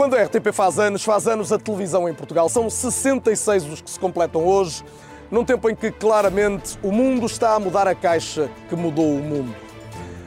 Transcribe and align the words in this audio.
Quando 0.00 0.16
a 0.16 0.22
RTP 0.22 0.50
faz 0.50 0.78
anos, 0.78 1.04
faz 1.04 1.28
anos 1.28 1.52
a 1.52 1.58
televisão 1.58 2.08
em 2.08 2.14
Portugal. 2.14 2.48
São 2.48 2.70
66 2.70 3.64
os 3.66 3.82
que 3.82 3.90
se 3.90 4.00
completam 4.00 4.42
hoje, 4.42 4.82
num 5.30 5.44
tempo 5.44 5.68
em 5.68 5.76
que 5.76 5.90
claramente 5.90 6.78
o 6.82 6.90
mundo 6.90 7.26
está 7.26 7.54
a 7.54 7.60
mudar 7.60 7.86
a 7.86 7.94
caixa 7.94 8.48
que 8.70 8.74
mudou 8.74 9.04
o 9.04 9.22
mundo. 9.22 9.54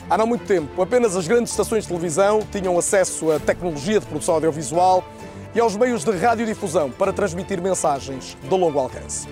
Há 0.07 0.15
não 0.15 0.27
muito 0.27 0.45
tempo, 0.45 0.79
apenas 0.79 1.17
as 1.17 1.27
grandes 1.27 1.49
estações 1.49 1.85
de 1.85 1.87
televisão 1.87 2.41
tinham 2.51 2.77
acesso 2.77 3.31
à 3.31 3.39
tecnologia 3.39 3.99
de 3.99 4.05
produção 4.05 4.35
audiovisual 4.35 5.03
e 5.55 5.59
aos 5.59 5.75
meios 5.75 6.03
de 6.03 6.11
radiodifusão 6.11 6.91
para 6.91 7.11
transmitir 7.11 7.59
mensagens 7.59 8.37
de 8.43 8.55
longo 8.55 8.77
alcance. 8.77 9.27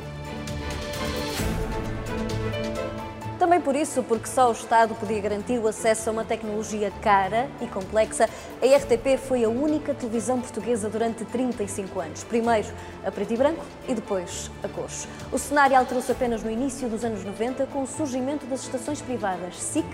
Também 3.42 3.60
por 3.60 3.76
isso, 3.76 4.04
porque 4.04 4.28
só 4.28 4.50
o 4.50 4.52
Estado 4.52 4.94
podia 4.94 5.20
garantir 5.20 5.58
o 5.58 5.68
acesso 5.68 6.12
a 6.12 6.14
uma 6.14 6.24
tecnologia 6.24 6.92
cara 7.02 7.50
e 7.60 7.66
complexa, 7.66 8.30
a 8.62 8.78
RTP 8.78 9.18
foi 9.18 9.44
a 9.44 9.50
única 9.50 9.96
televisão 9.96 10.40
portuguesa 10.40 10.88
durante 10.88 11.26
35 11.26 12.00
anos. 12.00 12.24
Primeiro 12.24 12.68
a 13.04 13.10
preto 13.10 13.34
e 13.34 13.38
branco 13.38 13.66
e 13.88 13.96
depois 13.96 14.52
a 14.62 14.68
cores. 14.68 15.08
O 15.32 15.40
cenário 15.40 15.76
alterou-se 15.76 16.12
apenas 16.12 16.44
no 16.44 16.52
início 16.52 16.88
dos 16.88 17.04
anos 17.04 17.24
90 17.24 17.66
com 17.66 17.82
o 17.82 17.88
surgimento 17.88 18.46
das 18.46 18.62
estações 18.62 19.02
privadas 19.02 19.56
SIC 19.56 19.88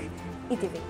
e 0.50 0.58
TV. 0.58 0.82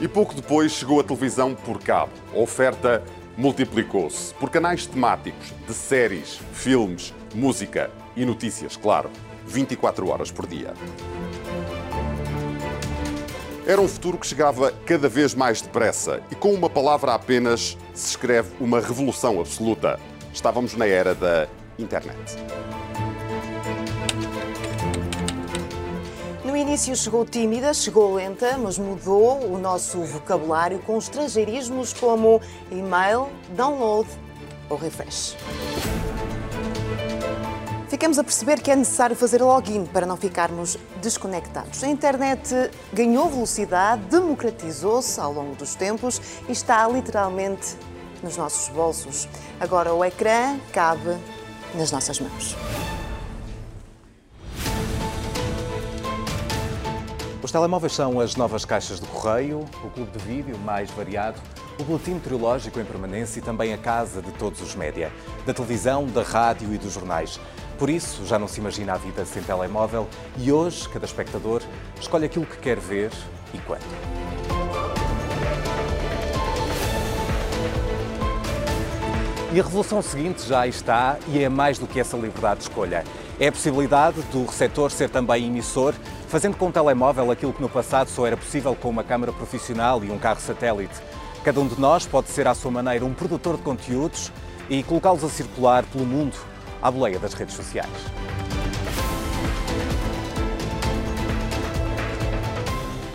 E 0.00 0.08
pouco 0.08 0.34
depois 0.34 0.72
chegou 0.72 0.98
a 0.98 1.04
televisão 1.04 1.54
por 1.54 1.80
cabo. 1.80 2.10
A 2.34 2.38
oferta 2.40 3.04
multiplicou-se 3.36 4.34
por 4.34 4.50
canais 4.50 4.86
temáticos 4.86 5.54
de 5.68 5.72
séries, 5.72 6.40
filmes, 6.52 7.14
música 7.32 7.92
e 8.18 8.26
notícias, 8.26 8.76
claro, 8.76 9.10
24 9.46 10.08
horas 10.08 10.30
por 10.30 10.46
dia. 10.46 10.74
Era 13.64 13.80
um 13.80 13.86
futuro 13.86 14.18
que 14.18 14.26
chegava 14.26 14.72
cada 14.84 15.08
vez 15.08 15.34
mais 15.34 15.62
depressa 15.62 16.20
e 16.30 16.34
com 16.34 16.52
uma 16.52 16.68
palavra 16.68 17.14
apenas 17.14 17.76
se 17.94 18.10
escreve 18.10 18.50
uma 18.58 18.80
revolução 18.80 19.40
absoluta. 19.40 20.00
Estávamos 20.32 20.74
na 20.74 20.86
era 20.86 21.14
da 21.14 21.46
internet. 21.78 22.36
No 26.42 26.56
início 26.56 26.96
chegou 26.96 27.24
tímida, 27.24 27.72
chegou 27.74 28.14
lenta, 28.14 28.56
mas 28.58 28.78
mudou 28.78 29.44
o 29.44 29.58
nosso 29.58 30.02
vocabulário 30.02 30.78
com 30.80 30.98
estrangeirismos 30.98 31.92
como 31.92 32.40
e-mail, 32.72 33.28
download 33.54 34.08
ou 34.70 34.76
refresh. 34.76 35.36
Ficamos 37.88 38.18
a 38.18 38.24
perceber 38.24 38.60
que 38.60 38.70
é 38.70 38.76
necessário 38.76 39.16
fazer 39.16 39.42
login 39.42 39.86
para 39.86 40.04
não 40.04 40.18
ficarmos 40.18 40.76
desconectados. 41.00 41.82
A 41.82 41.88
internet 41.88 42.70
ganhou 42.92 43.30
velocidade, 43.30 44.02
democratizou-se 44.10 45.18
ao 45.18 45.32
longo 45.32 45.54
dos 45.54 45.74
tempos 45.74 46.20
e 46.46 46.52
está 46.52 46.86
literalmente 46.86 47.76
nos 48.22 48.36
nossos 48.36 48.68
bolsos. 48.68 49.26
Agora 49.58 49.94
o 49.94 50.04
ecrã 50.04 50.58
cabe 50.70 51.16
nas 51.74 51.90
nossas 51.90 52.20
mãos. 52.20 52.54
Os 57.42 57.50
telemóveis 57.50 57.94
são 57.94 58.20
as 58.20 58.36
novas 58.36 58.66
caixas 58.66 59.00
de 59.00 59.06
correio, 59.06 59.60
o 59.82 59.88
clube 59.88 60.10
de 60.10 60.18
vídeo 60.18 60.58
mais 60.58 60.90
variado, 60.90 61.40
o 61.80 61.84
boletim 61.84 62.14
meteorológico 62.14 62.78
em 62.78 62.84
permanência 62.84 63.38
e 63.38 63.42
também 63.42 63.72
a 63.72 63.78
casa 63.78 64.20
de 64.20 64.30
todos 64.32 64.60
os 64.60 64.74
média, 64.74 65.10
da 65.46 65.54
televisão, 65.54 66.06
da 66.06 66.22
rádio 66.22 66.74
e 66.74 66.76
dos 66.76 66.92
jornais. 66.92 67.40
Por 67.78 67.88
isso, 67.88 68.26
já 68.26 68.40
não 68.40 68.48
se 68.48 68.58
imagina 68.58 68.94
a 68.94 68.96
vida 68.96 69.24
sem 69.24 69.40
telemóvel 69.40 70.08
e 70.36 70.50
hoje 70.50 70.88
cada 70.88 71.06
espectador 71.06 71.62
escolhe 72.00 72.26
aquilo 72.26 72.44
que 72.44 72.56
quer 72.56 72.76
ver 72.80 73.12
e 73.54 73.58
quando. 73.58 73.84
E 79.52 79.60
a 79.60 79.62
revolução 79.62 80.02
seguinte 80.02 80.46
já 80.46 80.66
está 80.66 81.18
e 81.28 81.42
é 81.42 81.48
mais 81.48 81.78
do 81.78 81.86
que 81.86 82.00
essa 82.00 82.16
liberdade 82.16 82.58
de 82.58 82.68
escolha. 82.68 83.04
É 83.38 83.46
a 83.46 83.52
possibilidade 83.52 84.20
do 84.32 84.44
receptor 84.44 84.90
ser 84.90 85.08
também 85.08 85.46
emissor, 85.46 85.94
fazendo 86.26 86.56
com 86.56 86.68
o 86.68 86.72
telemóvel 86.72 87.30
aquilo 87.30 87.52
que 87.52 87.62
no 87.62 87.68
passado 87.68 88.10
só 88.10 88.26
era 88.26 88.36
possível 88.36 88.74
com 88.74 88.90
uma 88.90 89.04
câmara 89.04 89.32
profissional 89.32 90.04
e 90.04 90.10
um 90.10 90.18
carro 90.18 90.40
satélite. 90.40 90.96
Cada 91.44 91.60
um 91.60 91.68
de 91.68 91.80
nós 91.80 92.04
pode 92.04 92.28
ser 92.28 92.48
à 92.48 92.54
sua 92.54 92.72
maneira 92.72 93.04
um 93.04 93.14
produtor 93.14 93.56
de 93.56 93.62
conteúdos 93.62 94.32
e 94.68 94.82
colocá-los 94.82 95.22
a 95.22 95.28
circular 95.28 95.84
pelo 95.84 96.04
mundo 96.04 96.36
à 96.82 96.90
boleia 96.90 97.18
das 97.18 97.34
redes 97.34 97.54
sociais. 97.54 97.90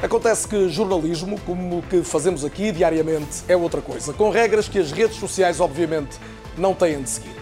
Acontece 0.04 0.46
que 0.48 0.68
jornalismo, 0.68 1.40
como 1.46 1.80
o 1.80 1.82
que 1.82 2.04
fazemos 2.04 2.44
aqui 2.44 2.74
diariamente, 2.74 3.42
é 3.48 3.56
outra 3.56 3.80
coisa, 3.80 4.12
com 4.12 4.30
regras 4.30 4.68
que 4.68 4.78
as 4.78 4.92
redes 4.92 5.16
sociais, 5.16 5.62
obviamente, 5.62 6.20
não 6.58 6.74
têm 6.74 7.02
de 7.02 7.10
seguir. 7.10 7.36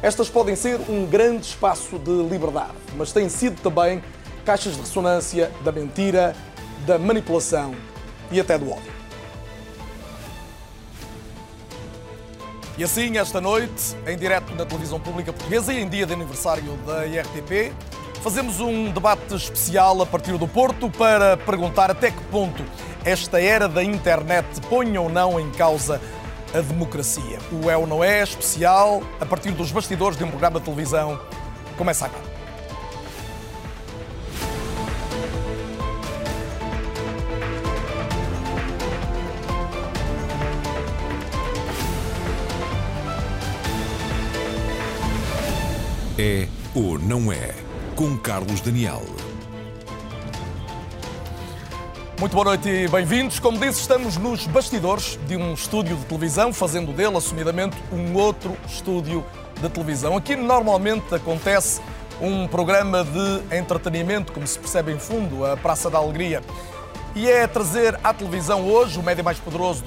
Estas 0.00 0.28
podem 0.28 0.54
ser 0.54 0.78
um 0.88 1.06
grande 1.06 1.46
espaço 1.46 1.98
de 1.98 2.12
liberdade, 2.30 2.74
mas 2.96 3.10
têm 3.10 3.28
sido 3.28 3.60
também 3.60 4.00
caixas 4.44 4.74
de 4.74 4.80
ressonância 4.80 5.50
da 5.64 5.72
mentira, 5.72 6.36
da 6.86 6.98
manipulação 7.00 7.74
e 8.30 8.38
até 8.38 8.56
do 8.56 8.70
ódio. 8.70 8.93
E 12.76 12.82
assim, 12.82 13.18
esta 13.18 13.40
noite, 13.40 13.96
em 14.04 14.16
direto 14.16 14.52
na 14.54 14.64
televisão 14.64 14.98
pública 14.98 15.32
portuguesa 15.32 15.72
e 15.72 15.80
em 15.80 15.88
dia 15.88 16.04
de 16.04 16.12
aniversário 16.12 16.76
da 16.84 17.06
IRTP, 17.06 17.72
fazemos 18.20 18.58
um 18.58 18.90
debate 18.90 19.32
especial 19.36 20.02
a 20.02 20.06
partir 20.06 20.36
do 20.36 20.48
Porto 20.48 20.90
para 20.90 21.36
perguntar 21.36 21.88
até 21.88 22.10
que 22.10 22.20
ponto 22.24 22.64
esta 23.04 23.40
era 23.40 23.68
da 23.68 23.84
internet 23.84 24.46
põe 24.68 24.98
ou 24.98 25.08
não 25.08 25.38
em 25.38 25.50
causa 25.52 26.00
a 26.52 26.60
democracia. 26.60 27.38
O 27.52 27.70
é 27.70 27.76
ou 27.76 27.86
não 27.86 28.02
é 28.02 28.22
especial 28.24 29.04
a 29.20 29.26
partir 29.26 29.52
dos 29.52 29.70
bastidores 29.70 30.18
de 30.18 30.24
um 30.24 30.28
programa 30.28 30.58
de 30.58 30.64
televisão. 30.64 31.20
Começa 31.76 32.06
agora. 32.06 32.33
É 46.26 46.48
ou 46.74 46.98
não 46.98 47.30
é? 47.30 47.54
Com 47.94 48.16
Carlos 48.16 48.62
Daniel. 48.62 49.02
Muito 52.18 52.32
boa 52.32 52.46
noite 52.46 52.66
e 52.66 52.88
bem-vindos. 52.88 53.38
Como 53.38 53.58
disse, 53.58 53.82
estamos 53.82 54.16
nos 54.16 54.46
bastidores 54.46 55.18
de 55.26 55.36
um 55.36 55.52
estúdio 55.52 55.94
de 55.98 56.06
televisão, 56.06 56.50
fazendo 56.50 56.94
dele, 56.94 57.18
assumidamente, 57.18 57.76
um 57.92 58.14
outro 58.14 58.56
estúdio 58.66 59.22
de 59.60 59.68
televisão. 59.68 60.16
Aqui 60.16 60.34
normalmente 60.34 61.14
acontece 61.14 61.82
um 62.18 62.48
programa 62.48 63.04
de 63.04 63.58
entretenimento, 63.58 64.32
como 64.32 64.46
se 64.46 64.58
percebe 64.58 64.92
em 64.92 64.98
fundo, 64.98 65.44
a 65.44 65.58
Praça 65.58 65.90
da 65.90 65.98
Alegria. 65.98 66.42
E 67.14 67.28
é 67.28 67.46
trazer 67.46 68.00
à 68.02 68.14
televisão 68.14 68.66
hoje, 68.66 68.98
o 68.98 69.02
média 69.02 69.22
mais 69.22 69.38
poderoso 69.38 69.84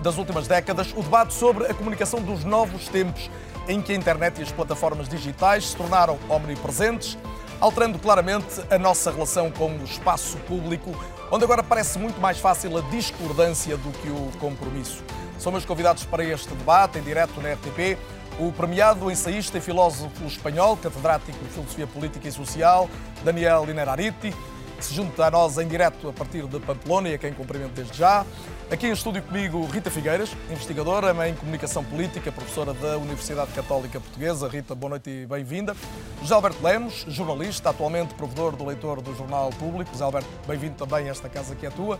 das 0.00 0.16
últimas 0.16 0.46
décadas, 0.46 0.94
o 0.96 1.02
debate 1.02 1.34
sobre 1.34 1.66
a 1.66 1.74
comunicação 1.74 2.22
dos 2.22 2.44
novos 2.44 2.86
tempos 2.86 3.28
em 3.70 3.80
que 3.80 3.92
a 3.92 3.94
internet 3.94 4.40
e 4.40 4.42
as 4.42 4.50
plataformas 4.50 5.08
digitais 5.08 5.68
se 5.68 5.76
tornaram 5.76 6.18
omnipresentes, 6.28 7.16
alterando 7.60 7.98
claramente 7.98 8.60
a 8.68 8.76
nossa 8.76 9.12
relação 9.12 9.50
com 9.50 9.70
o 9.70 9.84
espaço 9.84 10.36
público, 10.38 10.90
onde 11.30 11.44
agora 11.44 11.62
parece 11.62 11.98
muito 11.98 12.20
mais 12.20 12.38
fácil 12.38 12.76
a 12.76 12.80
discordância 12.80 13.76
do 13.76 13.90
que 13.98 14.08
o 14.08 14.30
compromisso. 14.40 15.04
São 15.38 15.52
meus 15.52 15.64
convidados 15.64 16.04
para 16.04 16.24
este 16.24 16.48
debate, 16.48 16.98
em 16.98 17.02
direto 17.02 17.40
na 17.40 17.52
RTP, 17.52 17.96
o 18.40 18.50
premiado 18.50 19.10
ensaísta 19.10 19.58
e 19.58 19.60
filósofo 19.60 20.24
espanhol, 20.26 20.76
catedrático 20.76 21.38
de 21.38 21.50
Filosofia 21.50 21.86
Política 21.86 22.26
e 22.26 22.32
Social, 22.32 22.90
Daniel 23.22 23.64
Linerariti, 23.64 24.34
que 24.76 24.84
se 24.84 24.94
junta 24.94 25.26
a 25.26 25.30
nós 25.30 25.58
em 25.58 25.68
direto 25.68 26.08
a 26.08 26.12
partir 26.12 26.46
de 26.46 26.58
Pamplona 26.58 27.14
a 27.14 27.18
quem 27.18 27.32
cumprimento 27.32 27.72
desde 27.72 27.96
já. 27.96 28.24
Aqui 28.70 28.86
em 28.86 28.92
estúdio 28.92 29.20
comigo 29.20 29.66
Rita 29.66 29.90
Figueiras, 29.90 30.30
investigadora 30.48 31.28
em 31.28 31.34
Comunicação 31.34 31.82
Política, 31.82 32.30
professora 32.30 32.72
da 32.72 32.98
Universidade 32.98 33.50
Católica 33.50 33.98
Portuguesa. 33.98 34.46
Rita, 34.46 34.76
boa 34.76 34.90
noite 34.90 35.10
e 35.10 35.26
bem-vinda. 35.26 35.74
José 36.22 36.32
Alberto 36.32 36.62
Lemos, 36.62 37.04
jornalista, 37.08 37.70
atualmente 37.70 38.14
provedor 38.14 38.54
do 38.54 38.64
leitor 38.64 39.02
do 39.02 39.12
Jornal 39.16 39.50
Público. 39.50 39.90
José 39.90 40.04
Alberto, 40.04 40.28
bem-vindo 40.46 40.76
também 40.76 41.08
a 41.08 41.10
esta 41.10 41.28
casa 41.28 41.56
que 41.56 41.66
é 41.66 41.70
tua. 41.70 41.98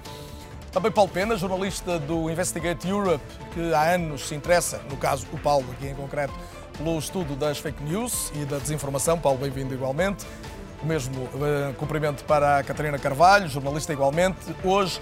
Também 0.71 0.93
Paulo 0.93 1.11
Pena, 1.11 1.37
jornalista 1.37 1.99
do 1.99 2.31
Investigate 2.31 2.89
Europe, 2.89 3.25
que 3.53 3.75
há 3.75 3.95
anos 3.95 4.29
se 4.29 4.37
interessa, 4.37 4.81
no 4.89 4.97
caso 4.97 5.27
o 5.33 5.39
Paulo 5.41 5.67
aqui 5.73 5.89
em 5.89 5.95
concreto, 5.97 6.33
pelo 6.79 6.97
estudo 7.01 7.35
das 7.35 7.59
fake 7.59 7.83
news 7.83 8.31
e 8.37 8.45
da 8.45 8.59
desinformação. 8.59 9.19
Paulo, 9.19 9.39
bem-vindo 9.39 9.75
igualmente. 9.75 10.25
O 10.81 10.87
mesmo 10.87 11.21
uh, 11.25 11.75
cumprimento 11.77 12.25
para 12.25 12.59
a 12.59 12.63
Catarina 12.63 12.97
Carvalho, 12.97 13.49
jornalista 13.49 13.93
igualmente. 13.93 14.39
Hoje 14.63 15.01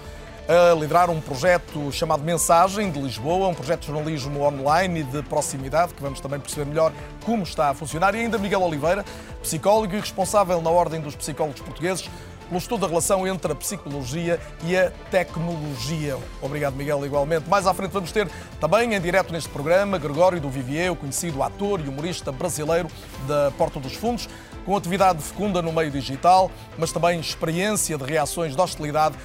a 0.49 0.73
liderar 0.73 1.11
um 1.11 1.21
projeto 1.21 1.91
chamado 1.91 2.23
Mensagem 2.23 2.89
de 2.89 2.99
Lisboa, 2.99 3.49
um 3.49 3.53
projeto 3.53 3.81
de 3.81 3.85
jornalismo 3.85 4.41
online 4.41 5.01
e 5.01 5.03
de 5.03 5.21
proximidade, 5.21 5.93
que 5.93 6.01
vamos 6.01 6.19
também 6.19 6.39
perceber 6.39 6.65
melhor 6.65 6.91
como 7.23 7.43
está 7.43 7.69
a 7.69 7.73
funcionar. 7.75 8.15
E 8.15 8.21
ainda 8.21 8.39
Miguel 8.39 8.63
Oliveira, 8.63 9.05
psicólogo 9.43 9.95
e 9.95 9.99
responsável 9.99 10.59
na 10.59 10.71
Ordem 10.71 10.99
dos 10.99 11.15
Psicólogos 11.15 11.61
Portugueses, 11.61 12.09
pelo 12.47 12.57
estudo 12.57 12.81
da 12.81 12.87
relação 12.87 13.27
entre 13.27 13.51
a 13.51 13.55
psicologia 13.55 14.39
e 14.63 14.75
a 14.75 14.89
tecnologia. 15.11 16.17
Obrigado, 16.41 16.75
Miguel, 16.75 17.05
igualmente. 17.05 17.47
Mais 17.47 17.67
à 17.67 17.73
frente 17.75 17.91
vamos 17.91 18.11
ter 18.11 18.27
também 18.59 18.95
em 18.95 18.99
direto 18.99 19.31
neste 19.31 19.49
programa 19.49 19.99
Gregório 19.99 20.41
do 20.41 20.49
Vivier, 20.49 20.91
o 20.91 20.95
conhecido 20.95 21.43
ator 21.43 21.79
e 21.79 21.87
humorista 21.87 22.31
brasileiro 22.31 22.89
da 23.27 23.51
Porta 23.55 23.79
dos 23.79 23.93
Fundos, 23.93 24.27
com 24.65 24.75
atividade 24.75 25.21
fecunda 25.21 25.61
no 25.61 25.71
meio 25.71 25.91
digital, 25.91 26.51
mas 26.77 26.91
também 26.91 27.19
experiência 27.19 27.97
de 27.97 28.03
reações 28.03 28.55
de 28.55 28.61
hostilidade 28.61 29.15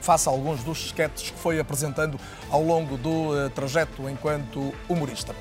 face 0.00 0.28
a 0.28 0.32
alguns 0.32 0.64
dos 0.64 0.86
esquetes 0.86 1.30
que 1.30 1.38
foi 1.38 1.60
apresentando 1.60 2.18
ao 2.50 2.62
longo 2.62 2.96
do 2.96 3.38
eh, 3.38 3.48
trajeto 3.50 4.08
enquanto 4.08 4.74
humorista. 4.88 5.34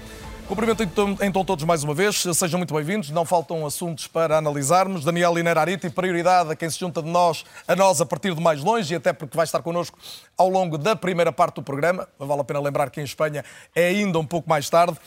Cumprimento 0.48 0.84
então, 0.84 1.18
então 1.22 1.46
todos 1.46 1.64
mais 1.64 1.86
uma 1.86 1.94
vez, 1.94 2.22
sejam 2.34 2.58
muito 2.58 2.74
bem-vindos. 2.74 3.10
Não 3.12 3.24
faltam 3.24 3.66
assuntos 3.66 4.08
para 4.08 4.38
analisarmos. 4.38 5.06
Daniel 5.06 5.34
Linerariti, 5.34 5.90
prioridade 5.90 6.52
a 6.52 6.56
quem 6.56 6.70
se 6.70 6.78
junta 6.78 7.02
de 7.02 7.10
nós, 7.10 7.46
a 7.66 7.76
nós 7.78 8.02
a 8.02 8.06
partir 8.06 8.36
de 8.36 8.42
mais 8.42 8.62
longe 8.62 8.94
e 8.94 8.98
até 8.98 9.14
porque 9.14 9.38
vai 9.38 9.46
estar 9.46 9.62
connosco 9.62 9.98
ao 10.38 10.50
longo 10.50 10.78
da 10.78 10.98
primeira 10.98 11.32
parte 11.32 11.56
do 11.56 11.64
programa. 11.64 12.10
Vale 12.20 12.42
a 12.42 12.44
pena 12.44 12.60
lembrar 12.60 12.90
que 12.90 13.00
em 13.00 13.06
Espanha 13.06 13.44
é 13.74 13.88
ainda 13.88 14.20
um 14.20 14.26
pouco 14.26 14.50
mais 14.50 14.70
tarde. 14.70 14.98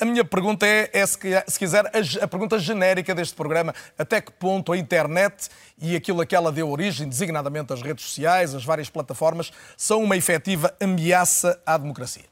A 0.00 0.04
minha 0.04 0.24
pergunta 0.24 0.66
é, 0.66 0.90
é 0.92 1.06
se, 1.06 1.18
quiser, 1.58 1.84
a, 1.86 2.24
a 2.24 2.28
pergunta 2.28 2.58
genérica 2.58 3.14
deste 3.14 3.34
programa: 3.34 3.74
até 3.98 4.20
que 4.20 4.32
ponto 4.32 4.72
a 4.72 4.78
internet 4.78 5.50
e 5.78 5.94
aquilo 5.94 6.22
a 6.22 6.26
que 6.26 6.34
ela 6.34 6.50
deu 6.50 6.70
origem, 6.70 7.06
designadamente 7.08 7.72
as 7.72 7.82
redes 7.82 8.04
sociais, 8.04 8.54
as 8.54 8.64
várias 8.64 8.88
plataformas, 8.88 9.52
são 9.76 10.02
uma 10.02 10.16
efetiva 10.16 10.74
ameaça 10.80 11.60
à 11.66 11.76
democracia? 11.76 12.24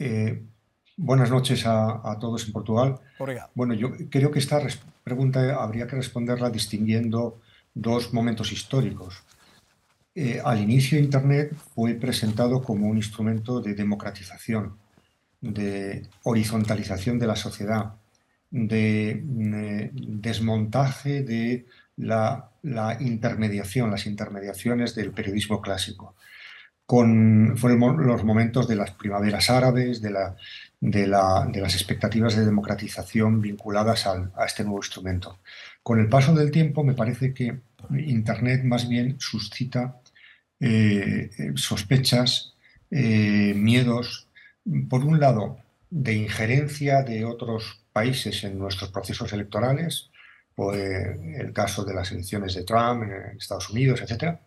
Eh, 0.00 0.42
buenas 0.96 1.30
noches 1.30 1.64
a, 1.64 2.16
todos 2.18 2.46
en 2.46 2.52
Portugal. 2.52 3.00
Bueno, 3.54 3.74
yo 3.74 3.92
creo 4.10 4.30
que 4.30 4.40
esta 4.40 4.60
pregunta 5.04 5.62
habría 5.62 5.86
que 5.86 5.96
responderla 5.96 6.50
distinguiendo 6.50 7.40
dos 7.72 8.12
momentos 8.12 8.50
históricos. 8.50 9.22
Eh, 10.14 10.40
al 10.44 10.60
inicio 10.60 10.98
Internet 10.98 11.54
fue 11.74 11.94
presentado 11.94 12.62
como 12.62 12.88
un 12.88 12.96
instrumento 12.96 13.60
de 13.60 13.74
democratización, 13.74 14.76
de 15.40 16.06
horizontalización 16.24 17.18
de 17.18 17.26
la 17.26 17.36
sociedad, 17.36 17.94
de 18.50 19.22
mm, 19.24 19.54
eh, 19.54 19.90
desmontaje 19.92 21.22
de 21.22 21.66
la, 21.96 22.50
intermediación, 23.00 23.90
las 23.90 24.06
intermediaciones 24.06 24.94
del 24.94 25.12
periodismo 25.12 25.60
clásico 25.60 26.14
con, 26.86 27.56
fueron 27.58 28.06
los 28.06 28.24
momentos 28.24 28.66
de 28.66 28.76
las 28.76 28.92
primaveras 28.92 29.50
árabes, 29.50 30.00
de, 30.00 30.10
de, 30.80 31.06
las 31.06 31.74
expectativas 31.74 32.34
de 32.34 32.46
democratización 32.46 33.42
vinculadas 33.42 34.06
a 34.06 34.44
este 34.46 34.64
nuevo 34.64 34.78
instrumento. 34.78 35.38
Con 35.82 36.00
el 36.00 36.08
paso 36.08 36.34
del 36.34 36.50
tiempo 36.50 36.84
me 36.84 36.94
parece 36.94 37.34
que 37.34 37.60
Internet 37.90 38.64
más 38.64 38.88
bien 38.88 39.16
suscita 39.18 40.00
eh, 40.60 41.30
sospechas, 41.56 42.54
eh, 42.90 43.52
miedos, 43.54 44.27
por 44.88 45.04
un 45.04 45.20
lado, 45.20 45.58
de 45.90 46.14
injerencia 46.14 47.02
de 47.02 47.24
otros 47.24 47.84
países 47.92 48.44
en 48.44 48.58
nuestros 48.58 48.90
procesos 48.90 49.32
electorales, 49.32 50.10
pues 50.54 51.16
el 51.38 51.52
caso 51.52 51.84
de 51.84 51.94
las 51.94 52.10
elecciones 52.12 52.54
de 52.54 52.64
Trump 52.64 53.04
en 53.04 53.38
Estados 53.38 53.70
Unidos, 53.70 54.02
etc 54.02 54.38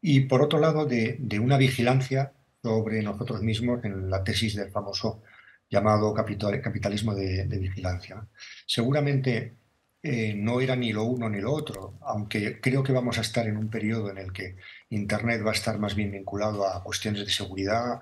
y 0.00 0.20
por 0.20 0.42
otro 0.42 0.58
lado 0.58 0.86
de, 0.86 1.18
una 1.40 1.56
vigilancia 1.56 2.32
sobre 2.62 3.02
nosotros 3.02 3.42
mismos 3.42 3.84
en 3.84 4.10
la 4.10 4.22
tesis 4.24 4.54
del 4.54 4.70
famoso 4.70 5.22
llamado 5.70 6.14
capitalismo 6.14 7.14
de, 7.14 7.46
vigilancia. 7.46 8.26
Seguramente 8.66 9.54
eh, 10.02 10.34
no 10.34 10.60
era 10.60 10.76
ni 10.76 10.92
lo 10.92 11.04
uno 11.04 11.28
ni 11.28 11.40
lo 11.40 11.52
otro, 11.52 11.98
aunque 12.02 12.60
creo 12.60 12.82
que 12.82 12.92
vamos 12.92 13.18
a 13.18 13.22
estar 13.22 13.46
en 13.46 13.56
un 13.56 13.68
periodo 13.68 14.10
en 14.10 14.18
el 14.18 14.32
que 14.32 14.56
Internet 14.90 15.42
va 15.44 15.50
a 15.50 15.54
estar 15.54 15.78
más 15.78 15.94
bien 15.94 16.12
vinculado 16.12 16.66
a 16.66 16.82
cuestiones 16.82 17.24
de 17.24 17.32
seguridad. 17.32 18.00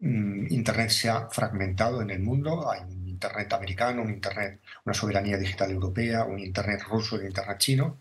Mm, 0.00 0.46
Internet 0.52 0.90
se 0.90 1.08
ha 1.08 1.28
fragmentado 1.28 2.02
en 2.02 2.10
el 2.10 2.20
mundo, 2.20 2.70
hay 2.70 2.80
un 2.82 3.06
Internet 3.08 3.52
americano, 3.52 4.02
un 4.02 4.10
Internet, 4.10 4.60
una 4.84 4.94
soberanía 4.94 5.36
digital 5.38 5.70
europea, 5.70 6.24
un 6.24 6.38
Internet 6.38 6.82
ruso 6.88 7.16
y 7.16 7.20
un 7.20 7.26
Internet 7.26 7.58
chino. 7.58 8.00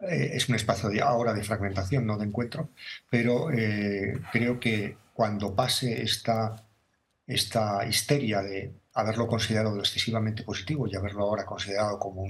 Eh, 0.00 0.30
es 0.34 0.48
un 0.48 0.56
espacio 0.56 0.88
de, 0.90 1.00
ahora 1.00 1.32
de 1.32 1.42
fragmentación, 1.44 2.06
no 2.06 2.18
de 2.18 2.26
encuentro, 2.26 2.70
pero 3.10 3.50
eh, 3.52 4.20
creo 4.32 4.60
que 4.60 4.96
cuando 5.14 5.54
pase 5.54 6.02
esta, 6.02 6.66
esta 7.26 7.86
histeria 7.86 8.42
de 8.42 8.74
haberlo 8.94 9.26
considerado 9.26 9.78
excesivamente 9.78 10.42
positivo 10.42 10.86
y 10.86 10.96
haberlo 10.96 11.24
ahora 11.24 11.44
considerado 11.46 11.98
como 11.98 12.24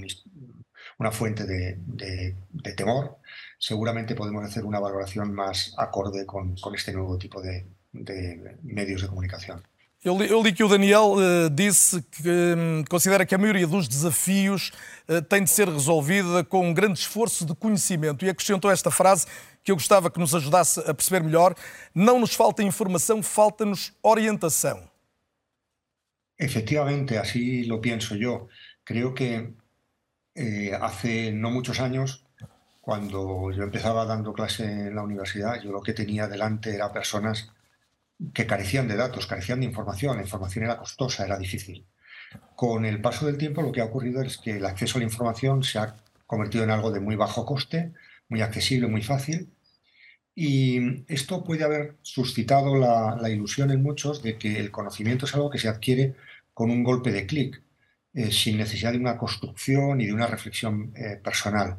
una 0.99 1.11
fuente 1.11 1.45
de, 1.45 2.73
temor, 2.75 3.17
seguramente 3.57 4.15
podemos 4.15 4.43
hacer 4.45 4.65
una 4.65 4.79
valoración 4.79 5.33
más 5.33 5.73
acorde 5.77 6.25
con, 6.25 6.55
este 6.75 6.93
nuevo 6.93 7.17
tipo 7.17 7.41
de 7.41 7.67
medios 8.63 9.01
de 9.01 9.07
comunicación. 9.07 9.61
Eu 10.03 10.15
li, 10.17 10.29
eu 10.29 10.41
li, 10.43 10.53
que 10.53 10.63
o 10.63 10.69
Daniel 10.69 11.15
uh, 11.15 11.49
disse 11.49 12.01
que 12.03 12.29
um, 12.55 12.83
considera 12.87 13.25
que 13.25 13.33
a 13.33 13.37
maioria 13.37 13.65
dos 13.65 13.87
desafios 13.87 14.71
uh, 15.09 15.21
tem 15.23 15.43
de 15.43 15.49
ser 15.49 15.67
resolvida 15.67 16.43
com 16.43 16.69
um 16.69 16.73
grande 16.73 16.99
esforço 16.99 17.45
de 17.45 17.55
conhecimento 17.55 18.23
e 18.23 18.29
acrescentou 18.29 18.69
esta 18.69 18.91
frase 18.91 19.25
que 19.63 19.71
eu 19.71 19.75
gostava 19.75 20.11
que 20.11 20.19
nos 20.19 20.35
ajudasse 20.35 20.79
a 20.81 20.93
perceber 20.93 21.23
melhor: 21.23 21.55
não 21.95 22.19
nos 22.19 22.35
falta 22.35 22.61
informação, 22.61 23.23
falta-nos 23.23 23.91
orientação. 24.03 24.87
Efectivamente, 26.39 27.17
así 27.17 27.65
lo 27.65 27.81
pienso 27.81 28.15
yo. 28.15 28.47
Creo 28.83 29.13
que 29.13 29.55
eh, 30.35 30.71
hace 30.79 31.31
no 31.31 31.49
muchos 31.49 31.79
años, 31.79 32.23
cuando 32.79 33.51
yo 33.51 33.63
empezaba 33.63 34.05
dando 34.05 34.31
clase 34.31 34.63
en 34.63 34.95
la 34.95 35.01
universidad, 35.01 35.59
yo 35.61 35.71
lo 35.71 35.81
que 35.81 35.93
tenía 35.93 36.27
delante 36.27 36.75
era 36.75 36.93
personas 36.93 37.51
que 38.33 38.47
carecían 38.47 38.87
de 38.87 38.95
datos, 38.95 39.27
carecían 39.27 39.59
de 39.59 39.67
información, 39.67 40.17
la 40.17 40.23
información 40.23 40.65
era 40.65 40.77
costosa, 40.77 41.25
era 41.25 41.37
difícil. 41.37 41.85
Con 42.55 42.85
el 42.85 43.01
paso 43.01 43.25
del 43.25 43.37
tiempo 43.37 43.61
lo 43.61 43.71
que 43.71 43.81
ha 43.81 43.85
ocurrido 43.85 44.21
es 44.21 44.37
que 44.37 44.57
el 44.57 44.65
acceso 44.65 44.97
a 44.97 44.99
la 44.99 45.05
información 45.05 45.63
se 45.63 45.79
ha 45.79 45.95
convertido 46.25 46.63
en 46.63 46.71
algo 46.71 46.91
de 46.91 46.99
muy 46.99 47.15
bajo 47.15 47.45
coste, 47.45 47.93
muy 48.29 48.41
accesible, 48.41 48.87
muy 48.87 49.03
fácil, 49.03 49.49
y 50.39 51.03
esto 51.11 51.43
puede 51.43 51.63
haber 51.63 51.97
suscitado 52.03 52.75
la, 52.75 53.27
ilusión 53.27 53.71
en 53.71 53.81
muchos 53.81 54.21
de 54.21 54.37
que 54.37 54.59
el 54.59 54.69
conocimiento 54.69 55.25
es 55.25 55.33
algo 55.33 55.49
que 55.49 55.57
se 55.57 55.67
adquiere 55.67 56.13
con 56.53 56.69
un 56.69 56.83
golpe 56.83 57.11
de 57.11 57.25
clic, 57.25 57.63
eh, 58.13 58.31
sin 58.31 58.57
necesidad 58.57 58.91
de 58.91 58.99
una 58.99 59.17
construcción 59.17 59.99
y 59.99 60.05
de 60.05 60.13
una 60.13 60.27
reflexión 60.27 60.93
eh, 60.95 61.19
personal. 61.23 61.77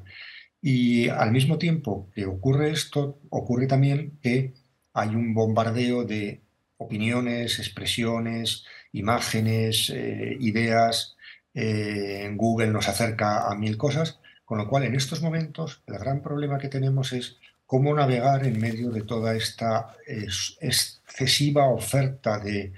Y 0.61 1.09
al 1.09 1.31
mismo 1.31 1.57
tiempo 1.57 2.11
que 2.13 2.27
ocurre 2.27 2.71
esto, 2.73 3.21
ocurre 3.31 3.69
también 3.69 4.19
que 4.21 4.55
hay 4.99 5.15
un 5.15 5.35
bombardeo 5.35 6.05
de 6.05 6.43
opiniones, 6.79 7.59
expresiones, 7.59 8.65
imágenes, 8.93 9.91
eh, 9.91 10.37
ideas. 10.41 11.17
Eh, 11.55 12.31
Google 12.35 12.69
nos 12.69 12.89
acerca 12.89 13.49
a 13.49 13.55
mil 13.55 13.77
cosas, 13.77 14.21
con 14.45 14.59
lo 14.59 14.69
cual 14.69 14.85
en 14.85 14.95
estos 14.95 15.23
momentos 15.23 15.83
el 15.87 15.99
gran 15.99 16.23
problema 16.23 16.59
que 16.59 16.69
tenemos 16.69 17.13
es 17.13 17.37
cómo 17.67 17.95
navegar 17.95 18.47
en 18.47 18.61
medio 18.61 18.91
de 18.91 19.03
toda 19.03 19.37
esta 19.37 19.95
excesiva 20.07 21.67
oferta 21.69 22.39
de, 22.39 22.73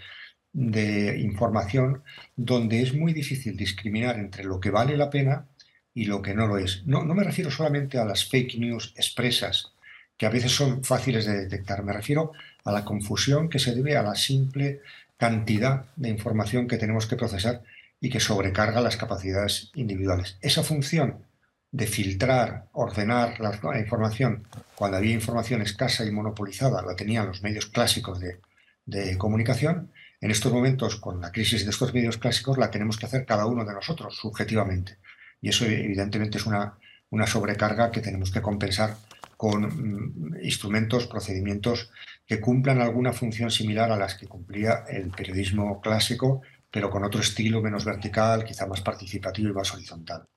información 0.52 2.02
donde 2.34 2.82
es 2.82 2.92
muy 2.92 3.12
difícil 3.12 3.56
discriminar 3.56 4.18
entre 4.18 4.42
lo 4.42 4.58
que 4.58 4.70
vale 4.70 4.96
la 4.96 5.08
pena 5.08 5.46
y 5.94 6.06
lo 6.06 6.22
que 6.22 6.34
no 6.34 6.48
lo 6.48 6.58
es. 6.58 6.84
No 6.86 7.04
me 7.04 7.22
refiero 7.22 7.52
solamente 7.52 7.98
a 7.98 8.04
las 8.04 8.28
fake 8.28 8.58
news 8.58 8.92
expresas, 8.96 9.72
que 10.20 10.26
a 10.26 10.30
veces 10.30 10.52
son 10.54 10.84
fáciles 10.84 11.24
de 11.24 11.34
detectar. 11.34 11.82
Me 11.82 11.94
refiero 11.94 12.32
a 12.66 12.72
la 12.72 12.84
confusión 12.84 13.48
que 13.48 13.58
se 13.58 13.74
debe 13.74 13.96
a 13.96 14.02
la 14.02 14.14
simple 14.14 14.82
cantidad 15.16 15.86
de 15.96 16.10
información 16.10 16.68
que 16.68 16.76
tenemos 16.76 17.06
que 17.06 17.16
procesar 17.16 17.62
y 18.02 18.10
que 18.10 18.20
sobrecarga 18.20 18.82
las 18.82 18.98
capacidades 18.98 19.70
individuales. 19.74 20.36
Esa 20.42 20.62
función 20.62 21.24
de 21.72 21.86
filtrar, 21.86 22.66
ordenar 22.72 23.40
la 23.40 23.78
información, 23.80 24.46
cuando 24.74 24.98
había 24.98 25.14
información 25.14 25.62
escasa 25.62 26.04
y 26.04 26.10
monopolizada, 26.10 26.82
la 26.82 26.96
tenían 26.96 27.28
los 27.28 27.42
medios 27.42 27.64
clásicos 27.64 28.20
de, 28.20 28.40
de 28.84 29.16
comunicación, 29.16 29.90
en 30.20 30.30
estos 30.30 30.52
momentos, 30.52 30.96
con 30.96 31.18
la 31.22 31.32
crisis 31.32 31.64
de 31.64 31.70
estos 31.70 31.94
medios 31.94 32.18
clásicos, 32.18 32.58
la 32.58 32.70
tenemos 32.70 32.98
que 32.98 33.06
hacer 33.06 33.24
cada 33.24 33.46
uno 33.46 33.64
de 33.64 33.72
nosotros, 33.72 34.18
subjetivamente. 34.18 34.98
Y 35.40 35.48
eso, 35.48 35.64
evidentemente, 35.64 36.36
es 36.36 36.44
una, 36.44 36.74
una 37.08 37.26
sobrecarga 37.26 37.90
que 37.90 38.02
tenemos 38.02 38.30
que 38.30 38.42
compensar 38.42 38.98
con 39.40 39.64
mm, 39.64 40.44
instrumentos, 40.44 41.06
procedimientos 41.06 41.88
que 42.28 42.40
cumplan 42.40 42.82
alguna 42.82 43.14
función 43.14 43.50
similar 43.50 43.90
a 43.90 43.96
las 43.96 44.14
que 44.14 44.28
cumplía 44.28 44.84
el 44.86 45.08
periodismo 45.08 45.80
clásico, 45.80 46.42
pero 46.68 46.92
con 46.92 47.00
outro 47.08 47.24
estilo 47.24 47.64
menos 47.64 47.88
vertical, 47.88 48.44
quizá 48.44 48.68
mais 48.68 48.84
participativo 48.84 49.48
e 49.48 49.56
mais 49.56 49.72
horizontal. 49.72 50.28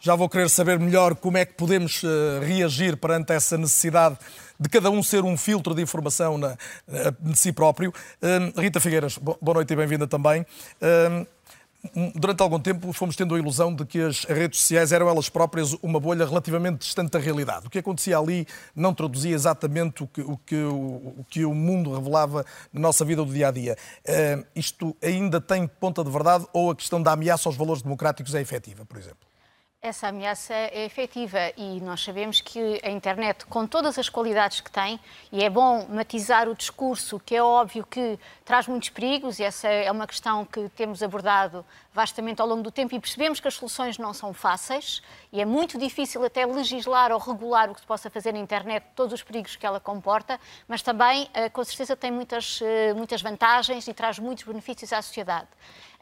Já 0.00 0.16
vou 0.16 0.32
querer 0.32 0.48
saber 0.48 0.80
melhor 0.80 1.20
como 1.20 1.36
é 1.36 1.44
que 1.44 1.52
podemos 1.52 2.00
uh, 2.00 2.40
reagir 2.40 2.96
perante 2.96 3.36
essa 3.36 3.60
necessidade 3.60 4.16
de 4.58 4.68
cada 4.72 4.88
um 4.88 5.02
ser 5.02 5.20
um 5.20 5.36
filtro 5.36 5.74
de 5.74 5.82
informação 5.82 6.38
na, 6.38 6.56
de 7.20 7.36
si 7.36 7.52
próprio. 7.52 7.92
Uh, 8.24 8.58
Rita 8.58 8.80
Figueiras, 8.80 9.18
boa 9.18 9.60
noite 9.60 9.72
e 9.72 9.76
bem-vinda 9.76 10.08
também. 10.08 10.46
Durante 12.14 12.42
algum 12.42 12.58
tempo 12.58 12.92
fomos 12.92 13.16
tendo 13.16 13.34
a 13.34 13.38
ilusão 13.38 13.74
de 13.74 13.84
que 13.84 14.00
as 14.00 14.24
redes 14.24 14.60
sociais 14.60 14.92
eram 14.92 15.08
elas 15.08 15.28
próprias 15.28 15.72
uma 15.82 16.00
bolha 16.00 16.26
relativamente 16.26 16.78
distante 16.78 17.10
da 17.10 17.18
realidade. 17.18 17.66
O 17.66 17.70
que 17.70 17.78
acontecia 17.78 18.18
ali 18.18 18.46
não 18.74 18.94
traduzia 18.94 19.34
exatamente 19.34 20.02
o 20.02 20.06
que 20.06 20.20
o, 20.20 20.36
que, 20.36 20.56
o, 20.56 21.24
que 21.28 21.44
o 21.44 21.54
mundo 21.54 21.94
revelava 21.94 22.44
na 22.72 22.80
nossa 22.80 23.04
vida 23.04 23.24
do 23.24 23.32
dia 23.32 23.48
a 23.48 23.50
dia. 23.50 23.76
Uh, 24.06 24.46
isto 24.54 24.96
ainda 25.02 25.40
tem 25.40 25.66
ponta 25.66 26.02
de 26.02 26.10
verdade 26.10 26.46
ou 26.52 26.70
a 26.70 26.76
questão 26.76 27.02
da 27.02 27.12
ameaça 27.12 27.48
aos 27.48 27.56
valores 27.56 27.82
democráticos 27.82 28.34
é 28.34 28.40
efetiva, 28.40 28.84
por 28.84 28.98
exemplo? 28.98 29.26
Essa 29.86 30.08
ameaça 30.08 30.52
é 30.52 30.84
efetiva 30.84 31.38
e 31.56 31.80
nós 31.80 32.02
sabemos 32.02 32.40
que 32.40 32.80
a 32.82 32.90
internet, 32.90 33.46
com 33.46 33.68
todas 33.68 33.96
as 33.96 34.08
qualidades 34.08 34.60
que 34.60 34.68
tem, 34.68 34.98
e 35.30 35.44
é 35.44 35.48
bom 35.48 35.86
matizar 35.88 36.48
o 36.48 36.56
discurso, 36.56 37.20
que 37.24 37.36
é 37.36 37.40
óbvio 37.40 37.86
que 37.86 38.18
traz 38.44 38.66
muitos 38.66 38.88
perigos, 38.88 39.38
e 39.38 39.44
essa 39.44 39.68
é 39.68 39.88
uma 39.92 40.04
questão 40.04 40.44
que 40.44 40.68
temos 40.70 41.04
abordado 41.04 41.64
vastamente 41.94 42.42
ao 42.42 42.48
longo 42.48 42.64
do 42.64 42.70
tempo 42.72 42.96
e 42.96 42.98
percebemos 42.98 43.38
que 43.38 43.46
as 43.46 43.54
soluções 43.54 43.96
não 43.96 44.12
são 44.12 44.34
fáceis 44.34 45.00
e 45.32 45.40
é 45.40 45.44
muito 45.44 45.78
difícil 45.78 46.24
até 46.24 46.44
legislar 46.44 47.12
ou 47.12 47.18
regular 47.18 47.70
o 47.70 47.74
que 47.74 47.80
se 47.80 47.86
possa 47.86 48.10
fazer 48.10 48.32
na 48.32 48.40
internet, 48.40 48.84
todos 48.96 49.12
os 49.12 49.22
perigos 49.22 49.54
que 49.54 49.64
ela 49.64 49.78
comporta, 49.78 50.40
mas 50.66 50.82
também, 50.82 51.30
eh, 51.32 51.48
com 51.48 51.62
certeza, 51.62 51.94
tem 51.94 52.10
muitas, 52.10 52.60
eh, 52.60 52.92
muitas 52.92 53.22
vantagens 53.22 53.86
e 53.86 53.94
traz 53.94 54.18
muitos 54.18 54.42
benefícios 54.42 54.92
à 54.92 55.00
sociedade. 55.00 55.46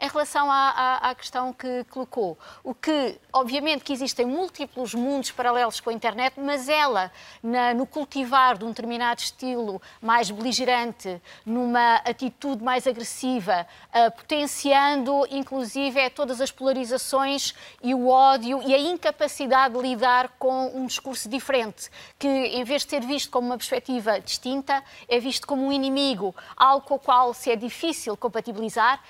Em 0.01 0.09
relação 0.09 0.51
à, 0.51 0.71
à, 0.71 1.11
à, 1.11 1.15
questão 1.15 1.53
que 1.53 1.85
colocou, 1.85 2.37
o 2.63 2.75
que, 2.75 3.19
obviamente, 3.33 3.85
que 3.85 3.93
existem 3.93 4.27
múltiplos 4.27 4.95
mundos 4.95 5.31
paralelos 5.31 5.81
com 5.81 5.91
a 5.91 5.93
internet, 5.93 6.35
mas 6.39 6.69
ela, 6.69 7.13
na, 7.43 7.73
no 7.73 7.87
cultivar 7.87 8.59
de 8.59 8.65
um 8.65 8.69
determinado 8.69 9.21
estilo 9.21 9.81
mais 10.03 10.31
beligerante, 10.31 11.21
numa 11.47 11.97
atitude 11.97 12.63
mais 12.63 12.87
agressiva, 12.87 13.67
uh, 13.91 14.11
potenciando, 14.13 15.27
inclusive, 15.31 15.99
é, 16.01 16.11
todas 16.11 16.41
as 16.41 16.51
polarizações 16.51 17.55
e 17.83 17.95
o 17.95 18.09
ódio 18.09 18.61
e 18.63 18.75
a 18.75 18.79
incapacidade 18.79 19.75
de 19.75 19.81
lidar 19.81 20.31
com 20.39 20.73
um 20.75 20.87
discurso 20.87 21.29
diferente, 21.29 21.89
que, 22.19 22.29
em 22.29 22.65
vez 22.65 22.85
de 22.85 22.91
ser 22.91 23.03
visto 23.03 23.31
como 23.31 23.47
uma 23.47 23.57
perspectiva 23.57 24.21
distinta, 24.21 24.83
é 25.09 25.19
visto 25.21 25.47
como 25.47 25.65
um 25.65 25.73
inimigo, 25.73 26.35
algo 26.57 26.87
com 26.87 26.95
o 26.95 26.99
qual 26.99 27.33
se 27.33 27.51
é 27.51 27.57
difícil 27.57 28.17
compatibilizar, 28.17 29.01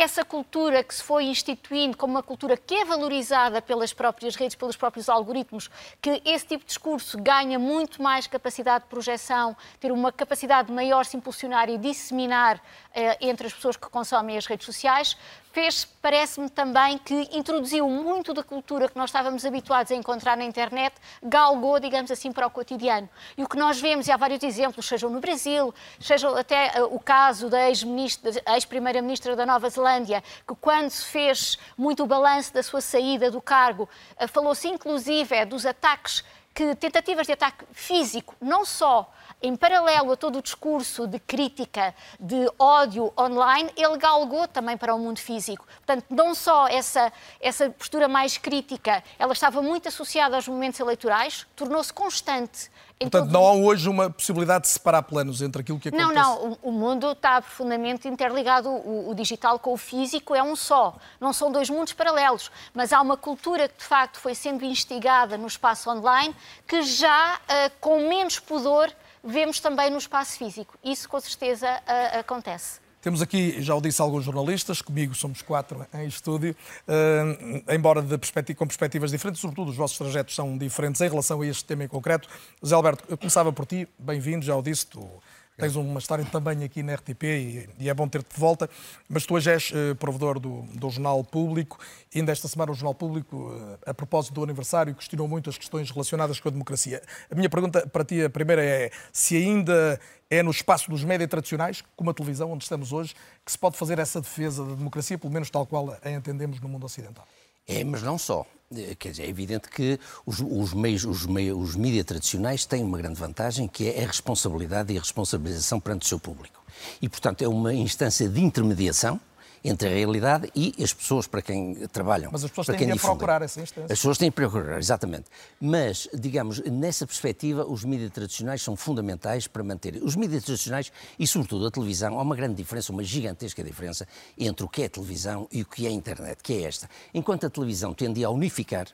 essa 0.00 0.24
cultura 0.24 0.82
que 0.82 0.94
se 0.94 1.02
foi 1.02 1.24
instituindo 1.24 1.96
como 1.96 2.14
uma 2.14 2.22
cultura 2.22 2.56
que 2.56 2.74
é 2.74 2.84
valorizada 2.84 3.62
pelas 3.62 3.92
próprias 3.92 4.34
redes, 4.34 4.56
pelos 4.56 4.76
próprios 4.76 5.08
algoritmos, 5.08 5.70
que 6.02 6.20
esse 6.24 6.46
tipo 6.46 6.64
de 6.64 6.68
discurso 6.68 7.16
ganha 7.20 7.58
muito 7.58 8.02
mais 8.02 8.26
capacidade 8.26 8.84
de 8.84 8.90
projeção, 8.90 9.56
ter 9.78 9.92
uma 9.92 10.10
capacidade 10.10 10.72
maior 10.72 11.02
de 11.02 11.10
se 11.10 11.16
impulsionar 11.16 11.68
e 11.68 11.78
disseminar 11.78 12.60
eh, 12.92 13.16
entre 13.20 13.46
as 13.46 13.52
pessoas 13.52 13.76
que 13.76 13.88
consomem 13.88 14.36
as 14.36 14.46
redes 14.46 14.66
sociais, 14.66 15.16
fez, 15.54 15.84
parece-me 16.02 16.50
também, 16.50 16.98
que 16.98 17.14
introduziu 17.32 17.88
muito 17.88 18.34
da 18.34 18.42
cultura 18.42 18.88
que 18.88 18.98
nós 18.98 19.10
estávamos 19.10 19.46
habituados 19.46 19.92
a 19.92 19.94
encontrar 19.94 20.36
na 20.36 20.42
internet, 20.42 20.96
galgou, 21.22 21.78
digamos 21.78 22.10
assim, 22.10 22.32
para 22.32 22.44
o 22.44 22.50
cotidiano. 22.50 23.08
E 23.38 23.44
o 23.44 23.48
que 23.48 23.56
nós 23.56 23.80
vemos, 23.80 24.08
e 24.08 24.10
há 24.10 24.16
vários 24.16 24.42
exemplos, 24.42 24.84
sejam 24.84 25.08
no 25.08 25.20
Brasil, 25.20 25.72
seja 26.00 26.28
até 26.36 26.82
uh, 26.82 26.92
o 26.92 26.98
caso 26.98 27.48
da 27.48 27.70
ex-primeira-ministra 27.70 29.36
da 29.36 29.46
Nova 29.46 29.70
Zelândia, 29.70 30.24
que 30.46 30.56
quando 30.56 30.90
se 30.90 31.04
fez 31.04 31.56
muito 31.78 32.02
o 32.02 32.06
balanço 32.06 32.52
da 32.52 32.62
sua 32.62 32.80
saída 32.80 33.30
do 33.30 33.40
cargo, 33.40 33.88
uh, 34.20 34.26
falou-se 34.26 34.66
inclusive 34.66 35.36
é, 35.36 35.46
dos 35.46 35.64
ataques 35.64 36.24
que 36.52 36.74
tentativas 36.76 37.26
de 37.26 37.32
ataque 37.32 37.64
físico, 37.72 38.34
não 38.40 38.64
só 38.64 39.12
em 39.44 39.54
paralelo 39.54 40.12
a 40.12 40.16
todo 40.16 40.38
o 40.38 40.42
discurso 40.42 41.06
de 41.06 41.18
crítica, 41.18 41.94
de 42.18 42.50
ódio 42.58 43.12
online, 43.18 43.70
ele 43.76 43.98
galgou 43.98 44.48
também 44.48 44.74
para 44.74 44.94
o 44.94 44.98
mundo 44.98 45.18
físico. 45.18 45.66
Portanto, 45.66 46.06
não 46.08 46.34
só 46.34 46.66
essa, 46.66 47.12
essa 47.38 47.68
postura 47.68 48.08
mais 48.08 48.38
crítica, 48.38 49.04
ela 49.18 49.34
estava 49.34 49.60
muito 49.60 49.86
associada 49.86 50.36
aos 50.36 50.48
momentos 50.48 50.80
eleitorais, 50.80 51.46
tornou-se 51.54 51.92
constante. 51.92 52.70
Portanto, 52.98 53.30
não 53.30 53.44
há 53.46 53.52
hoje 53.52 53.88
uma 53.88 54.08
possibilidade 54.08 54.62
de 54.62 54.68
separar 54.70 55.02
planos 55.02 55.42
entre 55.42 55.60
aquilo 55.60 55.78
que 55.78 55.88
acontece? 55.88 56.10
Não, 56.10 56.14
não. 56.14 56.58
O, 56.62 56.72
mundo 56.72 57.10
está 57.10 57.42
profundamente 57.42 58.08
interligado. 58.08 58.70
O, 58.70 59.10
o, 59.10 59.14
digital 59.14 59.58
com 59.58 59.74
o 59.74 59.76
físico 59.76 60.34
é 60.34 60.42
um 60.42 60.56
só. 60.56 60.96
Não 61.20 61.32
são 61.32 61.52
dois 61.52 61.68
mundos 61.68 61.92
paralelos. 61.92 62.50
Mas 62.72 62.92
há 62.92 63.00
uma 63.02 63.16
cultura 63.16 63.68
que, 63.68 63.78
de 63.78 63.84
facto, 63.84 64.18
foi 64.18 64.34
sendo 64.34 64.64
instigada 64.64 65.36
no 65.36 65.46
espaço 65.46 65.90
online 65.90 66.34
que 66.66 66.82
já, 66.82 67.34
uh, 67.34 67.72
com 67.80 68.08
menos 68.08 68.38
pudor, 68.38 68.90
vemos 69.24 69.60
também 69.60 69.90
no 69.90 69.98
espaço 69.98 70.38
físico. 70.38 70.78
Isso, 70.84 71.08
com 71.08 71.20
certeza, 71.20 71.66
uh, 71.66 72.18
acontece. 72.20 72.84
Temos 73.04 73.20
aqui, 73.20 73.60
já 73.60 73.74
o 73.74 73.82
disse, 73.82 74.00
alguns 74.00 74.24
jornalistas, 74.24 74.80
comigo 74.80 75.14
somos 75.14 75.42
quatro 75.42 75.86
em 75.92 76.06
estúdio, 76.06 76.56
uh, 76.88 77.72
embora 77.74 78.02
perspectiva, 78.02 78.58
com 78.58 78.66
perspectivas 78.66 79.10
diferentes, 79.10 79.42
sobretudo 79.42 79.70
os 79.70 79.76
vossos 79.76 79.98
trajetos 79.98 80.34
são 80.34 80.56
diferentes 80.56 81.02
em 81.02 81.08
relação 81.10 81.42
a 81.42 81.46
este 81.46 81.66
tema 81.66 81.84
em 81.84 81.88
concreto. 81.88 82.26
Zé 82.64 82.74
Alberto, 82.74 83.04
eu 83.06 83.18
começava 83.18 83.52
por 83.52 83.66
ti, 83.66 83.86
bem-vindo, 83.98 84.42
já 84.42 84.56
o 84.56 84.62
disse, 84.62 84.86
tu 84.86 85.06
Tens 85.56 85.76
uma 85.76 86.00
história 86.00 86.24
também 86.24 86.64
aqui 86.64 86.82
na 86.82 86.94
RTP 86.94 87.22
e, 87.22 87.68
e 87.78 87.88
é 87.88 87.94
bom 87.94 88.08
ter-te 88.08 88.34
de 88.34 88.40
volta, 88.40 88.68
mas 89.08 89.24
tu 89.24 89.34
hoje 89.34 89.50
és 89.50 89.70
uh, 89.70 89.94
provedor 89.94 90.40
do, 90.40 90.62
do, 90.62 90.90
Jornal 90.90 91.22
Público. 91.22 91.78
E 92.12 92.18
ainda 92.18 92.32
esta 92.32 92.48
semana 92.48 92.72
o 92.72 92.74
Jornal 92.74 92.94
Público, 92.94 93.36
uh, 93.36 93.78
a 93.86 93.94
propósito 93.94 94.34
do 94.34 94.42
aniversário, 94.42 94.92
questionou 94.96 95.28
muito 95.28 95.48
as 95.48 95.56
questões 95.56 95.90
relacionadas 95.92 96.40
com 96.40 96.48
a 96.48 96.50
democracia. 96.50 97.00
A 97.30 97.34
minha 97.36 97.48
pergunta 97.48 97.86
para 97.86 98.04
ti, 98.04 98.20
a 98.24 98.28
primeira 98.28 98.64
é 98.64 98.90
se 99.12 99.36
ainda 99.36 100.00
é 100.28 100.42
no 100.42 100.50
espaço 100.50 100.90
dos 100.90 101.04
médias 101.04 101.30
tradicionais, 101.30 101.84
como 101.94 102.10
a 102.10 102.14
televisão, 102.14 102.50
onde 102.50 102.64
estamos 102.64 102.92
hoje, 102.92 103.14
que 103.44 103.52
se 103.52 103.58
pode 103.58 103.76
fazer 103.76 104.00
essa 104.00 104.20
defesa 104.20 104.64
da 104.64 104.74
democracia, 104.74 105.16
pelo 105.16 105.32
menos 105.32 105.50
tal 105.50 105.64
qual 105.66 105.96
a 106.02 106.10
entendemos 106.10 106.60
no 106.60 106.68
mundo 106.68 106.84
ocidental. 106.84 107.26
É, 107.66 107.84
mas 107.84 108.02
não 108.02 108.18
só. 108.18 108.44
Eh, 108.76 108.94
quer 108.94 109.10
dizer, 109.10 109.24
é 109.24 109.28
evidente 109.28 109.68
que 109.68 109.98
os, 110.24 110.40
os 110.40 110.72
meios, 110.72 111.04
os, 111.04 111.26
meios, 111.26 111.70
os 111.70 111.76
mídias 111.76 112.04
tradicionais 112.04 112.64
têm 112.64 112.82
uma 112.82 112.98
grande 112.98 113.18
vantagem, 113.18 113.68
que 113.68 113.88
é 113.88 114.04
a 114.04 114.06
responsabilidade 114.06 114.92
e 114.92 114.96
a 114.96 115.00
responsabilização 115.00 115.80
perante 115.80 116.06
o 116.06 116.08
seu 116.08 116.18
público. 116.18 116.62
E, 117.00 117.08
portanto, 117.08 117.42
é 117.42 117.48
uma 117.48 117.72
instância 117.72 118.28
de 118.28 118.40
intermediação 118.40 119.20
entre 119.64 119.88
a 119.88 119.92
realidade 119.92 120.52
e 120.54 120.74
as 120.82 120.92
pessoas 120.92 121.26
para 121.26 121.40
quem 121.40 121.74
trabalham. 121.88 122.30
Mas 122.30 122.44
as 122.44 122.50
pessoas 122.50 122.66
para 122.66 122.76
têm 122.76 122.90
que 122.90 122.98
procurar 122.98 123.40
essa 123.40 123.62
instância. 123.62 123.84
As 123.84 123.98
pessoas 123.98 124.18
têm 124.18 124.30
que 124.30 124.36
procurar, 124.36 124.78
exatamente. 124.78 125.24
Mas, 125.58 126.06
digamos, 126.12 126.60
nessa 126.64 127.06
perspectiva, 127.06 127.64
os 127.64 127.82
mídias 127.82 128.10
tradicionais 128.10 128.60
são 128.60 128.76
fundamentais 128.76 129.46
para 129.46 129.64
manter. 129.64 130.02
Os 130.02 130.16
mídias 130.16 130.44
tradicionais 130.44 130.92
e, 131.18 131.26
sobretudo, 131.26 131.66
a 131.66 131.70
televisão, 131.70 132.18
há 132.18 132.22
uma 132.22 132.36
grande 132.36 132.56
diferença, 132.56 132.92
uma 132.92 133.02
gigantesca 133.02 133.64
diferença 133.64 134.06
entre 134.36 134.66
o 134.66 134.68
que 134.68 134.82
é 134.82 134.88
televisão 134.88 135.48
e 135.50 135.62
o 135.62 135.64
que 135.64 135.86
é 135.86 135.90
internet, 135.90 136.42
que 136.42 136.52
é 136.52 136.62
esta. 136.64 136.88
Enquanto 137.14 137.46
a 137.46 137.50
televisão 137.50 137.94
tendia 137.94 138.26
a 138.26 138.30
unificar 138.30 138.86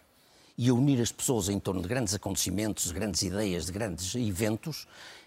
e 0.57 0.69
a 0.69 0.75
unir 0.75 1.01
as 1.01 1.11
pessoas 1.11 1.49
em 1.49 1.59
torno 1.59 1.83
de 1.83 1.89
grandes 1.89 2.15
acontecimentos, 2.15 2.85
de 2.85 2.93
grandes 2.93 3.23
ideias, 3.23 3.67
de 3.67 3.73
grandes 3.73 4.15
eventos, 4.15 4.87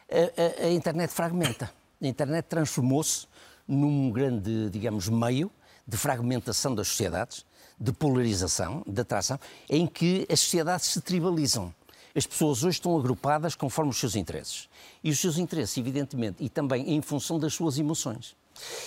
a, 0.09 0.63
a, 0.63 0.67
a 0.67 0.71
internet 0.71 1.11
fragmenta. 1.11 1.69
A 2.01 2.07
internet 2.07 2.45
transformou-se 2.45 3.27
num 3.67 4.11
grande, 4.11 4.69
digamos, 4.69 5.09
meio 5.09 5.51
de 5.87 5.97
fragmentação 5.97 6.73
das 6.73 6.87
sociedades, 6.87 7.45
de 7.79 7.91
polarização, 7.91 8.83
de 8.87 9.01
atração, 9.01 9.39
em 9.69 9.85
que 9.85 10.25
as 10.31 10.39
sociedades 10.39 10.87
se 10.87 11.01
tribalizam. 11.01 11.73
As 12.15 12.27
pessoas 12.27 12.63
hoje 12.63 12.77
estão 12.77 12.97
agrupadas 12.97 13.55
conforme 13.55 13.89
os 13.89 13.97
seus 13.97 14.15
interesses. 14.15 14.69
E 15.03 15.09
os 15.09 15.19
seus 15.19 15.37
interesses, 15.37 15.77
evidentemente, 15.77 16.37
e 16.39 16.47
também 16.47 16.93
em 16.93 17.01
função 17.01 17.39
das 17.39 17.53
suas 17.53 17.79
emoções. 17.79 18.35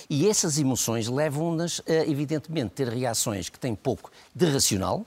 E 0.08 0.28
essas 0.28 0.58
emoções 0.58 1.08
levam-nas 1.08 1.80
a, 1.88 2.08
evidentemente, 2.08 2.74
ter 2.74 2.88
reações 2.88 3.48
que 3.48 3.58
têm 3.58 3.74
pouco 3.74 4.10
de 4.34 4.46
racional, 4.46 5.04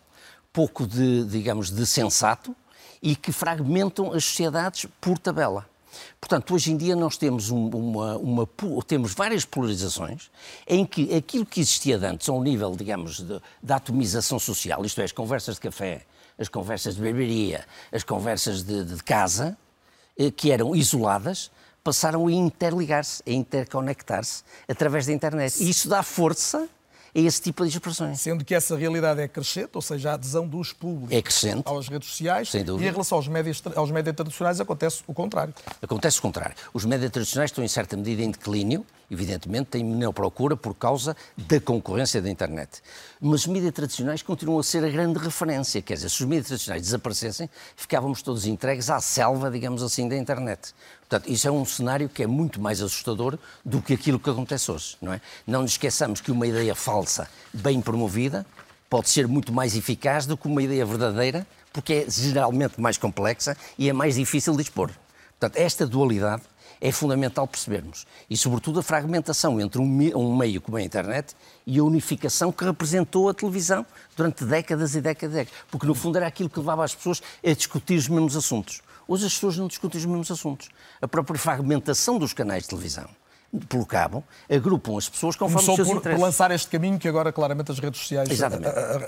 pouco 0.52 0.86
de, 0.86 1.24
digamos, 1.26 1.72
de 1.72 1.86
sensato 1.86 2.56
e 3.02 3.16
que 3.16 3.32
fragmentam 3.32 4.12
as 4.12 4.26
sociedades 4.26 4.86
por 5.00 5.18
tabela. 5.18 5.66
Portanto, 6.20 6.54
hoje 6.54 6.72
em 6.72 6.78
dia 6.78 6.96
nós 6.96 7.18
temos, 7.18 7.50
uma, 7.50 8.18
uma, 8.18 8.48
temos 8.86 9.14
várias 9.14 9.46
polarizações 9.46 10.30
em 10.68 10.86
que 10.86 11.14
aquilo 11.16 11.46
que 11.46 11.60
existia 11.60 11.98
antes, 11.98 12.28
ao 12.30 12.42
nível, 12.42 12.76
digamos, 12.76 13.26
da 13.62 13.76
atomização 13.76 14.40
social, 14.40 14.86
isto 14.86 15.02
é, 15.02 15.04
as 15.04 15.12
conversas 15.12 15.56
de 15.56 15.62
café, 15.62 16.06
as 16.38 16.48
conversas 16.48 16.96
de 16.96 17.02
beberia, 17.02 17.66
as 17.92 18.04
conversas 18.04 18.64
de, 18.64 18.84
de 18.86 19.04
casa, 19.04 19.58
eh, 20.18 20.32
que 20.32 20.52
eram 20.52 20.76
isoladas, 20.76 21.52
passaram 21.84 22.28
a 22.28 22.32
interligar-se, 22.32 23.24
a 23.28 23.32
interconectar-se 23.32 24.44
através 24.68 25.06
da 25.06 25.14
internet. 25.14 25.62
E 25.62 25.70
isso 25.70 25.90
dá 25.90 26.04
força 26.04 26.68
a 27.14 27.20
esse 27.20 27.42
tipo 27.42 27.64
de 27.64 27.70
expressões. 27.70 28.20
Sendo 28.20 28.44
que 28.44 28.54
essa 28.54 28.76
realidade 28.78 29.22
é 29.22 29.28
crescente, 29.28 29.72
ou 29.74 29.82
seja, 29.82 30.12
a 30.12 30.14
adesão 30.14 30.48
dos 30.48 30.74
públicos 30.74 31.16
é 31.16 31.22
crescente, 31.22 31.64
às 31.66 31.88
redes 31.88 32.10
sociais, 32.10 32.54
e 32.54 32.60
em 32.60 32.78
relação 32.78 33.18
aos 33.18 33.28
médias, 33.28 33.62
aos 33.76 33.92
médias 33.92 34.16
tradicionais 34.16 34.60
acontece 34.60 35.04
o 35.08 35.14
contrário. 35.14 35.54
Acontece 35.82 36.20
o 36.20 36.22
contrário. 36.22 36.56
Os 36.74 36.86
médias 36.86 37.12
tradicionais 37.12 37.52
estão, 37.52 37.64
em 37.64 37.68
certa 37.68 37.96
medida, 37.96 38.22
em 38.22 38.32
declínio, 38.32 38.86
evidentemente, 39.10 39.70
têm 39.72 39.84
menor 39.84 40.14
procura 40.14 40.56
por 40.56 40.76
causa 40.76 41.16
da 41.38 41.60
concorrência 41.60 42.22
da 42.22 42.30
internet. 42.30 42.82
Mas 43.20 43.42
os 43.42 43.48
mídias 43.48 43.74
tradicionais 43.74 44.22
continuam 44.22 44.60
a 44.60 44.64
ser 44.64 44.84
a 44.84 44.90
grande 44.90 45.20
referência. 45.20 45.82
Quer 45.82 45.96
dizer, 45.96 46.10
se 46.10 46.22
os 46.22 46.28
mídias 46.28 46.48
tradicionais 46.48 46.84
desaparecessem, 46.84 47.50
ficávamos 47.76 48.22
todos 48.22 48.46
entregues 48.46 48.90
à 48.90 49.00
selva, 49.00 49.50
digamos 49.50 49.82
assim, 49.82 50.08
da 50.08 50.16
internet. 50.16 50.74
Portanto, 51.10 51.28
isso 51.28 51.48
é 51.48 51.52
um 51.52 51.66
cenário 51.66 52.08
que 52.08 52.22
é 52.22 52.28
muito 52.28 52.62
mais 52.62 52.84
assustador 52.84 53.40
do 53.66 53.82
que 53.82 53.94
aquilo 53.94 54.20
que 54.20 54.30
acontece 54.30 54.70
hoje, 54.70 54.96
não 55.02 55.12
é? 55.12 55.20
Não 55.48 55.64
nos 55.64 55.72
esqueçamos 55.72 56.22
que 56.22 56.32
uma 56.32 56.46
ideia 56.46 56.76
falsa 56.76 57.28
bem 57.52 57.82
promovida 57.82 58.46
pode 58.88 59.10
ser 59.10 59.28
muito 59.28 59.52
mais 59.52 59.76
eficaz 59.76 60.28
do 60.28 60.38
que 60.38 60.48
uma 60.48 60.62
ideia 60.62 60.86
verdadeira, 60.86 61.48
porque 61.74 61.94
é 61.94 62.06
geralmente 62.08 62.80
mais 62.80 62.96
complexa 62.96 63.58
e 63.76 63.90
é 63.90 63.94
mais 63.94 64.16
difícil 64.16 64.56
de 64.56 64.62
expor. 64.62 64.92
Portanto, 65.40 65.60
esta 65.60 65.88
dualidade 65.88 66.44
é 66.80 66.92
fundamental 66.92 67.48
percebermos. 67.48 68.06
E, 68.30 68.38
sobretudo, 68.38 68.80
a 68.80 68.84
fragmentação 68.84 69.60
entre 69.60 69.82
um 69.82 70.38
meio 70.38 70.62
como 70.62 70.78
a 70.78 70.82
internet 70.82 71.36
e 71.66 71.80
a 71.80 71.84
unificação 71.84 72.52
que 72.52 72.64
representou 72.64 73.30
a 73.30 73.34
televisão 73.34 73.84
durante 74.16 74.46
décadas 74.46 74.94
e 74.94 75.02
décadas. 75.02 75.36
e 75.36 75.40
décadas. 75.40 75.64
Porque, 75.72 75.88
no 75.88 75.96
fundo, 75.96 76.18
era 76.18 76.28
aquilo 76.28 76.50
que 76.50 76.60
levava 76.60 76.84
as 76.84 76.94
pessoas 76.94 77.20
a 77.44 77.52
discutir 77.52 77.96
os 77.96 78.08
mesmos 78.08 78.36
assuntos. 78.36 78.82
Hoje 79.10 79.26
as 79.26 79.34
pessoas 79.34 79.58
não 79.58 79.68
discutem 79.68 80.00
os 80.00 80.06
mesmos 80.06 80.30
assuntos. 80.30 80.70
A 81.02 81.08
própria 81.08 81.40
fragmentação 81.40 82.20
dos 82.20 82.32
canais 82.32 82.64
de 82.64 82.70
televisão 82.70 83.10
pelo 83.68 83.84
cabo, 83.84 84.24
agrupam 84.48 84.96
as 84.96 85.10
pessoas 85.10 85.36
conforme 85.36 85.66
Começou 85.66 85.74
os 85.74 85.78
seus 85.78 85.88
por, 85.88 85.98
interesses. 85.98 86.20
por 86.20 86.26
lançar 86.28 86.52
este 86.52 86.68
caminho 86.68 87.00
que 87.00 87.08
agora 87.08 87.32
claramente 87.32 87.72
as 87.72 87.80
redes 87.80 88.00
sociais 88.00 88.30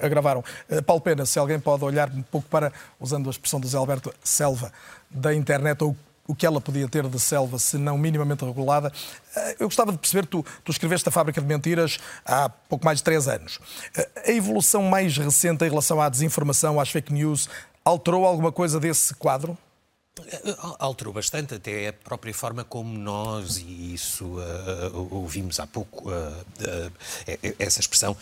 agravaram. 0.01 0.43
Uh, 0.67 0.81
Paulo 0.81 0.99
Pena, 0.99 1.27
se 1.27 1.37
alguém 1.37 1.59
pode 1.59 1.83
olhar 1.83 2.09
um 2.09 2.23
pouco 2.23 2.49
para, 2.49 2.73
usando 2.99 3.27
a 3.27 3.29
expressão 3.29 3.59
do 3.59 3.67
Zé 3.67 3.77
Alberto, 3.77 4.11
selva 4.23 4.73
da 5.11 5.31
internet 5.35 5.83
ou 5.83 5.95
o 6.27 6.33
que 6.33 6.43
ela 6.43 6.59
podia 6.59 6.87
ter 6.87 7.07
de 7.07 7.19
selva, 7.19 7.59
se 7.59 7.77
não 7.77 7.99
minimamente 7.99 8.43
regulada. 8.43 8.91
Eh, 9.35 9.57
eu 9.59 9.67
gostava 9.67 9.91
de 9.91 9.99
perceber, 9.99 10.25
tu, 10.25 10.43
tu 10.63 10.71
escreveste 10.71 11.07
a 11.07 11.11
Fábrica 11.11 11.39
de 11.39 11.45
Mentiras 11.45 11.99
há 12.25 12.49
pouco 12.49 12.83
mais 12.83 12.97
de 12.97 13.03
três 13.03 13.27
anos. 13.27 13.59
Eh, 13.95 14.09
a 14.27 14.31
evolução 14.31 14.81
mais 14.83 15.15
recente 15.17 15.63
em 15.65 15.69
relação 15.69 16.01
à 16.01 16.09
desinformação, 16.09 16.79
às 16.79 16.89
fake 16.89 17.13
news, 17.13 17.47
alterou 17.85 18.25
alguma 18.25 18.51
coisa 18.51 18.79
desse 18.79 19.13
quadro? 19.13 19.55
Alterou 20.77 21.13
bastante, 21.13 21.55
até 21.55 21.87
a 21.87 21.93
própria 21.93 22.33
forma 22.33 22.65
como 22.65 22.97
nós, 22.97 23.55
e 23.55 23.93
isso 23.93 24.25
uh, 24.25 25.07
ouvimos 25.09 25.57
há 25.57 25.65
pouco, 25.65 26.09
uh, 26.09 26.13
uh, 26.13 26.91
essa 27.57 27.79
expressão, 27.79 28.17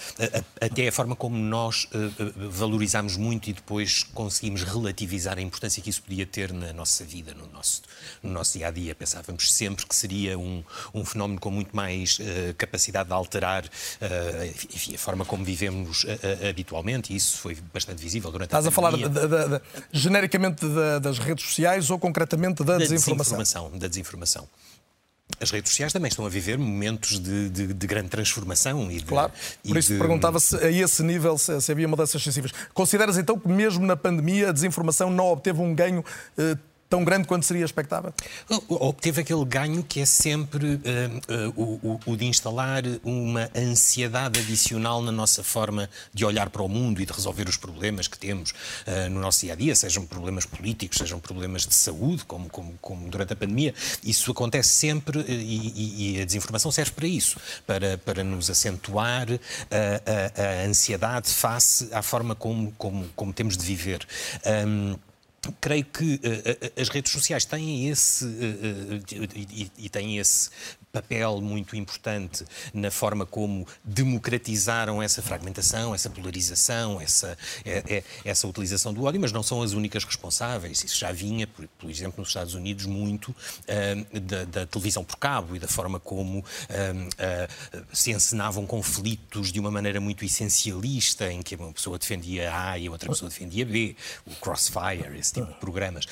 até 0.62 0.88
a 0.88 0.92
forma 0.92 1.16
como 1.16 1.36
nós 1.36 1.90
valorizámos 2.52 3.18
muito 3.18 3.50
e 3.50 3.54
depois 3.54 4.04
conseguimos 4.04 4.62
relativizar 4.62 5.40
a 5.40 5.42
importância 5.42 5.82
que 5.82 5.90
isso 5.90 6.04
podia 6.04 6.28
ter 6.28 6.54
na 6.54 6.72
nossa 6.74 7.04
vida, 7.04 7.34
no 7.34 7.48
nosso, 7.48 7.82
no 8.22 8.30
nosso 8.30 8.56
dia 8.56 8.68
a 8.68 8.72
dia. 8.72 8.94
Pensávamos 8.94 9.52
sempre 9.52 9.88
que 9.88 9.96
seria 9.96 10.38
um, 10.38 10.64
um 10.94 11.04
fenómeno 11.04 11.40
com 11.40 11.50
muito 11.50 11.76
mais 11.76 12.20
capacidade 12.56 13.10
de 13.10 13.16
alterar 13.16 13.64
enfim, 14.56 14.94
a 14.94 15.00
forma 15.00 15.26
como 15.26 15.44
vivemos 15.44 16.06
habitualmente, 16.48 17.14
e 17.14 17.16
isso 17.16 17.38
foi 17.38 17.56
bastante 17.74 18.00
visível 18.00 18.32
durante 18.32 18.50
Estás 18.50 18.68
a 18.68 18.70
a 18.70 18.72
falar 18.72 18.92
de, 18.92 19.10
de, 19.10 19.28
de, 19.28 19.62
genericamente 19.92 20.64
das 21.02 21.18
redes 21.18 21.46
sociais 21.46 21.79
ou 21.90 22.00
concretamente 22.00 22.64
da, 22.64 22.74
da 22.74 22.78
desinformação? 22.80 23.38
desinformação? 23.38 23.80
Da 23.80 23.88
desinformação. 23.88 24.48
As 25.40 25.52
redes 25.52 25.70
sociais 25.70 25.94
também 25.94 26.10
estão 26.10 26.26
a 26.26 26.30
viver 26.30 26.58
momentos 26.58 27.20
de, 27.20 27.50
de, 27.50 27.74
de 27.74 27.88
grande 27.88 28.10
transformação. 28.10 28.92
E 28.92 28.98
de, 28.98 29.06
claro, 29.06 29.32
por 29.66 29.78
isso 29.78 29.94
de... 29.94 30.00
perguntava 30.00 30.40
se 30.40 30.56
a 30.58 30.72
esse 30.72 31.04
nível 31.04 31.38
se, 31.38 31.62
se, 31.62 31.72
havia 31.72 31.88
mudanças 31.88 32.22
sensíveis. 32.22 32.52
Consideras 32.74 33.18
então 33.18 33.40
que 33.40 33.48
mesmo 33.48 33.86
na 33.86 33.96
pandemia 33.96 34.50
a 34.50 34.52
desinformação 34.52 35.12
não 35.12 35.28
obteve 35.28 35.62
um 35.62 35.74
ganho 35.74 36.04
eh, 36.38 36.58
tão 36.90 37.04
grande 37.04 37.28
quanto 37.28 37.46
seria 37.46 37.64
expectável? 37.64 38.14
Obteve 38.68 39.22
aquele 39.22 39.46
ganho 39.46 39.84
que 39.84 40.02
é 40.02 40.06
sempre 40.06 40.66
uh, 40.66 40.80
uh, 41.56 41.80
o, 41.84 42.00
o, 42.06 42.18
de 42.18 42.26
instalar 42.26 42.84
uma 43.04 43.50
ansiedade 43.56 44.40
adicional 44.40 45.02
na 45.02 45.12
nossa 45.12 45.44
forma 45.44 45.90
de 46.14 46.26
olhar 46.26 46.50
para 46.50 46.64
o 46.64 46.68
mundo 46.68 47.00
e 47.00 47.06
de 47.06 47.14
resolver 47.14 47.48
os 47.48 47.58
problemas 47.58 48.08
que 48.08 48.18
temos 48.18 48.52
uh, 48.52 49.10
no 49.12 49.20
nosso 49.20 49.42
dia 49.42 49.54
a 49.54 49.56
dia, 49.56 49.76
sejam 49.76 50.06
problemas 50.06 50.46
políticos, 50.46 50.98
sejam 50.98 51.20
problemas 51.20 51.68
de 51.68 51.76
saúde, 51.76 52.26
como, 52.26 52.50
como, 52.50 52.74
como 52.82 53.08
durante 53.08 53.34
a 53.34 53.36
pandemia. 53.36 53.74
Isso 54.04 54.32
acontece 54.32 54.70
sempre 54.70 55.20
e, 55.28 56.16
e, 56.18 56.22
a 56.22 56.26
desinformação 56.26 56.72
serve 56.72 56.92
para 56.92 57.08
isso, 57.08 57.38
para, 57.68 57.98
para 58.00 58.24
nos 58.24 58.50
acentuar 58.50 59.28
a, 59.30 60.42
a, 60.42 60.64
a 60.64 60.66
ansiedade 60.66 61.30
face 61.30 61.90
à 61.92 62.02
forma 62.02 62.34
como, 62.34 62.72
como, 62.78 63.08
como 63.16 63.32
temos 63.32 63.56
de 63.56 63.64
viver. 63.64 64.06
Um, 64.66 64.96
creio 65.60 65.86
que 65.86 66.16
uh, 66.16 66.82
as 66.82 66.90
redes 66.90 67.12
sociais 67.12 67.46
têm 67.46 67.90
esse 67.90 68.26
uh, 68.26 69.02
e, 69.52 69.72
e, 69.78 69.90
têm 69.90 70.18
esse 70.18 70.50
papel 70.92 71.40
muito 71.42 71.76
importante 71.76 72.44
na 72.74 72.90
forma 72.90 73.26
como 73.26 73.68
democratizaram 73.84 75.02
essa 75.02 75.22
fragmentação, 75.22 75.94
essa 75.94 76.10
polarização, 76.10 77.00
essa, 77.00 77.38
é, 77.64 77.84
é, 77.88 78.04
essa 78.26 78.48
utilização 78.48 78.94
do 78.94 79.04
ódio, 79.04 79.22
mas 79.22 79.32
não 79.32 79.44
são 79.44 79.62
as 79.62 79.74
únicas 79.74 80.04
responsáveis. 80.04 80.84
Isso 80.84 80.98
já 80.98 81.12
vinha, 81.12 81.46
por, 81.46 81.68
por 81.68 81.90
exemplo, 81.90 82.20
nos 82.20 82.30
Estados 82.30 82.54
Unidos, 82.54 82.86
muito 82.86 83.30
uh, 83.30 84.20
da, 84.20 84.46
da, 84.46 84.66
televisão 84.66 85.04
por 85.04 85.18
cabo 85.18 85.56
e 85.56 85.60
da 85.60 85.68
forma 85.68 86.00
como 86.00 86.40
uh, 86.40 86.44
uh, 86.44 87.86
se 87.94 88.12
encenavam 88.12 88.66
conflitos 88.66 89.52
de 89.52 89.60
uma 89.60 89.70
maneira 89.70 90.00
muito 90.00 90.26
essencialista, 90.26 91.32
em 91.32 91.42
que 91.42 91.56
uma 91.56 91.72
pessoa 91.72 92.00
defendia 92.00 92.52
A 92.54 92.78
e 92.80 92.90
outra 92.90 93.10
pessoa 93.10 93.30
defendia 93.30 93.66
B, 93.66 93.96
o 94.26 94.36
crossfire, 94.36 95.18
esse 95.18 95.34
tipo 95.34 95.48
de 95.48 95.60
programas. 95.60 96.06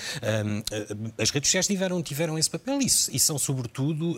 as 1.18 1.30
redes 1.32 1.50
sociais 1.50 1.68
tiveram, 1.68 2.02
tiveram 2.04 2.38
esse 2.38 2.50
papel 2.50 2.82
e, 2.82 2.86
e 2.86 3.20
são, 3.20 3.40
sobretudo, 3.40 4.16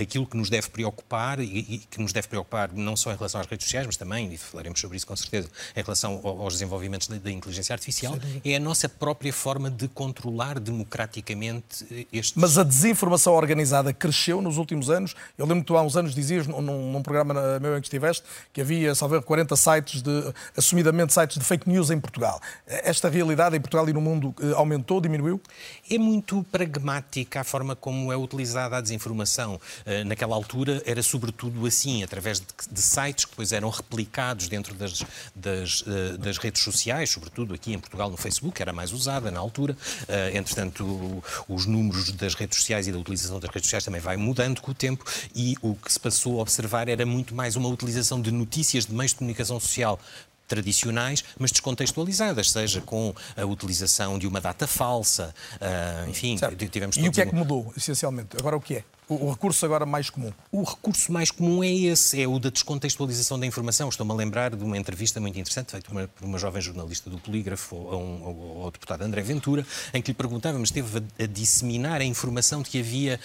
aquilo 0.00 0.26
que 0.26 0.36
nos 0.36 0.50
deve 0.50 0.68
preocupar 0.68 1.40
e, 1.40 1.78
que 1.90 2.00
nos 2.00 2.12
deve 2.12 2.28
preocupar 2.28 2.72
não 2.72 2.96
só 2.96 3.12
em 3.12 3.16
relação 3.16 3.40
às 3.40 3.46
redes 3.46 3.64
sociais, 3.64 3.86
mas 3.86 3.96
também, 3.96 4.32
e 4.32 4.38
falaremos 4.38 4.80
sobre 4.80 4.96
isso 4.96 5.06
com 5.06 5.16
certeza, 5.16 5.48
em 5.74 5.82
relação 5.82 6.20
aos 6.24 6.54
desenvolvimentos 6.54 7.08
da, 7.08 7.30
inteligência 7.30 7.72
artificial, 7.72 8.18
é 8.44 8.56
a 8.56 8.60
nossa 8.60 8.88
própria 8.88 9.32
forma 9.32 9.70
de 9.70 9.88
controlar 9.88 10.58
democraticamente 10.58 12.06
estes... 12.12 12.34
Mas 12.34 12.58
a 12.58 12.62
desinformação 12.62 13.34
organizada 13.34 13.92
cresceu 13.92 14.40
nos 14.40 14.56
últimos 14.56 14.90
anos. 14.90 15.14
Eu 15.36 15.46
lembro 15.46 15.62
que 15.62 15.68
tu 15.68 15.76
há 15.76 15.82
uns 15.82 15.96
anos 15.96 16.14
dizias, 16.14 16.46
num, 16.46 16.60
num 16.60 17.02
programa 17.02 17.58
meu 17.60 17.76
em 17.76 17.80
que 17.80 17.86
estiveste, 17.86 18.24
que 18.52 18.60
havia, 18.60 18.94
salvo 18.94 19.20
40 19.20 19.56
sites 19.56 20.02
de, 20.02 20.34
assumidamente 20.56 21.12
sites 21.12 21.38
de 21.38 21.44
fake 21.44 21.68
news 21.68 21.90
em 21.90 22.00
Portugal. 22.00 22.40
Esta 22.66 23.08
realidade 23.08 23.56
em 23.56 23.60
Portugal 23.60 23.88
e 23.88 23.92
no 23.92 24.00
mundo 24.00 24.34
eh, 24.40 24.52
aumentou, 24.54 25.00
diminuiu? 25.00 25.40
É 25.90 25.98
muito 25.98 26.44
pragmática 26.50 27.40
a 27.40 27.44
forma 27.44 27.74
como 27.76 28.12
é 28.12 28.16
utilizada 28.16 28.76
a 28.76 28.80
desinformação 28.86 29.60
eh, 29.84 30.04
naquela 30.04 30.34
altura 30.34 30.82
era 30.86 31.02
sobretudo 31.02 31.66
assim, 31.66 32.02
através 32.02 32.40
de, 32.40 32.82
sites 32.82 33.24
que 33.24 33.32
depois 33.32 33.52
eram 33.52 33.68
replicados 33.68 34.48
dentro 34.48 34.74
das, 34.74 35.04
das, 35.34 35.84
eh, 35.86 36.16
das, 36.16 36.38
redes 36.38 36.62
sociais, 36.62 37.10
sobretudo 37.10 37.54
aqui 37.54 37.72
em 37.72 37.78
Portugal 37.78 38.10
no 38.10 38.16
Facebook, 38.16 38.60
era 38.60 38.72
mais 38.72 38.92
usada 38.92 39.30
na 39.30 39.40
altura. 39.40 39.76
Eh, 40.08 40.32
entretanto, 40.34 41.22
os 41.48 41.66
números 41.66 42.12
das 42.12 42.34
redes 42.34 42.58
sociais 42.58 42.86
e 42.86 42.92
da 42.92 42.98
utilização 42.98 43.38
das 43.40 43.50
redes 43.50 43.66
sociais 43.66 43.84
também 43.84 44.00
vai 44.00 44.16
mudando 44.16 44.60
com 44.60 44.70
o 44.70 44.74
tempo 44.74 45.04
e 45.34 45.56
o 45.60 45.74
que 45.74 45.92
se 45.92 46.00
passou 46.00 46.38
a 46.38 46.42
observar 46.42 46.88
era 46.88 47.04
muito 47.04 47.34
mais 47.34 47.56
uma 47.56 47.68
utilização 47.68 48.20
de 48.20 48.30
notícias 48.30 48.86
de 48.86 48.94
meios 48.94 49.12
de 49.12 49.18
comunicação 49.18 49.58
social 49.60 50.00
tradicionais, 50.46 51.24
mas 51.38 51.50
descontextualizadas, 51.50 52.50
seja 52.50 52.80
com 52.80 53.14
a 53.36 53.44
utilização 53.44 54.18
de 54.18 54.26
uma 54.26 54.40
data 54.40 54.66
falsa, 54.66 55.34
uh, 55.54 56.10
enfim, 56.10 56.36
certo. 56.36 56.68
tivemos 56.68 56.96
E 56.96 57.08
o 57.08 57.12
que 57.12 57.20
é 57.20 57.26
que 57.26 57.34
mudou, 57.34 57.72
essencialmente? 57.76 58.36
Agora 58.38 58.56
o 58.56 58.60
que 58.60 58.76
é? 58.76 58.84
O 59.08 59.30
recurso 59.30 59.64
agora 59.64 59.86
mais 59.86 60.10
comum? 60.10 60.32
O 60.50 60.64
recurso 60.64 61.12
mais 61.12 61.30
comum 61.30 61.62
é 61.62 61.72
esse, 61.72 62.20
é 62.20 62.26
o 62.26 62.40
da 62.40 62.50
descontextualização 62.50 63.38
da 63.38 63.46
informação. 63.46 63.88
Estou-me 63.88 64.10
a 64.10 64.14
lembrar 64.16 64.56
de 64.56 64.64
uma 64.64 64.76
entrevista 64.76 65.20
muito 65.20 65.38
interessante 65.38 65.70
feita 65.70 65.88
por 65.88 65.96
uma, 65.96 66.08
por 66.08 66.24
uma 66.24 66.38
jovem 66.38 66.60
jornalista 66.60 67.08
do 67.08 67.16
Polígrafo 67.16 67.76
a 67.76 67.96
um, 67.96 68.24
ao, 68.24 68.62
ao, 68.64 68.70
deputado 68.72 69.02
André 69.02 69.22
Ventura, 69.22 69.64
em 69.94 70.02
que 70.02 70.10
lhe 70.10 70.14
perguntava, 70.14 70.58
mas 70.58 70.70
esteve 70.70 70.98
a, 70.98 71.22
a, 71.22 71.26
disseminar 71.26 72.00
a 72.00 72.04
informação 72.04 72.62
de 72.62 72.70
que 72.70 72.80
havia 72.80 73.20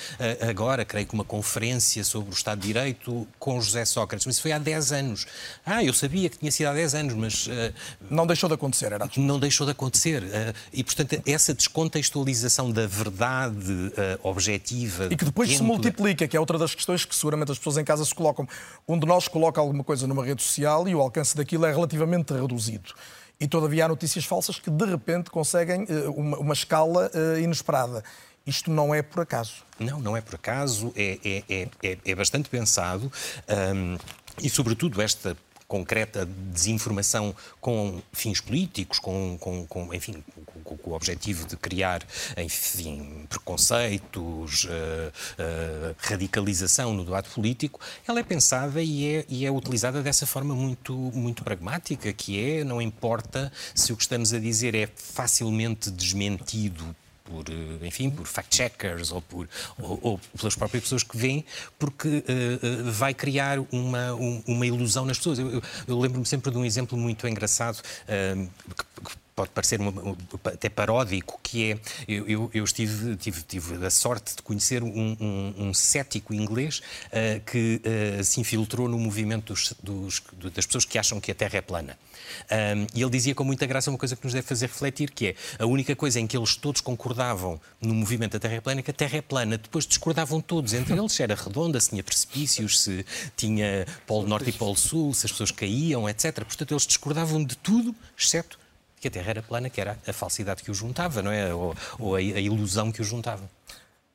agora, 0.47 0.85
creio 0.85 1.07
que 1.07 1.15
uma 1.15 1.23
conferência 1.23 2.03
sobre 2.03 2.29
o 2.29 2.33
Estado 2.33 2.61
de 2.61 2.67
Direito 2.67 3.27
com 3.39 3.59
José 3.59 3.83
Sócrates, 3.83 4.27
mas 4.27 4.35
isso 4.35 4.43
foi 4.43 4.51
há 4.51 4.59
10 4.59 4.91
anos. 4.91 5.25
Ah, 5.65 5.83
eu 5.83 5.95
sabia 5.95 6.29
que 6.29 6.37
tinha 6.37 6.51
sido 6.51 6.67
há 6.67 6.73
10 6.73 6.95
anos, 6.95 7.13
mas... 7.15 7.47
Uh, 7.47 7.73
não 8.09 8.27
deixou 8.27 8.47
de 8.47 8.53
acontecer, 8.53 8.91
era? 8.91 9.09
Não 9.17 9.39
deixou 9.39 9.65
de 9.65 9.71
acontecer. 9.71 10.21
Uh, 10.21 10.53
e, 10.71 10.83
portanto, 10.83 11.21
essa 11.25 11.53
descontextualização 11.53 12.71
da 12.71 12.85
verdade 12.85 13.71
uh, 13.71 13.91
objetiva... 14.21 15.07
E 15.09 15.15
que 15.15 15.25
depois 15.25 15.49
se 15.55 15.70
multiplica, 15.71 16.27
que 16.27 16.35
é 16.35 16.39
outra 16.39 16.57
das 16.57 16.75
questões 16.75 17.05
que 17.05 17.15
seguramente 17.15 17.51
as 17.51 17.57
pessoas 17.57 17.77
em 17.77 17.83
casa 17.83 18.03
se 18.05 18.13
colocam. 18.13 18.47
Um 18.87 18.97
de 18.97 19.05
nós 19.05 19.27
coloca 19.27 19.59
alguma 19.59 19.83
coisa 19.83 20.05
numa 20.07 20.23
rede 20.23 20.41
social 20.41 20.87
e 20.87 20.95
o 20.95 21.01
alcance 21.01 21.35
daquilo 21.35 21.65
é 21.65 21.71
relativamente 21.71 22.33
reduzido. 22.33 22.93
E 23.39 23.47
todavia 23.47 23.85
há 23.85 23.87
notícias 23.87 24.25
falsas 24.25 24.59
que 24.59 24.69
de 24.69 24.85
repente 24.85 25.31
conseguem 25.31 25.85
eh, 25.89 26.07
uma, 26.09 26.37
uma 26.37 26.53
escala 26.53 27.09
uh, 27.13 27.39
inesperada. 27.39 28.03
Isto 28.45 28.69
não 28.69 28.93
é 28.93 29.01
por 29.01 29.21
acaso. 29.21 29.63
Não, 29.79 29.99
não 29.99 30.17
é 30.17 30.21
por 30.21 30.35
acaso, 30.35 30.93
é, 30.95 31.43
é, 31.49 31.67
é, 31.81 31.97
é 32.05 32.15
bastante 32.15 32.49
pensado. 32.49 33.11
Um, 33.75 33.97
e, 34.41 34.49
sobretudo, 34.49 35.01
esta 35.01 35.35
concreta 35.71 36.25
desinformação 36.25 37.33
com 37.61 38.01
fins 38.11 38.41
políticos, 38.41 38.99
com, 38.99 39.37
com, 39.39 39.65
com 39.65 39.93
enfim, 39.93 40.21
com, 40.65 40.75
com, 40.75 40.89
o 40.89 40.93
objetivo 40.93 41.47
de 41.47 41.55
criar, 41.55 42.03
enfim, 42.35 43.25
preconceitos, 43.29 44.65
uh, 44.65 44.67
uh, 44.67 45.95
radicalização 45.97 46.93
no 46.93 47.05
debate 47.05 47.29
político, 47.29 47.79
ela 48.05 48.19
é 48.19 48.23
pensada 48.23 48.83
e 48.83 49.15
é, 49.15 49.25
e 49.29 49.45
é 49.45 49.51
utilizada 49.51 50.03
dessa 50.03 50.25
forma 50.25 50.53
muito, 50.53 50.93
muito 50.93 51.41
pragmática, 51.41 52.11
que 52.11 52.37
é, 52.37 52.65
não 52.65 52.81
importa 52.81 53.49
se 53.73 53.93
o 53.93 53.95
que 53.95 54.03
estamos 54.03 54.33
a 54.33 54.39
dizer 54.39 54.75
é 54.75 54.89
facilmente 54.93 55.89
desmentido 55.89 56.93
por, 57.31 57.45
eh, 57.49 57.87
enfim, 57.87 58.09
por 58.09 58.27
fact-checkers 58.27 59.11
ou, 59.11 59.21
por, 59.21 59.47
ou, 59.79 59.99
ou, 60.01 60.19
pelas 60.37 60.55
próprias 60.55 60.83
pessoas 60.83 61.03
que 61.03 61.17
vêm, 61.17 61.45
porque 61.79 62.07
uh, 62.07 62.91
vai 62.91 63.13
criar 63.13 63.59
uma, 63.71 64.13
um, 64.13 64.43
uma 64.45 64.65
ilusão 64.65 65.05
nas 65.05 65.17
pessoas. 65.17 65.39
Eu, 65.39 65.49
eu, 65.49 65.63
eu 65.87 65.99
lembro-me 65.99 66.25
sempre 66.25 66.51
de 66.51 66.57
um 66.57 66.65
exemplo 66.65 66.97
muito 66.97 67.27
engraçado 67.27 67.77
uh, 67.77 68.49
que, 68.75 69.09
que 69.09 69.21
pode 69.35 69.49
parecer 69.51 69.79
uma, 69.79 70.17
até 70.45 70.69
paródico, 70.69 71.39
que 71.41 71.71
é, 71.71 71.79
eu, 72.07 72.27
eu, 72.27 72.51
eu 72.53 72.63
estive, 72.63 73.15
tive, 73.15 73.41
tive, 73.43 73.85
a 73.85 73.89
sorte 73.89 74.35
de 74.35 74.41
conhecer 74.41 74.83
um, 74.83 75.17
um, 75.19 75.53
um 75.57 75.73
cético 75.73 76.33
inglês 76.33 76.81
uh, 77.07 77.39
que 77.45 77.81
uh, 78.19 78.23
se 78.23 78.39
infiltrou 78.39 78.87
no 78.87 78.99
movimento 78.99 79.53
dos, 79.53 79.73
dos, 79.81 80.21
das 80.53 80.65
pessoas 80.65 80.85
que 80.85 80.97
acham 80.99 81.19
que 81.19 81.31
a 81.31 81.35
Terra 81.35 81.57
é 81.57 81.61
plana. 81.61 81.97
Um, 82.51 82.87
e 82.93 83.01
ele 83.01 83.11
dizia 83.11 83.35
com 83.35 83.43
muita 83.43 83.65
graça 83.65 83.89
uma 83.89 83.97
coisa 83.97 84.15
que 84.15 84.23
nos 84.23 84.33
deve 84.33 84.47
fazer 84.47 84.67
refletir, 84.67 85.11
que 85.11 85.27
é 85.27 85.35
a 85.59 85.65
única 85.65 85.95
coisa 85.95 86.19
em 86.19 86.27
que 86.27 86.37
eles 86.37 86.55
todos 86.55 86.81
concordavam 86.81 87.59
no 87.79 87.93
movimento 87.93 88.33
da 88.33 88.39
Terra 88.39 88.55
é 88.55 88.61
plana 88.61 88.79
é 88.79 88.83
que 88.83 88.91
a 88.91 88.93
Terra 88.93 89.17
é 89.17 89.21
plana. 89.21 89.57
Depois 89.57 89.85
discordavam 89.85 90.41
todos 90.41 90.73
entre 90.73 90.97
eles 90.97 91.11
se 91.11 91.23
era 91.23 91.35
redonda, 91.35 91.79
se 91.79 91.89
tinha 91.89 92.03
precipícios, 92.03 92.81
se 92.81 93.05
tinha 93.35 93.85
Polo 94.05 94.27
Norte 94.27 94.49
e 94.49 94.53
Polo 94.53 94.75
Sul, 94.75 95.13
se 95.13 95.25
as 95.25 95.31
pessoas 95.31 95.51
caíam, 95.51 96.07
etc. 96.07 96.33
Portanto, 96.43 96.71
eles 96.71 96.87
discordavam 96.87 97.43
de 97.43 97.55
tudo, 97.57 97.95
exceto 98.17 98.59
que 99.01 99.07
a 99.07 99.11
Terra 99.11 99.31
era 99.31 99.41
plana, 99.41 99.69
que 99.69 99.81
era 99.81 99.97
a 100.07 100.13
falsidade 100.13 100.61
que 100.61 100.69
o 100.69 100.73
juntava, 100.73 101.23
não 101.23 101.31
é? 101.31 101.53
Ou, 101.53 101.75
ou 101.97 102.15
a, 102.15 102.19
a, 102.19 102.21
ilusão 102.21 102.91
que 102.91 103.01
o 103.01 103.03
juntava. 103.03 103.49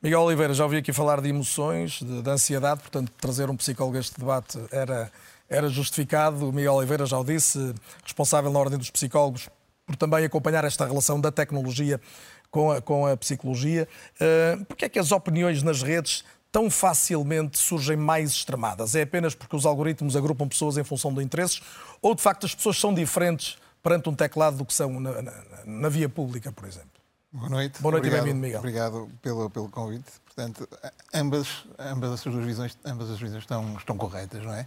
Miguel 0.01 0.21
Oliveira, 0.21 0.53
já 0.53 0.63
ouvi 0.63 0.77
aqui 0.77 0.93
falar 0.93 1.19
de 1.19 1.27
emoções, 1.27 1.99
de, 1.99 2.21
de 2.21 2.29
ansiedade, 2.29 2.79
portanto, 2.81 3.11
trazer 3.19 3.49
um 3.49 3.57
psicólogo 3.57 3.97
a 3.97 3.99
este 3.99 4.17
debate 4.17 4.57
era, 4.71 5.11
era 5.49 5.69
justificado. 5.69 6.49
O 6.49 6.53
Miguel 6.53 6.73
Oliveira 6.73 7.05
já 7.05 7.17
o 7.17 7.23
disse, 7.23 7.73
responsável 8.03 8.51
na 8.51 8.59
Ordem 8.59 8.77
dos 8.77 8.89
Psicólogos, 8.89 9.49
por 9.85 9.95
também 9.95 10.25
acompanhar 10.25 10.63
esta 10.65 10.85
relação 10.85 11.19
da 11.19 11.31
tecnologia 11.31 11.99
com 12.51 12.71
a, 12.71 12.81
com 12.81 13.05
a 13.05 13.15
psicologia. 13.17 13.87
Uh, 14.15 14.65
Porquê 14.65 14.85
é 14.85 14.89
que 14.89 14.99
as 14.99 15.11
opiniões 15.11 15.63
nas 15.63 15.81
redes 15.81 16.23
tão 16.51 16.69
facilmente 16.69 17.57
surgem 17.57 17.95
mais 17.95 18.31
extremadas? 18.31 18.95
É 18.95 19.03
apenas 19.03 19.35
porque 19.35 19.55
os 19.55 19.65
algoritmos 19.65 20.15
agrupam 20.15 20.47
pessoas 20.47 20.77
em 20.77 20.83
função 20.83 21.13
de 21.13 21.23
interesses 21.23 21.61
ou, 22.01 22.15
de 22.15 22.21
facto, 22.21 22.45
as 22.45 22.53
pessoas 22.53 22.77
são 22.77 22.93
diferentes 22.93 23.57
perante 23.81 24.09
um 24.09 24.15
teclado 24.15 24.57
do 24.57 24.65
que 24.65 24.73
são 24.73 24.99
na, 24.99 25.21
na, 25.21 25.33
na 25.65 25.89
via 25.89 26.09
pública, 26.09 26.51
por 26.51 26.67
exemplo. 26.67 26.96
Boa 27.37 27.49
noite. 27.49 27.79
Boa 27.83 27.91
noite 27.91 28.07
obrigado, 28.07 28.23
e 28.23 28.31
bem-vindo, 28.31 28.41
Miguel. 28.41 28.59
Obrigado 28.59 29.11
pelo, 29.21 29.47
pelo 29.47 29.69
convite. 29.69 30.11
Portanto, 30.25 30.67
ambas, 31.13 31.67
ambas 31.77 32.11
as 32.13 32.23
duas 32.23 32.43
visões, 32.43 32.75
ambas 32.83 33.11
as 33.11 33.19
visões 33.19 33.43
estão, 33.43 33.75
estão 33.77 33.95
corretas, 33.95 34.43
não 34.43 34.53
é? 34.53 34.65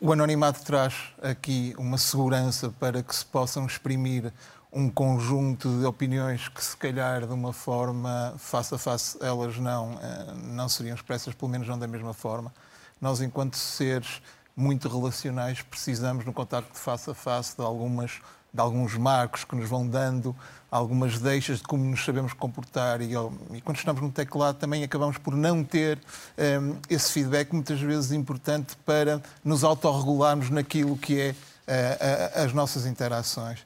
o 0.00 0.10
anonimato 0.10 0.64
traz 0.64 0.94
aqui 1.22 1.74
uma 1.76 1.98
segurança 1.98 2.70
para 2.80 3.02
que 3.02 3.14
se 3.14 3.26
possam 3.26 3.66
exprimir 3.66 4.32
um 4.72 4.88
conjunto 4.88 5.68
de 5.80 5.84
opiniões 5.84 6.48
que, 6.48 6.64
se 6.64 6.76
calhar, 6.78 7.26
de 7.26 7.32
uma 7.34 7.52
forma 7.52 8.34
face 8.38 8.74
a 8.74 8.78
face, 8.78 9.18
elas 9.20 9.58
não, 9.58 10.00
eh, 10.02 10.34
não 10.44 10.68
seriam 10.68 10.94
expressas, 10.94 11.34
pelo 11.34 11.50
menos 11.50 11.68
não 11.68 11.78
da 11.78 11.86
mesma 11.86 12.14
forma. 12.14 12.52
Nós, 12.98 13.20
enquanto 13.20 13.56
seres 13.56 14.22
muito 14.56 14.88
relacionais, 14.88 15.60
precisamos 15.60 16.24
no 16.24 16.32
contacto 16.32 16.72
de 16.72 16.78
face 16.78 17.10
a 17.10 17.14
face 17.14 17.54
de 17.54 17.62
algumas 17.62 18.20
de 18.54 18.60
alguns 18.60 18.96
marcos 18.96 19.42
que 19.42 19.56
nos 19.56 19.68
vão 19.68 19.86
dando 19.86 20.34
algumas 20.70 21.20
deixas 21.20 21.58
de 21.58 21.64
como 21.64 21.84
nos 21.84 22.04
sabemos 22.04 22.32
comportar 22.32 23.00
e, 23.00 23.12
e 23.52 23.60
quando 23.60 23.76
estamos 23.76 24.00
no 24.00 24.10
teclado 24.10 24.58
também 24.58 24.82
acabamos 24.82 25.18
por 25.18 25.36
não 25.36 25.62
ter 25.62 25.98
um, 26.38 26.76
esse 26.88 27.12
feedback 27.12 27.52
muitas 27.52 27.80
vezes 27.80 28.12
importante 28.12 28.76
para 28.84 29.22
nos 29.44 29.62
autorregularmos 29.62 30.50
naquilo 30.50 30.96
que 30.96 31.20
é 31.20 31.30
uh, 31.30 32.40
uh, 32.40 32.44
as 32.44 32.52
nossas 32.52 32.86
interações. 32.86 33.60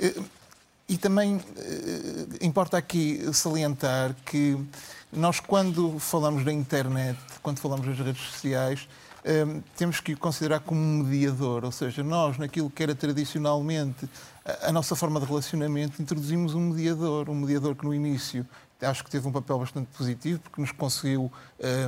Uh, 0.00 0.24
e 0.88 0.98
também 0.98 1.40
importa 2.40 2.76
aqui 2.76 3.24
salientar 3.32 4.14
que 4.26 4.58
nós 5.10 5.40
quando 5.40 5.98
falamos 5.98 6.44
da 6.44 6.52
internet, 6.52 7.18
quando 7.42 7.60
falamos 7.60 7.86
das 7.86 7.98
redes 7.98 8.20
sociais, 8.20 8.86
Ehm, 9.24 9.60
temos 9.76 10.00
que 10.00 10.14
o 10.14 10.18
considerar 10.18 10.60
como 10.60 10.80
um 10.80 11.04
mediador, 11.04 11.64
ou 11.64 11.70
seja, 11.70 12.02
nós, 12.02 12.38
naquilo 12.38 12.68
que 12.68 12.82
era 12.82 12.94
tradicionalmente 12.94 14.08
a, 14.62 14.72
nossa 14.72 14.96
forma 14.96 15.20
de 15.20 15.26
relacionamento, 15.26 16.00
introduzimos 16.00 16.54
um 16.54 16.70
mediador, 16.70 17.28
um 17.30 17.34
mediador 17.34 17.74
que 17.74 17.84
no 17.84 17.94
início 17.94 18.46
acho 18.86 19.04
que 19.04 19.10
teve 19.10 19.26
um 19.26 19.32
papel 19.32 19.58
bastante 19.58 19.88
positivo, 19.96 20.40
porque 20.40 20.60
nos 20.60 20.72
conseguiu 20.72 21.30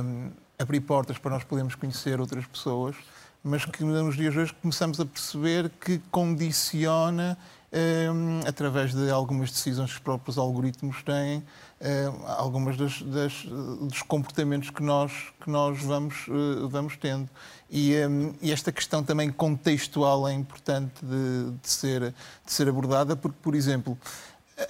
um, 0.03 0.31
abrir 0.57 0.79
portas 0.81 1.17
para 1.17 1.31
nós 1.31 1.43
podermos 1.43 1.75
conhecer 1.75 2.19
outras 2.19 2.45
pessoas, 2.45 2.95
mas 3.43 3.65
que 3.65 3.83
nos 3.83 4.15
dias 4.15 4.33
de 4.33 4.39
hoje 4.39 4.53
começamos 4.61 4.99
a 4.99 5.05
perceber 5.05 5.69
que 5.69 5.99
condiciona 6.09 7.37
um, 7.75 8.47
através 8.47 8.93
de 8.93 9.09
algumas 9.11 9.51
decisões 9.51 9.91
que 9.91 9.97
os 9.97 10.01
próprios 10.03 10.37
algoritmos 10.37 11.03
têm, 11.03 11.39
uh, 11.39 12.25
algumas 12.37 12.77
das, 12.77 13.01
das, 13.01 13.43
dos 13.43 14.01
comportamentos 14.01 14.69
que 14.69 14.81
nós, 14.81 15.11
que 15.41 15.49
nós 15.49 15.81
vamos, 15.81 16.27
uh, 16.27 16.67
vamos 16.69 16.95
tendo. 16.95 17.29
E, 17.77 17.93
um, 18.07 18.33
e, 18.41 18.53
esta 18.53 18.71
questão 18.71 19.03
também 19.03 19.29
contextual 19.29 20.25
é 20.25 20.31
importante 20.31 20.93
de, 21.03 21.51
de, 21.61 21.69
ser, 21.69 22.13
de 22.45 22.53
ser 22.53 22.69
abordada, 22.69 23.17
porque, 23.17 23.37
por 23.41 23.53
exemplo, 23.53 23.97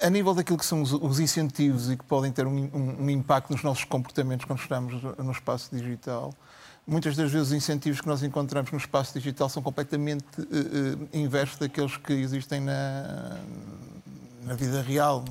a 0.02 0.10
nível 0.10 0.34
daquilo 0.34 0.58
que 0.58 0.66
são 0.66 0.82
os, 0.82 0.92
os 0.92 1.20
incentivos 1.20 1.88
e 1.88 1.96
que 1.96 2.02
podem 2.02 2.32
ter 2.32 2.48
um, 2.48 2.68
um, 2.74 3.04
um, 3.04 3.10
impacto 3.10 3.52
nos 3.52 3.62
nossos 3.62 3.84
comportamentos 3.84 4.44
quando 4.44 4.58
estamos 4.58 5.00
no 5.18 5.30
espaço 5.30 5.72
digital, 5.72 6.34
muitas 6.84 7.14
das 7.14 7.30
vezes 7.30 7.46
os 7.46 7.54
incentivos 7.54 8.00
que 8.00 8.08
nós 8.08 8.24
encontramos 8.24 8.72
no 8.72 8.78
espaço 8.78 9.14
digital 9.14 9.48
são 9.48 9.62
completamente 9.62 10.24
uh, 10.40 10.42
uh, 10.42 11.08
inversos 11.12 11.58
daqueles 11.58 11.96
que 11.96 12.12
existem 12.12 12.60
na, 12.60 13.38
na 14.42 14.54
vida 14.54 14.82
real, 14.82 15.24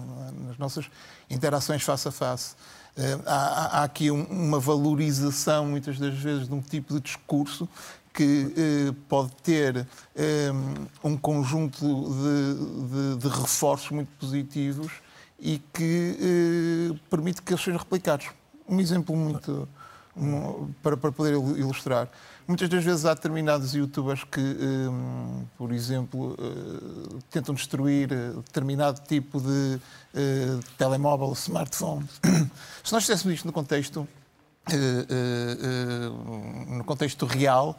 nas 0.48 0.58
nossas 0.58 0.90
interações 1.30 1.84
face 1.84 2.08
a 2.08 2.12
face. 2.12 2.56
Uh, 2.98 3.22
há, 3.26 3.80
há, 3.80 3.84
aqui 3.84 4.10
um, 4.10 4.24
uma 4.24 4.60
valorização, 4.60 5.66
muitas 5.66 6.00
das 6.00 6.14
vezes, 6.14 6.48
de 6.48 6.54
um 6.54 6.62
tipo 6.62 6.94
de 6.94 7.02
discurso 7.02 7.68
que 8.14 8.54
uh, 8.56 8.94
pode 9.10 9.32
ter 9.44 9.86
um, 11.04 11.10
um 11.12 11.18
conjunto 11.18 11.82
de, 11.84 13.16
de, 13.16 13.22
de, 13.22 13.28
reforços 13.28 13.92
muito 13.92 14.08
positivos 14.18 14.94
e 15.38 15.62
que 15.74 16.92
uh, 16.94 17.00
permite 17.10 17.42
que 17.42 17.52
eles 17.52 17.62
sejam 17.62 17.78
replicados. 17.78 18.28
Um 18.68 18.80
exemplo 18.80 19.16
muito 19.16 19.68
um, 20.16 20.72
para, 20.82 20.96
para 20.96 21.12
poder 21.12 21.34
ilustrar. 21.34 22.08
Muitas 22.48 22.70
das 22.70 22.84
vezes 22.84 23.06
há 23.06 23.16
determinados 23.16 23.74
youtubers 23.74 24.24
que, 24.24 24.40
um, 24.40 25.46
por 25.58 25.72
exemplo, 25.72 26.38
uh, 26.40 27.20
tentam 27.32 27.56
destruir 27.56 28.14
eh, 28.14 28.34
determinado 28.36 29.02
tipo 29.08 29.42
de 29.42 29.82
uh, 30.14 30.60
telemóvel, 30.78 31.34
smartphone. 31.34 32.08
Se 32.84 32.94
nós 32.94 33.02
estivéssemos 33.02 33.34
isto 33.34 33.48
no 33.48 33.52
contexto, 33.52 34.08
uh, 34.70 36.76
no 36.76 36.84
contexto 36.84 37.26
real, 37.26 37.76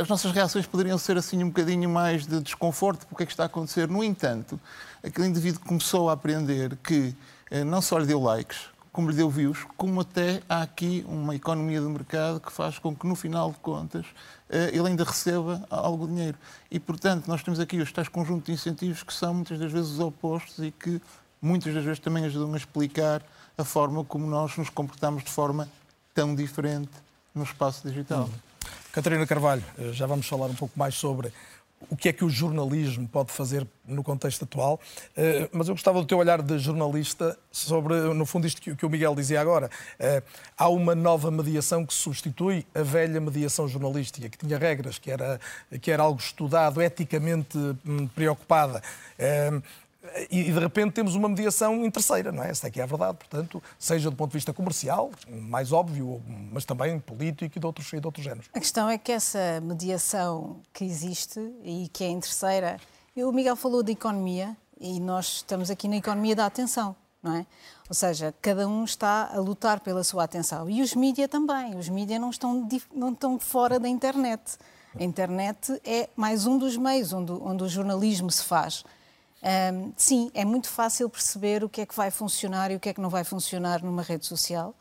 as 0.00 0.08
nossas 0.08 0.32
reações 0.32 0.66
poderiam 0.66 0.98
ser 0.98 1.16
assim 1.16 1.44
um 1.44 1.48
bocadinho 1.48 1.88
mais 1.88 2.26
de 2.26 2.40
desconforto 2.40 3.06
porque 3.06 3.22
é 3.22 3.26
que 3.26 3.32
está 3.32 3.44
a 3.44 3.46
acontecer. 3.46 3.88
No 3.88 4.02
entanto, 4.02 4.58
aquele 5.00 5.28
indivíduo 5.28 5.60
começou 5.64 6.10
a 6.10 6.14
aprender 6.14 6.76
que 6.82 7.14
não 7.66 7.80
só 7.80 7.98
lhe 7.98 8.06
deu 8.06 8.20
likes, 8.20 8.71
como 8.92 9.10
lhe 9.10 9.16
deu 9.16 9.30
views, 9.30 9.66
como 9.76 10.02
até 10.02 10.42
há 10.46 10.60
aqui 10.60 11.04
uma 11.08 11.34
economia 11.34 11.80
de 11.80 11.86
mercado 11.86 12.38
que 12.38 12.52
faz 12.52 12.78
com 12.78 12.94
que, 12.94 13.06
no 13.06 13.16
final 13.16 13.50
de 13.50 13.56
contas, 13.58 14.04
eh, 14.50 14.70
ele 14.72 14.88
ainda 14.88 15.02
receba 15.02 15.64
algo 15.70 16.06
de 16.06 16.12
dinheiro. 16.12 16.38
E, 16.70 16.78
portanto, 16.78 17.26
nós 17.26 17.42
temos 17.42 17.58
aqui 17.58 17.78
os 17.78 17.90
tais 17.90 18.08
conjuntos 18.08 18.44
de 18.44 18.52
incentivos 18.52 19.02
que 19.02 19.14
são 19.14 19.32
muitas 19.32 19.58
das 19.58 19.72
vezes 19.72 19.98
opostos 19.98 20.62
e 20.62 20.70
que 20.70 21.00
muitas 21.40 21.72
das 21.72 21.82
vezes 21.82 22.00
também 22.00 22.26
ajudam 22.26 22.52
a 22.52 22.56
explicar 22.56 23.22
a 23.56 23.64
forma 23.64 24.04
como 24.04 24.26
nós 24.26 24.56
nos 24.58 24.68
comportamos 24.68 25.24
de 25.24 25.30
forma 25.30 25.68
tão 26.14 26.34
diferente 26.34 26.92
no 27.34 27.44
espaço 27.44 27.88
digital. 27.88 28.24
Hum. 28.24 28.52
Catarina 28.92 29.26
Carvalho, 29.26 29.64
eh, 29.78 29.92
já 29.94 30.06
vamos 30.06 30.26
falar 30.26 30.46
um 30.46 30.54
pouco 30.54 30.78
mais 30.78 30.94
sobre 30.96 31.32
o 31.90 31.96
que 31.96 32.08
é 32.08 32.12
que 32.12 32.24
o 32.24 32.28
jornalismo 32.28 33.08
pode 33.08 33.32
fazer 33.32 33.66
no 33.86 34.02
contexto 34.02 34.44
atual, 34.44 34.80
eh, 35.16 35.48
mas 35.52 35.68
eu 35.68 35.74
gostava 35.74 36.00
do 36.00 36.06
teu 36.06 36.18
olhar 36.18 36.40
de 36.40 36.58
jornalista 36.58 37.36
sobre, 37.50 37.94
no 38.14 38.24
fundo, 38.24 38.46
isto 38.46 38.76
que 38.76 38.86
o 38.86 38.90
Miguel 38.90 39.14
dizia 39.14 39.40
agora. 39.40 39.70
Eh, 39.98 40.22
há 40.56 40.68
uma 40.68 40.94
nova 40.94 41.30
mediação 41.30 41.84
que 41.84 41.92
substitui 41.92 42.64
a 42.74 42.82
velha 42.82 43.20
mediação 43.20 43.66
jornalística, 43.66 44.28
que 44.28 44.38
tinha 44.38 44.56
regras, 44.56 44.98
que 44.98 45.10
era, 45.10 45.40
que 45.80 45.90
era 45.90 46.02
algo 46.02 46.20
estudado, 46.20 46.80
eticamente 46.80 47.58
hum, 47.58 48.06
preocupada. 48.14 48.82
E 50.30 50.44
de 50.44 50.58
repente 50.58 50.92
temos 50.92 51.14
uma 51.14 51.28
mediação 51.28 51.88
terceira, 51.90 52.32
não 52.32 52.42
é? 52.42 52.50
Essa 52.50 52.66
é 52.66 52.70
que 52.70 52.80
é 52.80 52.82
a 52.82 52.86
verdade, 52.86 53.18
portanto, 53.18 53.62
seja 53.78 54.10
do 54.10 54.16
ponto 54.16 54.30
de 54.30 54.36
vista 54.36 54.52
comercial, 54.52 55.12
mais 55.28 55.70
óbvio, 55.70 56.20
mas 56.50 56.64
também 56.64 56.98
político 56.98 57.56
e 57.56 57.60
de 57.60 57.66
outros, 57.66 57.92
e 57.92 58.00
de 58.00 58.06
outros 58.06 58.24
géneros. 58.24 58.48
A 58.52 58.58
questão 58.58 58.88
é 58.88 58.98
que 58.98 59.12
essa 59.12 59.60
mediação 59.62 60.60
que 60.72 60.84
existe 60.84 61.38
e 61.62 61.88
que 61.92 62.02
é 62.02 62.08
em 62.08 62.18
terceira, 62.18 62.78
o 63.16 63.30
Miguel 63.30 63.54
falou 63.54 63.82
de 63.82 63.92
economia 63.92 64.56
e 64.80 64.98
nós 64.98 65.36
estamos 65.36 65.70
aqui 65.70 65.86
na 65.86 65.96
economia 65.96 66.34
da 66.34 66.46
atenção, 66.46 66.96
não 67.22 67.36
é? 67.36 67.46
Ou 67.88 67.94
seja, 67.94 68.34
cada 68.42 68.66
um 68.66 68.84
está 68.84 69.30
a 69.32 69.38
lutar 69.38 69.80
pela 69.80 70.02
sua 70.02 70.24
atenção. 70.24 70.68
E 70.68 70.82
os 70.82 70.94
mídias 70.94 71.28
também. 71.28 71.76
Os 71.76 71.88
mídias 71.88 72.18
não 72.20 72.30
estão, 72.30 72.68
não 72.92 73.12
estão 73.12 73.38
fora 73.38 73.78
da 73.78 73.88
internet. 73.88 74.56
A 74.98 75.04
internet 75.04 75.80
é 75.84 76.08
mais 76.16 76.46
um 76.46 76.58
dos 76.58 76.76
meios 76.76 77.12
onde, 77.12 77.30
onde 77.32 77.62
o 77.62 77.68
jornalismo 77.68 78.30
se 78.30 78.42
faz. 78.42 78.82
Um, 79.42 79.92
sim, 79.96 80.30
é 80.34 80.44
muito 80.44 80.68
fácil 80.68 81.10
perceber 81.10 81.64
o 81.64 81.68
que 81.68 81.80
é 81.80 81.86
que 81.86 81.96
vai 81.96 82.10
funcionar 82.10 82.70
e 82.70 82.76
o 82.76 82.80
que 82.80 82.88
é 82.88 82.94
que 82.94 83.00
não 83.00 83.10
vai 83.10 83.24
funcionar 83.24 83.82
numa 83.82 84.02
rede 84.02 84.24
social. 84.24 84.74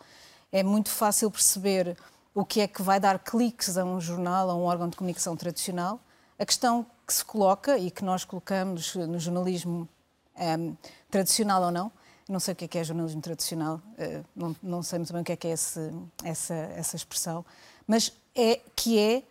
É 0.52 0.62
muito 0.62 0.90
fácil 0.90 1.32
perceber 1.32 1.98
o 2.34 2.46
que 2.46 2.62
é 2.62 2.68
que 2.68 2.82
vai 2.82 3.00
dar 3.00 3.18
cliques 3.20 3.78
a 3.78 3.84
um 3.84 4.00
jornal, 4.00 4.50
a 4.50 4.56
um 4.56 4.64
órgão 4.64 4.88
de 4.88 4.96
comunicação 4.96 5.36
tradicional. 5.36 6.00
A 6.38 6.46
questão 6.46 6.86
que 7.08 7.14
se 7.14 7.26
coloca 7.26 7.78
e 7.78 7.90
que 7.90 8.06
nós 8.06 8.24
colocamos 8.24 8.96
no 8.96 9.20
jornalismo 9.20 9.88
um, 10.38 10.76
tradicional 11.10 11.64
ou 11.64 11.72
não, 11.72 11.92
não 12.30 12.40
sei 12.40 12.54
o 12.54 12.56
que 12.56 12.66
é, 12.66 12.68
que 12.68 12.78
é 12.78 12.84
jornalismo 12.84 13.22
tradicional, 13.22 13.82
uh, 13.98 14.26
não, 14.36 14.56
não, 14.62 14.84
sei 14.84 15.00
muito 15.00 15.12
bem 15.12 15.22
o 15.22 15.26
que 15.26 15.32
é 15.34 15.36
que 15.36 15.48
é 15.48 15.52
esse, 15.52 15.92
essa, 16.24 16.54
essa 16.54 16.96
expressão, 16.96 17.46
mas 17.86 18.14
é 18.34 18.62
que 18.76 18.98
é 18.98 19.24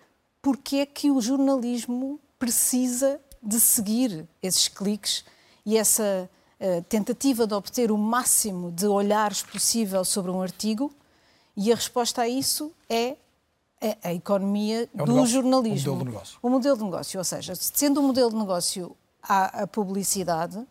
porque 0.43 0.77
é 0.77 0.87
que 0.87 1.11
o 1.11 1.21
jornalismo 1.21 2.21
precisa 2.38 3.21
de 3.42 3.59
seguir 3.59 4.29
esses 4.42 4.68
cliques 4.68 5.24
e 5.64 5.76
essa 5.76 6.29
uh, 6.61 6.83
tentativa 6.85 7.46
de 7.46 7.55
obter 7.55 7.90
o 7.90 7.98
máximo 7.98 8.70
de 8.70 8.87
olhares 8.87 9.42
possível 9.42 10.05
sobre 10.05 10.31
um 10.31 10.42
artigo, 10.42 10.92
e 11.57 11.72
a 11.72 11.74
resposta 11.74 12.22
a 12.22 12.29
isso 12.29 12.72
é 12.88 13.16
a, 14.03 14.12
economia 14.12 14.83
é 14.83 14.87
do 14.96 15.12
negócio, 15.12 15.35
jornalismo. 15.35 15.92
O 15.92 15.96
modelo 15.96 15.98
de 15.98 16.05
negócio. 16.05 16.38
O 16.42 16.50
modelo 16.50 16.76
de 16.76 16.85
negócio, 16.85 17.18
ou 17.18 17.24
seja, 17.24 17.55
sendo 17.55 18.00
um 18.00 18.07
modelo 18.07 18.31
de 18.31 18.37
negócio 18.37 18.96
a, 19.22 19.62
a 19.62 19.66
publicidade, 19.66 20.66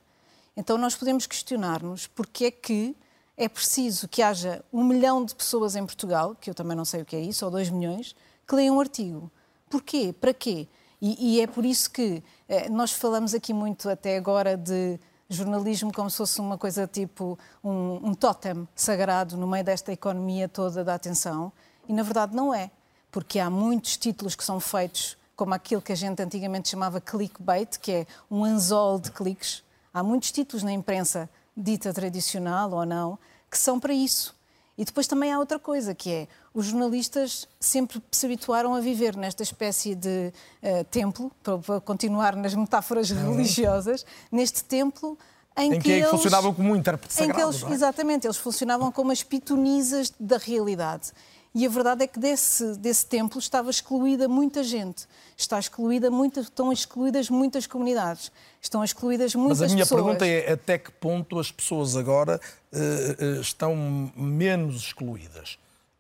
então 0.56 0.78
nós 0.78 0.96
podemos 0.96 1.26
questionar-nos 1.26 2.08
porque 2.08 2.46
é 2.46 2.52
que 2.52 2.96
é 3.36 3.48
preciso 3.48 4.08
que 4.08 4.22
haja 4.22 4.64
um 4.72 4.84
milhão 4.84 5.24
de 5.24 5.34
pessoas 5.34 5.76
em 5.76 5.86
Portugal, 5.86 6.36
que 6.40 6.50
eu 6.50 6.54
também 6.54 6.76
não 6.76 6.86
sei 6.86 7.02
o 7.02 7.06
que 7.06 7.16
é 7.16 7.22
isso, 7.22 7.46
ou 7.46 7.52
dois 7.52 7.70
milhões, 7.70 8.16
que 8.48 8.54
leiam 8.54 8.76
um 8.76 8.80
artigo. 8.80 9.32
Porquê? 9.70 10.14
Para 10.14 10.34
quê? 10.34 10.68
E, 11.02 11.38
e 11.38 11.42
é 11.42 11.48
por 11.48 11.66
isso 11.66 11.90
que 11.90 12.24
eh, 12.48 12.70
nós 12.70 12.92
falamos 12.92 13.34
aqui 13.34 13.54
muito 13.54 13.90
até 13.90 14.18
agora 14.18 14.58
de 14.58 15.00
jornalismo 15.30 15.94
como 15.94 16.10
se 16.10 16.18
fosse 16.18 16.42
uma 16.42 16.58
coisa 16.58 16.88
tipo 16.88 17.38
um, 17.64 18.10
um 18.10 18.14
totem 18.14 18.68
sagrado 18.76 19.38
no 19.38 19.48
meio 19.48 19.64
desta 19.64 19.92
economia 19.94 20.50
toda 20.50 20.84
da 20.84 20.96
atenção. 20.96 21.52
E 21.88 21.94
na 21.94 22.04
verdade 22.04 22.36
não 22.36 22.54
é, 22.54 22.72
porque 23.12 23.40
há 23.40 23.50
muitos 23.50 23.96
títulos 23.98 24.36
que 24.36 24.44
são 24.44 24.60
feitos 24.60 25.18
como 25.36 25.54
aquilo 25.54 25.82
que 25.82 25.94
a 25.94 25.96
gente 25.96 26.22
antigamente 26.22 26.68
chamava 26.68 27.00
clickbait, 27.00 27.78
que 27.80 27.92
é 27.92 28.08
um 28.30 28.44
anzol 28.44 29.00
de 29.00 29.12
cliques. 29.12 29.64
Há 29.94 30.04
muitos 30.04 30.32
títulos 30.32 30.64
na 30.64 30.72
imprensa 30.74 31.30
dita 31.56 31.94
tradicional 31.94 32.72
ou 32.72 32.86
não 32.86 33.18
que 33.50 33.58
são 33.58 33.80
para 33.80 33.94
isso. 33.94 34.36
E 34.80 34.86
depois 34.86 35.08
também 35.08 35.30
há 35.30 35.38
outra 35.38 35.60
coisa, 35.60 35.94
que 35.94 36.10
é 36.10 36.28
os 36.54 36.68
jornalistas 36.68 37.46
sempre 37.60 38.02
se 38.10 38.26
habituaram 38.26 38.74
a 38.74 38.80
viver 38.80 39.14
nesta 39.14 39.44
espécie 39.44 39.94
de 39.94 40.32
uh, 40.64 40.86
templo, 40.86 41.30
para, 41.44 41.58
para, 41.58 41.82
continuar 41.82 42.34
nas 42.38 42.56
metáforas 42.56 43.12
uhum. 43.12 43.32
religiosas, 43.32 44.06
neste 44.32 44.64
templo 44.64 45.18
em, 45.58 45.74
em 45.74 45.80
que, 45.80 45.80
que 45.82 45.92
eles 45.92 46.10
funcionavam 46.10 46.54
como 46.54 46.72
um 46.72 46.78
intérprete 46.78 47.14
sagrado. 47.14 47.42
Eles, 47.42 47.62
é? 47.62 47.74
Exatamente, 47.74 48.26
eles 48.26 48.38
funcionavam 48.38 48.90
como 48.90 49.12
as 49.12 49.22
pitonisas 49.22 50.14
da 50.18 50.38
realidade. 50.38 51.12
E 51.54 51.66
a 51.66 51.70
verdade 51.70 52.04
é 52.04 52.08
que 52.08 52.20
desse, 52.20 52.78
desse 52.78 53.06
templo 53.06 53.40
estava 53.40 53.70
excluída 53.70 54.28
muita 54.28 54.64
gente. 54.64 55.08
Está 55.36 55.58
excluída 55.58 56.12
muita, 56.12 56.42
estão 56.42 56.72
excluídas 56.72 57.30
muitas 57.30 57.66
comunidades. 57.66 58.32
Estão 58.62 58.84
excluídas 58.84 59.34
muitas 59.34 59.58
pessoas. 59.58 59.72
Mas 59.72 59.72
a 59.72 59.76
minha 59.76 59.86
pessoas. 59.86 60.02
pergunta 60.04 60.28
é 60.28 60.54
até 60.54 60.78
que 60.78 60.92
ponto 60.92 61.40
as 61.40 61.52
pessoas 61.52 61.96
agora 61.96 62.40
uh, 62.72 63.38
uh, 63.38 63.42
estão 63.42 63.76
menos 64.16 64.76
excluídas? 64.76 65.58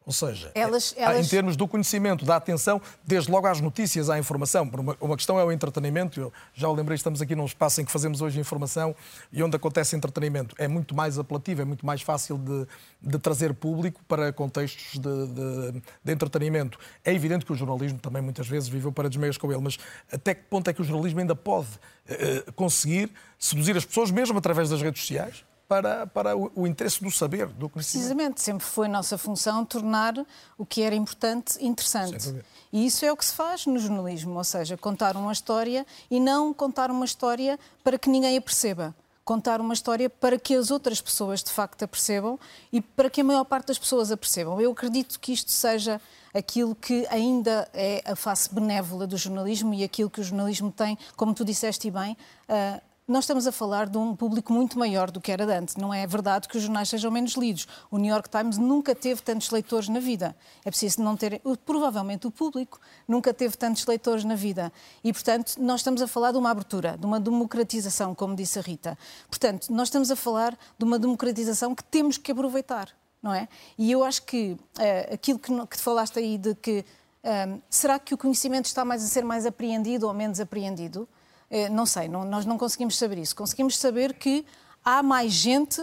Ou 0.10 0.14
seja, 0.14 0.50
elas, 0.56 0.96
elas... 0.98 1.24
em 1.24 1.30
termos 1.30 1.56
do 1.56 1.68
conhecimento, 1.68 2.26
da 2.26 2.36
atenção, 2.36 2.82
desde 3.06 3.30
logo 3.30 3.46
às 3.46 3.62
notícias, 3.62 4.10
à 4.10 4.18
informação. 4.18 4.64
Uma, 4.64 4.98
uma 5.00 5.16
questão 5.16 5.40
é 5.40 5.46
o 5.46 5.52
entretenimento. 5.52 6.20
Eu 6.20 6.34
já 6.52 6.68
o 6.68 6.74
lembrei, 6.74 6.96
estamos 6.96 7.22
aqui 7.22 7.36
num 7.36 7.46
espaço 7.46 7.80
em 7.80 7.86
que 7.86 7.92
fazemos 7.92 8.20
hoje 8.20 8.40
informação 8.40 8.96
e 9.32 9.44
onde 9.44 9.56
acontece 9.56 9.96
entretenimento. 9.96 10.56
É 10.58 10.68
muito 10.68 10.96
mais 10.96 11.20
apelativo, 11.20 11.62
é 11.62 11.66
muito 11.66 11.86
mais 11.86 12.02
fácil 12.02 12.40
de, 12.40 12.66
de 13.00 13.20
trazer 13.20 13.54
público 13.54 14.02
para 14.08 14.34
contextos 14.34 14.94
de, 14.94 15.28
de, 15.28 15.82
de, 16.04 16.12
entretenimento. 16.12 16.80
É 17.06 17.14
evidente 17.14 17.46
que 17.46 17.54
o 17.54 17.56
jornalismo 17.56 18.00
também 18.00 18.24
muitas 18.24 18.48
vezes 18.48 18.68
viveu 18.68 18.92
para 18.92 19.10
desmeios 19.10 19.38
com 19.38 19.52
ele, 19.52 19.62
mas 19.62 19.78
até 20.12 20.34
que 20.34 20.42
ponto 20.50 20.68
é 20.72 20.74
que 20.74 20.82
o 20.82 20.84
jornalismo 20.84 21.20
ainda 21.20 21.36
pode 21.36 21.68
uh, 21.68 22.52
conseguir 22.54 23.12
seduzir 23.38 23.78
as 23.78 23.86
pessoas, 23.86 24.10
mesmo 24.10 24.40
através 24.40 24.72
das 24.72 24.82
redes 24.82 25.02
sociais? 25.02 25.46
Para, 25.70 26.08
para 26.08 26.36
o, 26.36 26.52
o, 26.56 26.68
interesse 26.68 27.02
do 27.02 27.12
saber, 27.12 27.46
do 27.46 27.70
conhecimento. 27.70 28.08
Precisamente, 28.08 28.42
sempre 28.42 28.66
foi 28.66 28.88
nossa 28.88 29.20
função 29.20 29.64
tornar 29.64 30.16
o 30.58 30.66
que 30.66 30.82
era 30.82 30.96
importante 30.96 31.64
interessante. 31.64 32.44
E 32.74 32.88
isso 32.88 33.06
é 33.06 33.12
o 33.12 33.16
que 33.16 33.24
se 33.24 33.34
faz 33.34 33.68
no 33.68 33.78
jornalismo, 33.78 34.36
ou 34.36 34.44
seja, 34.44 34.76
contar 34.76 35.16
uma 35.16 35.32
história 35.32 35.86
e 36.10 36.20
não 36.20 36.52
contar 36.52 36.90
uma 36.90 37.06
história 37.06 37.60
para 37.84 38.00
que 38.00 38.10
ninguém 38.10 38.36
a 38.36 38.42
perceba. 38.42 38.96
Contar 39.24 39.62
uma 39.62 39.76
história 39.76 40.10
para 40.10 40.40
que 40.40 40.56
as 40.56 40.72
outras 40.72 41.00
pessoas 41.00 41.44
de 41.44 41.52
facto 41.52 41.84
a 41.84 41.88
percebam 41.88 42.40
e 42.74 42.82
para 42.82 43.08
que 43.08 43.22
a 43.22 43.24
maior 43.24 43.46
parte 43.46 43.68
das 43.68 43.78
pessoas 43.78 44.12
a 44.12 44.18
percebam. 44.18 44.60
Eu 44.60 44.72
acredito 44.72 45.20
que 45.20 45.32
isto 45.32 45.52
seja 45.52 46.02
aquilo 46.34 46.74
que 46.74 47.06
ainda 47.12 47.70
é 47.74 48.02
a 48.06 48.16
face 48.16 48.52
benévola 48.52 49.06
do 49.06 49.18
jornalismo 49.18 49.72
e 49.76 49.84
aquilo 49.84 50.10
que 50.10 50.20
o 50.20 50.24
jornalismo 50.24 50.72
tem, 50.72 50.98
como 51.16 51.36
tu 51.36 51.46
disseste 51.46 51.92
bem, 51.92 52.18
uh, 52.50 52.89
nós 53.10 53.24
estamos 53.24 53.48
a 53.48 53.52
falar 53.52 53.90
de 53.90 53.98
um 53.98 54.16
público 54.16 54.54
muito 54.54 54.78
maior 54.78 55.10
do 55.10 55.20
que 55.20 55.32
era 55.32 55.44
antes. 55.58 55.76
Não 55.76 55.92
é 55.92 56.06
verdade 56.06 56.48
que 56.48 56.56
os 56.58 56.64
jornais 56.64 56.90
sejam 56.90 57.10
menos 57.10 57.34
lidos. 57.34 57.68
O 57.90 57.98
New 57.98 58.14
York 58.14 58.30
Times 58.30 58.60
nunca 58.60 58.94
teve 58.94 59.20
tantos 59.24 59.50
leitores 59.50 59.90
na 59.90 60.00
vida. 60.00 60.36
É 60.64 60.70
preciso 60.70 61.02
não 61.02 61.18
ter. 61.18 61.42
Provavelmente 61.66 62.28
o 62.28 62.32
público 62.32 62.80
nunca 63.08 63.34
teve 63.34 63.58
tantos 63.58 63.84
leitores 63.88 64.24
na 64.24 64.36
vida. 64.36 64.72
E, 65.04 65.12
portanto, 65.12 65.56
nós 65.58 65.80
estamos 65.80 66.04
a 66.04 66.08
falar 66.08 66.32
de 66.32 66.38
uma 66.38 66.52
abertura, 66.52 66.96
de 67.00 67.06
uma 67.06 67.20
democratização, 67.20 68.14
como 68.14 68.36
disse 68.36 68.60
a 68.60 68.62
Rita. 68.62 68.96
Portanto, 69.28 69.74
nós 69.74 69.88
estamos 69.88 70.12
a 70.12 70.16
falar 70.16 70.56
de 70.78 70.86
uma 70.86 71.00
democratização 71.00 71.74
que 71.74 71.84
temos 71.84 72.16
que 72.16 72.32
aproveitar, 72.32 72.90
não 73.24 73.34
é? 73.34 73.50
E 73.76 73.92
eu 73.92 74.04
acho 74.04 74.22
que 74.22 74.52
uh, 74.52 75.14
aquilo 75.16 75.40
que, 75.40 75.52
que 75.66 75.78
falaste 75.78 76.20
aí 76.20 76.38
de 76.38 76.54
que. 76.54 76.86
Um, 77.22 77.28
eh, 77.28 77.60
será 77.70 78.00
que 78.00 78.14
o 78.14 78.18
conhecimento 78.18 78.68
está 78.68 78.86
mais 78.86 79.04
a 79.04 79.08
ser 79.08 79.26
mais 79.26 79.46
apreendido 79.46 80.08
ou 80.08 80.14
menos 80.14 80.40
apreendido? 80.40 81.06
Eh, 81.50 81.70
não 81.70 81.86
sei, 81.86 82.08
não, 82.08 82.24
nós 82.26 82.46
não 82.46 82.58
conseguimos 82.58 82.98
saber 82.98 83.18
isso. 83.18 83.36
Conseguimos 83.36 83.78
saber 83.78 84.14
que 84.14 84.46
há 84.84 85.02
mais 85.02 85.32
gente 85.32 85.82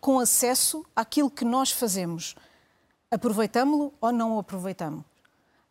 com 0.00 0.18
acesso 0.18 0.84
àquilo 0.94 1.30
que 1.30 1.44
nós 1.44 1.70
fazemos. 1.70 2.34
Aproveitamo-lo 3.10 3.94
ou 4.00 4.12
não 4.12 4.36
o 4.36 4.38
aproveitamos? 4.38 5.04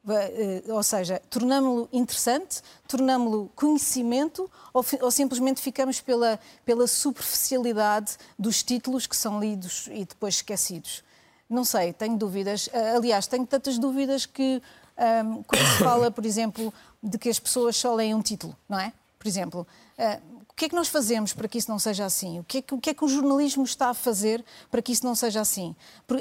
Eh, 0.08 0.64
ou 0.68 0.84
seja, 0.84 1.20
tornamo-lo 1.30 1.90
interessante, 1.92 2.62
tornamo-lo 2.88 3.52
conhecimento 3.56 4.50
ou, 4.72 4.86
ou, 5.02 5.10
simplesmente 5.10 5.60
ficamos 5.60 6.00
pela, 6.00 6.40
pela 6.64 6.86
superficialidade 6.86 8.18
dos 8.38 8.62
títulos 8.62 9.08
que 9.08 9.16
são 9.16 9.40
lidos 9.40 9.88
e 9.92 10.06
depois 10.06 10.36
esquecidos? 10.36 11.04
Não 11.50 11.64
sei, 11.66 11.94
tenho 11.94 12.18
dúvidas. 12.18 12.70
Aliás, 12.96 13.28
tenho 13.28 13.46
tantas 13.46 13.78
dúvidas 13.78 14.26
que 14.26 14.62
um, 14.98 15.44
quando 15.44 15.66
se 15.66 15.84
fala, 15.84 16.10
por 16.12 16.26
exemplo, 16.26 16.74
de 17.02 17.18
que 17.18 17.30
as 17.30 17.40
pessoas 17.40 17.76
só 17.76 17.94
leem 17.94 18.14
um 18.16 18.22
título, 18.22 18.56
não 18.70 18.80
é? 18.80 18.94
Por 19.26 19.30
exemplo, 19.30 19.68
uh, 19.98 20.44
o 20.48 20.54
que 20.54 20.66
é 20.66 20.70
que 20.70 20.76
nós 20.76 20.88
fazemos 20.88 21.34
para 21.34 21.48
que 21.48 21.58
isso 21.58 21.68
não 21.68 21.80
seja 21.80 22.06
assim? 22.06 22.38
O 22.38 22.44
que, 22.44 22.60
é 22.60 22.62
que, 22.62 22.76
o 22.76 22.78
que, 22.80 22.92
é 22.92 22.94
que 22.94 23.04
o 23.04 23.08
jornalismo 23.08 23.64
está 23.64 23.90
a 23.90 23.94
fazer 23.96 24.46
para 24.70 24.84
que 24.84 24.92
isso 24.92 25.04
não 25.04 25.16
seja 25.16 25.42
assim? 25.42 25.76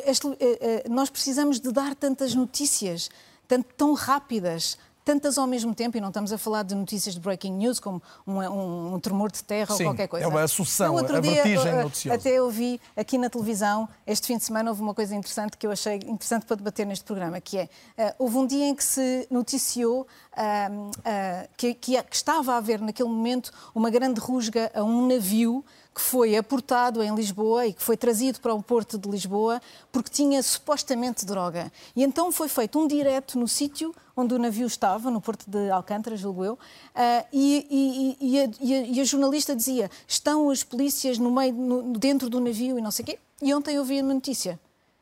Este, 0.06 0.26
uh, 0.26 0.34
nós 0.88 1.10
precisamos 1.10 1.60
de 1.60 1.70
dar 1.70 1.94
tantas 1.94 2.34
notícias, 2.34 3.10
tanto, 3.46 3.66
tão 3.74 3.92
rápidas, 3.92 4.78
tantas 5.04 5.36
ao 5.36 5.46
mesmo 5.46 5.74
tempo, 5.74 5.96
e 5.96 6.00
não 6.00 6.08
estamos 6.08 6.32
a 6.32 6.38
falar 6.38 6.62
de 6.62 6.74
notícias 6.74 7.14
de 7.14 7.20
breaking 7.20 7.52
news, 7.52 7.78
como 7.78 8.02
um, 8.26 8.38
um, 8.40 8.94
um 8.94 9.00
tremor 9.00 9.30
de 9.30 9.44
terra 9.44 9.74
Sim, 9.74 9.84
ou 9.84 9.90
qualquer 9.90 10.08
coisa. 10.08 10.24
É 10.24 10.28
uma 10.28 10.48
sucessão, 10.48 10.96
a 10.96 11.02
vertigem 11.02 11.74
uh, 11.74 11.82
noticiosa. 11.82 12.18
Até 12.18 12.30
eu 12.30 12.50
vi 12.50 12.80
aqui 12.96 13.18
na 13.18 13.28
televisão, 13.28 13.88
este 14.06 14.26
fim 14.26 14.38
de 14.38 14.44
semana, 14.44 14.70
houve 14.70 14.82
uma 14.82 14.94
coisa 14.94 15.14
interessante 15.14 15.56
que 15.56 15.66
eu 15.66 15.70
achei 15.70 15.96
interessante 15.96 16.46
para 16.46 16.56
debater 16.56 16.86
neste 16.86 17.04
programa, 17.04 17.40
que 17.40 17.58
é, 17.58 17.64
uh, 17.64 18.14
houve 18.18 18.36
um 18.38 18.46
dia 18.46 18.66
em 18.66 18.74
que 18.74 18.84
se 18.84 19.26
noticiou 19.30 20.06
uh, 20.32 21.48
que, 21.56 21.74
que, 21.74 22.02
que 22.02 22.16
estava 22.16 22.54
a 22.54 22.56
haver 22.56 22.80
naquele 22.80 23.08
momento 23.08 23.52
uma 23.74 23.90
grande 23.90 24.20
rusga 24.20 24.70
a 24.74 24.82
um 24.82 25.06
navio 25.06 25.64
que 25.94 26.00
foi 26.00 26.36
aportado 26.36 27.02
em 27.02 27.14
Lisboa 27.14 27.66
e 27.66 27.72
que 27.72 27.82
foi 27.82 27.96
trazido 27.96 28.40
para 28.40 28.52
o 28.52 28.60
Porto 28.60 28.98
de 28.98 29.08
Lisboa 29.08 29.62
porque 29.92 30.10
tinha 30.10 30.42
supostamente 30.42 31.24
droga. 31.24 31.70
E 31.94 32.02
então 32.02 32.32
foi 32.32 32.48
feito 32.48 32.78
um 32.80 32.88
direto 32.88 33.38
no 33.38 33.46
sítio 33.46 33.94
onde 34.16 34.34
o 34.34 34.38
navio 34.38 34.66
estava, 34.66 35.10
no 35.10 35.20
Porto 35.20 35.48
de 35.48 35.70
Alcântara, 35.70 36.16
julgo 36.16 36.44
eu, 36.44 36.54
uh, 36.54 37.26
e, 37.32 38.16
e, 38.20 38.32
e, 38.32 38.40
a, 38.40 38.50
e, 38.60 39.00
a, 39.00 39.04
jornalista 39.04 39.54
dizia: 39.54 39.90
estão 40.06 40.50
as 40.50 40.64
polícias 40.64 41.18
no 41.18 41.30
meio, 41.30 41.54
no, 41.54 41.92
dentro 41.98 42.28
do 42.28 42.40
navio 42.40 42.78
e 42.78 42.82
não 42.82 42.90
sei 42.90 43.02
o 43.04 43.06
quê. 43.06 43.18
E 43.40 43.54
ontem 43.54 43.76
eu 43.76 43.84
vi 43.84 44.00
uma 44.00 44.14
notícia. 44.14 44.58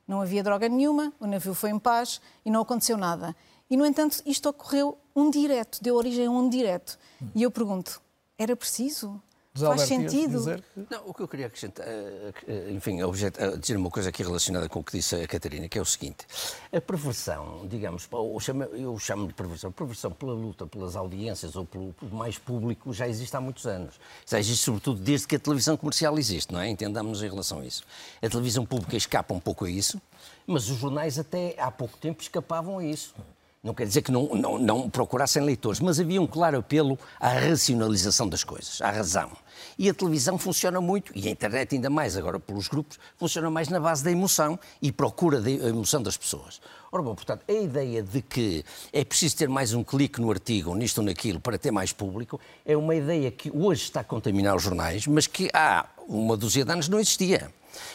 Não 0.06 0.20
havia 0.20 0.42
droga 0.42 0.68
nenhuma, 0.68 1.12
o 1.20 1.26
navio 1.26 1.54
foi 1.54 1.70
em 1.70 1.78
paz 1.78 2.20
e 2.44 2.50
não 2.50 2.60
aconteceu 2.60 2.96
nada. 2.96 3.34
E, 3.70 3.76
no 3.76 3.86
entanto, 3.86 4.20
isto 4.26 4.48
ocorreu 4.48 4.98
um 5.16 5.30
direto, 5.30 5.78
deu 5.80 5.94
origem 5.94 6.26
a 6.26 6.30
um 6.30 6.48
direto. 6.48 6.98
E 7.34 7.42
eu 7.42 7.50
pergunto: 7.50 8.02
era 8.36 8.54
preciso? 8.54 9.20
José 9.54 9.66
Faz 9.66 9.82
sentido. 9.82 10.38
Dizer... 10.38 10.64
Não, 10.90 11.08
o 11.08 11.12
que 11.12 11.22
eu 11.22 11.28
queria 11.28 11.46
acrescentar, 11.46 11.86
eh, 11.86 12.32
eh, 12.48 12.70
enfim, 12.70 13.02
objet... 13.02 13.36
dizer 13.58 13.76
uma 13.76 13.90
coisa 13.90 14.08
aqui 14.08 14.22
relacionada 14.22 14.66
com 14.66 14.80
o 14.80 14.84
que 14.84 14.92
disse 14.92 15.14
a 15.14 15.28
Catarina, 15.28 15.68
que 15.68 15.78
é 15.78 15.82
o 15.82 15.84
seguinte: 15.84 16.26
a 16.72 16.80
perversão, 16.80 17.66
digamos, 17.68 18.08
eu 18.10 18.40
chamo, 18.40 18.62
eu 18.64 18.98
chamo 18.98 19.26
de 19.26 19.34
perversão, 19.34 19.70
perversão 19.70 20.10
pela 20.10 20.32
luta 20.32 20.66
pelas 20.66 20.96
audiências 20.96 21.54
ou 21.54 21.66
pelo 21.66 21.94
mais 22.10 22.38
público 22.38 22.94
já 22.94 23.06
existe 23.06 23.36
há 23.36 23.40
muitos 23.40 23.66
anos. 23.66 24.00
Já 24.26 24.38
existe, 24.38 24.64
sobretudo, 24.64 25.00
desde 25.02 25.26
que 25.26 25.36
a 25.36 25.38
televisão 25.38 25.76
comercial 25.76 26.18
existe, 26.18 26.50
não 26.50 26.60
é? 26.60 26.68
Entendamos 26.70 27.22
em 27.22 27.28
relação 27.28 27.60
a 27.60 27.66
isso. 27.66 27.84
A 28.22 28.28
televisão 28.30 28.64
pública 28.64 28.96
escapa 28.96 29.34
um 29.34 29.40
pouco 29.40 29.66
a 29.66 29.70
isso, 29.70 30.00
mas 30.46 30.70
os 30.70 30.78
jornais 30.78 31.18
até 31.18 31.54
há 31.58 31.70
pouco 31.70 31.98
tempo 31.98 32.22
escapavam 32.22 32.78
a 32.78 32.84
isso. 32.84 33.14
Não 33.62 33.74
quer 33.74 33.86
dizer 33.86 34.02
que 34.02 34.10
não, 34.10 34.26
não, 34.34 34.58
não, 34.58 34.90
procurassem 34.90 35.40
leitores, 35.40 35.78
mas 35.78 36.00
havia 36.00 36.20
um 36.20 36.26
claro 36.26 36.58
apelo 36.58 36.98
à 37.20 37.28
racionalização 37.28 38.28
das 38.28 38.42
coisas, 38.42 38.82
à 38.82 38.90
razão. 38.90 39.30
E 39.78 39.88
a 39.88 39.94
televisão 39.94 40.36
funciona 40.36 40.80
muito, 40.80 41.12
e 41.14 41.28
a 41.28 41.30
internet 41.30 41.76
ainda 41.76 41.88
mais 41.88 42.16
agora 42.16 42.40
pelos 42.40 42.66
grupos, 42.66 42.98
funciona 43.16 43.48
mais 43.52 43.68
na 43.68 43.78
base 43.78 44.02
da 44.02 44.10
emoção 44.10 44.58
e 44.82 44.90
procura 44.90 45.38
a 45.38 45.68
emoção 45.68 46.02
das 46.02 46.16
pessoas. 46.16 46.60
Ora 46.90 47.04
bom, 47.04 47.14
portanto, 47.14 47.44
a 47.48 47.52
ideia 47.52 48.02
de 48.02 48.20
que 48.20 48.64
é 48.92 49.04
preciso 49.04 49.36
ter 49.36 49.48
mais 49.48 49.72
um 49.72 49.84
clique 49.84 50.20
no 50.20 50.32
artigo, 50.32 50.70
ou 50.70 50.74
nisto 50.74 50.98
ou 50.98 51.04
naquilo, 51.04 51.38
para 51.38 51.56
ter 51.56 51.70
mais 51.70 51.92
público, 51.92 52.40
é 52.66 52.76
uma 52.76 52.96
ideia 52.96 53.30
que 53.30 53.48
hoje 53.54 53.84
está 53.84 54.00
a 54.00 54.04
contaminar 54.04 54.56
os 54.56 54.62
jornais, 54.64 55.06
mas 55.06 55.28
que 55.28 55.48
há 55.54 55.86
uma 56.08 56.36
dúzia 56.36 56.64
de 56.64 56.72
anos 56.72 56.88
não 56.88 56.98
existia. 56.98 57.48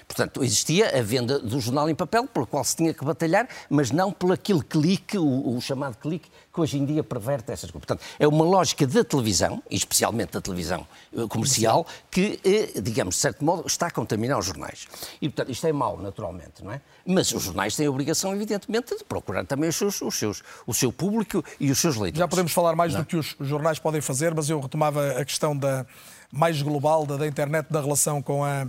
Portanto, 0.07 0.43
existia 0.43 0.97
a 0.97 1.01
venda 1.01 1.39
do 1.39 1.59
jornal 1.59 1.89
em 1.89 1.95
papel, 1.95 2.27
pelo 2.27 2.47
qual 2.47 2.63
se 2.63 2.75
tinha 2.75 2.93
que 2.93 3.03
batalhar, 3.03 3.47
mas 3.69 3.91
não 3.91 4.11
por 4.11 4.31
aquele 4.31 4.61
clique, 4.61 5.17
o, 5.17 5.55
o 5.55 5.61
chamado 5.61 5.97
clique, 5.97 6.29
que 6.53 6.61
hoje 6.61 6.77
em 6.77 6.85
dia 6.85 7.03
perverte 7.03 7.51
essas 7.51 7.69
coisas. 7.69 7.85
Portanto, 7.85 8.03
é 8.17 8.27
uma 8.27 8.43
lógica 8.43 8.87
da 8.87 9.03
televisão, 9.03 9.61
especialmente 9.69 10.33
da 10.33 10.41
televisão 10.41 10.87
eh, 11.15 11.27
comercial, 11.27 11.85
que, 12.09 12.39
eh, 12.43 12.81
digamos, 12.81 13.15
de 13.15 13.21
certo 13.21 13.45
modo, 13.45 13.67
está 13.67 13.87
a 13.87 13.91
contaminar 13.91 14.39
os 14.39 14.45
jornais. 14.45 14.87
E, 15.21 15.29
portanto, 15.29 15.51
isto 15.51 15.67
é 15.67 15.71
mau, 15.71 16.01
naturalmente, 16.01 16.63
não 16.63 16.71
é? 16.71 16.81
Mas 17.05 17.31
os 17.31 17.43
jornais 17.43 17.75
têm 17.75 17.85
a 17.85 17.91
obrigação, 17.91 18.33
evidentemente, 18.33 18.97
de 18.97 19.03
procurar 19.03 19.45
também 19.45 19.69
os 19.69 19.75
seus, 19.75 20.01
os 20.01 20.15
seus, 20.15 20.43
o 20.65 20.73
seu 20.73 20.91
público 20.91 21.43
e 21.59 21.69
os 21.69 21.79
seus 21.79 21.95
leitores. 21.95 22.19
Já 22.19 22.27
podemos 22.27 22.51
falar 22.51 22.75
mais 22.75 22.93
não? 22.93 23.01
do 23.01 23.05
que 23.05 23.17
os 23.17 23.35
jornais 23.39 23.77
podem 23.77 24.01
fazer, 24.01 24.33
mas 24.33 24.49
eu 24.49 24.59
retomava 24.59 25.11
a 25.11 25.23
questão 25.23 25.55
da 25.55 25.85
mais 26.31 26.61
global 26.61 27.05
da, 27.05 27.17
da 27.17 27.27
internet, 27.27 27.67
da 27.69 27.81
relação 27.81 28.21
com 28.21 28.43
a 28.43 28.67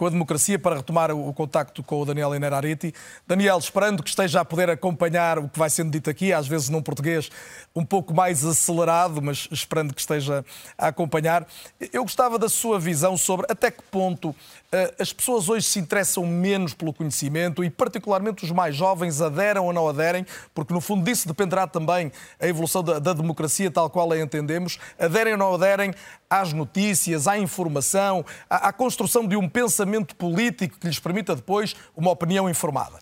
com 0.00 0.06
a 0.06 0.10
democracia 0.10 0.58
para 0.58 0.76
retomar 0.76 1.10
o, 1.10 1.30
contacto 1.34 1.82
com 1.82 2.00
o 2.00 2.06
Daniel 2.06 2.34
Inerariti. 2.34 2.94
Daniel, 3.26 3.58
esperando 3.58 4.02
que 4.02 4.08
esteja 4.08 4.40
a 4.40 4.44
poder 4.46 4.70
acompanhar 4.70 5.38
o 5.38 5.46
que 5.46 5.58
vai 5.58 5.68
sendo 5.68 5.90
dito 5.90 6.08
aqui, 6.08 6.32
às 6.32 6.48
vezes 6.48 6.70
num 6.70 6.80
português 6.80 7.30
um 7.76 7.84
pouco 7.84 8.14
mais 8.14 8.42
acelerado, 8.42 9.20
mas 9.20 9.46
esperando 9.52 9.92
que 9.92 10.00
esteja 10.00 10.42
a 10.78 10.86
acompanhar. 10.86 11.46
Eu 11.92 12.02
gostava 12.02 12.38
da 12.38 12.48
sua 12.48 12.80
visão 12.80 13.14
sobre 13.14 13.46
até 13.50 13.70
que 13.70 13.82
ponto 13.90 14.34
eh, 14.72 14.94
as 14.98 15.12
pessoas 15.12 15.50
hoje 15.50 15.66
se 15.66 15.78
interessam 15.78 16.24
menos 16.24 16.72
pelo 16.72 16.94
conhecimento 16.94 17.62
e, 17.62 17.68
particularmente, 17.68 18.42
os 18.42 18.50
mais 18.50 18.74
jovens 18.74 19.20
aderam 19.20 19.66
ou 19.66 19.72
não 19.72 19.86
aderem, 19.86 20.24
porque 20.54 20.72
no 20.72 20.80
fundo 20.80 21.04
disso 21.04 21.28
dependerá 21.28 21.66
também 21.66 22.10
a 22.40 22.46
evolução 22.46 22.82
da, 22.82 22.98
da 22.98 23.12
democracia 23.12 23.70
tal 23.70 23.90
qual 23.90 24.10
a 24.12 24.18
entendemos, 24.18 24.78
aderem 24.98 25.34
ou 25.34 25.38
não 25.38 25.54
aderem 25.54 25.92
às 26.30 26.54
notícias, 26.54 27.28
à 27.28 27.36
informação, 27.36 28.24
à, 28.48 28.68
à 28.68 28.72
construção 28.72 29.28
de 29.28 29.36
um 29.36 29.46
pensamento 29.46 29.89
político 30.16 30.78
que 30.78 30.86
lhes 30.86 30.98
permita 30.98 31.34
depois 31.34 31.74
uma 31.96 32.10
opinião 32.10 32.48
informada. 32.48 32.98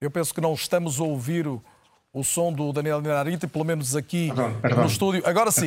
Eu 0.00 0.10
penso 0.10 0.32
que 0.32 0.40
não 0.40 0.54
estamos 0.54 1.00
a 1.00 1.04
ouvir 1.04 1.46
o, 1.46 1.62
o 2.12 2.22
som 2.22 2.52
do 2.52 2.72
Daniel 2.72 3.00
Narita, 3.00 3.48
pelo 3.48 3.64
menos 3.64 3.96
aqui 3.96 4.28
perdão, 4.28 4.60
perdão. 4.60 4.84
no 4.84 4.90
estúdio. 4.90 5.22
Agora 5.26 5.50
sim. 5.50 5.66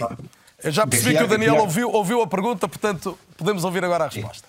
Já 0.64 0.86
percebi 0.86 1.18
que 1.18 1.24
o 1.24 1.28
Daniel 1.28 1.56
ouviu, 1.58 1.90
ouviu 1.90 2.22
a 2.22 2.28
pergunta, 2.28 2.68
portanto, 2.68 3.18
podemos 3.36 3.64
ouvir 3.64 3.84
agora 3.84 4.06
a 4.06 4.08
resposta. 4.08 4.48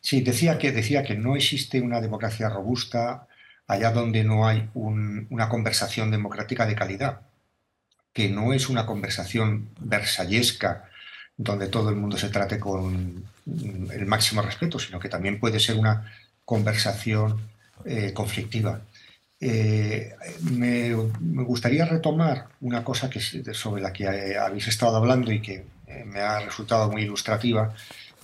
Sí, 0.00 0.20
decía 0.20 0.58
que, 0.58 0.72
decía 0.72 1.02
que 1.02 1.14
no 1.14 1.36
existe 1.36 1.80
una 1.80 2.00
democracia 2.00 2.48
robusta 2.48 3.26
allá 3.66 3.90
donde 3.90 4.24
no 4.24 4.46
hay 4.46 4.68
un, 4.74 5.26
una 5.30 5.48
conversación 5.48 6.10
democrática 6.10 6.66
de 6.66 6.74
calidad, 6.74 7.20
que 8.12 8.28
no 8.28 8.52
es 8.52 8.68
una 8.68 8.86
conversación 8.86 9.68
versallesca 9.80 10.88
donde 11.36 11.68
todo 11.68 11.90
el 11.90 11.96
mundo 11.96 12.16
se 12.16 12.28
trate 12.28 12.58
con 12.58 13.24
el 13.46 14.06
máximo 14.06 14.40
respeto, 14.40 14.78
sino 14.78 15.00
que 15.00 15.08
también 15.08 15.40
puede 15.40 15.58
ser 15.58 15.76
una 15.76 16.12
conversación 16.44 17.40
eh, 17.84 18.12
conflictiva. 18.14 18.80
Eh, 19.40 20.14
me, 20.42 20.94
gustaría 20.94 21.84
retomar 21.84 22.46
una 22.60 22.84
cosa 22.84 23.10
que, 23.10 23.20
sobre 23.20 23.82
la 23.82 23.92
que 23.92 24.04
eh, 24.04 24.38
habéis 24.38 24.68
estado 24.68 24.96
hablando 24.96 25.32
y 25.32 25.40
que 25.40 25.64
me 26.06 26.20
ha 26.20 26.40
resultado 26.40 26.90
muy 26.90 27.02
ilustrativa, 27.02 27.74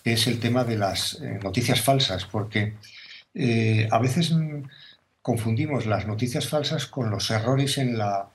es 0.03 0.27
el 0.27 0.41
tema 0.41 0.65
de 0.65 0.79
las 0.79 1.21
noticias 1.43 1.81
falsas, 1.81 2.25
porque 2.25 2.75
a 3.91 3.99
veces 3.99 4.33
confundimos 5.23 5.87
las 5.87 6.07
noticias 6.07 6.49
falsas 6.49 6.87
con 6.87 7.11
los 7.11 7.31
errores 7.31 7.79
en 7.79 7.99
la 7.99 8.29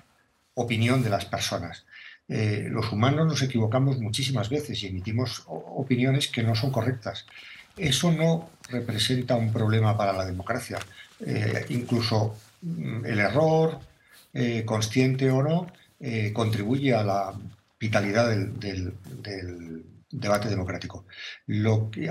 opinión 0.53 1.03
de 1.03 1.09
las 1.09 1.25
personas. 1.25 1.85
los 2.27 2.91
humanos 2.91 3.27
nos 3.27 3.41
equivocamos 3.43 3.99
muchísimas 3.99 4.49
veces 4.49 4.81
y 4.81 4.87
emitimos 4.87 5.43
opiniones 5.47 6.27
que 6.27 6.43
no 6.43 6.55
son 6.55 6.71
correctas. 6.71 7.25
Eso 7.77 8.11
no 8.11 8.49
representa 8.69 9.35
un 9.35 9.51
problema 9.51 9.95
para 9.97 10.13
la 10.13 10.25
democracia. 10.25 10.79
incluso 11.69 12.35
Mm, 12.65 13.05
el 13.05 13.19
error, 13.19 13.79
eh, 14.33 14.63
consciente 14.65 15.29
o 15.29 15.43
no, 15.43 15.67
eh, 15.99 16.33
contribuye 16.33 16.93
a 16.93 17.03
la 17.03 17.33
vitalidad 17.79 18.29
del, 18.29 18.93
debate 20.11 20.49
democrático. 20.49 21.05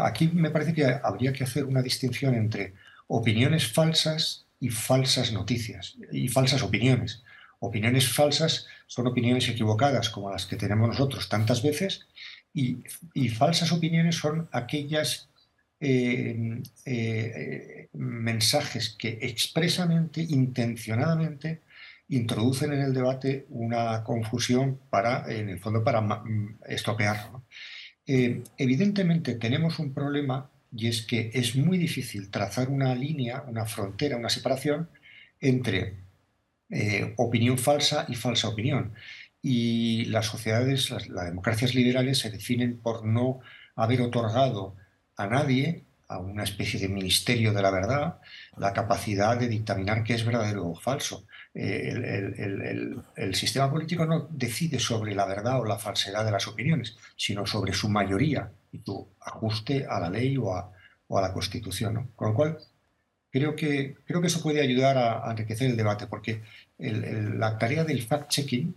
Aquí 0.03 0.29
me 0.29 0.51
parece 0.51 0.75
que 0.75 0.85
habría 0.85 1.33
que 1.33 1.45
hacer 1.45 1.65
una 1.65 1.81
distinción 1.83 2.35
entre 2.35 2.75
opiniones 3.09 3.73
falsas 3.73 4.44
y 4.65 4.71
falsas 4.71 5.31
noticias, 5.33 5.95
y 6.11 6.29
falsas 6.29 6.63
opiniones. 6.63 7.23
Opiniones 7.61 8.09
falsas 8.09 8.67
son 8.87 9.07
opiniones 9.07 9.47
equivocadas, 9.47 10.09
como 10.09 10.31
las 10.31 10.47
que 10.47 10.57
tenemos 10.57 10.89
nosotros 10.89 11.29
tantas 11.29 11.63
veces, 11.63 12.07
y, 12.55 12.79
y 13.13 13.29
falsas 13.29 13.73
opiniones 13.73 14.17
son 14.17 14.49
aquellas 14.53 15.29
eh, 15.81 16.63
eh, 16.87 17.89
mensajes 17.93 18.97
que 18.99 19.19
expresamente, 19.21 20.23
intencionadamente, 20.23 21.61
introducen 22.09 22.73
en 22.73 22.81
el 22.81 22.95
debate 22.95 23.45
una 23.51 24.03
confusión 24.03 24.81
para, 24.89 25.31
en 25.31 25.51
el 25.51 25.61
fondo, 25.61 25.85
para 25.85 26.01
mm, 26.01 26.61
estropearlo. 26.69 27.45
Eh, 28.07 28.43
evidentemente 28.57 29.35
tenemos 29.35 29.79
un 29.79 29.93
problema 29.93 30.51
y 30.77 30.89
es 30.89 31.03
que 31.03 31.31
es 31.35 31.57
muy 31.57 31.79
difícil 31.79 32.31
trazar 32.31 32.69
una 32.69 32.95
línea, 32.95 33.45
una 33.47 33.65
frontera, 33.67 34.17
una 34.17 34.29
separación 34.29 34.89
entre 35.41 36.05
opinión 37.17 37.59
falsa 37.59 38.07
y 38.09 38.17
falsa 38.17 38.49
opinión. 38.49 38.95
Y 39.41 40.07
las 40.07 40.27
sociedades, 40.27 40.91
las, 40.91 41.07
democracias 41.07 41.75
liberales 41.75 42.19
se 42.19 42.31
definen 42.31 42.79
por 42.79 43.05
no 43.05 43.41
haber 43.77 44.01
otorgado 44.01 44.75
a 45.17 45.27
nadie, 45.27 45.85
a 46.09 46.19
una 46.19 46.45
especie 46.45 46.81
de 46.81 46.89
ministerio 46.89 47.53
de 47.53 47.63
la 47.63 47.71
verdad, 47.71 48.19
la 48.57 48.73
capacidad 48.73 49.37
de 49.37 49.49
dictaminar 49.49 50.03
qué 50.03 50.15
es 50.15 50.25
verdadero 50.25 50.67
o 50.69 50.75
falso. 50.75 51.27
Eh, 51.55 51.93
el, 53.17 53.35
sistema 53.35 53.71
político 53.71 54.07
no 54.07 54.29
decide 54.31 54.79
sobre 54.79 55.15
la 55.15 55.27
verdad 55.27 55.61
o 55.61 55.65
la 55.65 55.79
falsedad 55.79 56.25
de 56.25 56.33
las 56.33 56.49
opiniones, 56.49 56.97
sino 57.17 57.47
sobre 57.47 57.73
su 57.73 57.89
mayoría 57.89 58.51
y 58.75 58.83
su 58.85 59.09
ajuste 59.21 59.87
a 59.89 60.01
la 60.01 60.11
ley 60.11 60.37
o 60.37 60.55
a, 60.55 60.71
la 61.09 61.33
Constitución. 61.33 62.11
Con 62.17 62.29
lo 62.29 62.35
cual, 62.35 62.59
creo 63.31 63.55
que, 63.55 63.97
creo 64.05 64.21
que 64.21 64.27
eso 64.27 64.43
puede 64.43 64.61
ayudar 64.61 64.99
a, 64.99 65.31
enriquecer 65.31 65.71
el 65.71 65.77
debate, 65.77 66.09
porque 66.09 66.43
la 66.79 67.57
tarea 67.57 67.85
del 67.85 68.07
fact-checking, 68.07 68.75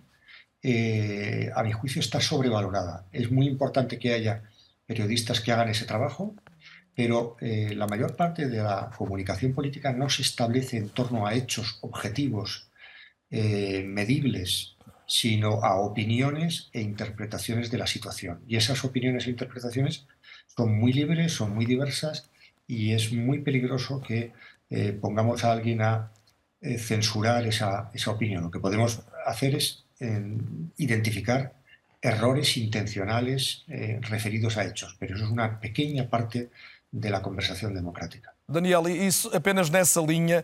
eh, 0.62 1.50
a 1.56 1.64
mi 1.64 1.72
juicio, 1.72 2.00
está 2.00 2.22
sobrevalorada. 2.22 3.06
Es 3.12 3.32
muy 3.32 3.48
importante 3.48 3.98
que 3.98 4.14
haya 4.14 4.44
periodistas 4.86 5.42
que 5.42 5.52
hagan 5.52 5.70
ese 5.70 5.86
trabajo, 5.86 6.36
pero 6.96 7.38
eh, 7.42 7.74
la 7.76 7.88
mayor 7.88 8.16
parte 8.16 8.48
de 8.48 8.58
la 8.58 8.92
comunicación 8.96 9.54
política 9.54 9.92
no 9.94 10.10
se 10.10 10.22
establece 10.22 10.78
en 10.78 10.90
torno 10.90 11.26
a 11.26 11.34
hechos 11.34 11.80
objetivos, 11.82 12.70
eh, 13.30 13.84
medibles, 13.84 14.77
sino 15.08 15.64
a 15.64 15.80
opiniones 15.80 16.70
e 16.74 16.82
interpretaciones 16.82 17.72
de 17.72 17.78
la 17.80 17.88
situación. 17.88 18.42
Y 18.48 18.58
esas 18.58 18.84
opiniones 18.84 19.26
e 19.26 19.32
interpretaciones 19.32 20.06
son 20.46 20.78
muy 20.78 20.94
libres, 20.94 21.32
son 21.32 21.56
muy 21.56 21.66
diversas 21.66 22.30
y 22.68 22.92
es 22.92 23.12
muy 23.12 23.40
peligroso 23.40 24.02
que 24.02 24.34
eh, 24.70 24.92
pongamos 24.92 25.44
a 25.44 25.54
alguien 25.54 25.82
a 25.82 26.12
censurar 26.60 27.46
esa, 27.46 27.92
esa, 27.94 28.12
opinión. 28.12 28.44
Lo 28.44 28.52
que 28.52 28.60
podemos 28.60 29.04
hacer 29.26 29.56
es 29.56 29.86
identificar 30.78 31.54
errores 32.02 32.58
intencionales 32.58 33.64
eh, 33.68 34.00
referidos 34.02 34.58
a 34.58 34.66
hechos, 34.66 34.96
pero 35.00 35.16
eso 35.16 35.26
es 35.26 35.32
una 35.32 35.60
pequeña 35.60 36.10
parte 36.10 36.50
de 36.92 37.10
la 37.10 37.22
conversación 37.22 37.74
democrática. 37.74 38.34
Daniel, 38.48 38.88
isso 38.88 39.30
apenas 39.36 39.70
nessa 39.70 40.02
linha, 40.02 40.44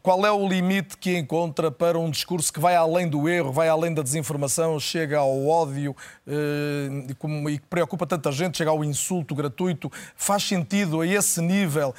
qual 0.00 0.24
é 0.24 0.32
o 0.32 0.48
limite 0.48 0.96
que 0.96 1.16
encontra 1.16 1.70
para 1.70 1.98
um 1.98 2.10
discurso 2.10 2.52
que 2.52 2.58
vai 2.58 2.74
além 2.74 3.08
do 3.08 3.28
erro, 3.28 3.52
vai 3.52 3.68
além 3.68 3.92
da 3.92 4.02
desinformação, 4.02 4.80
chega 4.80 5.18
ao 5.18 5.46
ódio 5.46 5.94
uh, 6.26 7.48
e 7.50 7.58
que 7.58 7.66
preocupa 7.66 8.06
tanta 8.06 8.32
gente, 8.32 8.58
chega 8.58 8.70
ao 8.70 8.82
insulto 8.82 9.34
gratuito? 9.34 9.90
Faz 10.16 10.44
sentido 10.44 11.00
a 11.00 11.06
esse 11.06 11.40
nível, 11.40 11.94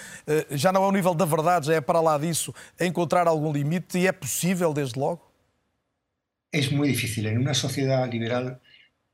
já 0.52 0.72
não 0.72 0.84
é 0.84 0.88
o 0.88 0.92
nível 0.92 1.14
da 1.14 1.26
verdade, 1.26 1.68
já 1.68 1.76
é 1.76 1.82
para 1.82 2.02
lá 2.02 2.18
disso, 2.18 2.54
encontrar 2.80 3.28
algum 3.28 3.52
limite 3.52 3.98
e 3.98 4.08
é 4.08 4.12
possível 4.12 4.74
desde 4.74 5.00
logo? 5.00 5.34
É 6.52 6.62
muito 6.70 6.94
difícil. 6.94 7.26
Em 7.28 7.38
uma 7.38 7.54
sociedade 7.54 8.18
liberal, 8.18 8.60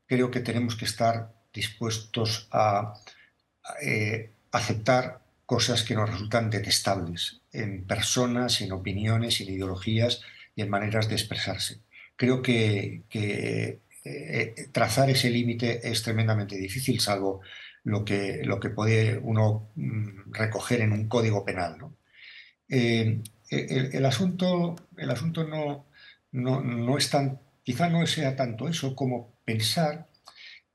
creio 0.06 0.30
que 0.30 0.40
temos 0.40 0.74
que 0.74 0.84
estar 0.84 1.30
dispuestos 1.54 2.46
a 2.52 2.92
eh, 3.82 4.28
aceptar 4.52 5.20
cosas 5.50 5.82
que 5.82 5.96
nos 5.96 6.08
resultan 6.08 6.48
detestables 6.48 7.40
en 7.52 7.84
personas, 7.84 8.60
en 8.60 8.70
opiniones, 8.70 9.40
en 9.40 9.48
ideologías 9.48 10.22
y 10.54 10.62
en 10.62 10.70
maneras 10.70 11.08
de 11.08 11.16
expresarse. 11.16 11.80
Creo 12.14 12.40
que, 12.40 13.02
eh, 13.12 14.68
trazar 14.70 15.10
ese 15.10 15.28
límite 15.28 15.90
es 15.90 16.04
tremendamente 16.04 16.54
difícil, 16.56 17.00
salvo 17.00 17.40
lo 17.82 18.04
que, 18.04 18.42
lo 18.44 18.60
que 18.60 18.70
puede 18.70 19.18
uno 19.18 19.72
mm, 19.74 20.32
recoger 20.32 20.82
en 20.82 20.92
un 20.92 21.08
código 21.08 21.44
penal. 21.44 21.78
Eh, 22.68 23.20
el, 23.50 24.06
asunto, 24.06 24.76
el 24.96 25.10
asunto 25.10 25.42
no, 25.42 25.86
no, 26.30 26.60
no 26.60 26.96
es 26.96 27.10
tan, 27.10 27.40
quizá 27.64 27.88
no 27.88 28.06
sea 28.06 28.36
tanto 28.36 28.68
eso 28.68 28.94
como 28.94 29.32
pensar 29.44 30.06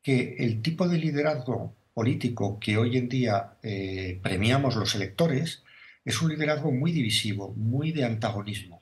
que 0.03 0.35
el 0.39 0.61
tipo 0.61 0.85
de 0.89 0.97
liderazgo 0.97 1.77
político 1.95 2.59
que 2.59 2.77
hoy 2.77 2.97
en 2.97 3.07
día 3.07 3.53
eh, 3.63 4.19
premiamos 4.21 4.75
los 4.75 4.93
electores 4.95 5.63
es 6.03 6.21
un 6.21 6.29
liderazgo 6.29 6.69
muy 6.71 6.91
divisivo, 6.91 7.53
muy 7.55 7.93
de 7.93 8.03
antagonismo. 8.03 8.81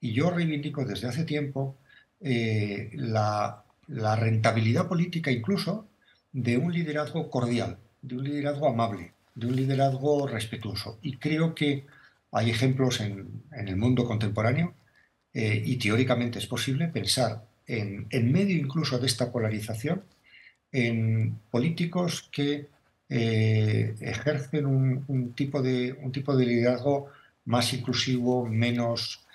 Y 0.00 0.12
yo 0.12 0.30
reivindico 0.30 0.84
desde 0.84 1.08
hace 1.08 1.24
tiempo 1.24 1.78
eh, 2.20 2.90
la, 2.94 3.64
rentabilidad 3.88 4.86
política 4.86 5.30
incluso 5.30 5.88
de 6.30 6.58
un 6.58 6.72
liderazgo 6.72 7.30
cordial, 7.30 7.78
de 8.02 8.16
un 8.16 8.24
liderazgo 8.24 8.68
amable, 8.68 9.14
de 9.34 9.46
un 9.46 9.56
liderazgo 9.56 10.26
respetuoso. 10.26 10.98
Y 11.00 11.16
creo 11.16 11.54
que 11.54 11.86
hay 12.32 12.50
ejemplos 12.50 13.00
en, 13.00 13.42
el 13.50 13.76
mundo 13.76 14.04
contemporáneo 14.04 14.74
eh, 15.32 15.62
y 15.64 15.76
teóricamente 15.76 16.38
es 16.38 16.46
posible 16.46 16.88
pensar 16.88 17.46
en, 17.66 18.06
en 18.10 18.30
medio 18.30 18.56
incluso 18.56 18.98
de 18.98 19.06
esta 19.06 19.32
polarización 19.32 20.04
en 20.72 21.38
políticos 21.50 22.28
que 22.32 22.68
eh, 23.08 23.94
ejercen 24.00 24.64
un, 24.64 25.34
tipo 25.34 25.60
de, 25.60 25.92
un 25.92 26.12
tipo 26.12 26.34
de 26.34 26.46
liderazgo 26.46 27.08
más 27.44 27.74
inclusivo, 27.74 28.46
menos, 28.46 29.26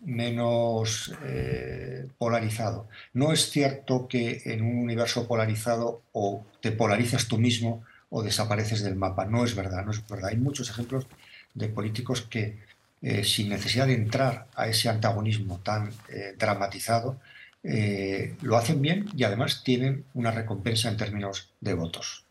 menos 0.00 1.14
eh, 1.24 2.08
polarizado. 2.18 2.88
No 3.12 3.32
es 3.32 3.50
cierto 3.50 4.08
que 4.08 4.42
en 4.46 4.62
un 4.62 4.78
universo 4.78 5.28
polarizado 5.28 6.02
o 6.12 6.44
te 6.60 6.72
polarizas 6.72 7.28
tú 7.28 7.38
mismo 7.38 7.84
o 8.08 8.24
desapareces 8.24 8.82
del 8.82 8.96
mapa. 8.96 9.26
No 9.26 9.44
es 9.44 9.54
verdad, 9.54 9.84
no 9.84 9.92
es 9.92 10.04
verdad. 10.08 10.30
Hay 10.30 10.36
muchos 10.36 10.68
ejemplos 10.68 11.06
de 11.54 11.68
políticos 11.68 12.22
que, 12.22 12.58
eh, 13.00 13.22
sin 13.22 13.48
necesidad 13.48 13.86
de 13.86 13.94
entrar 13.94 14.48
a 14.56 14.66
ese 14.66 14.88
antagonismo 14.88 15.60
tan 15.60 15.92
dramatizado, 16.36 17.20
eh, 17.62 18.36
lo 18.42 18.56
hacen 18.56 18.80
bien 18.80 19.08
y 19.14 19.24
además 19.24 19.62
tienen 19.62 20.04
una 20.14 20.30
recompensa 20.30 20.88
en 20.88 20.96
términos 20.96 21.50
de 21.60 21.74
votos. 21.74 22.24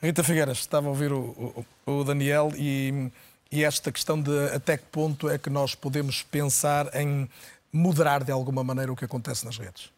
Rita 0.00 0.24
Figueiras, 0.24 0.58
estava 0.58 0.88
a 0.88 0.90
ouvir 0.90 1.12
o, 1.12 1.64
o, 1.86 1.92
o 1.92 2.04
Daniel 2.04 2.50
e, 2.56 3.10
e, 3.52 3.62
esta 3.62 3.92
questão 3.92 4.20
de 4.20 4.46
até 4.52 4.76
que 4.76 4.86
ponto 4.90 5.30
é 5.30 5.38
que 5.38 5.48
nós 5.48 5.76
podemos 5.76 6.22
pensar 6.24 6.90
em 6.94 7.28
moderar 7.72 8.24
de 8.24 8.32
alguma 8.32 8.64
maneira 8.64 8.92
o 8.92 8.96
que 8.96 9.04
acontece 9.04 9.44
nas 9.44 9.56
redes. 9.56 9.90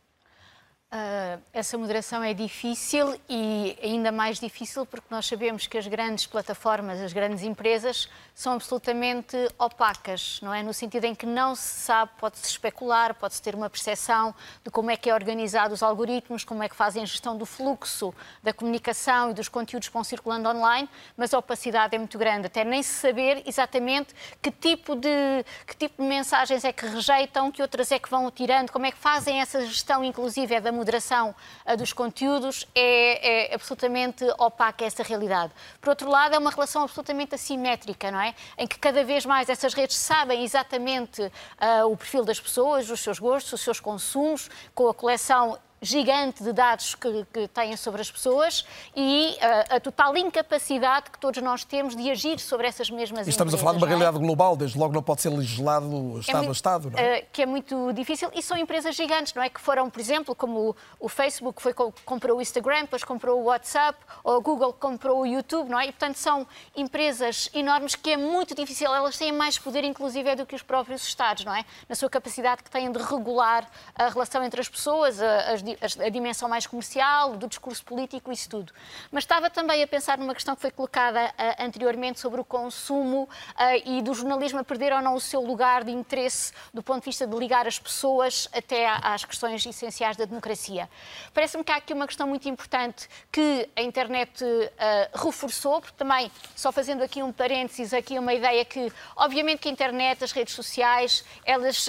Uh, 0.94 1.42
essa 1.52 1.76
moderação 1.76 2.22
é 2.22 2.32
difícil 2.32 3.20
e 3.28 3.76
ainda 3.82 4.12
mais 4.12 4.38
difícil 4.38 4.86
porque 4.86 5.08
nós 5.10 5.26
sabemos 5.26 5.66
que 5.66 5.76
as 5.76 5.88
grandes 5.88 6.24
plataformas, 6.24 7.00
as 7.00 7.12
grandes 7.12 7.42
empresas, 7.42 8.08
são 8.32 8.52
absolutamente 8.52 9.36
opacas, 9.58 10.38
não 10.40 10.54
é? 10.54 10.62
No 10.62 10.72
sentido 10.72 11.04
em 11.06 11.12
que 11.12 11.26
não 11.26 11.56
se 11.56 11.80
sabe, 11.80 12.12
pode-se 12.16 12.48
especular, 12.48 13.12
pode-se 13.12 13.42
ter 13.42 13.56
uma 13.56 13.68
percepção 13.68 14.32
de 14.62 14.70
como 14.70 14.88
é 14.88 14.96
que 14.96 15.10
é 15.10 15.14
organizado 15.14 15.74
os 15.74 15.82
algoritmos, 15.82 16.44
como 16.44 16.62
é 16.62 16.68
que 16.68 16.76
fazem 16.76 17.02
a 17.02 17.06
gestão 17.06 17.36
do 17.36 17.44
fluxo 17.44 18.14
da 18.40 18.52
comunicação 18.52 19.32
e 19.32 19.34
dos 19.34 19.48
conteúdos 19.48 19.88
que 19.88 19.94
vão 19.94 20.04
circulando 20.04 20.48
online, 20.48 20.88
mas 21.16 21.34
a 21.34 21.38
opacidade 21.38 21.96
é 21.96 21.98
muito 21.98 22.16
grande, 22.16 22.46
até 22.46 22.62
nem 22.62 22.84
se 22.84 22.94
saber 22.94 23.42
exatamente 23.44 24.14
que 24.40 24.52
tipo 24.52 24.94
de, 24.94 25.44
que 25.66 25.76
tipo 25.76 26.00
de 26.00 26.08
mensagens 26.08 26.62
é 26.64 26.72
que 26.72 26.86
rejeitam, 26.86 27.50
que 27.50 27.62
outras 27.62 27.90
é 27.90 27.98
que 27.98 28.08
vão 28.08 28.30
tirando, 28.30 28.70
como 28.70 28.86
é 28.86 28.92
que 28.92 28.98
fazem 28.98 29.40
essa 29.40 29.66
gestão, 29.66 30.04
inclusive, 30.04 30.54
é 30.54 30.60
da 30.60 30.70
moderação 30.84 31.34
dos 31.78 31.94
conteúdos 31.94 32.68
é, 32.74 33.50
é 33.50 33.54
absolutamente 33.54 34.22
opaca 34.38 34.84
essa 34.84 35.02
realidade. 35.02 35.52
Por 35.80 35.88
outro 35.88 36.10
lado, 36.10 36.34
é 36.34 36.38
uma 36.38 36.50
relação 36.50 36.82
absolutamente 36.82 37.34
assimétrica, 37.34 38.10
não 38.10 38.20
é? 38.20 38.34
Em 38.58 38.66
que 38.66 38.78
cada 38.78 39.02
vez 39.02 39.24
mais 39.24 39.48
essas 39.48 39.72
redes 39.72 39.96
sabem 39.96 40.44
exatamente 40.44 41.22
uh, 41.22 41.90
o 41.90 41.96
perfil 41.96 42.24
das 42.24 42.38
pessoas, 42.38 42.90
os 42.90 43.00
seus 43.00 43.18
gostos, 43.18 43.54
os 43.54 43.60
seus 43.62 43.80
consumos, 43.80 44.50
com 44.74 44.88
a 44.88 44.94
coleção 44.94 45.58
gigante 45.84 46.42
de 46.42 46.52
dados 46.52 46.94
que, 46.94 47.26
que 47.32 47.48
têm 47.48 47.76
sobre 47.76 48.00
as 48.00 48.10
pessoas 48.10 48.64
e 48.96 49.36
uh, 49.36 49.76
a 49.76 49.80
total 49.80 50.16
incapacidade 50.16 51.10
que 51.10 51.18
todos 51.18 51.42
nós 51.42 51.64
temos 51.64 51.94
de 51.94 52.10
agir 52.10 52.40
sobre 52.40 52.66
essas 52.66 52.90
mesmas 52.90 53.26
e 53.26 53.30
Estamos 53.30 53.54
empresas, 53.54 53.60
a 53.60 53.64
falar 53.64 53.78
de 53.78 53.84
uma 53.84 53.86
é? 53.86 53.90
realidade 53.90 54.18
global, 54.18 54.56
desde 54.56 54.78
logo 54.78 54.92
não 54.92 55.02
pode 55.02 55.20
ser 55.20 55.28
legislado 55.28 56.18
Estado 56.18 56.44
é, 56.44 56.48
a 56.48 56.52
Estado, 56.52 56.90
não 56.90 56.98
é? 56.98 57.18
Uh, 57.18 57.26
que 57.32 57.42
é 57.42 57.46
muito 57.46 57.92
difícil 57.92 58.30
e 58.34 58.42
são 58.42 58.56
empresas 58.56 58.94
gigantes, 58.94 59.34
não 59.34 59.42
é? 59.42 59.48
Que 59.48 59.60
foram, 59.60 59.90
por 59.90 60.00
exemplo, 60.00 60.34
como 60.34 60.70
o, 60.70 60.76
o 61.00 61.08
Facebook 61.08 61.60
foi, 61.60 61.74
comprou 62.04 62.38
o 62.38 62.40
Instagram, 62.40 62.82
depois 62.82 63.04
comprou 63.04 63.40
o 63.40 63.44
WhatsApp, 63.44 63.98
ou 64.22 64.36
a 64.36 64.40
Google 64.40 64.72
comprou 64.72 65.20
o 65.20 65.26
YouTube, 65.26 65.68
não 65.68 65.78
é? 65.78 65.86
E, 65.86 65.92
portanto, 65.92 66.16
são 66.16 66.46
empresas 66.76 67.50
enormes 67.54 67.94
que 67.94 68.10
é 68.10 68.16
muito 68.16 68.54
difícil, 68.54 68.94
elas 68.94 69.18
têm 69.18 69.32
mais 69.32 69.58
poder, 69.58 69.84
inclusive, 69.84 70.34
do 70.34 70.46
que 70.46 70.54
os 70.54 70.62
próprios 70.62 71.04
Estados, 71.06 71.44
não 71.44 71.54
é? 71.54 71.64
Na 71.88 71.94
sua 71.94 72.08
capacidade 72.08 72.62
que 72.62 72.70
têm 72.70 72.90
de 72.90 72.98
regular 72.98 73.68
a 73.94 74.08
relação 74.08 74.42
entre 74.42 74.60
as 74.60 74.68
pessoas, 74.68 75.20
as, 75.20 75.62
a 75.80 76.08
dimensão 76.08 76.48
mais 76.48 76.66
comercial, 76.66 77.36
do 77.36 77.46
discurso 77.46 77.84
político, 77.84 78.32
isso 78.32 78.48
tudo. 78.48 78.72
Mas 79.10 79.24
estava 79.24 79.50
também 79.50 79.82
a 79.82 79.86
pensar 79.86 80.18
numa 80.18 80.34
questão 80.34 80.54
que 80.54 80.62
foi 80.62 80.70
colocada 80.70 81.26
uh, 81.26 81.64
anteriormente 81.64 82.20
sobre 82.20 82.40
o 82.40 82.44
consumo 82.44 83.22
uh, 83.22 83.28
e 83.84 84.02
do 84.02 84.14
jornalismo 84.14 84.58
a 84.58 84.64
perder 84.64 84.92
ou 84.92 85.02
não 85.02 85.14
o 85.14 85.20
seu 85.20 85.40
lugar 85.40 85.84
de 85.84 85.90
interesse 85.90 86.52
do 86.72 86.82
ponto 86.82 87.00
de 87.00 87.06
vista 87.06 87.26
de 87.26 87.36
ligar 87.36 87.66
as 87.66 87.78
pessoas 87.78 88.48
até 88.52 88.86
às 88.86 89.24
questões 89.24 89.64
essenciais 89.64 90.16
da 90.16 90.24
democracia. 90.24 90.88
Parece-me 91.32 91.64
que 91.64 91.72
há 91.72 91.76
aqui 91.76 91.92
uma 91.92 92.06
questão 92.06 92.26
muito 92.26 92.48
importante 92.48 93.08
que 93.30 93.68
a 93.76 93.82
internet 93.82 94.44
uh, 94.44 94.68
reforçou, 95.24 95.80
porque 95.80 95.96
também, 95.96 96.30
só 96.54 96.70
fazendo 96.72 97.02
aqui 97.02 97.22
um 97.22 97.32
parênteses, 97.32 97.92
aqui 97.92 98.18
uma 98.18 98.34
ideia 98.34 98.64
que, 98.64 98.92
obviamente 99.16 99.60
que 99.60 99.68
a 99.68 99.72
internet, 99.72 100.22
as 100.22 100.32
redes 100.32 100.54
sociais, 100.54 101.24
elas 101.44 101.88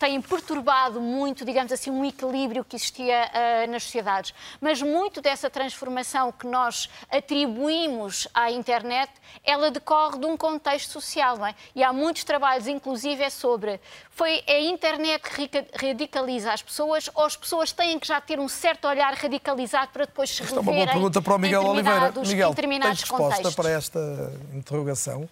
têm 0.00 0.18
perturbado 0.18 0.98
muito, 0.98 1.44
digamos 1.44 1.70
assim, 1.70 1.90
um 1.90 2.02
equilíbrio 2.02 2.64
que 2.64 2.74
existia 2.74 3.30
uh, 3.30 3.70
nas 3.70 3.82
sociedades. 3.82 4.32
Mas 4.58 4.80
muito 4.80 5.20
dessa 5.20 5.50
transformação 5.50 6.32
que 6.32 6.46
nós 6.46 6.88
atribuímos 7.10 8.26
à 8.32 8.50
internet, 8.50 9.12
ela 9.44 9.70
decorre 9.70 10.18
de 10.18 10.24
um 10.24 10.38
contexto 10.38 10.92
social, 10.92 11.36
não 11.36 11.46
é? 11.46 11.54
E 11.76 11.84
há 11.84 11.92
muitos 11.92 12.24
trabalhos, 12.24 12.66
inclusive, 12.66 13.22
é 13.22 13.28
sobre 13.28 13.78
foi 14.10 14.42
a 14.48 14.58
internet 14.60 15.22
que 15.22 15.86
radicaliza 15.86 16.50
as 16.50 16.62
pessoas 16.62 17.10
ou 17.14 17.24
as 17.24 17.36
pessoas 17.36 17.70
têm 17.70 17.98
que 17.98 18.06
já 18.06 18.20
ter 18.22 18.40
um 18.40 18.48
certo 18.48 18.88
olhar 18.88 19.12
radicalizado 19.12 19.92
para 19.92 20.06
depois 20.06 20.30
se 20.30 20.42
Esta 20.42 20.56
é 20.56 20.60
uma 20.60 20.72
boa 20.72 20.86
pergunta 20.86 21.20
para 21.20 21.34
o 21.34 21.38
Miguel 21.38 21.62
Oliveira. 21.66 22.12
Miguel, 22.26 22.54
tens 22.54 23.00
resposta 23.00 23.16
contextos. 23.16 23.54
para 23.54 23.70
esta 23.70 24.32
interrogação? 24.54 25.28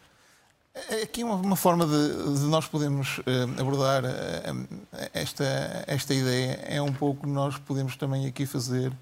É 0.89 1.03
aqui 1.03 1.25
uma, 1.25 1.35
uma 1.35 1.57
forma 1.57 1.87
de, 1.87 2.39
de, 2.41 2.47
nós 2.47 2.67
podermos 2.67 3.19
uh, 3.19 3.61
abordar 3.61 4.05
uh, 4.05 5.09
esta, 5.13 5.85
esta 5.87 6.15
ideia 6.15 6.61
é 6.65 6.81
um 6.81 6.93
pouco 6.93 7.27
nós 7.27 7.59
podemos 7.59 7.97
também 7.97 8.27
aqui 8.27 8.47
fazer 8.47 8.93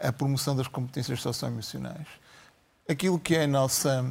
a 0.00 0.12
promoção 0.12 0.54
das 0.54 0.68
competências 0.68 1.22
socioemocionais. 1.22 2.06
Aquilo 2.88 3.18
que 3.18 3.34
é 3.34 3.44
a 3.44 3.46
nossa 3.46 4.04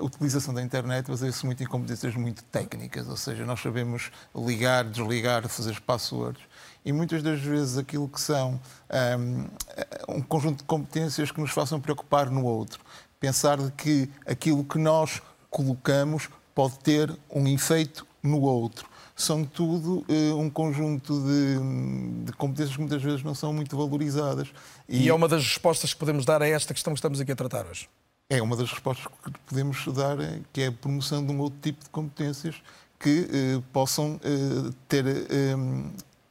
utilização 0.00 0.52
da 0.52 0.60
internet 0.60 1.08
baseia-se 1.08 1.46
muito 1.46 1.62
em 1.62 1.66
competências 1.66 2.14
muito 2.16 2.42
técnicas, 2.44 3.08
ou 3.08 3.16
seja, 3.16 3.46
nós 3.46 3.60
sabemos 3.60 4.10
ligar, 4.34 4.84
desligar, 4.84 5.48
fazer 5.48 5.80
passwords 5.80 6.42
e 6.84 6.92
muitas 6.92 7.22
das 7.22 7.40
vezes 7.40 7.78
aquilo 7.78 8.08
que 8.08 8.20
são 8.20 8.60
um, 10.08 10.16
um 10.16 10.22
conjunto 10.22 10.58
de 10.58 10.64
competências 10.64 11.30
que 11.30 11.40
nos 11.40 11.52
façam 11.52 11.80
preocupar 11.80 12.28
no 12.28 12.44
outro. 12.44 12.80
Pensar 13.20 13.58
de 13.58 13.70
que 13.72 14.10
aquilo 14.26 14.64
que 14.64 14.78
nós 14.78 15.22
colocamos 15.50 16.28
pode 16.54 16.78
ter 16.80 17.14
um 17.30 17.46
efeito 17.46 18.06
no 18.22 18.40
outro. 18.40 18.88
São 19.14 19.44
tudo 19.44 20.04
uh, 20.08 20.38
um 20.38 20.48
conjunto 20.48 21.20
de, 21.20 22.24
de, 22.24 22.32
competências 22.32 22.76
que 22.76 22.80
muitas 22.80 23.02
vezes 23.02 23.22
não 23.22 23.34
são 23.34 23.52
muito 23.52 23.76
valorizadas. 23.76 24.48
E... 24.88 25.04
e 25.04 25.08
é 25.08 25.14
uma 25.14 25.26
das 25.26 25.42
respostas 25.42 25.92
que 25.92 25.98
podemos 25.98 26.24
dar 26.24 26.40
a 26.40 26.48
esta 26.48 26.72
questão 26.72 26.92
que 26.92 26.98
estamos 26.98 27.20
aqui 27.20 27.32
a 27.32 27.36
tratar 27.36 27.66
hoje. 27.66 27.88
é 28.30 28.40
uma 28.40 28.56
das 28.56 28.70
respostas 28.70 29.06
que 29.24 29.30
podemos 29.46 29.84
dar, 29.88 30.20
é, 30.20 30.40
que 30.52 30.62
é 30.62 30.66
a 30.68 30.72
promoção 30.72 31.24
de 31.24 31.32
um 31.32 31.40
outro 31.40 31.58
tipo 31.60 31.82
de 31.82 31.90
competências 31.90 32.56
que 32.98 33.28
eh, 33.32 33.62
possam 33.72 34.20
eh, 34.24 34.72
ter, 34.88 35.06
eh, 35.06 35.54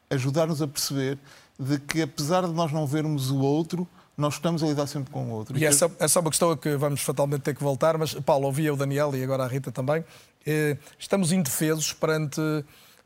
ajudar-nos 0.09 0.61
a 0.61 0.67
perceber 0.67 1.17
de 1.57 1.79
que, 1.79 2.01
apesar 2.01 2.45
de 2.45 2.53
nós 2.53 2.71
não 2.71 2.85
vermos 2.85 3.31
o 3.31 3.39
outro, 3.39 3.87
nós 4.17 4.33
estamos 4.33 4.63
a 4.63 4.67
lidar 4.67 4.87
sempre 4.87 5.11
com 5.11 5.25
o 5.25 5.29
outro. 5.29 5.57
E 5.57 5.63
essa, 5.63 5.91
essa 5.99 6.17
é 6.17 6.21
uma 6.21 6.31
questão 6.31 6.49
a 6.49 6.57
que 6.57 6.75
vamos 6.75 7.01
fatalmente 7.01 7.41
ter 7.41 7.55
que 7.55 7.63
voltar, 7.63 7.97
mas, 7.97 8.15
Paulo, 8.15 8.47
ouvia 8.47 8.73
o 8.73 8.75
Daniel 8.75 9.15
e 9.15 9.23
agora 9.23 9.43
a 9.43 9.47
Rita 9.47 9.71
também. 9.71 10.03
Eh, 10.45 10.75
estamos 10.97 11.31
indefesos 11.31 11.93
perante 11.93 12.41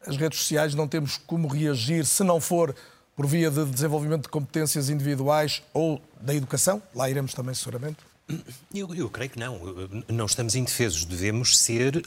as 0.07 0.15
redes 0.15 0.39
sociais, 0.39 0.73
não 0.73 0.87
temos 0.87 1.17
como 1.17 1.49
reagir 1.49 2.05
se 2.05 2.23
não 2.23 2.39
for 2.39 2.73
por 3.13 3.27
via 3.27 3.51
de 3.51 3.65
desenvolvimento 3.65 4.23
de 4.23 4.29
competências 4.29 4.89
individuais 4.89 5.61
ou 5.73 6.01
da 6.19 6.33
educação. 6.33 6.81
Lá 6.95 7.09
iremos 7.09 7.33
também, 7.33 7.53
seguramente. 7.53 7.97
Eu, 8.73 8.95
eu 8.95 9.09
creio 9.09 9.29
que 9.29 9.39
não. 9.39 9.59
Não 10.07 10.25
estamos 10.25 10.55
indefesos. 10.55 11.03
Devemos 11.03 11.57
ser 11.57 12.01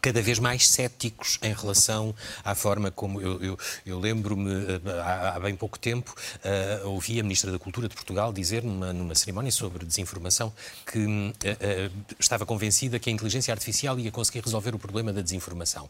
cada 0.00 0.20
vez 0.20 0.38
mais 0.38 0.68
céticos 0.68 1.38
em 1.42 1.52
relação 1.52 2.14
à 2.44 2.54
forma 2.54 2.90
como 2.90 3.20
eu, 3.20 3.42
eu, 3.42 3.58
eu 3.86 3.98
lembro-me 3.98 4.50
eh, 4.52 4.80
há, 5.02 5.36
há, 5.36 5.40
bem 5.40 5.54
pouco 5.54 5.78
tempo 5.78 6.14
uh, 6.82 6.88
ouvi 6.88 7.20
a 7.20 7.22
Ministra 7.22 7.50
da 7.50 7.58
Cultura 7.58 7.88
de 7.88 7.94
Portugal 7.94 8.32
dizer 8.32 8.62
numa, 8.62 8.92
numa 8.92 9.14
cerimónia 9.14 9.50
sobre 9.50 9.84
desinformação 9.84 10.52
que 10.90 10.98
uh, 10.98 11.30
uh, 11.30 12.14
estava 12.18 12.44
convencida 12.46 12.98
que 12.98 13.10
a 13.10 13.12
inteligência 13.12 13.52
artificial 13.52 13.98
ia 13.98 14.10
conseguir 14.10 14.40
resolver 14.40 14.74
o 14.74 14.78
problema 14.78 15.12
da 15.12 15.20
desinformação. 15.20 15.88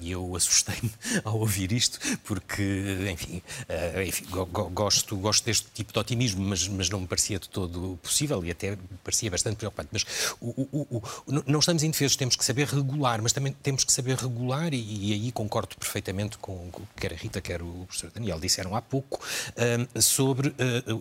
E 0.00 0.10
eu 0.10 0.36
assustei-me 0.36 0.90
ao 1.24 1.38
ouvir 1.38 1.72
isto 1.72 1.98
porque 2.24 2.62
enfim, 3.10 3.42
enfim 4.06 4.24
go, 4.30 4.46
go, 4.46 4.68
gosto 4.70 5.16
gosto 5.16 5.44
deste 5.44 5.66
tipo 5.72 5.92
de 5.92 5.98
otimismo 5.98 6.42
mas 6.42 6.66
mas 6.68 6.88
não 6.88 7.00
me 7.00 7.06
parecia 7.06 7.38
de 7.38 7.48
todo 7.48 7.98
possível 8.02 8.44
e 8.44 8.50
até 8.50 8.76
parecia 9.02 9.30
bastante 9.30 9.56
preocupante. 9.56 9.88
Mas 9.92 10.04
o, 10.40 10.48
o, 10.72 10.96
o, 10.96 11.02
não 11.46 11.60
estamos 11.60 11.82
indefesos 11.82 12.16
temos 12.16 12.36
que 12.36 12.44
saber 12.44 12.66
regular 12.66 12.89
regular, 12.90 13.22
mas 13.22 13.32
também 13.32 13.52
temos 13.52 13.84
que 13.84 13.92
saber 13.92 14.16
regular, 14.16 14.74
e, 14.74 15.10
e 15.10 15.12
aí 15.12 15.32
concordo 15.32 15.76
perfeitamente 15.76 16.36
com 16.38 16.52
o 16.52 16.88
que 16.96 17.06
a 17.06 17.10
Rita, 17.10 17.40
quer 17.40 17.62
o 17.62 17.86
professor 17.86 18.10
Daniel 18.10 18.40
disseram 18.40 18.74
há 18.74 18.82
pouco, 18.82 19.22
um, 19.96 20.00
sobre 20.00 20.48
uh, 20.48 20.54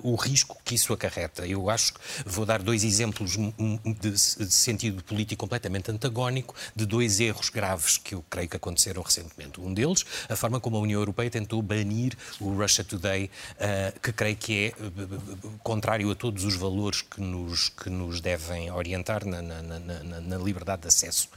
o 0.04 0.16
risco 0.16 0.58
que 0.64 0.76
isso 0.76 0.94
acarreta. 0.94 1.48
Eu 1.48 1.70
acho 1.70 1.94
que 1.94 2.00
vou 2.26 2.46
dar 2.46 2.62
dois 2.62 2.84
exemplos 2.84 3.32
de, 3.32 4.12
de 4.12 4.52
sentido 4.52 5.04
político 5.04 5.40
completamente 5.40 5.90
antagónico 5.92 6.54
de 6.76 6.86
dois 6.86 7.20
erros 7.20 7.50
graves 7.50 7.98
que 7.98 8.14
eu 8.14 8.24
creio 8.30 8.48
que 8.48 8.58
aconteceram 8.58 9.02
recentemente. 9.02 9.60
Um 9.60 9.74
deles, 9.74 10.06
a 10.28 10.36
forma 10.36 10.60
como 10.60 10.78
a 10.78 10.80
União 10.80 11.00
Europeia 11.00 11.30
tentou 11.30 11.62
banir 11.62 12.16
o 12.40 12.54
Russia 12.54 12.84
Today, 12.84 13.26
uh, 13.26 14.00
que 14.00 14.12
creio 14.12 14.36
que 14.36 14.66
é 14.68 14.84
uh, 14.84 15.60
contrário 15.64 16.10
a 16.12 16.16
todos 16.16 16.44
os 16.44 16.56
valores 16.56 17.02
que 17.02 17.22
nos, 17.22 17.70
que 17.70 17.90
nos 17.90 18.22
devem 18.22 18.72
orientar 18.72 19.26
na, 19.26 19.42
na, 19.42 19.62
na, 19.62 20.22
na 20.22 20.38
liberdade 20.38 20.84
de 20.84 20.88
acesso 20.88 21.30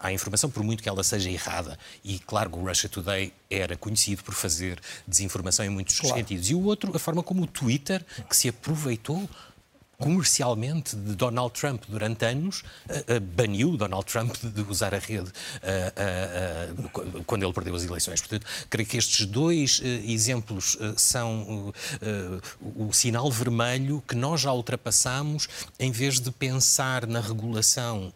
à 0.00 0.12
informação, 0.12 0.50
por 0.50 0.62
muito 0.62 0.82
que 0.82 0.88
ela 0.88 1.02
seja 1.02 1.30
errada. 1.30 1.78
E 2.02 2.18
claro 2.18 2.50
que 2.50 2.58
o 2.58 2.66
Russia 2.66 2.88
Today 2.88 3.32
era 3.50 3.76
conhecido 3.76 4.22
por 4.22 4.34
fazer 4.34 4.80
desinformação 5.06 5.64
em 5.64 5.68
muitos 5.68 5.98
claro. 6.00 6.16
sentidos. 6.16 6.50
E 6.50 6.54
o 6.54 6.62
outro, 6.64 6.94
a 6.94 6.98
forma 6.98 7.22
como 7.22 7.42
o 7.42 7.46
Twitter, 7.46 8.04
que 8.28 8.36
se 8.36 8.48
aproveitou 8.48 9.28
comercialmente 9.98 10.96
de 10.96 11.14
Donald 11.14 11.52
Trump 11.52 11.84
durante 11.88 12.24
anos, 12.24 12.60
uh, 12.60 13.16
uh, 13.16 13.20
baniu 13.20 13.76
Donald 13.76 14.06
Trump 14.06 14.34
de 14.36 14.62
usar 14.62 14.94
a 14.94 14.98
rede 14.98 15.30
uh, 15.30 17.22
quando 17.26 17.42
ele 17.42 17.52
perdeu 17.52 17.74
as 17.74 17.84
eleições. 17.84 18.20
Portanto, 18.20 18.46
creio 18.68 18.88
que 18.88 18.96
estes 18.96 19.26
dois 19.26 19.80
exemplos 19.84 20.78
são 20.96 21.72
o 22.76 22.92
sinal 22.92 23.30
vermelho 23.30 24.02
que 24.06 24.14
nós 24.14 24.40
já 24.40 24.52
ultrapassamos 24.52 25.48
em 25.78 25.90
vez 25.90 26.20
de 26.20 26.30
pensar 26.30 27.06
na 27.06 27.20
regulação 27.20 28.12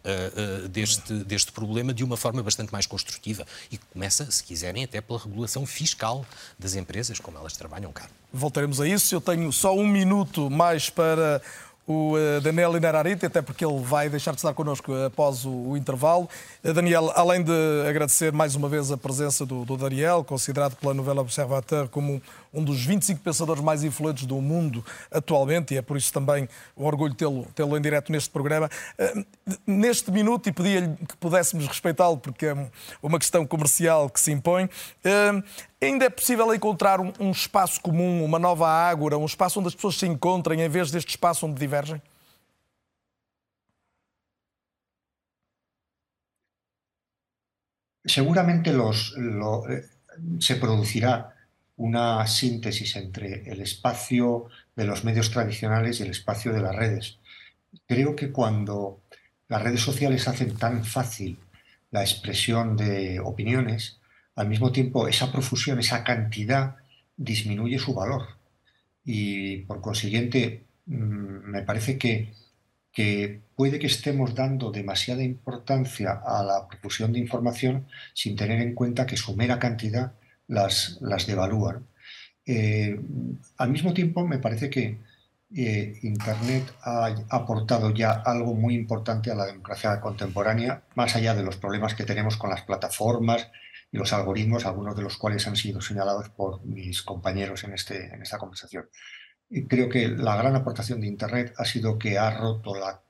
deste, 0.69 1.13
deste 1.23 1.51
problema 1.51 1.93
de 1.93 2.03
uma 2.03 2.17
forma 2.17 2.41
bastante 2.43 2.71
mais 2.71 2.85
construtiva. 2.85 3.45
E 3.71 3.77
começa, 3.77 4.29
se 4.31 4.43
quiserem, 4.43 4.83
até 4.83 5.01
pela 5.01 5.19
regulação 5.19 5.65
fiscal 5.65 6.25
das 6.57 6.75
empresas, 6.75 7.19
como 7.19 7.37
elas 7.37 7.53
trabalham 7.53 7.91
cá. 7.91 8.09
Voltaremos 8.31 8.79
a 8.79 8.87
isso. 8.87 9.13
Eu 9.15 9.21
tenho 9.21 9.51
só 9.51 9.75
um 9.75 9.87
minuto 9.87 10.49
mais 10.49 10.89
para 10.89 11.41
o 11.89 12.15
eh, 12.15 12.39
Daniel 12.39 12.77
Inararite, 12.77 13.25
até 13.25 13.41
porque 13.41 13.65
ele 13.65 13.81
vai 13.81 14.07
deixar 14.09 14.29
de 14.31 14.37
estar 14.37 14.53
connosco 14.53 14.93
após 14.93 15.43
o, 15.43 15.49
o 15.49 15.75
intervalo. 15.75 16.29
Eh, 16.63 16.71
Daniel, 16.71 17.11
além 17.15 17.41
de 17.41 17.51
agradecer 17.87 18.31
mais 18.31 18.55
uma 18.55 18.69
vez 18.69 18.91
a 18.91 18.97
presença 18.97 19.43
do, 19.43 19.65
do 19.65 19.75
Daniel, 19.75 20.23
considerado 20.23 20.75
pela 20.75 20.93
novela 20.93 21.21
Observateur 21.21 21.87
como 21.87 22.21
um 22.53 22.63
dos 22.63 22.83
25 22.83 23.21
pensadores 23.21 23.63
mais 23.63 23.83
influentes 23.83 24.25
do 24.25 24.41
mundo 24.41 24.83
atualmente, 25.11 25.73
e 25.73 25.77
é 25.77 25.81
por 25.81 25.97
isso 25.97 26.11
também 26.11 26.47
um 26.75 26.85
orgulho 26.85 27.13
tê-lo 27.13 27.45
tê, 27.53 27.63
em 27.63 27.81
direto 27.81 28.11
neste 28.11 28.29
programa. 28.29 28.69
Eh, 28.97 29.25
neste 29.65 30.11
minuto, 30.11 30.49
e 30.49 30.51
pedia-lhe 30.51 30.95
que 31.07 31.17
pudéssemos 31.17 31.67
respeitá-lo, 31.67 32.17
porque 32.17 32.47
é 32.47 32.69
uma 33.01 33.19
questão 33.19 33.45
comercial 33.45 34.09
que 34.09 34.19
se 34.19 34.31
impõe, 34.31 34.69
Ainda 35.81 36.05
é 36.05 36.09
possível 36.09 36.53
encontrar 36.53 36.99
um, 36.99 37.13
um, 37.21 37.31
espaço 37.31 37.79
comum, 37.79 38.23
uma 38.23 38.37
nova 38.37 38.67
ágora, 38.67 39.17
um 39.17 39.25
espaço 39.25 39.59
onde 39.59 39.69
as 39.69 39.75
pessoas 39.75 39.97
se 39.97 40.05
encontrem 40.05 40.61
em 40.61 40.67
vez 40.67 40.91
deste 40.91 41.11
espaço 41.11 41.45
onde 41.47 41.57
divergem? 41.57 42.01
Seguramente 48.05 48.71
los, 48.71 49.15
lo, 49.15 49.65
eh, 49.69 49.87
se 50.41 50.55
producirá 50.55 51.31
una 51.79 52.27
síntesis 52.27 52.97
entre 52.97 53.49
el 53.49 53.61
espacio 53.61 54.47
de 54.75 54.83
los 54.85 55.05
medios 55.05 55.31
tradicionales 55.31 55.99
y 55.99 56.03
el 56.03 56.09
espacio 56.09 56.51
de 56.51 56.61
las 56.61 56.75
redes. 56.75 57.19
Creo 57.87 58.17
que 58.17 58.31
cuando 58.31 59.01
las 59.47 59.61
redes 59.63 59.79
sociales 59.79 60.27
hacen 60.27 60.55
tan 60.55 60.83
fácil 60.83 61.37
la 61.91 62.01
expresión 62.01 62.75
de 62.75 63.21
opiniones, 63.21 63.99
al 64.35 64.49
mismo 64.49 64.73
tiempo 64.73 65.07
esa 65.07 65.31
profusión, 65.31 65.79
esa 65.79 66.03
cantidad 66.03 66.75
disminuye 67.15 67.79
su 67.79 67.93
valor. 67.93 68.27
Y 69.05 69.59
por 69.59 69.79
consiguiente, 69.79 70.65
mm, 70.85 71.49
me 71.49 71.61
parece 71.61 71.97
que, 71.97 72.33
que 72.91 73.39
puede 73.55 73.79
que 73.79 73.87
estemos 73.87 74.35
dando 74.35 74.71
demasiada 74.71 75.23
importancia 75.23 76.21
a 76.25 76.43
la 76.43 76.67
profusión 76.67 77.13
de 77.13 77.19
información 77.19 77.87
sin 78.13 78.35
tener 78.35 78.59
en 78.59 78.75
cuenta 78.75 79.05
que 79.05 79.15
su 79.15 79.33
mera 79.37 79.59
cantidad 79.59 80.11
las, 80.49 80.97
las 80.99 81.25
devalúa. 81.25 81.81
Eh, 82.45 82.99
al 83.57 83.69
mismo 83.69 83.93
tiempo, 83.93 84.27
me 84.27 84.39
parece 84.39 84.69
que 84.69 84.97
eh, 85.55 85.99
Internet 86.03 86.73
ha 86.83 87.15
aportado 87.29 87.91
ya 87.93 88.11
algo 88.11 88.53
muy 88.53 88.75
importante 88.75 89.31
a 89.31 89.35
la 89.35 89.45
democracia 89.45 90.01
contemporánea, 90.01 90.83
más 90.95 91.15
allá 91.15 91.33
de 91.33 91.43
los 91.43 91.57
problemas 91.57 91.95
que 91.95 92.03
tenemos 92.03 92.35
con 92.37 92.49
las 92.49 92.63
plataformas 92.63 93.49
y 93.91 93.97
los 93.97 94.11
algoritmos, 94.13 94.65
algunos 94.65 94.95
de 94.95 95.03
los 95.03 95.17
cuales 95.17 95.47
han 95.47 95.55
sido 95.55 95.81
señalados 95.81 96.29
por 96.29 96.63
mis 96.65 97.01
compañeros 97.03 97.63
en, 97.63 97.73
este, 97.73 98.13
en 98.13 98.21
esta 98.21 98.37
conversación. 98.37 98.89
Y 99.49 99.65
creo 99.65 99.89
que 99.89 100.09
la 100.09 100.35
gran 100.35 100.55
aportación 100.55 101.01
de 101.01 101.07
Internet 101.07 101.53
ha 101.57 101.65
sido 101.65 101.97
que 101.97 102.19
ha 102.19 102.29
roto 102.37 102.75
la, 102.75 103.01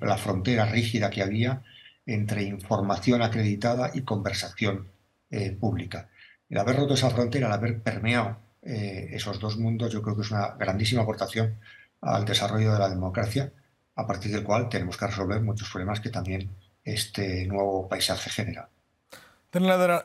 la 0.00 0.16
frontera 0.16 0.66
rígida 0.66 1.10
que 1.10 1.22
había 1.22 1.62
entre 2.06 2.42
información 2.42 3.22
acreditada 3.22 3.90
y 3.94 4.02
conversación 4.02 4.88
eh, 5.30 5.50
pública. 5.52 6.08
El 6.48 6.58
haber 6.58 6.76
roto 6.76 6.94
esa 6.94 7.10
frontera, 7.10 7.46
el 7.46 7.52
haber 7.52 7.82
permeado 7.82 8.36
eh, 8.62 9.08
esos 9.12 9.38
dos 9.40 9.56
mundos, 9.56 9.92
yo 9.92 10.02
creo 10.02 10.16
que 10.16 10.22
es 10.22 10.30
una 10.30 10.54
grandísima 10.54 11.02
aportación 11.02 11.58
al 12.00 12.24
desarrollo 12.24 12.72
de 12.72 12.78
la 12.78 12.88
democracia, 12.88 13.52
a 13.96 14.06
partir 14.06 14.32
del 14.32 14.44
cual 14.44 14.68
tenemos 14.68 14.96
que 14.96 15.06
resolver 15.06 15.40
muchos 15.40 15.70
problemas 15.70 16.00
que 16.00 16.10
también 16.10 16.50
este 16.84 17.46
nuevo 17.46 17.88
paisaje 17.88 18.30
genera. 18.30 18.68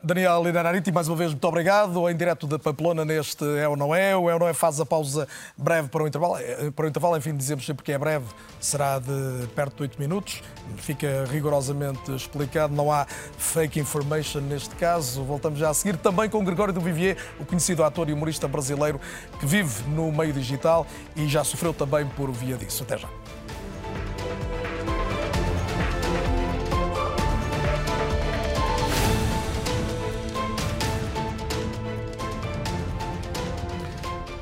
Daniel 0.04 0.43
Linarariti, 0.43 0.91
mais 0.91 1.08
uma 1.08 1.18
vez, 1.18 1.32
muito 1.32 1.47
obrigado. 1.47 2.08
Em 2.08 2.16
direto 2.16 2.45
da 2.45 2.60
Pamplona, 2.60 3.04
neste 3.04 3.43
É 3.58 3.68
ou 3.68 3.76
Não 3.76 3.95
É. 3.95 4.16
O 4.16 4.30
É 4.30 4.34
ou 4.34 4.39
Não 4.39 4.47
É 4.47 4.54
faz 4.54 4.80
a 4.80 4.86
pausa 4.86 5.28
breve 5.58 5.88
para 5.88 6.04
o 6.04 6.08
intervalo. 6.08 6.38
Eh, 6.38 6.70
para 6.70 6.86
o 6.86 6.88
intervalo, 6.88 7.18
enfim, 7.18 7.36
dizemos 7.36 7.66
sempre 7.66 7.84
que 7.84 7.91
é 7.91 7.97
breve, 7.97 8.26
será 8.60 9.00
de 9.00 9.47
perto 9.56 9.78
de 9.78 9.82
8 9.84 10.00
minutos. 10.00 10.43
Fica 10.78 11.26
rigorosamente 11.32 12.14
explicado, 12.14 12.76
não 12.76 12.91
há 12.91 13.08
fake 13.39 13.80
information 13.80 14.41
neste 14.41 14.76
caso. 14.76 15.24
Voltamos 15.24 15.58
já 15.58 15.72
a 15.72 15.74
seguir 15.74 15.97
também 15.97 16.30
com 16.30 16.43
Gregório 16.45 16.74
do 16.74 16.80
Vivier, 16.80 17.18
o 17.39 17.45
conhecido 17.45 17.84
ator 17.84 18.08
e 18.08 18.14
humorista 18.14 18.47
brasileiro 18.47 19.02
que 19.39 19.47
vive 19.47 19.84
no 19.89 20.12
meio 20.12 20.32
digital 20.32 20.86
e 21.16 21.28
já 21.28 21.43
sofreu 21.43 21.74
também 21.74 22.06
por 22.06 22.30
via 22.32 22.56
disso. 22.56 22.84
Até 22.84 23.00
já. 23.00 23.18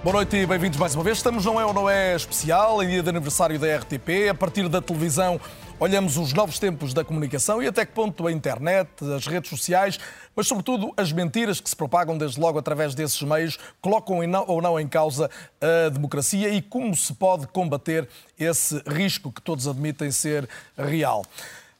Boa 0.03 0.13
noite 0.13 0.37
e 0.37 0.45
bem-vindos 0.45 0.79
mais 0.79 0.95
uma 0.95 1.03
vez. 1.03 1.17
Estamos 1.17 1.43
não 1.43 1.59
é 1.59 1.65
ou 1.65 1.73
não 1.73 1.89
é 1.89 2.15
especial, 2.15 2.81
em 2.81 2.87
dia 2.87 3.03
de 3.03 3.09
aniversário 3.09 3.59
da 3.59 3.75
RTP. 3.77 4.29
A 4.29 4.33
partir 4.33 4.69
da 4.69 4.81
televisão, 4.81 5.39
Olhamos 5.79 6.17
os 6.17 6.33
novos 6.33 6.57
tempos 6.57 6.91
da 6.91 7.03
comunicação 7.03 7.61
e 7.61 7.67
até 7.67 7.85
que 7.85 7.91
ponto 7.91 8.25
a 8.25 8.31
internet, 8.31 8.89
as 9.15 9.27
redes 9.27 9.47
sociais, 9.47 9.99
mas 10.35 10.47
sobretudo 10.47 10.91
as 10.97 11.11
mentiras 11.11 11.61
que 11.61 11.69
se 11.69 11.75
propagam 11.75 12.17
desde 12.17 12.39
logo 12.39 12.57
através 12.57 12.95
desses 12.95 13.21
meios, 13.21 13.59
colocam 13.79 14.17
ou 14.47 14.59
não 14.59 14.79
em 14.79 14.87
causa 14.87 15.29
a 15.61 15.89
democracia 15.89 16.49
e 16.49 16.63
como 16.63 16.95
se 16.95 17.13
pode 17.13 17.45
combater 17.45 18.09
esse 18.39 18.81
risco 18.87 19.31
que 19.31 19.39
todos 19.39 19.67
admitem 19.67 20.09
ser 20.09 20.49
real. 20.75 21.23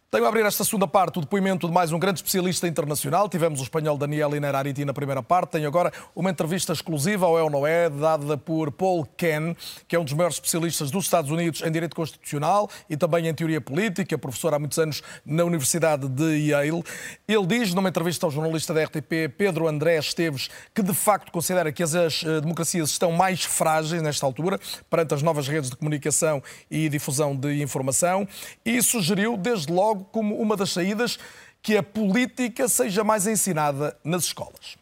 Tenho 0.09 0.23
a 0.23 0.29
abrir 0.29 0.45
esta 0.45 0.63
segunda 0.63 0.87
parte 0.87 1.19
o 1.19 1.21
depoimento 1.21 1.67
de 1.67 1.73
mais 1.73 1.91
um 1.91 1.99
grande 1.99 2.19
especialista 2.19 2.65
internacional. 2.65 3.27
Tivemos 3.27 3.59
o 3.59 3.63
espanhol 3.63 3.97
Daniel 3.97 4.33
Inerariti 4.33 4.85
na 4.85 4.93
primeira 4.93 5.21
parte. 5.21 5.51
Tenho 5.51 5.67
agora 5.67 5.91
uma 6.15 6.29
entrevista 6.29 6.71
exclusiva 6.71 7.25
ao 7.25 7.37
É 7.37 7.43
ou 7.43 7.49
Não 7.49 7.67
É, 7.67 7.89
dada 7.89 8.37
por 8.37 8.71
Paul 8.71 9.05
Ken, 9.17 9.53
que 9.85 9.97
é 9.97 9.99
um 9.99 10.05
dos 10.05 10.13
maiores 10.13 10.37
especialistas 10.37 10.89
dos 10.91 11.03
Estados 11.03 11.29
Unidos 11.29 11.61
em 11.61 11.69
Direito 11.69 11.93
Constitucional 11.93 12.69
e 12.89 12.95
também 12.95 13.27
em 13.27 13.33
Teoria 13.33 13.59
Política, 13.59 14.17
professor 14.17 14.53
há 14.53 14.59
muitos 14.59 14.79
anos 14.79 15.03
na 15.25 15.43
Universidade 15.43 16.07
de 16.07 16.51
Yale. 16.51 16.85
Ele 17.27 17.45
diz, 17.45 17.73
numa 17.73 17.89
entrevista 17.89 18.25
ao 18.25 18.31
jornalista 18.31 18.73
da 18.73 18.85
RTP, 18.85 19.35
Pedro 19.37 19.67
André 19.67 19.97
Esteves, 19.97 20.49
que 20.73 20.81
de 20.81 20.93
facto 20.93 21.33
considera 21.33 21.69
que 21.69 21.83
as 21.83 21.93
eh, 21.93 22.39
democracias 22.39 22.91
estão 22.91 23.11
mais 23.11 23.43
frágeis 23.43 24.01
nesta 24.01 24.25
altura, 24.25 24.57
perante 24.89 25.13
as 25.13 25.21
novas 25.21 25.49
redes 25.49 25.69
de 25.69 25.75
comunicação 25.75 26.41
e 26.71 26.87
difusão 26.87 27.35
de 27.35 27.61
informação, 27.61 28.25
e 28.63 28.81
sugeriu, 28.81 29.35
desde 29.35 29.69
logo, 29.69 29.96
logo 29.97 30.05
como 30.05 30.39
uma 30.39 30.55
das 30.55 30.71
saídas 30.71 31.17
que 31.61 31.75
a 31.75 31.83
política 31.83 32.67
seja 32.67 33.03
mais 33.03 33.25
ensinada 33.25 33.97
nas 34.03 34.25
escolas. 34.25 34.77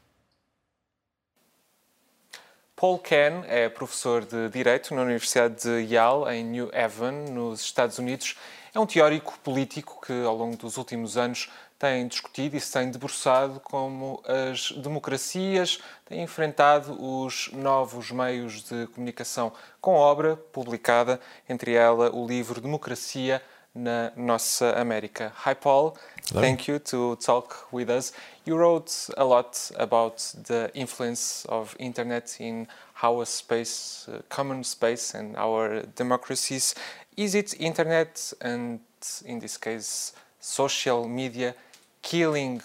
Paul 2.75 2.99
Ken 2.99 3.43
é 3.47 3.69
professor 3.69 4.25
de 4.25 4.49
Direito 4.49 4.93
na 4.93 5.01
Universidade 5.01 5.61
de 5.61 5.93
Yale, 5.93 6.35
em 6.35 6.43
New 6.43 6.69
Haven, 6.73 7.31
nos 7.31 7.61
Estados 7.61 7.97
Unidos. 7.97 8.35
É 8.73 8.79
um 8.79 8.85
teórico 8.85 9.39
político 9.39 10.01
que, 10.05 10.25
ao 10.25 10.35
longo 10.35 10.57
dos 10.57 10.75
últimos 10.75 11.15
anos, 11.15 11.49
tem 11.79 12.05
discutido 12.05 12.57
e 12.57 12.59
se 12.59 12.73
tem 12.73 12.91
debruçado 12.91 13.61
como 13.61 14.21
as 14.25 14.71
democracias 14.73 15.79
têm 16.05 16.21
enfrentado 16.21 16.97
os 17.01 17.49
novos 17.53 18.11
meios 18.11 18.63
de 18.63 18.87
comunicação 18.87 19.53
com 19.79 19.93
obra 19.93 20.35
publicada, 20.35 21.19
entre 21.47 21.73
ela 21.73 22.13
o 22.13 22.27
livro 22.27 22.59
Democracia 22.59 23.41
na 23.75 24.11
nossa 24.15 24.73
América. 24.77 25.31
Hi, 25.35 25.53
Paul. 25.53 25.97
Hello. 26.29 26.41
Thank 26.41 26.67
you 26.67 26.79
to 26.79 27.17
talk 27.17 27.67
with 27.71 27.89
us. 27.89 28.13
You 28.45 28.55
wrote 28.55 29.09
a 29.17 29.25
lot 29.25 29.71
about 29.75 30.17
the 30.47 30.71
influence 30.73 31.45
of 31.49 31.75
internet 31.77 32.37
in 32.39 32.67
our 33.03 33.25
space, 33.25 34.07
uh, 34.07 34.21
common 34.29 34.63
space, 34.63 35.13
and 35.13 35.35
our 35.35 35.83
democracies. 35.95 36.73
Is 37.17 37.35
it 37.35 37.53
internet 37.59 38.33
and, 38.41 38.79
in 39.25 39.39
this 39.39 39.57
case, 39.57 40.13
social 40.39 41.07
media 41.07 41.53
killing 42.01 42.61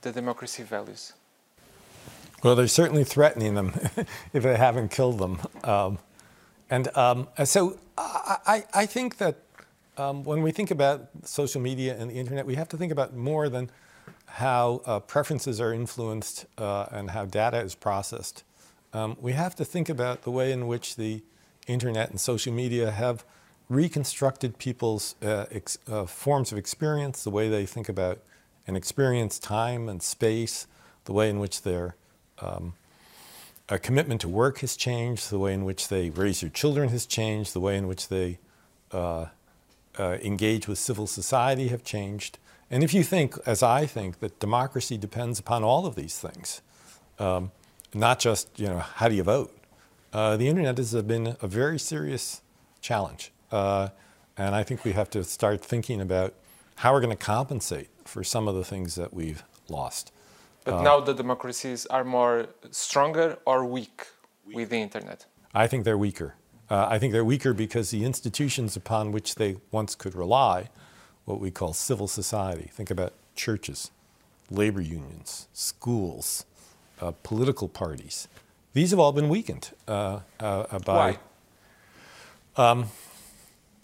the 0.00 0.12
democracy 0.12 0.62
values? 0.62 1.12
Well, 2.42 2.54
they're 2.54 2.68
certainly 2.68 3.04
threatening 3.04 3.54
them 3.54 3.74
if 4.32 4.42
they 4.42 4.56
haven't 4.56 4.90
killed 4.90 5.18
them. 5.18 5.40
Um, 5.64 5.98
and 6.70 6.88
um, 6.96 7.28
so 7.44 7.78
I, 7.98 8.36
I, 8.46 8.64
I 8.74 8.86
think 8.86 9.18
that 9.18 9.36
um, 9.96 10.24
when 10.24 10.42
we 10.42 10.50
think 10.50 10.70
about 10.70 11.08
social 11.24 11.60
media 11.60 11.96
and 11.98 12.10
the 12.10 12.14
internet, 12.14 12.46
we 12.46 12.54
have 12.56 12.68
to 12.70 12.76
think 12.76 12.92
about 12.92 13.14
more 13.14 13.48
than 13.48 13.70
how 14.26 14.82
uh, 14.84 15.00
preferences 15.00 15.60
are 15.60 15.72
influenced 15.72 16.46
uh, 16.58 16.86
and 16.90 17.10
how 17.10 17.24
data 17.24 17.58
is 17.58 17.74
processed. 17.74 18.44
Um, 18.92 19.16
we 19.20 19.32
have 19.32 19.54
to 19.56 19.64
think 19.64 19.88
about 19.88 20.22
the 20.22 20.30
way 20.30 20.52
in 20.52 20.66
which 20.66 20.96
the 20.96 21.22
internet 21.66 22.10
and 22.10 22.20
social 22.20 22.52
media 22.52 22.90
have 22.90 23.24
reconstructed 23.68 24.58
people's 24.58 25.16
uh, 25.22 25.46
uh, 25.88 26.06
forms 26.06 26.52
of 26.52 26.58
experience, 26.58 27.24
the 27.24 27.30
way 27.30 27.48
they 27.48 27.66
think 27.66 27.88
about 27.88 28.20
and 28.66 28.76
experience 28.76 29.38
time 29.38 29.88
and 29.88 30.02
space, 30.02 30.66
the 31.04 31.12
way 31.12 31.30
in 31.30 31.38
which 31.38 31.62
their 31.62 31.96
um, 32.40 32.74
commitment 33.82 34.20
to 34.20 34.28
work 34.28 34.58
has 34.58 34.76
changed, 34.76 35.30
the 35.30 35.38
way 35.38 35.52
in 35.52 35.64
which 35.64 35.88
they 35.88 36.10
raise 36.10 36.40
their 36.40 36.50
children 36.50 36.88
has 36.90 37.06
changed, 37.06 37.52
the 37.52 37.60
way 37.60 37.76
in 37.76 37.88
which 37.88 38.08
they 38.08 38.38
uh, 38.92 39.26
uh, 39.98 40.18
engage 40.22 40.68
with 40.68 40.78
civil 40.78 41.06
society 41.06 41.68
have 41.68 41.84
changed. 41.84 42.38
And 42.70 42.82
if 42.82 42.92
you 42.92 43.02
think, 43.02 43.36
as 43.46 43.62
I 43.62 43.86
think, 43.86 44.20
that 44.20 44.38
democracy 44.40 44.98
depends 44.98 45.38
upon 45.38 45.62
all 45.62 45.86
of 45.86 45.94
these 45.94 46.18
things, 46.18 46.62
um, 47.18 47.52
not 47.94 48.18
just 48.18 48.58
you 48.58 48.66
know 48.66 48.80
how 48.80 49.08
do 49.08 49.14
you 49.14 49.22
vote, 49.22 49.56
uh, 50.12 50.36
the 50.36 50.48
internet 50.48 50.76
has 50.78 50.94
been 51.02 51.36
a 51.40 51.46
very 51.46 51.78
serious 51.78 52.42
challenge, 52.80 53.32
uh, 53.52 53.88
and 54.36 54.54
I 54.54 54.62
think 54.64 54.84
we 54.84 54.92
have 54.92 55.10
to 55.10 55.24
start 55.24 55.64
thinking 55.64 56.00
about 56.00 56.34
how 56.76 56.92
we're 56.92 57.00
going 57.00 57.16
to 57.16 57.24
compensate 57.24 57.88
for 58.04 58.22
some 58.22 58.48
of 58.48 58.54
the 58.54 58.64
things 58.64 58.96
that 58.96 59.14
we've 59.14 59.42
lost. 59.68 60.12
But 60.64 60.74
uh, 60.74 60.82
now 60.82 61.00
the 61.00 61.14
democracies 61.14 61.86
are 61.86 62.04
more 62.04 62.46
stronger 62.70 63.38
or 63.46 63.64
weak 63.64 64.06
with 64.52 64.70
the 64.70 64.78
internet. 64.78 65.26
I 65.54 65.66
think 65.66 65.84
they're 65.84 65.98
weaker. 65.98 66.34
Uh, 66.68 66.86
I 66.88 66.98
think 66.98 67.12
they're 67.12 67.24
weaker 67.24 67.52
because 67.52 67.90
the 67.90 68.04
institutions 68.04 68.76
upon 68.76 69.12
which 69.12 69.36
they 69.36 69.56
once 69.70 69.94
could 69.94 70.14
rely, 70.14 70.70
what 71.24 71.40
we 71.40 71.50
call 71.50 71.72
civil 71.72 72.08
society, 72.08 72.70
think 72.72 72.90
about 72.90 73.12
churches, 73.34 73.90
labor 74.50 74.80
unions, 74.80 75.48
schools, 75.52 76.44
uh, 77.00 77.12
political 77.22 77.68
parties, 77.68 78.26
these 78.72 78.90
have 78.90 78.98
all 78.98 79.12
been 79.12 79.28
weakened 79.28 79.70
uh, 79.88 80.20
uh 80.40 80.78
by. 80.80 81.16
Why? 82.56 82.70
Um, 82.70 82.86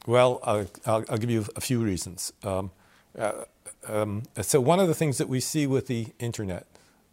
well, 0.07 0.41
I'll, 0.43 0.67
I'll, 0.85 1.05
I'll, 1.09 1.19
give 1.19 1.31
you 1.31 1.47
a 1.55 1.61
few 1.61 1.81
reasons. 1.81 2.33
Um, 2.43 2.71
uh, 3.19 3.45
um, 3.87 4.25
so, 4.41 4.61
one 4.61 4.81
of 4.81 4.89
the 4.89 4.95
things 4.95 5.19
that 5.19 5.29
we 5.29 5.41
see 5.41 5.67
with 5.67 5.87
the 5.87 6.09
internet 6.19 6.67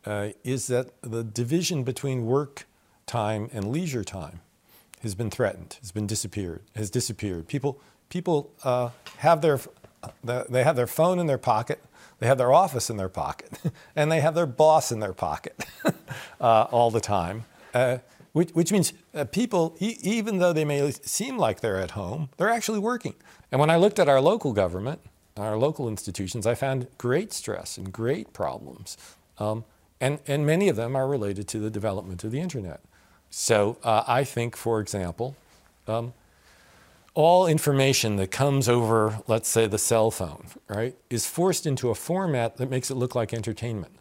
uh, 0.05 0.29
is 0.43 0.67
that 0.67 0.89
the 1.01 1.23
division 1.23 1.83
between 1.83 2.25
work 2.25 2.65
time 3.05 3.49
and 3.53 3.71
leisure 3.71 4.03
time 4.03 4.41
has 5.01 5.15
been 5.15 5.29
threatened, 5.29 5.77
has 5.81 5.91
been 5.91 6.07
disappeared, 6.07 6.61
has 6.75 6.89
disappeared. 6.89 7.47
People, 7.47 7.79
people 8.09 8.51
uh, 8.63 8.89
have 9.17 9.41
their, 9.41 9.59
they 10.23 10.63
have 10.63 10.75
their 10.75 10.87
phone 10.87 11.19
in 11.19 11.27
their 11.27 11.37
pocket, 11.37 11.83
they 12.19 12.27
have 12.27 12.37
their 12.37 12.51
office 12.51 12.89
in 12.89 12.97
their 12.97 13.09
pocket, 13.09 13.51
and 13.95 14.11
they 14.11 14.19
have 14.19 14.35
their 14.35 14.45
boss 14.45 14.91
in 14.91 14.99
their 14.99 15.13
pocket 15.13 15.65
uh, 16.41 16.63
all 16.71 16.91
the 16.91 17.01
time. 17.01 17.45
Uh, 17.73 17.99
which, 18.31 18.51
which, 18.51 18.71
means 18.71 18.93
uh, 19.15 19.25
people, 19.25 19.75
e- 19.79 19.97
even 20.01 20.37
though 20.37 20.53
they 20.53 20.65
may 20.65 20.91
seem 20.91 21.37
like 21.37 21.61
they're 21.61 21.79
at 21.79 21.91
home, 21.91 22.29
they're 22.37 22.49
actually 22.49 22.79
working. 22.79 23.15
And 23.51 23.59
when 23.59 23.69
I 23.71 23.75
looked 23.75 23.97
at 23.97 24.07
our 24.07 24.21
local 24.21 24.53
government, 24.53 25.01
our 25.35 25.57
local 25.57 25.87
institutions, 25.87 26.45
I 26.45 26.53
found 26.53 26.87
great 26.97 27.33
stress 27.33 27.77
and 27.77 27.91
great 27.91 28.31
problems. 28.33 28.97
Um, 29.39 29.63
and, 29.99 30.19
and 30.27 30.45
many 30.45 30.69
of 30.69 30.75
them 30.75 30.95
are 30.95 31.07
related 31.07 31.47
to 31.49 31.59
the 31.59 31.69
development 31.69 32.23
of 32.23 32.31
the 32.31 32.39
internet. 32.39 32.81
So 33.29 33.77
uh, 33.83 34.03
I 34.07 34.23
think, 34.23 34.55
for 34.55 34.79
example, 34.79 35.35
um, 35.87 36.13
all 37.13 37.47
information 37.47 38.15
that 38.15 38.31
comes 38.31 38.69
over, 38.69 39.19
let's 39.27 39.49
say, 39.49 39.67
the 39.67 39.77
cell 39.77 40.11
phone, 40.11 40.45
right, 40.67 40.95
is 41.09 41.25
forced 41.25 41.65
into 41.65 41.89
a 41.89 41.95
format 41.95 42.57
that 42.57 42.69
makes 42.69 42.89
it 42.89 42.95
look 42.95 43.15
like 43.15 43.33
entertainment. 43.33 43.93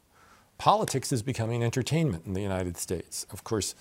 Politics 0.57 1.12
is 1.12 1.22
becoming 1.22 1.62
entertainment 1.62 2.26
in 2.26 2.33
the 2.33 2.41
United 2.41 2.76
States. 2.76 3.26
Of 3.31 3.45
course, 3.45 3.74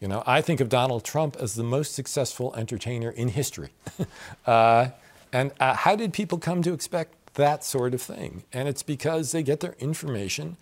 you 0.00 0.08
know, 0.08 0.22
I 0.26 0.40
think 0.40 0.60
of 0.60 0.68
Donald 0.68 1.04
Trump 1.04 1.36
as 1.40 1.54
the 1.54 1.62
most 1.62 1.94
successful 1.94 2.54
entertainer 2.56 3.10
in 3.10 3.28
history. 3.28 3.70
uh, 4.46 4.88
and 5.32 5.52
uh, 5.58 5.74
how 5.74 5.96
did 5.96 6.12
people 6.12 6.38
come 6.38 6.62
to 6.62 6.72
expect 6.72 7.34
that 7.34 7.64
sort 7.64 7.94
of 7.94 8.02
thing? 8.02 8.44
And 8.52 8.68
it's 8.68 8.82
because 8.82 9.32
they 9.32 9.42
get 9.42 9.60
their 9.60 9.74
information 9.78 10.56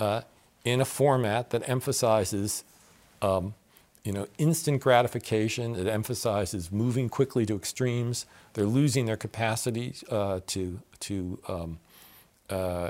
uh, 0.00 0.22
in 0.64 0.80
a 0.80 0.84
format 0.84 1.50
that 1.50 1.68
emphasizes 1.68 2.64
um, 3.22 3.54
you 4.08 4.14
know, 4.14 4.26
instant 4.38 4.80
gratification. 4.80 5.76
It 5.76 5.86
emphasizes 5.86 6.72
moving 6.72 7.10
quickly 7.10 7.44
to 7.44 7.54
extremes. 7.54 8.24
They're 8.54 8.64
losing 8.64 9.04
their 9.04 9.18
capacity 9.18 9.92
uh, 10.10 10.40
to, 10.46 10.80
to 11.00 11.38
um, 11.46 11.78
uh, 12.48 12.88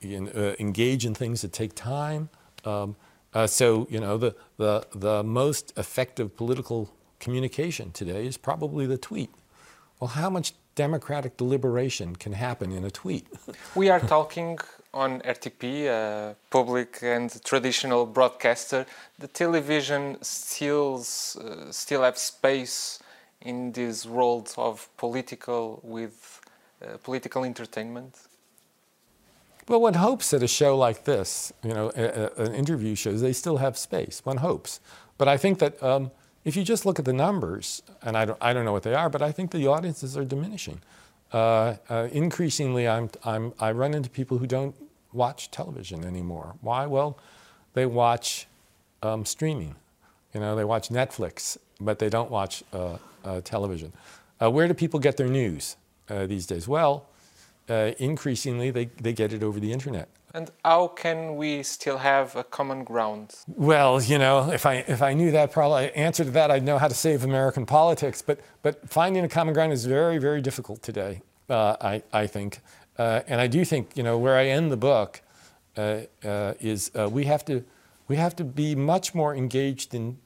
in, 0.00 0.28
uh, 0.28 0.54
engage 0.60 1.04
in 1.04 1.12
things 1.12 1.42
that 1.42 1.52
take 1.52 1.74
time. 1.74 2.28
Um, 2.64 2.94
uh, 3.34 3.48
so, 3.48 3.88
you 3.90 3.98
know, 3.98 4.16
the, 4.16 4.36
the, 4.58 4.86
the 4.94 5.24
most 5.24 5.72
effective 5.76 6.36
political 6.36 6.94
communication 7.18 7.90
today 7.90 8.24
is 8.24 8.36
probably 8.36 8.86
the 8.86 8.96
tweet. 8.96 9.30
Well, 9.98 10.10
how 10.10 10.30
much 10.30 10.52
democratic 10.76 11.36
deliberation 11.36 12.14
can 12.14 12.34
happen 12.34 12.70
in 12.70 12.84
a 12.84 12.92
tweet? 12.92 13.26
we 13.74 13.88
are 13.90 13.98
talking 13.98 14.56
on 14.92 15.20
RTP, 15.20 15.86
a 15.86 16.36
public 16.50 16.98
and 17.02 17.30
traditional 17.44 18.06
broadcaster, 18.06 18.86
the 19.18 19.28
television 19.28 20.18
still 20.22 20.96
uh, 20.96 21.70
still 21.70 22.02
have 22.02 22.18
space 22.18 22.98
in 23.42 23.72
this 23.72 24.06
world 24.06 24.52
of 24.56 24.88
political 24.96 25.80
with 25.82 26.40
uh, 26.82 26.96
political 27.02 27.44
entertainment? 27.44 28.16
Well, 29.68 29.80
one 29.80 29.94
hopes 29.94 30.30
that 30.30 30.42
a 30.42 30.48
show 30.48 30.76
like 30.76 31.04
this, 31.04 31.52
you 31.62 31.72
know, 31.72 31.92
a, 31.96 32.02
a, 32.02 32.44
an 32.44 32.54
interview 32.54 32.94
shows, 32.96 33.20
they 33.20 33.32
still 33.32 33.58
have 33.58 33.78
space. 33.78 34.20
One 34.24 34.38
hopes, 34.38 34.80
but 35.16 35.28
I 35.28 35.36
think 35.36 35.60
that 35.60 35.80
um, 35.82 36.10
if 36.44 36.56
you 36.56 36.64
just 36.64 36.84
look 36.84 36.98
at 36.98 37.04
the 37.04 37.12
numbers, 37.12 37.82
and 38.02 38.16
I 38.16 38.24
don't, 38.24 38.38
I 38.40 38.52
don't 38.52 38.64
know 38.64 38.72
what 38.72 38.82
they 38.82 38.94
are, 38.94 39.08
but 39.08 39.22
I 39.22 39.30
think 39.30 39.50
the 39.50 39.66
audiences 39.66 40.16
are 40.16 40.24
diminishing. 40.24 40.80
Uh, 41.32 41.76
uh, 41.88 42.08
increasingly 42.12 42.88
I'm, 42.88 43.10
I'm, 43.24 43.52
I 43.60 43.72
run 43.72 43.94
into 43.94 44.10
people 44.10 44.38
who 44.38 44.46
don't 44.46 44.74
watch 45.12 45.50
television 45.50 46.04
anymore. 46.04 46.54
Why? 46.60 46.86
Well, 46.86 47.18
they 47.74 47.86
watch 47.86 48.46
um, 49.02 49.24
streaming. 49.24 49.76
You 50.34 50.40
know, 50.40 50.56
they 50.56 50.64
watch 50.64 50.88
Netflix, 50.88 51.56
but 51.80 51.98
they 51.98 52.08
don't 52.08 52.30
watch 52.30 52.62
uh, 52.72 52.98
uh 53.24 53.40
television. 53.42 53.92
Uh, 54.40 54.50
where 54.50 54.66
do 54.66 54.74
people 54.74 55.00
get 55.00 55.16
their 55.16 55.28
news 55.28 55.76
these 56.08 56.46
days? 56.46 56.66
Well, 56.66 57.06
increasingly 57.68 58.70
they, 58.70 58.86
they 59.00 59.12
get 59.12 59.32
it 59.32 59.42
over 59.42 59.60
the 59.60 59.72
internet. 59.72 60.08
And 60.32 60.50
how 60.64 60.88
can 60.88 61.36
we 61.36 61.62
still 61.62 61.98
have 61.98 62.36
a 62.36 62.44
common 62.44 62.84
ground? 62.84 63.34
Well, 63.48 64.00
you 64.00 64.18
know, 64.18 64.50
if 64.52 64.64
I 64.64 64.84
if 64.86 65.02
I 65.02 65.12
knew 65.12 65.32
that 65.32 65.50
probably 65.50 65.92
answer 65.94 66.24
to 66.24 66.30
that, 66.30 66.50
I'd 66.50 66.62
know 66.62 66.78
how 66.78 66.88
to 66.88 66.94
save 66.94 67.24
American 67.24 67.66
politics. 67.66 68.22
But 68.22 68.40
but 68.62 68.88
finding 68.88 69.24
a 69.24 69.28
common 69.28 69.54
ground 69.54 69.72
is 69.72 69.84
very 69.86 70.18
very 70.18 70.40
difficult 70.40 70.82
today. 70.82 71.22
Uh, 71.48 71.76
I 71.80 72.02
I 72.12 72.26
think, 72.28 72.60
uh, 72.96 73.22
and 73.26 73.40
I 73.40 73.48
do 73.48 73.64
think 73.64 73.96
you 73.96 74.04
know 74.04 74.18
where 74.18 74.36
I 74.36 74.46
end 74.46 74.70
the 74.70 74.76
book 74.76 75.20
uh, 75.76 76.02
uh 76.24 76.54
is 76.60 76.92
uh, 76.94 77.08
we 77.08 77.24
have 77.24 77.44
to 77.46 77.64
we 78.06 78.16
have 78.16 78.36
to 78.36 78.44
be 78.44 78.76
much 78.76 79.14
more 79.14 79.34
engaged 79.34 79.94
in 79.94 80.18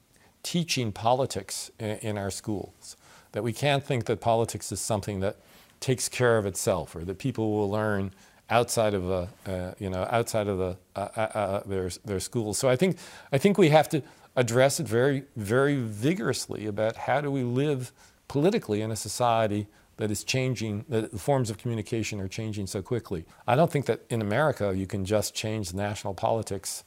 teaching 0.43 0.91
politics 0.91 1.71
in, 1.79 1.97
in 2.01 2.17
our 2.17 2.29
schools. 2.31 2.95
That 3.31 3.43
we 3.43 3.53
can't 3.53 3.83
think 3.83 4.05
that 4.05 4.21
politics 4.21 4.71
is 4.71 4.79
something 4.79 5.19
that 5.21 5.37
takes 5.79 6.07
care 6.07 6.37
of 6.37 6.45
itself 6.45 6.95
or 6.95 7.03
that 7.05 7.17
people 7.17 7.51
will 7.51 7.69
learn 7.69 8.13
outside 8.49 8.93
of 8.93 9.09
a, 9.09 9.29
uh, 9.47 9.73
you 9.79 9.89
know 9.89 10.07
outside 10.11 10.47
of 10.47 10.57
the, 10.57 10.77
uh, 10.95 11.07
uh, 11.15 11.19
uh, 11.19 11.63
their 11.65 11.89
their 12.03 12.19
schools. 12.19 12.57
So 12.57 12.69
I 12.69 12.75
think 12.75 12.97
I 13.31 13.37
think 13.37 13.57
we 13.57 13.69
have 13.69 13.89
to 13.89 14.01
address 14.35 14.79
it 14.79 14.87
very 14.87 15.23
very 15.35 15.77
vigorously 15.77 16.65
about 16.65 16.95
how 16.95 17.21
do 17.21 17.31
we 17.31 17.43
live 17.43 17.91
politically 18.27 18.81
in 18.81 18.91
a 18.91 18.95
society 18.95 19.67
that 19.97 20.11
is 20.11 20.23
changing, 20.23 20.85
that 20.89 21.11
the 21.11 21.17
forms 21.17 21.49
of 21.49 21.57
communication 21.57 22.19
are 22.19 22.27
changing 22.27 22.67
so 22.67 22.81
quickly. 22.81 23.25
I 23.47 23.55
don't 23.55 23.71
think 23.71 23.85
that 23.85 24.01
in 24.09 24.21
America 24.21 24.73
you 24.75 24.87
can 24.87 25.05
just 25.05 25.33
change 25.33 25.73
national 25.73 26.13
politics 26.13 26.83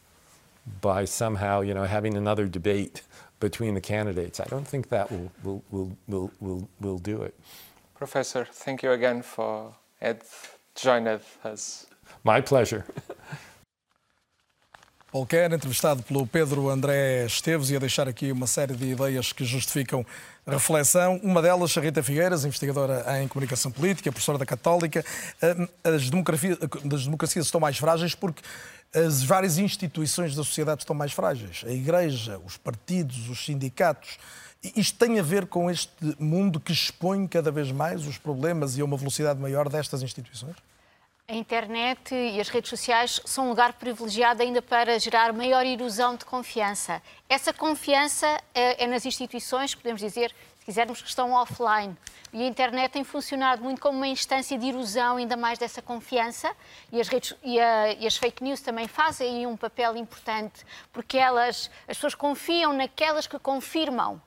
by 0.81 1.07
somehow, 1.07 1.63
you 1.63 1.73
know, 1.73 1.85
having 1.85 2.17
another 2.17 2.47
debate 2.47 3.03
between 3.41 3.75
the 3.75 3.81
candidates. 3.81 4.41
I 4.41 4.45
don't 4.45 4.67
think 4.67 4.91
that 4.91 5.11
will, 5.11 5.33
will, 5.43 5.65
will, 5.71 5.97
will, 6.07 6.31
will, 6.41 6.69
will 6.81 6.99
do 6.99 7.23
it. 7.23 7.35
Professor, 7.95 8.45
thank 8.45 8.83
you 8.83 8.93
again 8.93 9.23
for 9.23 9.75
Ed 10.01 10.23
joined 10.81 11.09
us. 11.45 11.87
My 12.25 12.41
pleasure. 12.43 12.85
Paul 15.11 15.25
Kerr, 15.25 15.55
entrevistado 15.55 16.03
pelo 16.03 16.27
Pedro 16.27 16.69
André 16.69 17.25
Esteves, 17.25 17.71
ia 17.71 17.81
deixar 17.81 18.07
aqui 18.07 18.31
uma 18.31 18.47
série 18.47 18.75
de 18.75 18.91
ideias 18.91 19.33
que 19.33 19.43
justificam 19.43 20.05
a 20.47 20.51
reflexão. 20.51 21.19
Uma 21.23 21.41
delas, 21.41 21.77
a 21.79 21.81
Rita 21.81 22.03
Figueiras, 22.03 22.45
investigadora 22.45 23.05
em 23.19 23.27
comunicação 23.27 23.71
política, 23.71 24.13
professora 24.13 24.37
da 24.37 24.45
Católica. 24.45 25.03
As 25.83 26.11
democracias, 26.11 26.59
as 26.95 27.05
democracias 27.05 27.47
estão 27.47 27.59
mais 27.59 27.79
frágeis 27.79 28.15
porque 28.15 28.43
as 28.95 29.23
várias 29.23 29.57
instituições 29.57 30.35
da 30.35 30.45
sociedade 30.45 30.83
estão 30.83 30.95
mais 30.95 31.13
frágeis. 31.13 31.65
A 31.67 31.71
Igreja, 31.71 32.39
os 32.45 32.59
partidos, 32.59 33.31
os 33.31 33.43
sindicatos. 33.43 34.19
Isto 34.77 34.99
tem 34.99 35.19
a 35.19 35.23
ver 35.23 35.47
com 35.47 35.71
este 35.71 35.91
mundo 36.19 36.61
que 36.61 36.73
expõe 36.73 37.27
cada 37.27 37.51
vez 37.51 37.73
mais 37.73 38.07
os 38.07 38.19
problemas 38.19 38.77
e 38.77 38.83
a 38.83 38.85
uma 38.85 38.97
velocidade 38.99 39.41
maior 39.41 39.71
destas 39.71 40.03
instituições? 40.03 40.57
A 41.31 41.35
internet 41.35 42.15
e 42.15 42.41
as 42.41 42.49
redes 42.49 42.71
sociais 42.71 43.21
são 43.23 43.45
um 43.45 43.49
lugar 43.51 43.75
privilegiado 43.75 44.43
ainda 44.43 44.63
para 44.63 44.99
gerar 44.99 45.31
maior 45.35 45.67
erosão 45.67 46.17
de 46.17 46.25
confiança. 46.25 47.03
Essa 47.29 47.53
confiança 47.53 48.27
é, 48.55 48.85
é 48.85 48.87
nas 48.87 49.05
instituições, 49.05 49.75
podemos 49.75 50.01
dizer, 50.01 50.35
se 50.59 50.65
quisermos, 50.65 51.03
que 51.03 51.09
estão 51.11 51.33
offline. 51.33 51.95
E 52.33 52.43
a 52.43 52.47
internet 52.47 52.93
tem 52.93 53.05
funcionado 53.05 53.63
muito 53.63 53.79
como 53.79 53.99
uma 53.99 54.09
instância 54.09 54.57
de 54.57 54.69
erosão 54.69 55.19
ainda 55.19 55.37
mais 55.37 55.59
dessa 55.59 55.83
confiança 55.83 56.51
e 56.91 56.99
as, 56.99 57.09
redes, 57.09 57.35
e, 57.43 57.61
a, 57.61 57.93
e 57.93 58.07
as 58.07 58.17
fake 58.17 58.43
news 58.43 58.63
também 58.63 58.89
fazem 58.89 59.37
aí 59.41 59.47
um 59.47 59.55
papel 59.55 59.99
importante 59.99 60.65
porque 60.95 61.19
elas, 61.19 61.71
as 61.87 61.99
pessoas 61.99 62.15
confiam 62.15 62.73
naquelas 62.73 63.27
que 63.27 63.39
confirmam 63.39 64.19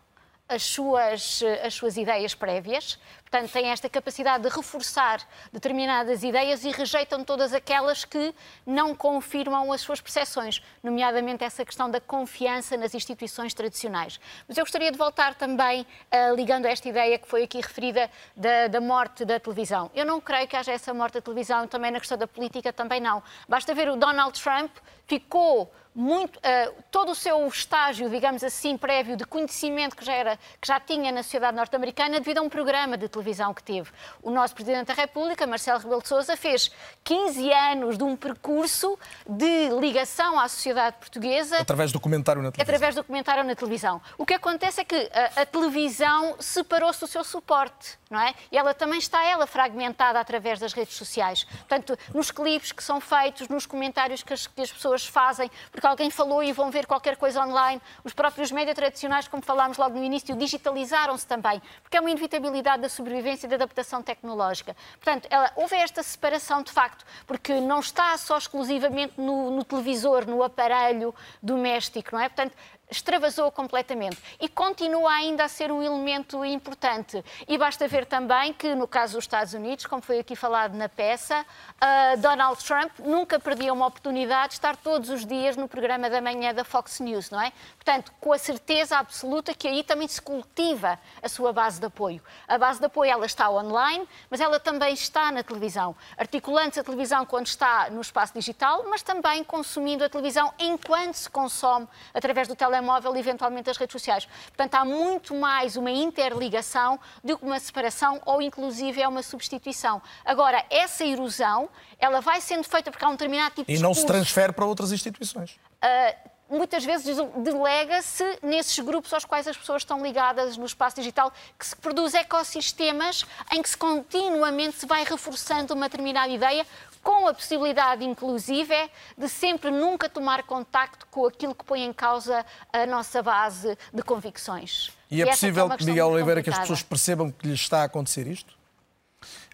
as 0.47 0.63
suas, 0.63 1.41
as 1.63 1.73
suas 1.73 1.95
ideias 1.95 2.35
prévias, 2.35 2.99
portanto, 3.31 3.49
têm 3.53 3.69
esta 3.69 3.89
capacidade 3.89 4.43
de 4.43 4.53
reforçar 4.53 5.21
determinadas 5.53 6.21
ideias 6.21 6.65
e 6.65 6.69
rejeitam 6.69 7.23
todas 7.23 7.53
aquelas 7.53 8.03
que 8.03 8.35
não 8.65 8.93
confirmam 8.93 9.71
as 9.71 9.79
suas 9.79 10.01
percepções, 10.01 10.61
nomeadamente 10.83 11.41
essa 11.41 11.63
questão 11.63 11.89
da 11.89 12.01
confiança 12.01 12.75
nas 12.75 12.93
instituições 12.93 13.53
tradicionais. 13.53 14.19
Mas 14.45 14.57
eu 14.57 14.65
gostaria 14.65 14.91
de 14.91 14.97
voltar 14.97 15.33
também, 15.35 15.81
uh, 15.81 16.35
ligando 16.35 16.65
a 16.65 16.69
esta 16.69 16.89
ideia 16.89 17.17
que 17.17 17.27
foi 17.27 17.43
aqui 17.43 17.61
referida 17.61 18.11
da, 18.35 18.67
da 18.67 18.81
morte 18.81 19.23
da 19.23 19.39
televisão. 19.39 19.89
Eu 19.95 20.05
não 20.05 20.19
creio 20.19 20.45
que 20.45 20.57
haja 20.57 20.73
essa 20.73 20.93
morte 20.93 21.13
da 21.13 21.21
televisão, 21.21 21.65
também 21.67 21.89
na 21.89 21.99
questão 21.99 22.17
da 22.17 22.27
política, 22.27 22.73
também 22.73 22.99
não. 22.99 23.23
Basta 23.47 23.73
ver 23.73 23.89
o 23.89 23.95
Donald 23.95 24.37
Trump 24.43 24.71
ficou 25.07 25.71
muito, 25.93 26.37
uh, 26.37 26.73
todo 26.89 27.11
o 27.11 27.15
seu 27.15 27.45
estágio, 27.47 28.09
digamos 28.09 28.43
assim, 28.43 28.77
prévio 28.77 29.17
de 29.17 29.25
conhecimento 29.25 29.95
que 29.95 30.05
já, 30.05 30.13
era, 30.13 30.37
que 30.59 30.67
já 30.67 30.79
tinha 30.79 31.11
na 31.11 31.21
sociedade 31.21 31.55
norte-americana 31.55 32.19
devido 32.19 32.37
a 32.37 32.41
um 32.41 32.49
programa 32.49 32.97
de 32.97 33.09
televisão 33.09 33.53
que 33.53 33.61
teve. 33.61 33.91
O 34.21 34.31
nosso 34.31 34.55
Presidente 34.55 34.87
da 34.87 34.93
República, 34.93 35.45
Marcelo 35.45 35.79
Rebelo 35.79 36.01
de 36.01 36.07
Sousa, 36.07 36.37
fez 36.37 36.71
15 37.03 37.51
anos 37.51 37.97
de 37.97 38.03
um 38.03 38.15
percurso 38.15 38.97
de 39.27 39.69
ligação 39.79 40.39
à 40.39 40.47
sociedade 40.47 40.97
portuguesa. 40.97 41.57
Através 41.57 41.91
do 41.91 41.99
comentário 41.99 42.41
na 42.41 42.51
televisão. 42.51 42.75
Através 42.75 42.95
do 42.95 43.03
comentário 43.03 43.43
na 43.43 43.55
televisão. 43.55 44.01
O 44.17 44.25
que 44.25 44.33
acontece 44.33 44.81
é 44.81 44.85
que 44.85 45.11
a, 45.13 45.41
a 45.41 45.45
televisão 45.45 46.35
separou-se 46.39 47.01
do 47.01 47.07
seu 47.07 47.23
suporte, 47.23 47.99
não 48.11 48.19
é? 48.19 48.35
E 48.51 48.57
ela 48.57 48.73
também 48.73 48.99
está, 48.99 49.23
ela, 49.23 49.47
fragmentada 49.47 50.19
através 50.19 50.59
das 50.59 50.73
redes 50.73 50.95
sociais. 50.95 51.45
Portanto, 51.45 51.97
nos 52.13 52.29
clipes 52.29 52.73
que 52.73 52.83
são 52.83 52.99
feitos, 52.99 53.47
nos 53.47 53.65
comentários 53.65 54.21
que 54.21 54.33
as, 54.33 54.45
que 54.45 54.61
as 54.61 54.71
pessoas 54.71 55.05
fazem, 55.05 55.49
porque 55.71 55.87
alguém 55.87 56.11
falou 56.11 56.43
e 56.43 56.51
vão 56.51 56.69
ver 56.69 56.85
qualquer 56.85 57.15
coisa 57.15 57.41
online. 57.41 57.81
Os 58.03 58.13
próprios 58.13 58.51
médias 58.51 58.75
tradicionais, 58.75 59.29
como 59.29 59.41
falámos 59.41 59.77
logo 59.77 59.97
no 59.97 60.03
início, 60.03 60.35
digitalizaram-se 60.35 61.25
também, 61.25 61.61
porque 61.81 61.95
é 61.95 62.01
uma 62.01 62.11
inevitabilidade 62.11 62.81
da 62.81 62.89
sobrevivência 62.89 63.47
e 63.47 63.49
da 63.49 63.55
adaptação 63.55 64.03
tecnológica. 64.03 64.75
Portanto, 64.93 65.27
ela, 65.29 65.49
houve 65.55 65.75
esta 65.77 66.03
separação 66.03 66.61
de 66.61 66.71
facto, 66.71 67.05
porque 67.25 67.61
não 67.61 67.79
está 67.79 68.17
só 68.17 68.37
exclusivamente 68.37 69.13
no, 69.17 69.51
no 69.51 69.63
televisor, 69.63 70.27
no 70.27 70.43
aparelho 70.43 71.15
doméstico, 71.41 72.09
não 72.13 72.19
é? 72.21 72.27
Portanto, 72.27 72.53
extravasou 72.91 73.49
completamente 73.51 74.17
e 74.39 74.49
continua 74.49 75.11
ainda 75.11 75.45
a 75.45 75.47
ser 75.47 75.71
um 75.71 75.81
elemento 75.81 76.43
importante. 76.43 77.23
E 77.47 77.57
basta 77.57 77.87
ver 77.87 78.05
também 78.05 78.53
que, 78.53 78.75
no 78.75 78.87
caso 78.87 79.13
dos 79.13 79.23
Estados 79.23 79.53
Unidos, 79.53 79.85
como 79.85 80.01
foi 80.01 80.19
aqui 80.19 80.35
falado 80.35 80.75
na 80.75 80.89
peça, 80.89 81.41
uh, 81.41 82.17
Donald 82.19 82.63
Trump 82.63 82.91
nunca 82.99 83.39
perdia 83.39 83.71
uma 83.71 83.87
oportunidade 83.87 84.49
de 84.49 84.53
estar 84.55 84.75
todos 84.75 85.09
os 85.09 85.25
dias 85.25 85.55
no 85.55 85.67
programa 85.67 86.09
da 86.09 86.21
manhã 86.21 86.53
da 86.53 86.65
Fox 86.65 86.99
News, 86.99 87.29
não 87.31 87.41
é? 87.41 87.53
Portanto, 87.83 88.13
com 88.19 88.31
a 88.31 88.37
certeza 88.37 88.97
absoluta 88.97 89.55
que 89.55 89.67
aí 89.67 89.83
também 89.83 90.07
se 90.07 90.21
cultiva 90.21 90.99
a 91.19 91.27
sua 91.27 91.51
base 91.51 91.79
de 91.79 91.87
apoio. 91.87 92.21
A 92.47 92.55
base 92.55 92.79
de 92.79 92.85
apoio 92.85 93.09
ela 93.09 93.25
está 93.25 93.49
online, 93.49 94.07
mas 94.29 94.39
ela 94.39 94.59
também 94.59 94.93
está 94.93 95.31
na 95.31 95.41
televisão, 95.41 95.95
articulando-se 96.15 96.79
a 96.79 96.83
televisão 96.83 97.25
quando 97.25 97.47
está 97.47 97.89
no 97.89 97.99
espaço 97.99 98.35
digital, 98.35 98.85
mas 98.87 99.01
também 99.01 99.43
consumindo 99.43 100.03
a 100.03 100.09
televisão 100.09 100.53
enquanto 100.59 101.15
se 101.15 101.27
consome 101.27 101.87
através 102.13 102.47
do 102.47 102.55
telemóvel 102.55 103.15
e 103.15 103.19
eventualmente 103.19 103.71
as 103.71 103.77
redes 103.77 103.93
sociais. 103.93 104.27
Portanto, 104.45 104.75
há 104.75 104.85
muito 104.85 105.33
mais 105.33 105.75
uma 105.75 105.89
interligação 105.89 106.99
do 107.23 107.35
que 107.35 107.43
uma 107.43 107.59
separação 107.59 108.21
ou 108.27 108.43
inclusive 108.43 109.01
é 109.01 109.07
uma 109.07 109.23
substituição. 109.23 109.99
Agora, 110.23 110.63
essa 110.69 111.03
erosão, 111.03 111.67
ela 111.97 112.21
vai 112.21 112.41
sendo 112.41 112.63
feita 112.63 112.91
porque 112.91 113.03
há 113.03 113.09
um 113.09 113.13
determinado 113.13 113.55
tipo 113.55 113.71
de 113.71 113.75
E 113.75 113.81
não 113.81 113.95
se 113.95 114.05
transfere 114.05 114.53
para 114.53 114.65
outras 114.65 114.91
instituições. 114.91 115.59
Uh, 115.83 116.30
muitas 116.51 116.83
vezes 116.83 117.17
delega-se 117.37 118.23
nesses 118.43 118.77
grupos 118.79 119.13
aos 119.13 119.25
quais 119.25 119.47
as 119.47 119.57
pessoas 119.57 119.81
estão 119.81 120.03
ligadas 120.03 120.57
no 120.57 120.65
espaço 120.65 120.97
digital, 120.97 121.31
que 121.57 121.65
se 121.65 121.75
produz 121.75 122.13
ecossistemas 122.13 123.25
em 123.51 123.61
que 123.61 123.69
se 123.69 123.77
continuamente 123.77 124.77
se 124.77 124.85
vai 124.85 125.03
reforçando 125.03 125.73
uma 125.73 125.87
determinada 125.87 126.31
ideia, 126.31 126.65
com 127.01 127.27
a 127.27 127.33
possibilidade, 127.33 128.05
inclusive, 128.05 128.75
de 129.17 129.27
sempre 129.27 129.71
nunca 129.71 130.07
tomar 130.07 130.43
contacto 130.43 131.07
com 131.09 131.25
aquilo 131.25 131.55
que 131.55 131.65
põe 131.65 131.83
em 131.83 131.91
causa 131.91 132.45
a 132.71 132.85
nossa 132.85 133.23
base 133.23 133.75
de 133.91 134.03
convicções. 134.03 134.91
E, 135.09 135.21
é 135.21 135.25
e 135.25 135.27
é 135.27 135.31
possível, 135.31 135.71
é 135.71 135.83
Miguel 135.83 136.09
Oliveira, 136.09 136.43
que 136.43 136.49
as 136.49 136.59
pessoas 136.59 136.83
percebam 136.83 137.31
que 137.31 137.47
lhes 137.47 137.61
está 137.61 137.81
a 137.81 137.83
acontecer 137.85 138.27
isto? 138.27 138.60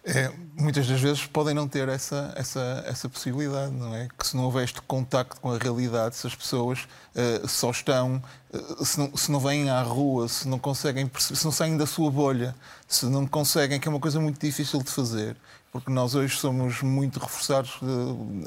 É, 0.09 0.31
muitas 0.57 0.87
das 0.87 1.01
vezes 1.01 1.25
podem 1.25 1.53
não 1.53 1.67
ter 1.67 1.89
essa, 1.89 2.31
essa, 2.37 2.81
essa 2.87 3.09
possibilidade, 3.09 3.73
não 3.73 3.93
é? 3.93 4.07
Que 4.17 4.25
se 4.25 4.37
não 4.37 4.45
houver 4.45 4.63
este 4.63 4.81
contacto 4.81 5.41
com 5.41 5.51
a 5.51 5.57
realidade, 5.57 6.15
se 6.15 6.25
as 6.25 6.33
pessoas 6.33 6.87
uh, 7.13 7.45
só 7.45 7.71
estão, 7.71 8.23
uh, 8.53 8.85
se, 8.85 8.97
não, 8.97 9.17
se 9.17 9.29
não 9.29 9.37
vêm 9.41 9.69
à 9.69 9.81
rua, 9.81 10.29
se 10.29 10.47
não 10.47 10.57
conseguem, 10.57 11.11
se 11.19 11.43
não 11.43 11.51
saem 11.51 11.75
da 11.75 11.85
sua 11.85 12.09
bolha, 12.09 12.55
se 12.87 13.05
não 13.05 13.27
conseguem, 13.27 13.81
que 13.81 13.87
é 13.89 13.91
uma 13.91 13.99
coisa 13.99 14.17
muito 14.17 14.39
difícil 14.39 14.81
de 14.81 14.89
fazer, 14.89 15.35
porque 15.78 15.91
nós 15.91 16.15
hoje 16.15 16.36
somos 16.36 16.82
muito 16.82 17.19
reforçados, 17.19 17.80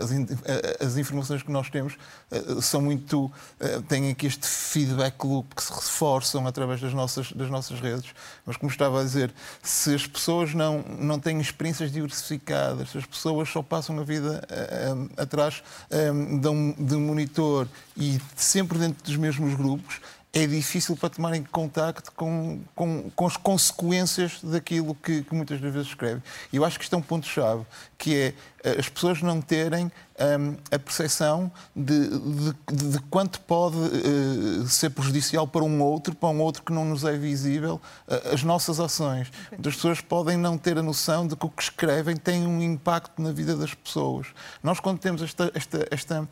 as, 0.01 0.85
as 0.85 0.97
informações 0.97 1.45
que 1.45 1.53
nós 1.53 1.71
temos 1.71 1.97
são 2.61 2.81
muito, 2.83 3.31
têm 3.89 4.11
aqui 4.11 4.27
este 4.27 4.49
feedback 4.49 5.25
loop 5.25 5.55
que 5.55 5.63
se 5.63 5.73
reforçam 5.73 6.45
através 6.45 6.81
das 6.81 6.93
nossas, 6.93 7.31
das 7.31 7.49
nossas 7.49 7.79
redes. 7.79 8.13
Mas, 8.45 8.57
como 8.57 8.69
estava 8.69 9.01
a 9.01 9.05
dizer, 9.05 9.33
se 9.63 9.95
as 9.95 10.09
pessoas 10.09 10.55
não, 10.55 10.83
não 10.99 11.21
têm 11.21 11.41
experiências 11.41 11.93
diversificadas, 11.93 12.91
se 12.91 12.99
as 12.99 13.07
pessoas 13.07 13.49
só 13.49 13.63
passam 13.63 13.97
a 14.01 14.03
vida 14.03 14.43
atrás 15.17 15.63
um, 16.51 16.75
de 16.85 16.95
um 16.97 17.01
monitor 17.01 17.69
e 17.97 18.21
sempre 18.35 18.77
dentro 18.77 19.05
dos 19.05 19.17
mesmos 19.17 19.55
grupos, 19.55 20.01
é 20.33 20.47
difícil 20.47 20.97
para 20.97 21.11
tomarem 21.11 21.43
contacto 21.43 22.13
com, 22.13 22.61
com, 22.75 23.11
com 23.11 23.27
as 23.27 23.37
consequências 23.37 24.39
daquilo 24.43 24.95
que, 24.95 25.23
que 25.23 25.35
muitas 25.35 25.61
das 25.61 25.73
vezes 25.73 25.89
escreve. 25.89 26.23
E 26.53 26.57
eu 26.57 26.65
acho 26.65 26.79
que 26.79 26.85
isto 26.85 26.95
é 26.95 26.99
um 26.99 27.03
ponto-chave, 27.03 27.67
que 27.99 28.17
é 28.17 28.35
as 28.79 28.89
pessoas 28.89 29.23
não 29.23 29.41
terem 29.41 29.91
um, 30.21 30.57
a 30.71 30.79
percepção 30.79 31.51
de, 31.75 32.09
de, 32.09 32.91
de 32.91 32.99
quanto 33.11 33.41
pode 33.41 33.77
uh, 33.77 34.69
ser 34.69 34.91
prejudicial 34.91 35.47
para 35.47 35.65
um 35.65 35.81
outro, 35.83 36.15
para 36.15 36.29
um 36.29 36.41
outro 36.41 36.63
que 36.63 36.73
não 36.73 36.85
nos 36.85 37.05
é 37.05 37.17
visível, 37.17 37.81
uh, 38.07 38.35
as 38.35 38.43
nossas 38.43 38.79
ações. 38.79 39.33
As 39.53 39.75
pessoas 39.75 40.01
podem 40.01 40.37
não 40.37 40.59
ter 40.59 40.77
a 40.77 40.83
noção 40.83 41.27
de 41.27 41.35
que 41.35 41.47
o 41.47 41.49
que 41.49 41.63
escrevem 41.63 42.17
tem 42.17 42.47
um 42.47 42.63
impacto 42.63 43.21
na 43.21 43.33
vida 43.33 43.57
das 43.57 43.73
pessoas. 43.73 44.27
Nós, 44.63 44.79
quando 44.79 44.99
temos 44.99 45.23
esta, 45.23 45.51
esta, 45.55 45.89
esta, 45.91 46.29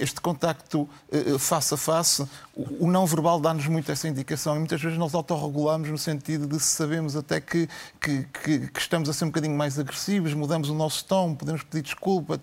este 0.00 0.20
contacto 0.20 0.88
uh, 1.12 1.38
face 1.38 1.74
a 1.74 1.76
face, 1.76 2.22
o, 2.54 2.86
o 2.86 2.90
não 2.90 3.06
verbal 3.06 3.38
dá-nos 3.38 3.66
muito 3.68 3.90
essa 3.92 4.08
indicação 4.08 4.56
e 4.56 4.58
muitas 4.58 4.80
vezes 4.82 4.98
nós 4.98 5.14
autorregulamos 5.14 5.88
no 5.88 5.98
sentido 5.98 6.48
de 6.48 6.58
sabemos 6.58 7.14
até 7.14 7.40
que, 7.40 7.68
que, 8.00 8.26
que, 8.42 8.68
que 8.68 8.80
estamos 8.80 9.08
a 9.08 9.12
ser 9.12 9.24
um 9.24 9.28
bocadinho 9.28 9.56
mais 9.56 9.78
agressivos, 9.78 10.34
mudamos 10.34 10.68
o 10.68 10.74
nosso 10.74 11.04
tom, 11.04 11.34
podemos 11.44 11.62
pedir 11.62 11.82
desculpa, 11.82 12.40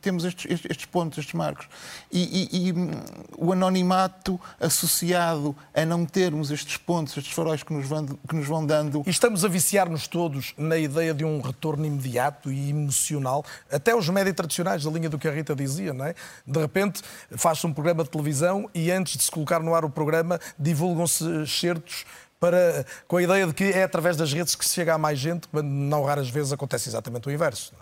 temos 0.00 0.24
estes, 0.24 0.64
estes, 0.64 0.84
pontos, 0.84 1.18
estes 1.18 1.34
marcos. 1.34 1.68
E, 2.10 2.48
e, 2.50 2.68
e, 2.68 2.72
hum, 2.72 2.90
o 3.38 3.52
anonimato 3.52 4.38
associado 4.58 5.56
a 5.72 5.84
não 5.84 6.04
termos 6.04 6.50
estes 6.50 6.76
pontos, 6.76 7.16
estes 7.16 7.32
faróis 7.32 7.62
que 7.62 7.72
nos 7.72 7.86
vão, 7.86 8.06
que 8.06 8.34
nos 8.34 8.46
vão 8.46 8.66
dando. 8.66 9.02
E 9.06 9.10
estamos 9.10 9.44
a 9.44 9.48
viciar-nos 9.48 10.08
todos 10.08 10.52
na 10.58 10.76
ideia 10.76 11.14
de 11.14 11.24
um 11.24 11.40
retorno 11.40 11.86
imediato 11.86 12.50
e 12.50 12.70
emocional, 12.70 13.44
até 13.70 13.94
os 13.94 14.08
médias 14.08 14.34
tradicionais, 14.34 14.84
da 14.84 14.90
linha 14.90 15.08
do 15.08 15.18
que 15.18 15.28
a 15.28 15.32
Rita 15.32 15.54
dizia, 15.54 15.94
não 15.94 16.04
é? 16.04 16.14
De 16.46 16.58
repente 16.58 17.02
faz-se 17.36 17.66
um 17.66 17.72
programa 17.72 18.02
de 18.02 18.10
televisão 18.10 18.68
e 18.74 18.90
antes 18.90 19.16
de 19.16 19.22
se 19.22 19.30
colocar 19.30 19.60
no 19.60 19.74
ar 19.74 19.84
o 19.84 19.90
programa 19.90 20.40
divulgam-se 20.58 21.24
excertos 21.42 22.04
para, 22.40 22.86
com 23.06 23.18
a 23.18 23.22
ideia 23.22 23.46
de 23.46 23.52
que 23.52 23.64
é 23.64 23.84
através 23.84 24.16
das 24.16 24.32
redes 24.32 24.54
que 24.54 24.64
se 24.64 24.74
chega 24.74 24.94
a 24.94 24.98
mais 24.98 25.18
gente, 25.18 25.46
quando 25.48 25.68
não 25.68 26.02
raras 26.02 26.30
vezes 26.30 26.52
acontece 26.52 26.88
exatamente 26.88 27.28
o 27.28 27.30
inverso. 27.30 27.72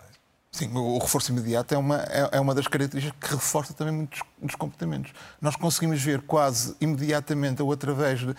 Sim, 0.51 0.71
o 0.73 0.97
reforço 0.97 1.31
imediato 1.31 1.75
é 1.75 1.77
uma, 1.77 1.97
é, 1.97 2.29
é 2.33 2.39
uma 2.39 2.55
das 2.55 2.67
características 2.67 3.29
que 3.29 3.35
reforça 3.35 3.71
também 3.71 3.93
muitos 3.93 4.19
dos 4.41 4.55
comportamentos. 4.55 5.11
Nós 5.39 5.55
conseguimos 5.55 6.01
ver 6.01 6.21
quase 6.21 6.75
imediatamente 6.81 7.61
ou 7.61 7.71
através 7.71 8.21
de. 8.21 8.35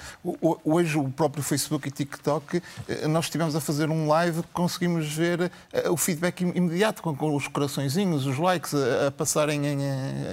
Hoje, 0.64 0.98
o 0.98 1.08
próprio 1.08 1.42
Facebook 1.42 1.86
e 1.86 1.90
TikTok, 1.90 2.60
eh, 2.88 3.06
nós 3.06 3.26
estivemos 3.26 3.54
a 3.54 3.60
fazer 3.60 3.88
um 3.90 4.08
live, 4.08 4.42
conseguimos 4.52 5.12
ver 5.12 5.52
eh, 5.72 5.88
o 5.88 5.96
feedback 5.96 6.40
imediato, 6.40 7.00
com, 7.00 7.36
os 7.36 7.46
coraçõezinhos, 7.46 8.26
os 8.26 8.38
likes 8.38 8.74
a, 8.74 9.12
passarem 9.12 9.64
em, 9.64 9.78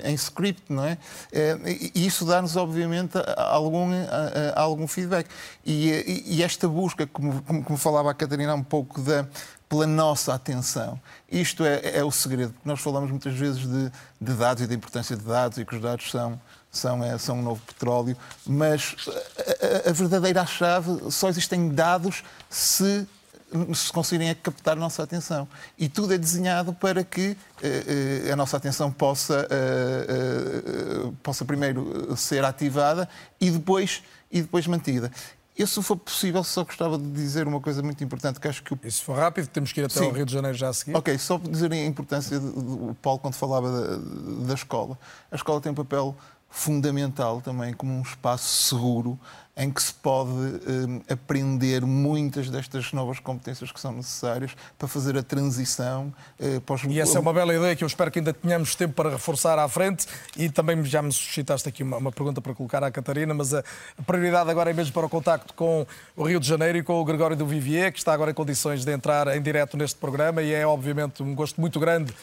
em, 0.04 0.14
script, 0.16 0.64
não 0.70 0.84
é? 0.84 0.98
Eh, 1.32 1.58
e 1.94 2.08
isso 2.08 2.26
dá-nos, 2.26 2.56
obviamente, 2.56 3.20
algum, 3.36 3.92
algum 4.56 4.88
feedback. 4.88 5.28
E, 5.64 6.24
e 6.26 6.42
esta 6.44 6.68
busca, 6.68 7.06
como, 7.06 7.42
como 7.44 7.78
falava 7.78 8.10
a 8.10 8.14
Catarina 8.16 8.56
um 8.56 8.64
pouco 8.64 9.00
da 9.02 9.28
pela 9.70 9.86
nossa 9.86 10.34
atenção. 10.34 11.00
Isto 11.30 11.66
é, 11.66 11.98
é 11.98 12.04
o 12.04 12.12
segredo, 12.12 12.54
porque 12.54 12.68
nós 12.68 12.80
falamos 12.80 13.10
muitas 13.10 13.34
vezes 13.34 13.62
de, 13.62 13.92
de, 14.20 14.34
dados 14.34 14.64
e 14.64 14.68
da 14.68 14.74
importância 14.74 15.16
de 15.16 15.24
dados 15.24 15.58
e 15.58 15.66
que 15.66 15.76
os 15.76 15.82
dados 15.82 16.10
são, 16.10 16.40
são, 16.72 17.04
é, 17.04 17.18
são 17.18 17.40
um 17.40 17.42
novo 17.42 17.62
petróleo, 17.66 18.16
mas 18.46 18.96
a, 19.86 19.90
a, 19.90 19.94
verdadeira 19.94 20.46
chave 20.46 21.12
só 21.12 21.28
existem 21.28 21.70
dados 21.70 22.24
se 22.50 23.08
se 23.74 23.92
conseguirem 23.94 24.36
captar 24.36 24.76
a 24.76 24.80
nossa 24.80 25.04
atenção. 25.04 25.48
E 25.78 25.88
tudo 25.88 26.14
é 26.14 26.18
desenhado 26.18 26.74
para 26.74 27.04
que 27.04 27.30
uh, 27.30 28.28
uh, 28.30 28.34
a 28.34 28.36
nossa 28.36 28.58
atenção 28.58 28.92
possa, 28.92 29.48
uh, 29.48 31.12
possa 31.24 31.46
primeiro 31.46 32.16
ser 32.18 32.44
ativada 32.44 33.08
e 33.40 33.50
depois, 33.50 34.04
e 34.30 34.42
depois 34.42 34.68
mantida. 34.68 35.12
Eu, 35.58 35.66
se 35.66 35.82
for 35.82 35.98
possível, 35.98 36.44
só 36.44 36.64
gostava 36.64 37.00
de 37.00 37.10
dizer 37.10 37.48
uma 37.48 37.60
coisa 37.60 37.82
muito 37.82 38.04
importante 38.04 38.40
que 38.40 38.48
acho 38.48 38.62
que... 38.62 38.74
O... 38.74 38.80
Isso 38.84 39.04
for 39.04 39.18
rápido, 39.18 39.48
temos 39.48 39.74
que 39.74 39.82
ir 39.82 39.86
até 39.86 39.96
Sim. 39.96 40.06
ao 40.06 40.12
Rio 40.12 40.26
de 40.26 40.32
Janeiro 40.32 40.56
já 40.56 40.70
a 40.70 40.74
seguir. 40.74 40.96
Ok, 40.96 41.18
só 41.18 41.40
dizer 41.40 41.72
a 41.72 41.76
importância 41.76 42.40
do 42.40 42.96
Paulo 43.02 43.20
quando 43.20 43.34
falava 43.34 43.72
da, 43.72 43.98
da 44.48 44.54
escola. 44.54 45.00
A 45.32 45.36
escola 45.36 45.60
tem 45.60 45.72
um 45.72 45.76
papel 45.76 46.16
fundamental 46.50 47.42
também 47.42 47.74
como 47.74 47.94
um 47.94 48.02
espaço 48.02 48.68
seguro 48.68 49.20
em 49.58 49.72
que 49.72 49.82
se 49.82 49.92
pode 49.92 50.30
um, 50.30 51.02
aprender 51.10 51.84
muitas 51.84 52.48
destas 52.48 52.94
novas 52.94 53.20
competências 53.20 53.72
que 53.72 53.80
são 53.80 53.92
necessárias 53.92 54.52
para 54.78 54.88
fazer 54.88 55.18
a 55.18 55.24
transição 55.24 56.14
uh, 56.40 56.62
para 56.62 56.76
os... 56.76 56.84
E 56.84 57.00
essa 57.00 57.18
é 57.18 57.20
uma 57.20 57.34
bela 57.34 57.56
ideia 57.56 57.76
que 57.76 57.84
eu 57.84 57.88
espero 57.88 58.12
que 58.12 58.20
ainda 58.20 58.32
tenhamos 58.32 58.76
tempo 58.76 58.94
para 58.94 59.10
reforçar 59.10 59.58
à 59.58 59.68
frente. 59.68 60.06
E 60.38 60.48
também 60.48 60.86
já 60.86 61.02
me 61.02 61.12
suscitaste 61.12 61.68
aqui 61.68 61.82
uma, 61.82 61.98
uma 61.98 62.12
pergunta 62.12 62.40
para 62.40 62.54
colocar 62.54 62.84
à 62.84 62.92
Catarina, 62.92 63.34
mas 63.34 63.52
a, 63.52 63.64
a, 63.98 64.02
prioridade 64.04 64.48
agora 64.52 64.70
é 64.70 64.74
mesmo 64.74 64.94
para 64.94 65.08
o 65.08 65.10
contacto 65.10 65.56
com 65.56 65.88
o 66.16 66.24
Rio 66.24 66.40
de 66.40 66.48
Janeiro 66.48 66.78
e 66.78 66.84
com 66.84 67.02
o 67.02 67.04
Gregório 67.04 67.36
do 67.36 67.48
Vivier, 67.48 67.92
que 67.92 67.98
está 67.98 68.14
agora 68.14 68.30
em 68.30 68.36
condições 68.36 68.86
de 68.86 68.92
entrar 68.92 69.28
em 69.36 69.42
direto 69.42 69.76
neste 69.76 69.98
programa. 69.98 70.44
E 70.44 70.54
é 70.54 70.68
obviamente 70.68 71.24
um 71.24 71.34
gosto 71.34 71.60
muito 71.60 71.80
grande 71.80 72.14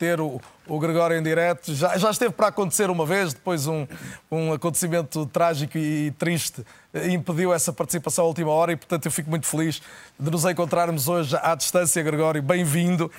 ter 0.00 0.18
o, 0.18 0.40
o 0.66 0.78
Gregório 0.80 1.18
em 1.18 1.22
direto. 1.22 1.74
Já, 1.74 1.98
já 1.98 2.10
esteve 2.10 2.32
para 2.32 2.46
acontecer 2.46 2.88
uma 2.88 3.04
vez, 3.04 3.34
depois 3.34 3.66
um, 3.66 3.86
um 4.30 4.50
acontecimento 4.50 5.26
trágico 5.26 5.76
e 5.76 6.10
triste 6.12 6.64
impediu 6.94 7.52
essa 7.52 7.72
participação 7.72 8.24
à 8.24 8.28
última 8.28 8.50
hora 8.50 8.72
e, 8.72 8.76
portanto, 8.76 9.06
eu 9.06 9.12
fico 9.12 9.30
muito 9.30 9.46
feliz 9.46 9.80
de 10.18 10.30
nos 10.30 10.44
encontrarmos 10.44 11.08
hoje 11.08 11.36
à 11.40 11.54
distância, 11.54 12.02
Gregório. 12.02 12.42
Bem-vindo. 12.42 13.10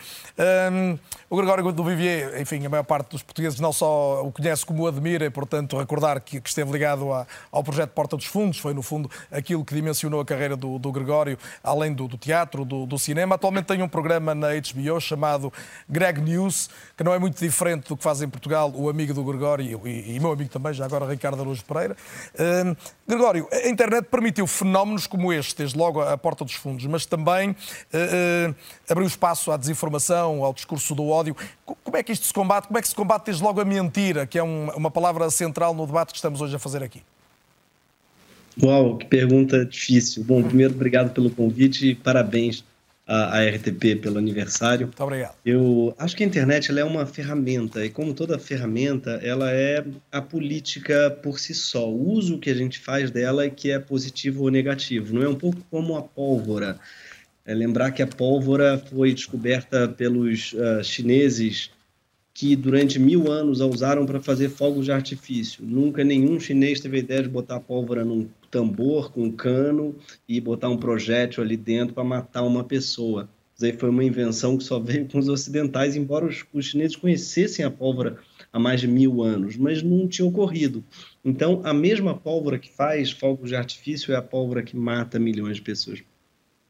Um, 0.71 0.99
o 1.29 1.37
Gregório 1.37 1.71
do 1.71 1.83
Vivier, 1.83 2.41
enfim, 2.41 2.65
a 2.65 2.69
maior 2.69 2.83
parte 2.83 3.11
dos 3.11 3.23
portugueses 3.23 3.59
não 3.59 3.71
só 3.71 4.25
o 4.25 4.31
conhece 4.31 4.65
como 4.65 4.83
o 4.83 4.87
admira, 4.87 5.25
e, 5.25 5.29
portanto, 5.29 5.77
recordar 5.77 6.19
que, 6.19 6.41
que 6.41 6.49
esteve 6.49 6.71
ligado 6.71 7.13
a, 7.13 7.25
ao 7.51 7.63
projeto 7.63 7.91
Porta 7.91 8.17
dos 8.17 8.25
Fundos, 8.25 8.59
foi, 8.59 8.73
no 8.73 8.81
fundo, 8.81 9.09
aquilo 9.31 9.63
que 9.63 9.73
dimensionou 9.73 10.19
a 10.19 10.25
carreira 10.25 10.57
do, 10.57 10.77
do 10.77 10.91
Gregório, 10.91 11.37
além 11.63 11.93
do, 11.93 12.07
do 12.07 12.17
teatro, 12.17 12.65
do, 12.65 12.85
do, 12.85 12.99
cinema. 12.99 13.35
Atualmente 13.35 13.65
tem 13.65 13.81
um 13.81 13.87
programa 13.87 14.35
na 14.35 14.49
HBO 14.49 14.99
chamado 14.99 15.53
Greg 15.87 16.19
News, 16.19 16.69
que 16.97 17.03
não 17.03 17.13
é 17.13 17.19
muito 17.19 17.39
diferente 17.39 17.87
do 17.87 17.95
que 17.95 18.03
faz 18.03 18.21
em 18.21 18.27
Portugal 18.27 18.71
o 18.75 18.89
amigo 18.89 19.13
do 19.13 19.23
Gregório 19.23 19.81
e, 19.87 20.15
e 20.15 20.19
meu 20.19 20.31
amigo 20.31 20.49
também, 20.49 20.73
já 20.73 20.85
agora 20.85 21.05
Ricardo 21.05 21.39
Araújo 21.39 21.63
Pereira. 21.63 21.95
Um, 22.37 22.75
Gregório, 23.07 23.47
a 23.63 23.69
internet 23.69 24.07
permitiu 24.09 24.47
fenómenos 24.47 25.07
como 25.07 25.31
este, 25.31 25.57
desde 25.57 25.77
logo 25.77 26.01
a 26.01 26.17
porta 26.17 26.43
dos 26.43 26.53
fundos, 26.53 26.85
mas 26.85 27.05
também 27.05 27.49
uh, 27.49 27.53
uh, 27.53 28.55
abriu 28.89 29.07
espaço 29.07 29.51
à 29.51 29.57
desinformação, 29.57 30.43
ao 30.43 30.53
discurso 30.53 30.93
do 30.95 31.07
ódio. 31.07 31.35
Como 31.65 31.97
é 31.97 32.03
que 32.03 32.11
isto 32.11 32.25
se 32.25 32.33
combate? 32.33 32.67
Como 32.67 32.77
é 32.77 32.81
que 32.81 32.87
se 32.87 32.95
combate 32.95 33.25
desde 33.25 33.43
logo 33.43 33.61
a 33.61 33.65
mentira, 33.65 34.25
que 34.25 34.37
é 34.37 34.43
um, 34.43 34.69
uma 34.71 34.91
palavra 34.91 35.29
central 35.29 35.73
no 35.73 35.85
debate 35.85 36.11
que 36.11 36.17
estamos 36.17 36.41
hoje 36.41 36.55
a 36.55 36.59
fazer 36.59 36.83
aqui? 36.83 37.01
Uau, 38.61 38.97
que 38.97 39.05
pergunta 39.05 39.65
difícil. 39.65 40.23
Bom, 40.23 40.43
primeiro, 40.43 40.73
obrigado 40.73 41.13
pelo 41.13 41.29
convite 41.29 41.89
e 41.89 41.95
parabéns 41.95 42.63
a, 43.11 43.39
a, 43.39 43.49
RTP 43.49 44.01
pelo 44.01 44.17
aniversário. 44.17 44.87
Muito 44.87 45.03
obrigado. 45.03 45.35
Eu 45.45 45.93
acho 45.97 46.15
que 46.15 46.23
a 46.23 46.25
internet 46.25 46.71
é 46.71 46.83
uma 46.85 47.05
ferramenta, 47.05 47.85
e 47.85 47.89
como 47.89 48.13
toda 48.13 48.39
ferramenta, 48.39 49.19
ela 49.21 49.51
é 49.51 49.83
a 50.09 50.21
política 50.21 51.11
por 51.21 51.37
si 51.37 51.53
só. 51.53 51.89
O 51.89 52.13
uso 52.13 52.39
que 52.39 52.49
a 52.49 52.53
gente 52.53 52.79
faz 52.79 53.11
dela 53.11 53.43
é 53.43 53.49
que 53.49 53.69
é 53.69 53.79
positivo 53.79 54.43
ou 54.43 54.49
negativo. 54.49 55.13
Não 55.13 55.23
é 55.23 55.27
um 55.27 55.35
pouco 55.35 55.59
como 55.69 55.97
a 55.97 56.01
pólvora. 56.01 56.79
É 57.45 57.53
lembrar 57.53 57.91
que 57.91 58.01
a 58.01 58.07
pólvora 58.07 58.77
foi 58.77 59.13
descoberta 59.13 59.89
pelos 59.89 60.53
uh, 60.53 60.81
chineses 60.81 61.69
que 62.33 62.55
durante 62.55 62.97
mil 62.97 63.29
anos 63.29 63.59
a 63.59 63.65
usaram 63.65 64.05
para 64.05 64.21
fazer 64.21 64.47
fogos 64.47 64.85
de 64.85 64.91
artifício. 64.93 65.65
Nunca 65.65 66.01
nenhum 66.01 66.39
chinês 66.39 66.79
teve 66.79 66.97
a 66.97 66.99
ideia 67.01 67.23
de 67.23 67.29
botar 67.29 67.59
pólvora 67.59 68.05
num 68.05 68.29
tambor 68.51 69.11
com 69.11 69.31
cano 69.31 69.95
e 70.27 70.39
botar 70.41 70.69
um 70.69 70.77
projétil 70.77 71.41
ali 71.41 71.55
dentro 71.55 71.95
para 71.95 72.03
matar 72.03 72.43
uma 72.43 72.65
pessoa. 72.65 73.29
Isso 73.55 73.65
aí 73.65 73.73
foi 73.73 73.89
uma 73.89 74.03
invenção 74.03 74.57
que 74.57 74.63
só 74.63 74.79
veio 74.79 75.07
com 75.07 75.17
os 75.17 75.29
ocidentais, 75.29 75.95
embora 75.95 76.25
os, 76.25 76.43
os 76.51 76.65
chineses 76.65 76.95
conhecessem 76.95 77.63
a 77.63 77.71
pólvora 77.71 78.17
há 78.51 78.59
mais 78.59 78.81
de 78.81 78.87
mil 78.87 79.21
anos, 79.21 79.55
mas 79.55 79.81
não 79.81 80.07
tinha 80.07 80.27
ocorrido. 80.27 80.83
Então, 81.23 81.61
a 81.63 81.73
mesma 81.73 82.15
pólvora 82.15 82.59
que 82.59 82.69
faz 82.69 83.11
fogos 83.11 83.49
de 83.49 83.55
artifício 83.55 84.13
é 84.13 84.17
a 84.17 84.21
pólvora 84.21 84.63
que 84.63 84.75
mata 84.75 85.19
milhões 85.19 85.57
de 85.57 85.61
pessoas 85.61 86.03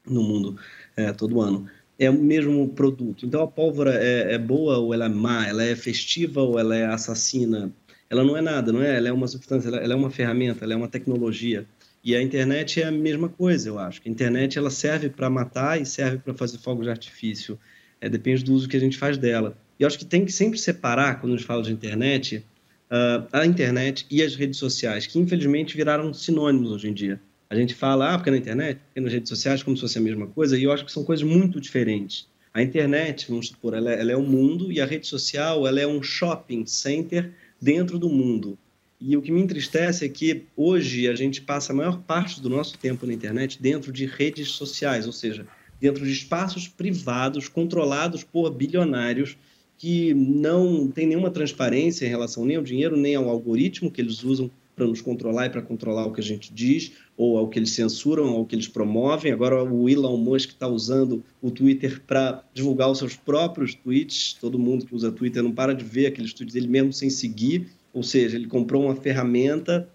no 0.05 0.21
mundo 0.21 0.57
é, 0.95 1.11
todo 1.13 1.41
ano. 1.41 1.67
É 1.97 2.09
o 2.09 2.13
mesmo 2.13 2.67
produto. 2.69 3.25
Então, 3.25 3.41
a 3.41 3.47
pólvora 3.47 3.93
é, 3.95 4.33
é 4.33 4.37
boa 4.37 4.77
ou 4.77 4.93
ela 4.93 5.05
é 5.05 5.09
má? 5.09 5.47
Ela 5.47 5.63
é 5.63 5.75
festiva 5.75 6.41
ou 6.41 6.59
ela 6.59 6.75
é 6.75 6.85
assassina? 6.85 7.71
Ela 8.11 8.25
não 8.25 8.35
é 8.35 8.41
nada, 8.41 8.73
não 8.73 8.83
é? 8.83 8.97
Ela 8.97 9.07
é 9.07 9.11
uma 9.13 9.25
substância, 9.25 9.69
ela 9.69 9.93
é 9.93 9.95
uma 9.95 10.11
ferramenta, 10.11 10.65
ela 10.65 10.73
é 10.73 10.75
uma 10.75 10.89
tecnologia. 10.89 11.65
E 12.03 12.13
a 12.13 12.21
internet 12.21 12.81
é 12.81 12.87
a 12.87 12.91
mesma 12.91 13.29
coisa, 13.29 13.69
eu 13.69 13.79
acho. 13.79 14.01
A 14.05 14.09
internet 14.09 14.57
ela 14.57 14.69
serve 14.69 15.09
para 15.09 15.29
matar 15.29 15.79
e 15.79 15.85
serve 15.85 16.17
para 16.17 16.33
fazer 16.33 16.57
fogos 16.57 16.83
de 16.83 16.91
artifício. 16.91 17.57
é, 18.01 18.09
depende 18.09 18.43
do 18.43 18.53
uso 18.53 18.67
que 18.67 18.75
a 18.75 18.79
gente 18.79 18.97
faz 18.97 19.17
dela. 19.17 19.55
E 19.79 19.83
eu 19.83 19.87
acho 19.87 19.97
que 19.97 20.03
tem 20.03 20.25
que 20.25 20.31
sempre 20.31 20.59
separar, 20.59 21.21
quando 21.21 21.33
a 21.33 21.37
gente 21.37 21.45
fala 21.45 21.63
de 21.63 21.71
internet, 21.71 22.43
uh, 22.91 23.25
a 23.31 23.45
internet 23.45 24.05
e 24.11 24.21
as 24.21 24.35
redes 24.35 24.59
sociais, 24.59 25.07
que 25.07 25.17
infelizmente 25.17 25.77
viraram 25.77 26.13
sinônimos 26.13 26.71
hoje 26.71 26.89
em 26.89 26.93
dia. 26.93 27.21
A 27.49 27.55
gente 27.55 27.73
fala, 27.73 28.13
ah, 28.13 28.17
porque 28.17 28.31
na 28.31 28.37
internet, 28.37 28.79
porque 28.87 28.99
nas 28.99 29.13
redes 29.13 29.29
sociais, 29.29 29.63
como 29.63 29.77
se 29.77 29.81
fosse 29.81 29.97
a 29.97 30.01
mesma 30.01 30.27
coisa, 30.27 30.57
e 30.57 30.63
eu 30.63 30.71
acho 30.73 30.83
que 30.83 30.91
são 30.91 31.05
coisas 31.05 31.25
muito 31.25 31.61
diferentes. 31.61 32.27
A 32.53 32.61
internet, 32.61 33.27
vamos 33.29 33.47
supor, 33.47 33.73
ela, 33.73 33.93
é, 33.93 34.01
ela 34.01 34.11
é 34.11 34.17
o 34.17 34.23
mundo, 34.23 34.69
e 34.69 34.81
a 34.81 34.85
rede 34.85 35.07
social, 35.07 35.65
ela 35.65 35.79
é 35.79 35.87
um 35.87 36.03
shopping 36.03 36.65
center 36.65 37.31
dentro 37.61 37.99
do 37.99 38.09
mundo. 38.09 38.57
E 38.99 39.15
o 39.15 39.21
que 39.21 39.31
me 39.31 39.41
entristece 39.41 40.05
é 40.05 40.09
que 40.09 40.43
hoje 40.55 41.07
a 41.07 41.15
gente 41.15 41.41
passa 41.41 41.71
a 41.71 41.75
maior 41.75 42.01
parte 42.01 42.41
do 42.41 42.49
nosso 42.49 42.77
tempo 42.77 43.05
na 43.05 43.13
internet 43.13 43.61
dentro 43.61 43.91
de 43.91 44.05
redes 44.05 44.49
sociais, 44.49 45.07
ou 45.07 45.13
seja, 45.13 45.45
dentro 45.79 46.05
de 46.05 46.11
espaços 46.11 46.67
privados 46.67 47.47
controlados 47.47 48.23
por 48.23 48.51
bilionários 48.51 49.37
que 49.77 50.13
não 50.13 50.87
tem 50.87 51.07
nenhuma 51.07 51.31
transparência 51.31 52.05
em 52.05 52.09
relação 52.09 52.45
nem 52.45 52.57
ao 52.57 52.63
dinheiro, 52.63 52.95
nem 52.95 53.15
ao 53.15 53.27
algoritmo 53.27 53.89
que 53.89 53.99
eles 53.99 54.23
usam 54.23 54.51
para 54.75 54.87
nos 54.87 55.01
controlar 55.01 55.47
e 55.47 55.49
para 55.49 55.61
controlar 55.61 56.05
o 56.05 56.13
que 56.13 56.21
a 56.21 56.23
gente 56.23 56.53
diz, 56.53 56.93
ou 57.17 57.37
ao 57.37 57.47
que 57.47 57.59
eles 57.59 57.71
censuram, 57.71 58.31
ou 58.31 58.39
ao 58.39 58.45
que 58.45 58.55
eles 58.55 58.67
promovem. 58.67 59.31
Agora 59.31 59.63
o 59.63 59.89
Elon 59.89 60.17
Musk 60.17 60.51
está 60.51 60.67
usando 60.67 61.23
o 61.41 61.51
Twitter 61.51 62.01
para 62.05 62.43
divulgar 62.53 62.89
os 62.89 62.97
seus 62.97 63.15
próprios 63.15 63.73
tweets. 63.75 64.37
Todo 64.39 64.57
mundo 64.57 64.85
que 64.85 64.95
usa 64.95 65.11
Twitter 65.11 65.43
não 65.43 65.51
para 65.51 65.73
de 65.73 65.83
ver 65.83 66.07
aqueles 66.07 66.33
tweets 66.33 66.53
dele 66.53 66.67
mesmo 66.67 66.91
sem 66.93 67.09
seguir. 67.09 67.67
Ou 67.93 68.03
seja, 68.03 68.37
ele 68.37 68.47
comprou 68.47 68.85
uma 68.85 68.95
ferramenta 68.95 69.87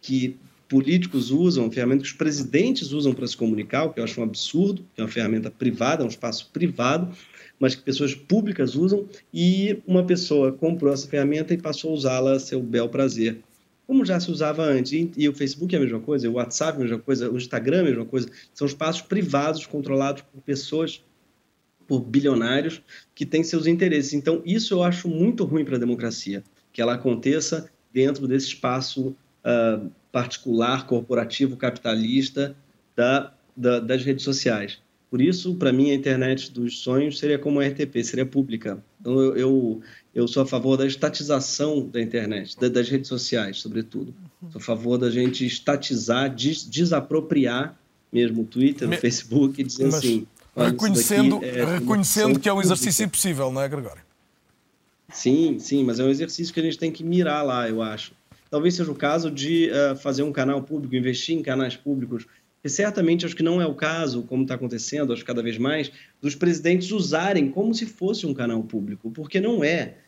que 0.00 0.36
políticos 0.68 1.30
usam, 1.30 1.64
uma 1.64 1.72
ferramenta 1.72 2.02
que 2.02 2.08
os 2.08 2.14
presidentes 2.14 2.90
usam 2.92 3.12
para 3.12 3.26
se 3.26 3.36
comunicar, 3.36 3.84
o 3.84 3.92
que 3.92 4.00
eu 4.00 4.04
acho 4.04 4.20
um 4.20 4.24
absurdo, 4.24 4.84
que 4.94 5.00
é 5.00 5.04
uma 5.04 5.10
ferramenta 5.10 5.50
privada, 5.50 6.02
é 6.02 6.04
um 6.04 6.08
espaço 6.08 6.50
privado, 6.52 7.14
mas 7.60 7.74
que 7.74 7.82
pessoas 7.82 8.14
públicas 8.14 8.74
usam, 8.74 9.06
e 9.32 9.78
uma 9.86 10.04
pessoa 10.04 10.52
comprou 10.52 10.92
essa 10.92 11.06
ferramenta 11.06 11.54
e 11.54 11.58
passou 11.58 11.90
a 11.90 11.94
usá-la 11.94 12.32
a 12.32 12.40
seu 12.40 12.62
bel 12.62 12.88
prazer. 12.88 13.40
Como 13.86 14.04
já 14.04 14.18
se 14.18 14.30
usava 14.30 14.62
antes, 14.62 14.92
e, 15.16 15.28
o 15.28 15.34
Facebook 15.34 15.74
é 15.74 15.78
a 15.78 15.80
mesma 15.80 16.00
coisa, 16.00 16.28
o 16.28 16.34
WhatsApp 16.34 16.78
é 16.78 16.80
a 16.80 16.84
mesma 16.84 16.98
coisa, 16.98 17.30
o 17.30 17.36
Instagram 17.36 17.78
é 17.78 17.80
a 17.80 17.84
mesma 17.84 18.04
coisa, 18.06 18.28
são 18.52 18.66
espaços 18.66 19.02
privados 19.02 19.66
controlados 19.66 20.22
por 20.22 20.40
pessoas, 20.40 21.04
por 21.86 22.00
bilionários, 22.00 22.82
que 23.14 23.26
têm 23.26 23.44
seus 23.44 23.66
interesses. 23.66 24.14
Então, 24.14 24.42
isso 24.44 24.72
eu 24.72 24.82
acho 24.82 25.08
muito 25.08 25.44
ruim 25.44 25.64
para 25.64 25.76
a 25.76 25.78
democracia, 25.78 26.42
que 26.72 26.80
ela 26.80 26.94
aconteça 26.94 27.70
dentro 27.92 28.26
desse 28.26 28.48
espaço 28.48 29.08
uh, 29.44 29.90
particular, 30.10 30.86
corporativo, 30.86 31.56
capitalista 31.56 32.56
da, 32.96 33.34
da, 33.56 33.80
das 33.80 34.02
redes 34.02 34.24
sociais. 34.24 34.78
Por 35.10 35.20
isso, 35.20 35.54
para 35.54 35.72
mim, 35.72 35.90
a 35.90 35.94
internet 35.94 36.50
dos 36.50 36.78
sonhos 36.78 37.18
seria 37.18 37.38
como 37.38 37.60
a 37.60 37.66
RTP, 37.66 38.02
seria 38.02 38.26
pública. 38.26 38.82
Então, 39.04 39.20
eu, 39.20 39.36
eu, 39.36 39.82
eu 40.14 40.26
sou 40.26 40.42
a 40.42 40.46
favor 40.46 40.78
da 40.78 40.86
estatização 40.86 41.86
da 41.86 42.00
internet, 42.00 42.58
da, 42.58 42.70
das 42.70 42.88
redes 42.88 43.06
sociais, 43.06 43.58
sobretudo. 43.58 44.14
Sou 44.50 44.58
a 44.58 44.64
favor 44.64 44.96
da 44.96 45.10
gente 45.10 45.44
estatizar, 45.44 46.34
des, 46.34 46.64
desapropriar 46.64 47.78
mesmo 48.10 48.42
o 48.42 48.44
Twitter, 48.46 48.88
o 48.88 48.96
Facebook, 48.96 49.60
e 49.60 49.64
dizer 49.64 49.88
assim... 49.88 50.26
Reconhecendo, 50.56 51.44
é 51.44 51.64
reconhecendo 51.64 52.38
que 52.38 52.48
é 52.48 52.52
um 52.52 52.62
exercício 52.62 53.04
impossível, 53.04 53.52
não 53.52 53.60
é, 53.60 53.68
Gregório? 53.68 54.02
Sim, 55.12 55.58
sim, 55.58 55.84
mas 55.84 56.00
é 56.00 56.04
um 56.04 56.08
exercício 56.08 56.54
que 56.54 56.60
a 56.60 56.62
gente 56.62 56.78
tem 56.78 56.90
que 56.90 57.04
mirar 57.04 57.44
lá, 57.44 57.68
eu 57.68 57.82
acho. 57.82 58.12
Talvez 58.48 58.74
seja 58.74 58.90
o 58.90 58.94
caso 58.94 59.30
de 59.30 59.70
uh, 59.70 59.96
fazer 59.96 60.22
um 60.22 60.32
canal 60.32 60.62
público, 60.62 60.94
investir 60.94 61.36
em 61.36 61.42
canais 61.42 61.76
públicos 61.76 62.24
e 62.64 62.70
certamente 62.70 63.26
acho 63.26 63.36
que 63.36 63.42
não 63.42 63.60
é 63.60 63.66
o 63.66 63.74
caso, 63.74 64.22
como 64.22 64.42
está 64.42 64.54
acontecendo, 64.54 65.12
acho 65.12 65.24
cada 65.24 65.42
vez 65.42 65.58
mais, 65.58 65.92
dos 66.20 66.34
presidentes 66.34 66.90
usarem 66.90 67.50
como 67.50 67.74
se 67.74 67.84
fosse 67.84 68.26
um 68.26 68.32
canal 68.32 68.62
público, 68.62 69.10
porque 69.10 69.38
não 69.38 69.62
é. 69.62 69.98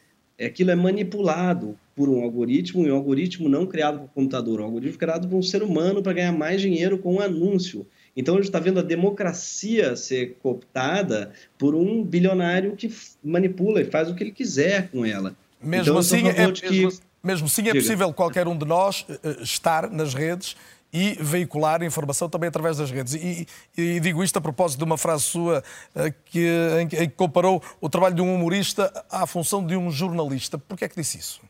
Aquilo 0.41 0.71
é 0.71 0.75
manipulado 0.75 1.79
por 1.95 2.09
um 2.09 2.23
algoritmo, 2.23 2.87
e 2.87 2.91
um 2.91 2.95
algoritmo 2.95 3.49
não 3.49 3.67
criado 3.67 4.01
por 4.01 4.09
computador, 4.09 4.61
um 4.61 4.65
algoritmo 4.65 4.99
criado 4.99 5.29
por 5.29 5.37
um 5.37 5.43
ser 5.43 5.63
humano 5.63 6.03
para 6.03 6.15
ganhar 6.15 6.33
mais 6.33 6.61
dinheiro 6.61 6.99
com 6.99 7.17
um 7.17 7.21
anúncio. 7.21 7.87
Então 8.17 8.35
a 8.35 8.39
gente 8.39 8.47
está 8.47 8.59
vendo 8.59 8.81
a 8.81 8.83
democracia 8.83 9.95
ser 9.95 10.37
cooptada 10.43 11.33
por 11.59 11.75
um 11.75 12.03
bilionário 12.03 12.75
que 12.75 12.91
manipula 13.23 13.83
e 13.83 13.85
faz 13.85 14.11
o 14.11 14.15
que 14.15 14.25
ele 14.25 14.33
quiser 14.33 14.89
com 14.91 15.05
ela. 15.05 15.37
Mesmo 15.63 15.83
então, 15.83 15.99
assim, 15.99 16.29
é, 16.29 16.53
que... 16.53 16.83
mesmo, 16.83 17.01
mesmo 17.23 17.47
assim 17.47 17.69
é 17.69 17.75
possível 17.75 18.13
qualquer 18.13 18.47
um 18.47 18.57
de 18.57 18.65
nós 18.65 19.07
uh, 19.09 19.43
estar 19.43 19.91
nas 19.91 20.15
redes 20.15 20.57
e 20.97 21.15
veicular 21.21 21.83
informação 21.83 22.27
também 22.27 22.49
através 22.49 22.79
das 22.79 22.91
redes. 22.91 23.13
E, 23.13 23.47
e, 23.77 24.01
digo 24.01 24.25
isto 24.25 24.39
a 24.39 24.41
propósito 24.41 24.79
de 24.79 24.85
uma 24.85 24.97
frase 24.97 25.25
sua 25.25 25.63
eh, 25.95 26.11
que, 26.25 26.49
em, 26.81 26.89
que 26.89 27.09
comparou 27.09 27.63
o 27.83 27.89
trabalho 27.91 28.15
de 28.15 28.23
um 28.23 28.35
humorista 28.35 28.91
à 29.11 29.27
função 29.27 29.65
de 29.65 29.77
um 29.77 29.91
jornalista. 29.91 30.57
Por 30.57 30.79
que 30.79 30.87
é 30.87 30.89
que 30.89 30.97
disse 30.97 31.19
isso? 31.19 31.43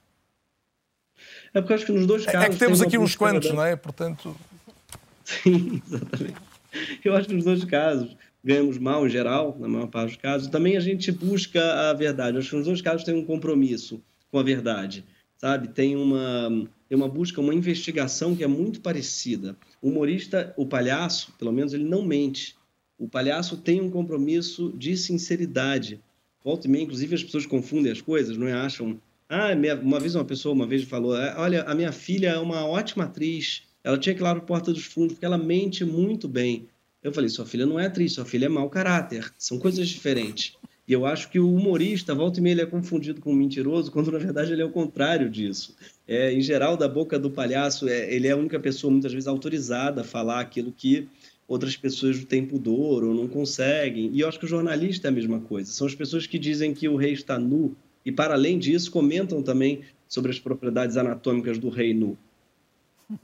É 1.54 1.60
porque 1.60 1.74
acho 1.74 1.86
que 1.86 1.92
nos 1.92 2.06
dois 2.06 2.26
casos. 2.26 2.42
É 2.42 2.48
que 2.48 2.56
temos 2.56 2.82
aqui 2.82 2.98
uns 2.98 3.14
quantos, 3.14 3.52
não 3.52 3.64
é? 3.64 3.76
Portanto. 3.76 4.36
Sim, 5.24 5.80
exatamente. 5.86 6.36
Eu 7.04 7.14
acho 7.14 7.28
que 7.28 7.34
nos 7.34 7.44
dois 7.44 7.64
casos 7.64 8.16
ganhamos 8.42 8.78
mal 8.78 9.06
em 9.06 9.10
geral, 9.10 9.56
na 9.60 9.68
maior 9.68 9.86
parte 9.86 10.08
dos 10.08 10.16
casos. 10.16 10.48
Também 10.48 10.76
a 10.76 10.80
gente 10.80 11.12
busca 11.12 11.88
a 11.88 11.92
verdade. 11.92 12.36
Acho 12.36 12.50
que 12.50 12.56
nos 12.56 12.66
dois 12.66 12.82
casos 12.82 13.04
tem 13.04 13.14
um 13.14 13.24
compromisso 13.24 14.02
com 14.28 14.40
a 14.40 14.42
verdade, 14.42 15.04
sabe? 15.38 15.68
Tem 15.68 15.96
uma 15.96 16.68
tem 16.88 16.96
uma 16.96 17.08
busca, 17.08 17.40
uma 17.40 17.54
investigação 17.54 18.36
que 18.36 18.44
é 18.44 18.46
muito 18.46 18.80
parecida. 18.80 19.56
O 19.82 19.88
humorista, 19.88 20.54
o 20.56 20.64
palhaço, 20.64 21.32
pelo 21.36 21.52
menos 21.52 21.74
ele 21.74 21.84
não 21.84 22.04
mente. 22.04 22.56
O 22.98 23.08
palhaço 23.08 23.56
tem 23.56 23.80
um 23.80 23.90
compromisso 23.90 24.72
de 24.76 24.96
sinceridade. 24.96 26.00
Volta 26.44 26.68
e 26.68 26.70
meia, 26.70 26.84
inclusive 26.84 27.14
as 27.14 27.24
pessoas 27.24 27.44
confundem 27.44 27.90
as 27.90 28.00
coisas, 28.00 28.36
não 28.36 28.46
é? 28.46 28.52
Acham. 28.52 29.00
Ah, 29.28 29.48
uma 29.82 29.98
vez 29.98 30.14
uma 30.14 30.24
pessoa 30.24 30.54
uma 30.54 30.66
vez 30.66 30.84
falou: 30.84 31.16
é, 31.16 31.34
olha, 31.36 31.64
a 31.64 31.74
minha 31.74 31.90
filha 31.90 32.28
é 32.28 32.38
uma 32.38 32.64
ótima 32.64 33.04
atriz, 33.04 33.64
ela 33.82 33.98
tinha 33.98 34.14
que 34.14 34.20
ir 34.20 34.22
lá 34.22 34.34
no 34.34 34.42
Porta 34.42 34.72
dos 34.72 34.84
Fundos, 34.84 35.14
porque 35.14 35.26
ela 35.26 35.36
mente 35.36 35.84
muito 35.84 36.28
bem. 36.28 36.68
Eu 37.02 37.12
falei: 37.12 37.28
sua 37.28 37.44
filha 37.44 37.66
não 37.66 37.78
é 37.80 37.86
atriz, 37.86 38.12
sua 38.12 38.24
filha 38.24 38.46
é 38.46 38.48
mau 38.48 38.70
caráter. 38.70 39.32
São 39.36 39.58
coisas 39.58 39.88
diferentes. 39.88 40.56
E 40.88 40.92
eu 40.92 41.04
acho 41.04 41.28
que 41.30 41.40
o 41.40 41.52
humorista, 41.52 42.14
volta 42.14 42.38
e 42.38 42.42
meia, 42.42 42.54
ele 42.54 42.62
é 42.62 42.66
confundido 42.66 43.20
com 43.20 43.32
um 43.32 43.36
mentiroso, 43.36 43.90
quando 43.92 44.12
na 44.12 44.18
verdade 44.18 44.52
ele 44.52 44.62
é 44.62 44.64
o 44.64 44.70
contrário 44.70 45.28
disso. 45.28 45.74
É, 46.06 46.32
em 46.32 46.40
geral, 46.40 46.76
da 46.76 46.88
boca 46.88 47.18
do 47.18 47.30
palhaço, 47.30 47.88
é, 47.88 48.12
ele 48.14 48.28
é 48.28 48.32
a 48.32 48.36
única 48.36 48.60
pessoa 48.60 48.90
muitas 48.90 49.12
vezes 49.12 49.26
autorizada 49.26 50.02
a 50.02 50.04
falar 50.04 50.40
aquilo 50.40 50.70
que 50.70 51.08
outras 51.48 51.76
pessoas 51.76 52.24
têm 52.24 52.44
pudor 52.44 53.04
ou 53.04 53.14
não 53.14 53.28
conseguem. 53.28 54.10
E 54.12 54.20
eu 54.20 54.28
acho 54.28 54.38
que 54.38 54.44
o 54.44 54.48
jornalista 54.48 55.08
é 55.08 55.10
a 55.10 55.12
mesma 55.12 55.40
coisa. 55.40 55.70
São 55.72 55.86
as 55.86 55.94
pessoas 55.94 56.26
que 56.26 56.38
dizem 56.38 56.74
que 56.74 56.88
o 56.88 56.96
rei 56.96 57.12
está 57.12 57.38
nu 57.38 57.74
e, 58.04 58.12
para 58.12 58.34
além 58.34 58.58
disso, 58.58 58.90
comentam 58.90 59.42
também 59.42 59.82
sobre 60.08 60.30
as 60.30 60.38
propriedades 60.38 60.96
anatômicas 60.96 61.58
do 61.58 61.68
rei 61.68 61.92
nu. 61.92 62.16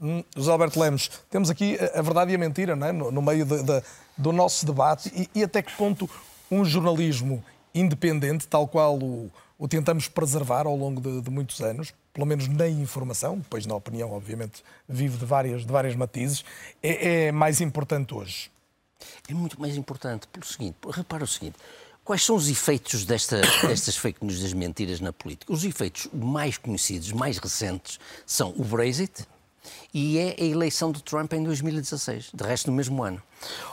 Hum, 0.01 0.23
José 0.35 0.51
Alberto 0.51 0.79
Lemos, 0.79 1.09
temos 1.29 1.49
aqui 1.49 1.77
a 1.93 2.01
verdade 2.01 2.31
e 2.31 2.35
a 2.35 2.37
mentira 2.37 2.73
não 2.73 2.87
é? 2.87 2.91
no, 2.93 3.11
no 3.11 3.21
meio 3.21 3.45
de, 3.45 3.63
de, 3.63 3.81
do 4.17 4.31
nosso 4.31 4.65
debate 4.65 5.11
e, 5.13 5.39
e 5.39 5.43
até 5.43 5.61
que 5.61 5.75
ponto 5.75 6.09
um 6.49 6.63
jornalismo 6.63 7.43
independente, 7.73 8.47
tal 8.47 8.67
qual 8.67 8.97
o, 8.97 9.31
o 9.57 9.67
tentamos 9.67 10.07
preservar 10.07 10.65
ao 10.65 10.75
longo 10.75 11.01
de, 11.01 11.21
de, 11.21 11.29
muitos 11.29 11.61
anos, 11.61 11.93
pelo 12.13 12.25
menos 12.25 12.47
na 12.47 12.67
informação, 12.67 13.37
depois 13.37 13.65
na 13.65 13.75
opinião, 13.75 14.11
obviamente, 14.11 14.63
vive 14.87 15.17
de 15.17 15.25
várias, 15.25 15.65
de 15.65 15.71
várias 15.71 15.95
matizes, 15.95 16.43
é, 16.81 17.27
é 17.27 17.31
mais 17.31 17.61
importante 17.61 18.13
hoje? 18.13 18.51
É 19.29 19.33
muito 19.33 19.59
mais 19.59 19.75
importante 19.75 20.27
pelo 20.27 20.45
seguinte, 20.45 20.77
repara 20.91 21.23
o 21.23 21.27
seguinte, 21.27 21.55
Quais 22.03 22.21
são 22.21 22.35
os 22.35 22.49
efeitos 22.49 23.05
desta, 23.05 23.39
destas 23.65 23.95
fake 23.95 24.25
news 24.25 24.41
das 24.41 24.51
mentiras 24.51 24.99
na 24.99 25.13
política? 25.13 25.53
Os 25.53 25.63
efeitos 25.63 26.09
mais 26.11 26.57
conhecidos, 26.57 27.13
mais 27.13 27.37
recentes, 27.37 27.97
são 28.25 28.53
o 28.57 28.63
Brexit, 28.65 29.25
e 29.93 30.17
é 30.17 30.35
a 30.39 30.43
eleição 30.43 30.91
de 30.91 31.03
Trump 31.03 31.33
em 31.33 31.43
2016, 31.43 32.31
de 32.33 32.43
resto 32.43 32.69
no 32.69 32.77
mesmo 32.77 33.03
ano. 33.03 33.21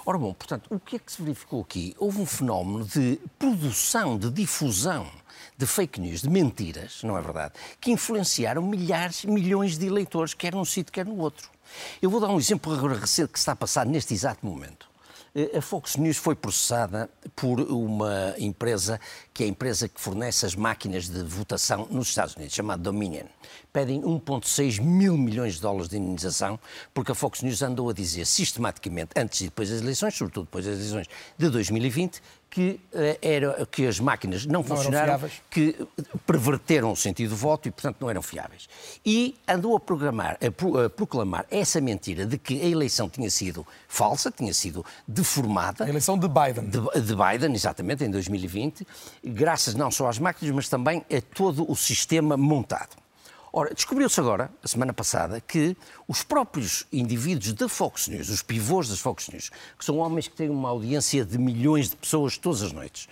Ora 0.05 0.18
bom, 0.18 0.32
portanto, 0.32 0.66
o 0.70 0.78
que 0.78 0.97
é 0.97 0.99
que 0.99 1.12
se 1.12 1.22
verificou 1.22 1.62
aqui? 1.62 1.95
Houve 1.99 2.20
um 2.20 2.26
fenómeno 2.26 2.84
de 2.84 3.18
produção, 3.38 4.18
de 4.18 4.30
difusão 4.30 5.07
de 5.57 5.66
fake 5.66 6.01
news, 6.01 6.22
de 6.22 6.30
mentiras, 6.30 7.03
não 7.03 7.18
é 7.18 7.20
verdade? 7.20 7.55
Que 7.80 7.91
influenciaram 7.91 8.62
milhares, 8.62 9.24
milhões 9.24 9.76
de 9.76 9.86
eleitores, 9.86 10.32
quer 10.32 10.55
num 10.55 10.64
sítio, 10.64 10.93
quer 10.93 11.05
no 11.05 11.18
outro. 11.18 11.51
Eu 12.01 12.09
vou 12.09 12.18
dar 12.18 12.28
um 12.28 12.38
exemplo 12.38 12.74
recente 12.88 13.32
que 13.32 13.38
está 13.38 13.53
a 13.53 13.57
passar 13.57 13.84
neste 13.84 14.14
exato 14.14 14.45
momento. 14.45 14.89
Eh, 15.35 15.59
a 15.59 15.62
Fox 15.62 15.97
News 15.97 16.16
foi 16.16 16.35
processada 16.35 17.09
por 17.37 17.61
uma 17.61 18.35
empresa 18.39 19.01
que 19.33 19.45
é 19.45 19.47
a 19.47 19.49
empresa 19.49 19.89
que 19.89 20.01
fornece 20.01 20.45
as 20.45 20.55
máquinas 20.55 21.09
de 21.09 21.22
votação 21.22 21.87
nos 21.91 22.09
Estados 22.09 22.35
Unidos, 22.35 22.55
chamada 22.55 22.83
Dominion. 22.83 23.26
Pedem 23.72 24.03
1,6 24.03 24.81
mil 24.81 25.16
milhões 25.16 25.55
de 25.55 25.61
dólares 25.61 25.89
de 25.89 25.97
indenização, 25.97 26.59
porque 26.93 27.12
a 27.12 27.14
Fox 27.14 27.43
News 27.43 27.62
andou 27.62 27.89
a 27.89 27.93
dizer 27.93 28.26
sistematicamente, 28.26 29.12
antes 29.16 29.41
e 29.41 29.45
depois 29.45 29.70
das 29.70 29.81
eleições, 29.81 30.14
sobretudo 30.14 30.45
depois 30.47 30.64
das 30.64 30.74
eleições 30.76 31.07
de 31.39 31.49
2020, 31.49 32.20
que, 32.51 32.80
uh, 32.92 33.18
era, 33.22 33.66
que 33.66 33.86
as 33.86 34.01
máquinas 34.01 34.44
não, 34.44 34.55
não 34.55 34.64
funcionaram, 34.64 35.30
que 35.48 35.76
perverteram 36.26 36.90
o 36.90 36.96
sentido 36.96 37.30
do 37.30 37.36
voto 37.36 37.68
e, 37.68 37.70
portanto, 37.70 37.98
não 38.01 38.11
eram 38.11 38.20
fiáveis. 38.20 38.68
E 39.07 39.36
andou 39.46 39.76
a, 39.76 39.80
programar, 39.80 40.36
a, 40.44 40.51
pro, 40.51 40.84
a 40.84 40.90
proclamar 40.90 41.46
essa 41.51 41.80
mentira 41.80 42.26
de 42.26 42.36
que 42.36 42.61
a 42.61 42.66
eleição 42.66 43.09
tinha 43.09 43.30
sido 43.30 43.64
falsa, 43.88 44.30
tinha 44.30 44.53
sido 44.53 44.84
deformada. 45.07 45.84
A 45.84 45.88
eleição 45.88 46.18
de 46.18 46.28
Biden. 46.28 46.68
De, 46.68 47.01
de 47.01 47.14
Biden, 47.14 47.55
exatamente, 47.55 48.05
em 48.05 48.11
2020, 48.11 48.86
graças 49.24 49.74
não 49.74 49.90
só 49.90 50.09
às 50.09 50.18
máquinas, 50.18 50.55
mas 50.55 50.68
também 50.68 51.05
a 51.11 51.20
todo 51.34 51.70
o 51.70 51.76
sistema 51.76 52.36
montado. 52.36 52.96
Ora, 53.53 53.74
descobriu-se 53.74 54.20
agora, 54.20 54.48
a 54.62 54.68
semana 54.68 54.92
passada, 54.92 55.40
que 55.40 55.76
os 56.07 56.22
próprios 56.22 56.86
indivíduos 56.92 57.53
da 57.53 57.68
Fox 57.68 58.07
News, 58.07 58.28
os 58.28 58.42
pivôs 58.42 58.88
das 58.88 59.01
Fox 59.01 59.28
News, 59.28 59.51
que 59.76 59.84
são 59.84 59.98
homens 59.98 60.28
que 60.28 60.36
têm 60.36 60.48
uma 60.48 60.68
audiência 60.68 61.24
de 61.24 61.36
milhões 61.36 61.90
de 61.90 61.96
pessoas 61.96 62.38
todas 62.38 62.62
as 62.62 62.72
noites, 62.72 63.09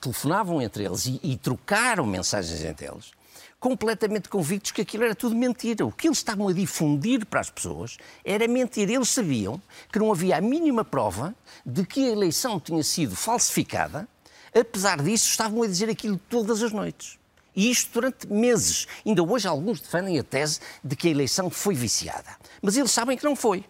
telefonavam 0.00 0.62
entre 0.62 0.84
eles 0.84 1.04
e, 1.04 1.20
e 1.22 1.36
trocaram 1.36 2.06
mensagens 2.06 2.64
entre 2.64 2.86
eles, 2.86 3.12
completamente 3.60 4.30
convictos 4.30 4.72
que 4.72 4.80
aquilo 4.80 5.04
era 5.04 5.14
tudo 5.14 5.34
mentira. 5.34 5.84
O 5.84 5.92
que 5.92 6.08
eles 6.08 6.18
estavam 6.18 6.48
a 6.48 6.52
difundir 6.52 7.26
para 7.26 7.40
as 7.40 7.50
pessoas 7.50 7.98
era 8.24 8.48
mentira. 8.48 8.92
Eles 8.92 9.10
sabiam 9.10 9.60
que 9.92 9.98
não 9.98 10.10
havia 10.10 10.38
a 10.38 10.40
mínima 10.40 10.84
prova 10.84 11.34
de 11.64 11.84
que 11.84 12.06
a 12.06 12.12
eleição 12.12 12.58
tinha 12.58 12.82
sido 12.82 13.14
falsificada, 13.14 14.08
apesar 14.54 15.02
disso, 15.02 15.28
estavam 15.28 15.62
a 15.62 15.66
dizer 15.66 15.90
aquilo 15.90 16.18
todas 16.28 16.62
as 16.62 16.72
noites. 16.72 17.18
E 17.54 17.70
isto 17.70 17.92
durante 17.92 18.26
meses. 18.26 18.86
Ainda 19.04 19.22
hoje 19.22 19.46
alguns 19.46 19.80
defendem 19.80 20.18
a 20.18 20.22
tese 20.22 20.60
de 20.82 20.96
que 20.96 21.08
a 21.08 21.10
eleição 21.10 21.50
foi 21.50 21.74
viciada. 21.74 22.36
Mas 22.60 22.76
eles 22.76 22.90
sabem 22.90 23.16
que 23.16 23.24
não 23.24 23.36
foi. 23.36 23.64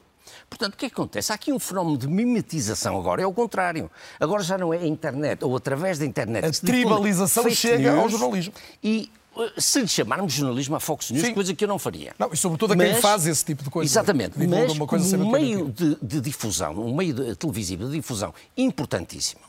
Portanto, 0.48 0.74
o 0.74 0.76
que, 0.76 0.86
é 0.86 0.88
que 0.88 0.94
acontece? 0.94 1.32
Há 1.32 1.34
aqui 1.34 1.52
um 1.52 1.58
fenómeno 1.58 1.98
de 1.98 2.06
mimetização 2.06 2.98
agora, 2.98 3.22
é 3.22 3.26
o 3.26 3.32
contrário. 3.32 3.90
Agora 4.20 4.42
já 4.42 4.56
não 4.56 4.72
é 4.72 4.78
a 4.78 4.86
internet 4.86 5.44
ou 5.44 5.56
através 5.56 5.98
da 5.98 6.06
internet. 6.06 6.44
A 6.44 6.66
tribalização 6.66 7.48
chega 7.50 7.94
ao 7.94 8.08
jornalismo. 8.08 8.52
E 8.82 9.10
uh, 9.34 9.60
se 9.60 9.80
lhe 9.80 9.88
chamarmos 9.88 10.32
jornalismo 10.32 10.76
a 10.76 10.80
Fox 10.80 11.10
News, 11.10 11.26
Sim. 11.26 11.34
coisa 11.34 11.54
que 11.54 11.64
eu 11.64 11.68
não 11.68 11.78
faria. 11.78 12.14
Não, 12.18 12.32
e 12.32 12.36
sobretudo 12.36 12.72
a 12.72 12.76
quem 12.76 12.94
faz 13.00 13.26
esse 13.26 13.44
tipo 13.44 13.64
de 13.64 13.70
coisa. 13.70 13.90
Exatamente, 13.90 14.38
mas 14.38 15.12
um 15.12 15.30
meio 15.30 15.70
de, 15.70 15.96
de, 16.00 16.20
difusão, 16.20 16.72
um 16.74 16.94
meio 16.94 17.14
de, 17.14 17.36
televisivo 17.36 17.86
de 17.86 17.92
difusão 17.92 18.32
importantíssimo 18.56 19.40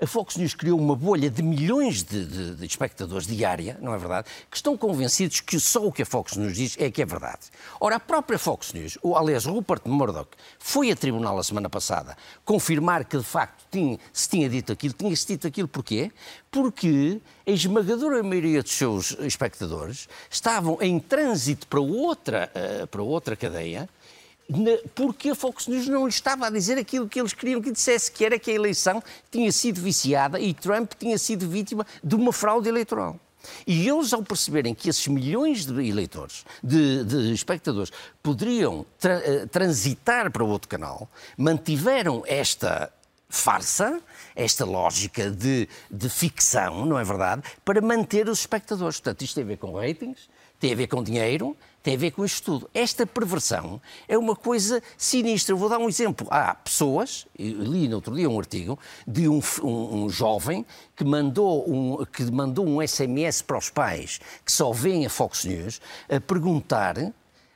a 0.00 0.06
Fox 0.06 0.36
News 0.36 0.54
criou 0.54 0.78
uma 0.78 0.94
bolha 0.94 1.28
de 1.28 1.42
milhões 1.42 2.04
de, 2.04 2.24
de, 2.24 2.54
de, 2.54 2.66
espectadores 2.66 3.26
diária, 3.26 3.76
não 3.80 3.92
é 3.92 3.98
verdade? 3.98 4.28
Que 4.48 4.56
estão 4.56 4.76
convencidos 4.76 5.40
que 5.40 5.58
só 5.58 5.84
o 5.84 5.92
que 5.92 6.02
a 6.02 6.06
Fox 6.06 6.36
News 6.36 6.54
diz 6.54 6.76
é 6.78 6.88
que 6.88 7.02
é 7.02 7.06
verdade. 7.06 7.48
Ora, 7.80 7.96
a 7.96 8.00
própria 8.00 8.38
Fox 8.38 8.72
News, 8.72 8.96
ou 9.02 9.16
aliás, 9.16 9.44
Rupert 9.44 9.82
Murdoch, 9.86 10.30
foi 10.58 10.92
a 10.92 10.96
tribunal 10.96 11.36
a 11.36 11.42
semana 11.42 11.68
passada 11.68 12.16
confirmar 12.44 13.04
que 13.04 13.18
de 13.18 13.24
facto 13.24 13.64
tinha, 13.72 13.98
se 14.12 14.28
tinha 14.28 14.48
dito 14.48 14.72
aquilo. 14.72 14.94
Tinha-se 14.94 15.26
dito 15.26 15.46
aquilo 15.46 15.66
porquê? 15.66 16.12
Porque 16.50 17.20
a 17.46 17.50
esmagadora 17.50 18.22
maioria 18.22 18.62
dos 18.62 18.72
seus 18.72 19.16
espectadores 19.20 20.08
estavam 20.30 20.78
em 20.80 21.00
trânsito 21.00 21.66
para 21.66 21.80
outra, 21.80 22.50
uh, 22.54 22.86
para 22.86 23.02
outra 23.02 23.34
cadeia 23.34 23.88
porque 24.94 25.30
a 25.30 25.34
Fox 25.34 25.66
News 25.66 25.88
não 25.88 26.04
lhe 26.04 26.10
estava 26.10 26.46
a 26.46 26.50
dizer 26.50 26.78
aquilo 26.78 27.08
que 27.08 27.20
eles 27.20 27.34
queriam 27.34 27.60
que 27.60 27.70
dissesse, 27.70 28.10
que 28.10 28.24
era 28.24 28.38
que 28.38 28.50
a 28.50 28.54
eleição 28.54 29.02
tinha 29.30 29.52
sido 29.52 29.80
viciada 29.80 30.40
e 30.40 30.54
Trump 30.54 30.92
tinha 30.98 31.18
sido 31.18 31.48
vítima 31.48 31.86
de 32.02 32.14
uma 32.14 32.32
fraude 32.32 32.68
eleitoral. 32.68 33.18
E 33.66 33.88
eles, 33.88 34.12
ao 34.12 34.22
perceberem 34.22 34.74
que 34.74 34.88
esses 34.88 35.06
milhões 35.06 35.64
de 35.64 35.86
eleitores, 35.86 36.44
de, 36.62 37.04
de 37.04 37.32
espectadores, 37.32 37.92
poderiam 38.22 38.84
tra 38.98 39.14
eh, 39.24 39.46
transitar 39.46 40.30
para 40.30 40.44
outro 40.44 40.68
canal, 40.68 41.08
mantiveram 41.36 42.22
esta 42.26 42.92
farsa, 43.28 44.00
esta 44.34 44.64
lógica 44.64 45.30
de, 45.30 45.68
de 45.90 46.08
ficção, 46.08 46.86
não 46.86 46.98
é 46.98 47.04
verdade, 47.04 47.42
para 47.64 47.80
manter 47.80 48.28
os 48.28 48.40
espectadores. 48.40 48.98
Portanto, 48.98 49.22
isto 49.22 49.34
tem 49.34 49.44
a 49.44 49.46
ver 49.46 49.58
com 49.58 49.72
ratings, 49.72 50.28
tem 50.58 50.72
a 50.72 50.76
ver 50.76 50.86
com 50.86 51.02
dinheiro, 51.02 51.56
tem 51.88 51.94
a 51.94 51.98
ver 51.98 52.10
com 52.10 52.22
isto 52.22 52.44
tudo. 52.44 52.70
Esta 52.74 53.06
perversão 53.06 53.80
é 54.06 54.18
uma 54.18 54.36
coisa 54.36 54.82
sinistra. 54.98 55.54
Eu 55.54 55.56
vou 55.56 55.70
dar 55.70 55.78
um 55.78 55.88
exemplo. 55.88 56.26
Há 56.30 56.54
pessoas, 56.54 57.26
li 57.38 57.88
no 57.88 57.96
outro 57.96 58.14
dia 58.14 58.28
um 58.28 58.38
artigo, 58.38 58.78
de 59.06 59.26
um, 59.26 59.40
um, 59.62 60.04
um 60.04 60.10
jovem 60.10 60.66
que 60.94 61.02
mandou 61.02 61.64
um, 61.66 62.04
que 62.04 62.30
mandou 62.30 62.68
um 62.68 62.86
SMS 62.86 63.40
para 63.40 63.56
os 63.56 63.70
pais 63.70 64.20
que 64.44 64.52
só 64.52 64.70
veem 64.70 65.06
a 65.06 65.08
Fox 65.08 65.46
News 65.46 65.80
a 66.10 66.20
perguntar 66.20 66.94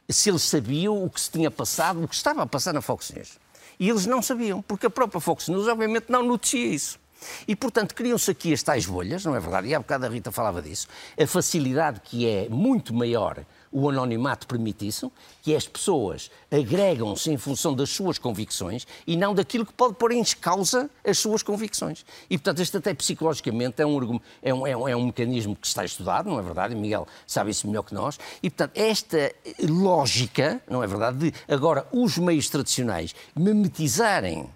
se 0.09 0.31
eles 0.31 0.43
sabiam 0.45 1.05
o 1.05 1.11
que 1.11 1.21
se 1.21 1.31
tinha 1.31 1.51
passado, 1.51 2.03
o 2.03 2.09
que 2.09 2.15
estava 2.15 2.43
a 2.43 2.47
passar 2.47 2.73
na 2.73 2.81
Fox 2.81 3.11
News. 3.11 3.39
E 3.79 3.91
eles 3.91 4.07
não 4.07 4.23
sabiam, 4.23 4.63
porque 4.63 4.87
a 4.87 4.91
própria 4.91 5.21
Fox 5.21 5.49
News, 5.49 5.69
obviamente, 5.69 6.07
não 6.09 6.23
noticia 6.23 6.69
isso. 6.69 6.99
E, 7.47 7.55
portanto, 7.55 7.95
criam-se 7.95 8.31
aqui 8.31 8.53
as 8.53 8.63
tais 8.63 8.87
bolhas, 8.87 9.27
não 9.27 9.37
é 9.37 9.41
verdade? 9.41 9.69
E 9.69 9.75
há 9.75 9.79
bocado 9.79 10.07
a 10.07 10.09
Rita 10.09 10.33
falava 10.33 10.63
disso. 10.63 10.89
A 11.21 11.27
facilidade 11.27 12.01
que 12.01 12.27
é 12.27 12.49
muito 12.49 12.95
maior 12.95 13.45
o 13.73 13.89
anonimato 13.89 14.47
permite 14.47 14.87
isso, 14.87 15.11
que 15.41 15.57
as 15.57 15.67
pessoas 15.67 16.31
agregam-se 16.51 17.31
em 17.31 17.37
função 17.37 17.75
das 17.75 17.91
suas 17.91 18.19
convicções 18.19 18.87
e 19.07 19.17
não 19.17 19.35
daquilo 19.35 19.65
que 19.65 19.73
pode 19.73 19.95
pôr 19.95 20.13
em 20.13 20.23
causa 20.41 20.91
as 21.05 21.19
suas 21.19 21.43
convicções. 21.43 22.05
E, 22.29 22.37
portanto, 22.37 22.61
este 22.61 22.77
até 22.77 22.95
psicologicamente 22.95 23.81
é 23.81 23.87
um, 23.87 24.21
é 24.43 24.55
um, 24.55 24.67
é 24.67 24.77
um, 24.77 24.89
é 24.89 24.97
um 24.97 25.07
mecanismo 25.07 25.57
que 25.57 25.67
está 25.67 25.85
estudado, 25.85 26.29
não 26.29 26.39
é 26.39 26.43
verdade? 26.43 26.75
Miguel 26.75 27.09
sabe 27.27 27.51
isso 27.51 27.67
melhor 27.67 27.83
que 27.83 27.95
nós. 27.95 28.19
E, 28.43 28.51
portanto, 28.51 28.77
esta 28.77 29.33
lógica, 29.69 30.61
não 30.69 30.83
é 30.83 30.87
verdade, 30.87 31.31
de 31.31 31.35
agora 31.49 31.87
os 31.91 32.19
meios 32.19 32.49
tradicionais 32.49 33.15
memetizarem 33.35 34.49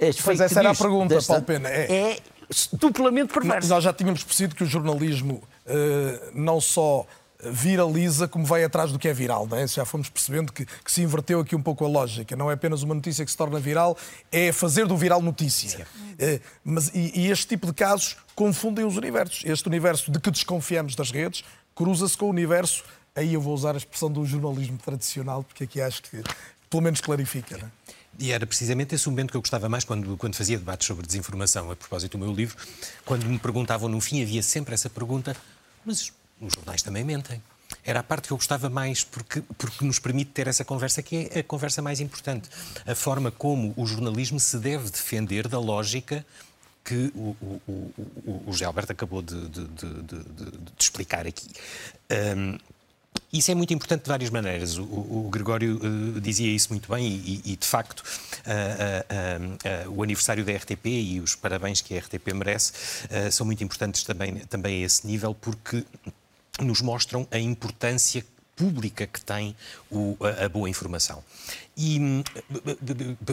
as 0.00 0.20
Mas 0.24 0.40
essa 0.40 0.60
era 0.60 0.70
a 0.70 0.74
pergunta, 0.74 1.14
desta, 1.14 1.34
Paulo 1.34 1.44
Pena. 1.44 1.68
É, 1.68 1.92
é 1.92 2.18
duplamente 2.72 3.32
perverso. 3.32 3.68
Nós 3.68 3.84
já 3.84 3.92
tínhamos 3.92 4.24
percebido 4.24 4.56
que 4.56 4.64
o 4.64 4.66
jornalismo 4.66 5.42
uh, 5.66 6.30
não 6.34 6.60
só 6.60 7.06
viraliza 7.42 8.28
como 8.28 8.44
vai 8.44 8.64
atrás 8.64 8.92
do 8.92 8.98
que 8.98 9.08
é 9.08 9.12
viral. 9.12 9.46
Não 9.46 9.58
é? 9.58 9.66
Já 9.66 9.84
fomos 9.84 10.08
percebendo 10.08 10.52
que, 10.52 10.64
que, 10.64 10.92
se 10.92 11.02
inverteu 11.02 11.40
aqui 11.40 11.56
um 11.56 11.62
pouco 11.62 11.84
a 11.84 11.88
lógica. 11.88 12.36
Não 12.36 12.50
é 12.50 12.54
apenas 12.54 12.82
uma 12.82 12.94
notícia 12.94 13.24
que 13.24 13.30
se 13.30 13.36
torna 13.36 13.58
viral, 13.58 13.96
é 14.30 14.52
fazer 14.52 14.86
do 14.86 14.96
viral 14.96 15.20
notícia. 15.20 15.86
É, 16.18 16.40
mas, 16.64 16.90
e, 16.94 17.12
e 17.14 17.30
este 17.30 17.48
tipo 17.48 17.66
de 17.66 17.72
casos 17.72 18.16
confundem 18.34 18.84
os 18.84 18.96
universos. 18.96 19.42
Este 19.44 19.66
universo 19.68 20.10
de 20.10 20.20
que 20.20 20.30
desconfiamos 20.30 20.94
das 20.94 21.10
redes 21.10 21.44
cruza-se 21.74 22.16
com 22.16 22.26
o 22.26 22.30
universo, 22.30 22.84
aí 23.16 23.34
eu 23.34 23.40
vou 23.40 23.54
usar 23.54 23.74
a 23.74 23.78
expressão 23.78 24.10
do 24.10 24.24
jornalismo 24.24 24.78
tradicional, 24.78 25.42
porque 25.42 25.64
aqui 25.64 25.80
acho 25.80 26.02
que 26.02 26.22
pelo 26.68 26.82
menos 26.82 27.00
clarifica. 27.00 27.56
Não 27.56 27.66
é? 27.66 27.70
E 28.18 28.30
era 28.30 28.46
precisamente 28.46 28.94
esse 28.94 29.08
momento 29.08 29.30
que 29.30 29.36
eu 29.36 29.40
gostava 29.40 29.68
mais 29.68 29.84
quando, 29.84 30.16
quando 30.16 30.36
fazia 30.36 30.58
debates 30.58 30.86
sobre 30.86 31.06
desinformação, 31.06 31.70
a 31.70 31.76
propósito 31.76 32.18
do 32.18 32.24
meu 32.24 32.32
livro, 32.32 32.56
quando 33.04 33.24
me 33.24 33.38
perguntavam 33.38 33.88
no 33.88 34.00
fim, 34.00 34.22
havia 34.22 34.42
sempre 34.42 34.74
essa 34.74 34.90
pergunta, 34.90 35.34
mas 35.84 36.12
os 36.42 36.52
jornais 36.54 36.82
também 36.82 37.04
mentem. 37.04 37.42
Era 37.84 38.00
a 38.00 38.02
parte 38.02 38.28
que 38.28 38.32
eu 38.32 38.36
gostava 38.36 38.68
mais, 38.68 39.02
porque, 39.02 39.42
porque 39.56 39.84
nos 39.84 39.98
permite 39.98 40.30
ter 40.30 40.46
essa 40.46 40.64
conversa, 40.64 41.02
que 41.02 41.30
é 41.32 41.40
a 41.40 41.44
conversa 41.44 41.80
mais 41.80 42.00
importante. 42.00 42.48
A 42.86 42.94
forma 42.94 43.30
como 43.30 43.72
o 43.76 43.86
jornalismo 43.86 44.38
se 44.38 44.58
deve 44.58 44.90
defender 44.90 45.48
da 45.48 45.58
lógica 45.58 46.24
que 46.84 47.12
o, 47.14 47.36
o, 47.40 47.62
o, 47.66 48.42
o 48.46 48.52
José 48.52 48.64
Alberto 48.64 48.92
acabou 48.92 49.22
de, 49.22 49.48
de, 49.48 49.66
de, 49.66 50.04
de 50.04 50.72
explicar 50.78 51.26
aqui. 51.26 51.48
Um, 52.36 52.58
isso 53.32 53.50
é 53.50 53.54
muito 53.54 53.72
importante 53.72 54.02
de 54.02 54.08
várias 54.08 54.30
maneiras. 54.30 54.76
O, 54.76 54.82
o 54.84 55.28
Gregório 55.30 55.80
uh, 55.82 56.20
dizia 56.20 56.52
isso 56.52 56.68
muito 56.70 56.90
bem 56.90 57.06
e, 57.06 57.42
e 57.44 57.56
de 57.56 57.66
facto, 57.66 58.00
uh, 58.00 59.86
uh, 59.86 59.90
o 59.92 60.02
aniversário 60.02 60.44
da 60.44 60.52
RTP 60.52 60.86
e 60.86 61.20
os 61.20 61.34
parabéns 61.34 61.80
que 61.80 61.96
a 61.96 62.00
RTP 62.00 62.32
merece 62.34 62.72
são 63.30 63.46
muito 63.46 63.62
importantes 63.64 64.04
também, 64.04 64.36
também 64.46 64.82
a 64.82 64.86
esse 64.86 65.06
nível, 65.06 65.34
porque 65.34 65.84
nos 66.60 66.80
mostram 66.80 67.26
a 67.30 67.38
importância 67.38 68.24
pública 68.54 69.06
que 69.06 69.20
tem 69.20 69.56
o, 69.90 70.16
a, 70.20 70.44
a, 70.44 70.48
boa 70.48 70.68
informação. 70.68 71.22
E 71.76 71.98
hum, 71.98 72.22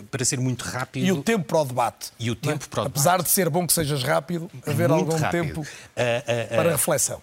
para 0.09 0.23
ser 0.23 0.39
muito 0.39 0.63
rápido. 0.63 1.05
E 1.05 1.11
o 1.11 1.21
tempo 1.21 1.45
para 1.45 1.59
o 1.59 1.65
debate. 1.65 2.11
E 2.17 2.31
o 2.31 2.35
tempo 2.35 2.63
é? 2.65 2.67
para 2.67 2.83
o 2.83 2.87
Apesar 2.87 3.11
debate. 3.11 3.27
de 3.27 3.31
ser 3.33 3.49
bom 3.49 3.67
que 3.67 3.73
sejas 3.73 4.01
rápido, 4.03 4.49
haver 4.65 4.89
muito 4.89 5.11
algum 5.11 5.21
rápido. 5.21 5.43
tempo 5.43 5.61
uh, 5.61 5.63
uh, 5.63 6.55
para 6.55 6.71
reflexão. 6.71 7.21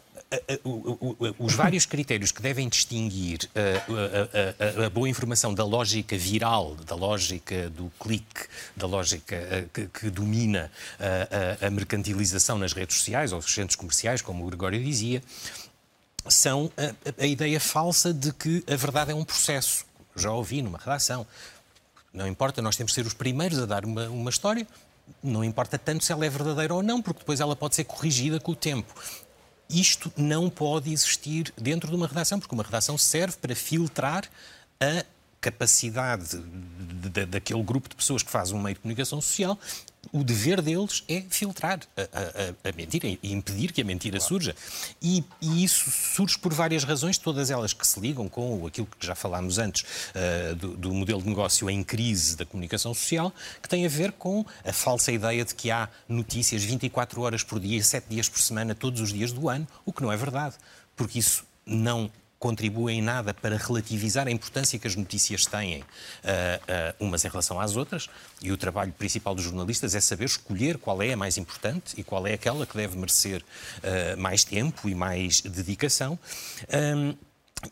Os 1.39 1.55
vários 1.55 1.87
critérios 1.87 2.33
que 2.33 2.43
devem 2.43 2.69
distinguir 2.69 3.49
a, 3.55 4.83
a, 4.83 4.87
a, 4.87 4.91
boa 4.91 5.09
informação 5.09 5.55
da 5.55 5.65
lógica 5.65 6.19
viral, 6.19 6.75
da 6.85 6.97
lógica 6.97 7.71
do 7.71 7.93
clique, 7.99 8.47
da 8.77 8.89
lógica 8.89 9.69
que, 9.73 9.87
que 9.87 10.11
domina 10.11 10.71
a, 11.61 11.71
mercantilização 11.71 12.59
nas 12.59 12.73
redes 12.73 12.97
sociais 12.97 13.33
ou 13.33 13.39
nos 13.39 13.55
centros 13.55 13.77
comerciais, 13.77 14.21
como 14.21 14.45
o 14.45 14.49
Gregório 14.49 14.83
dizia, 14.83 15.23
são 16.29 16.71
a, 16.77 17.23
a 17.23 17.27
ideia 17.27 17.61
falsa 17.61 18.13
de 18.13 18.33
que 18.33 18.65
a 18.67 18.77
verdade 18.77 19.13
é 19.13 19.15
um 19.15 19.25
processo. 19.25 19.85
Já 20.15 20.31
ouvi 20.31 20.63
numa 20.63 20.79
redação. 20.79 21.27
Não 22.13 22.27
importa, 22.27 22.63
nós 22.63 22.77
temos 22.77 22.93
de 22.93 22.95
ser 22.95 23.07
os 23.07 23.15
primeiros 23.15 23.59
a 23.59 23.67
dar 23.67 23.85
uma, 23.85 24.09
uma 24.09 24.31
história, 24.31 24.67
não 25.23 25.45
importa 25.45 25.79
tanto 25.79 26.05
se 26.05 26.13
ela 26.13 26.25
é 26.25 26.29
verdadeira 26.29 26.75
ou 26.75 26.83
não, 26.83 27.03
porque 27.03 27.21
depois 27.21 27.41
ela 27.41 27.55
pode 27.55 27.77
ser 27.77 27.85
corrigida 27.85 28.41
com 28.41 28.53
o 28.53 28.57
tempo. 28.57 28.95
Isto 29.69 30.13
não 30.17 30.49
pode 30.49 30.93
existir 30.93 31.53
dentro 31.57 31.91
de 31.91 31.97
uma 31.97 32.07
redação, 32.07 32.39
porque 32.39 32.55
uma 32.55 32.65
redação 32.65 32.97
serve 32.97 33.37
para 33.37 33.55
filtrar 33.55 34.25
a 34.81 35.05
capacidade 35.41 36.39
de, 36.39 37.09
de, 37.09 37.27
daquele 37.27 37.63
grupo 37.63 37.89
de 37.89 37.97
pessoas 37.97 38.23
que 38.23 38.31
faz 38.31 38.51
um 38.51 38.61
meio 38.61 38.75
de 38.75 38.81
comunicação 38.81 39.21
social 39.21 39.59
o 40.13 40.25
dever 40.25 40.61
deles 40.61 41.05
é 41.09 41.23
filtrar 41.29 41.81
a, 41.97 42.03
a, 42.03 42.71
a 42.71 42.77
mentira 42.77 43.07
e 43.07 43.19
impedir 43.33 43.73
que 43.73 43.81
a 43.81 43.85
mentira 43.85 44.19
claro. 44.19 44.29
surja. 44.29 44.57
E, 45.01 45.25
e, 45.41 45.65
isso 45.65 45.91
surge 45.91 46.39
por 46.39 46.53
várias 46.53 46.85
razões, 46.85 47.19
todas 47.19 47.51
elas 47.51 47.73
que 47.73 47.87
se 47.87 47.99
ligam 48.01 48.29
com 48.29 48.67
aquilo 48.67 48.87
que 48.87 49.07
já 49.07 49.15
falámos 49.15 49.59
antes 49.59 49.83
uh, 49.83 50.55
do, 50.55 50.77
do, 50.77 50.95
modelo 50.95 51.23
de 51.23 51.29
negócio 51.29 51.69
em 51.69 51.83
crise 51.83 52.37
da 52.37 52.45
comunicação 52.45 52.95
social, 52.95 53.33
que 53.63 53.69
tem 53.69 53.85
a 53.85 53.89
ver 53.89 54.13
com 54.13 54.45
a 54.65 54.73
falsa 54.73 55.13
ideia 55.13 55.45
de 55.45 55.55
que 55.55 55.71
há 55.71 55.89
notícias 56.09 56.63
24 56.63 57.21
horas 57.21 57.43
por 57.43 57.61
dia, 57.61 57.83
7 57.83 58.07
dias 58.09 58.29
por 58.29 58.41
semana, 58.41 58.75
todos 58.75 59.01
os 59.01 59.13
dias 59.13 59.33
do 59.33 59.49
ano, 59.49 59.67
o 59.85 59.93
que 59.93 60.03
não 60.03 60.13
é 60.13 60.17
verdade, 60.17 60.55
porque 60.95 61.19
isso 61.19 61.45
não 61.65 62.11
contribuem 62.39 62.99
em 62.99 63.03
nada 63.03 63.33
para 63.33 63.57
relativizar 63.57 64.27
a 64.29 64.31
importância 64.31 64.79
que 64.79 64.87
as 64.87 64.95
notícias 64.95 65.47
têm 65.47 65.81
uh, 65.81 65.85
uh, 65.85 67.07
umas 67.07 67.25
em 67.25 67.29
relação 67.29 67.61
às 67.61 67.77
outras. 67.77 68.09
E 68.43 68.53
o 68.53 68.57
trabalho 68.57 68.93
principal 68.93 69.35
dos 69.35 69.45
jornalistas 69.45 69.95
é 69.95 70.01
saber 70.01 70.25
escolher 70.25 70.79
qual 70.79 71.03
é 71.03 71.13
a 71.13 71.17
mais 71.17 71.39
importante 71.39 71.95
e 71.99 72.05
qual 72.05 72.27
é 72.27 72.35
aquela 72.35 72.67
que 72.67 72.77
deve 72.77 72.97
merecer 72.97 73.43
uh, 73.43 74.21
mais 74.21 74.45
tempo 74.45 74.89
e 74.89 74.95
mais 74.95 75.41
dedicação. 75.41 76.19
Um, 76.73 77.15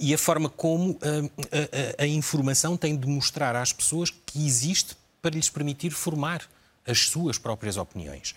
e 0.01 0.15
a 0.15 0.19
forma 0.19 0.49
como 0.49 0.99
a, 1.03 2.01
a, 2.01 2.05
a 2.05 2.07
informação 2.07 2.77
tem 2.77 2.97
de 2.97 3.07
mostrar 3.07 3.55
às 3.55 3.73
pessoas 3.73 4.11
que 4.11 4.45
existe 4.45 4.97
para 5.20 5.32
lhes 5.32 5.51
permitir 5.51 5.91
formar 5.91 6.43
as 6.86 7.01
suas 7.01 7.39
próprias 7.39 7.77
opiniões 7.77 8.35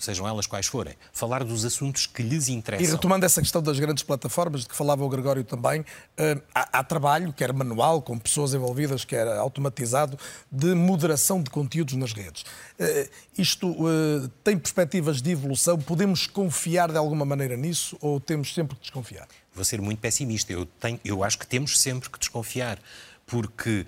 sejam 0.00 0.26
elas 0.26 0.46
quais 0.46 0.66
forem, 0.66 0.94
falar 1.12 1.44
dos 1.44 1.64
assuntos 1.64 2.06
que 2.06 2.22
lhes 2.22 2.48
interessam. 2.48 2.86
E 2.86 2.90
retomando 2.90 3.24
essa 3.24 3.40
questão 3.40 3.62
das 3.62 3.78
grandes 3.78 4.02
plataformas, 4.02 4.62
de 4.62 4.68
que 4.68 4.74
falava 4.74 5.04
o 5.04 5.08
Gregório 5.08 5.44
também, 5.44 5.84
eh, 6.16 6.40
há, 6.52 6.80
há 6.80 6.84
trabalho, 6.84 7.32
quer 7.32 7.52
manual, 7.52 8.02
com 8.02 8.18
pessoas 8.18 8.54
envolvidas, 8.54 9.04
quer 9.04 9.28
automatizado, 9.28 10.18
de 10.50 10.74
moderação 10.74 11.42
de 11.42 11.50
conteúdos 11.50 11.94
nas 11.94 12.12
redes. 12.12 12.44
Eh, 12.78 13.08
isto 13.36 13.68
eh, 13.88 14.28
tem 14.42 14.58
perspectivas 14.58 15.22
de 15.22 15.30
evolução? 15.30 15.78
Podemos 15.78 16.26
confiar 16.26 16.90
de 16.90 16.98
alguma 16.98 17.24
maneira 17.24 17.56
nisso 17.56 17.96
ou 18.00 18.18
temos 18.18 18.52
sempre 18.52 18.74
que 18.76 18.82
desconfiar? 18.82 19.28
Vou 19.54 19.64
ser 19.64 19.80
muito 19.80 20.00
pessimista. 20.00 20.52
Eu, 20.52 20.66
tenho, 20.66 20.98
eu 21.04 21.22
acho 21.22 21.38
que 21.38 21.46
temos 21.46 21.78
sempre 21.78 22.10
que 22.10 22.18
desconfiar 22.18 22.78
porque 23.26 23.86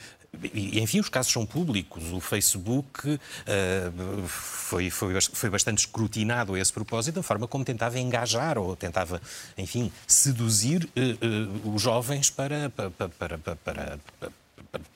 enfim, 0.54 1.00
os 1.00 1.08
casos 1.08 1.32
são 1.32 1.44
públicos. 1.44 2.12
O 2.12 2.20
Facebook 2.20 3.08
uh, 3.08 4.28
foi, 4.28 4.90
foi, 4.90 5.20
foi 5.20 5.50
bastante 5.50 5.78
escrutinado 5.78 6.54
a 6.54 6.58
esse 6.58 6.72
propósito, 6.72 7.16
da 7.16 7.22
forma 7.22 7.48
como 7.48 7.64
tentava 7.64 7.98
engajar 7.98 8.56
ou 8.56 8.76
tentava, 8.76 9.20
enfim, 9.58 9.92
seduzir 10.06 10.84
uh, 10.84 11.68
uh, 11.68 11.74
os 11.74 11.82
jovens 11.82 12.30
para, 12.30 12.70
para, 12.70 13.38
para, 13.38 13.38
para 13.38 13.98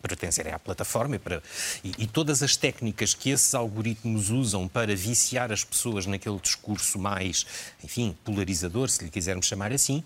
pertencerem 0.01 0.53
à 0.53 0.59
plataforma 0.59 1.17
e, 1.17 1.19
para, 1.19 1.43
e, 1.83 1.93
e, 1.99 2.07
todas 2.07 2.43
as 2.43 2.57
técnicas 2.57 3.15
que 3.15 3.31
esses 3.31 3.55
algoritmos 3.55 4.31
usam 4.31 4.69
para 4.69 4.95
viciar 4.95 5.51
as 5.51 5.65
pessoas 5.65 6.07
naquele 6.07 6.39
discurso 6.39 6.99
mais, 6.99 7.47
enfim, 7.83 8.17
polarizador, 8.25 8.89
se 8.89 9.05
lhe 9.05 9.11
quisermos 9.11 9.47
chamar 9.47 9.73
assim, 9.73 10.05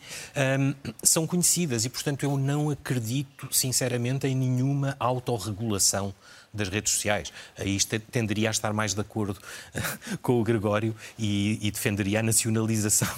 um, 0.58 0.74
são 1.02 1.26
conhecidas 1.26 1.84
e, 1.84 1.88
portanto, 1.88 2.22
eu 2.22 2.36
não 2.36 2.70
acredito, 2.70 3.48
sinceramente, 3.52 4.26
em 4.26 4.34
nenhuma 4.34 4.96
autorregulação 4.98 6.14
das 6.52 6.68
redes 6.68 6.92
sociais. 6.92 7.32
Aí 7.56 7.78
tenderia 8.10 8.48
a 8.48 8.50
estar 8.50 8.72
mais 8.72 8.94
de 8.94 9.00
acordo 9.00 9.38
com 10.22 10.40
o 10.40 10.44
Gregório 10.44 10.96
e, 11.18 11.58
e 11.60 11.70
defenderia 11.70 12.20
a 12.20 12.22
nacionalização 12.22 13.08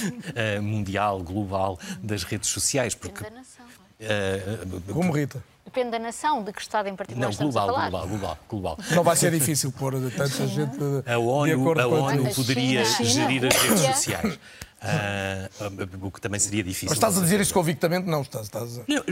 mundial, 0.62 1.22
global 1.22 1.78
das 2.02 2.24
redes 2.24 2.48
sociais. 2.48 2.94
Porque, 2.94 3.22
uh, 3.22 4.92
Como 4.92 5.12
Rita? 5.12 5.51
Depende 5.64 5.90
da 5.92 5.98
nação, 5.98 6.42
de 6.42 6.52
que 6.52 6.60
Estado 6.60 6.88
em 6.88 6.96
particular 6.96 7.30
Não, 7.30 7.36
global, 7.36 7.68
global, 7.68 8.08
global, 8.08 8.38
global. 8.48 8.78
Não 8.90 9.04
vai 9.04 9.16
ser 9.16 9.30
difícil 9.30 9.70
pôr 9.72 9.94
tanta 10.10 10.46
gente 10.46 10.76
a 11.06 11.18
ONU, 11.18 11.46
de 11.46 11.52
acordo 11.52 11.80
a 11.80 11.86
ONU 11.86 12.34
poderia 12.34 12.84
gerir 12.84 13.46
as 13.46 13.56
redes 13.56 13.80
sociais. 13.80 14.38
Uh, 14.82 16.06
o 16.06 16.10
que 16.10 16.20
também 16.20 16.40
seria 16.40 16.62
difícil. 16.64 16.88
Mas 16.88 16.98
estás 16.98 17.16
a 17.16 17.20
dizer 17.20 17.40
isso 17.40 17.54
convictamente? 17.54 18.08
Não, 18.08 18.22
estás, 18.22 18.46
estás 18.46 18.78
a... 18.78 18.82
não, 18.88 19.02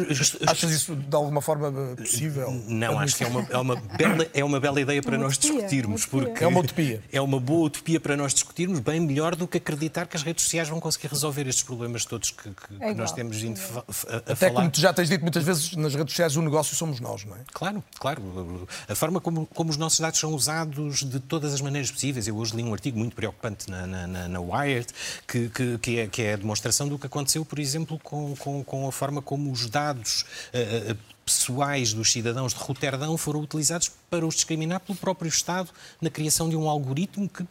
Achas 0.48 0.70
isso 0.72 0.97
de 0.97 1.14
alguma 1.14 1.40
forma 1.40 1.70
possível? 1.97 2.51
Não, 2.66 2.98
acho 2.98 3.16
que 3.16 3.22
é 3.22 3.28
uma, 3.28 3.47
é 3.48 3.56
uma, 3.56 3.76
bela, 3.97 4.26
é 4.34 4.44
uma 4.44 4.59
bela 4.59 4.80
ideia 4.80 5.01
para 5.01 5.16
uma 5.16 5.24
nós 5.24 5.36
utopia, 5.36 5.52
discutirmos. 5.59 6.06
Porque 6.06 6.42
é 6.42 6.47
uma 6.47 6.60
utopia. 6.60 7.01
É 7.12 7.20
uma 7.20 7.38
boa 7.38 7.66
utopia 7.66 8.01
para 8.01 8.16
nós 8.16 8.34
discutirmos, 8.34 8.80
bem 8.80 8.98
melhor 8.98 9.36
do 9.36 9.47
que 9.47 9.59
acreditar 9.59 10.06
que 10.09 10.16
as 10.16 10.24
redes 10.24 10.44
sociais 10.44 10.68
vão 10.68 10.80
conseguir 10.80 11.06
resolver 11.06 11.47
estes 11.47 11.62
problemas 11.62 12.05
todos 12.05 12.32
que, 12.32 12.51
que, 12.51 12.84
é 12.84 12.92
nós 12.92 13.12
temos 13.12 13.40
vindo 13.40 13.60
a, 13.76 13.78
a 13.78 14.16
Até 14.16 14.34
falar. 14.34 14.52
como 14.52 14.70
tu 14.70 14.80
já 14.80 14.92
tens 14.92 15.09
dito 15.09 15.22
muitas 15.22 15.44
vezes, 15.44 15.76
nas 15.76 15.94
redes 15.94 16.12
sociais 16.12 16.36
o 16.36 16.42
negócio 16.42 16.74
somos 16.74 16.98
nós, 16.98 17.24
não 17.24 17.36
é? 17.36 17.40
Claro, 17.52 17.84
claro. 17.98 18.66
A 18.88 18.94
forma 18.97 19.20
como, 19.20 19.47
como 19.47 19.70
os 19.70 19.76
nossos 19.76 20.01
dados 20.01 20.18
são 20.18 20.32
usados 20.34 21.05
de 21.05 21.20
todas 21.20 21.55
as 21.55 21.60
maneiras 21.60 21.92
possíveis. 21.92 22.26
Eu 22.26 22.36
hoje 22.36 22.56
li 22.56 22.64
um 22.64 22.72
artigo 22.72 22.98
muito 22.98 23.14
preocupante 23.14 23.70
na, 23.70 23.86
na, 23.86 24.06
na, 24.06 24.28
na 24.28 24.40
Wired 24.40 24.88
que, 25.26 25.48
que, 25.48 25.59
que, 25.80 25.98
é, 25.98 26.06
que 26.06 26.22
é 26.22 26.36
demonstração 26.36 26.88
do 26.88 26.98
que 26.98 27.06
aconteceu, 27.06 27.44
por 27.44 27.58
exemplo, 27.58 27.98
com, 28.02 28.34
com, 28.36 28.64
com 28.64 28.88
a 28.88 28.92
forma 28.92 29.20
como 29.20 29.50
os 29.50 29.68
dados 29.68 30.24
uh, 30.54 30.96
pessoais 31.24 31.92
dos 31.92 32.10
cidadãos 32.10 32.52
de 32.52 32.60
Roterdão 32.60 33.16
foram 33.16 33.40
utilizados 33.40 33.90
para 34.08 34.26
os 34.26 34.34
discriminar 34.34 34.80
pelo 34.80 34.98
próprio 34.98 35.28
Estado 35.28 35.70
na 36.00 36.10
criação 36.10 36.48
de 36.48 36.56
um 36.56 36.68
algoritmo 36.68 37.28
que 37.28 37.46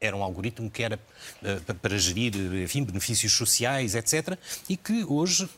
era 0.00 0.16
um 0.16 0.22
algoritmo 0.22 0.70
que 0.70 0.82
era 0.82 0.98
uh, 1.42 1.74
para 1.74 1.98
gerir 1.98 2.34
enfim, 2.62 2.84
benefícios 2.84 3.32
sociais, 3.32 3.94
etc., 3.94 4.38
e 4.68 4.76
que 4.76 5.04
hoje 5.04 5.48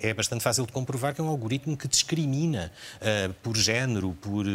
é, 0.00 0.08
é, 0.08 0.14
bastante 0.14 0.42
fácil 0.42 0.66
de 0.66 0.72
comprovar 0.72 1.14
que 1.14 1.20
é 1.20 1.24
um 1.24 1.28
algoritmo 1.28 1.76
que 1.76 1.86
discrimina 1.86 2.72
por 3.42 3.56
género, 3.56 4.16
por 4.20 4.46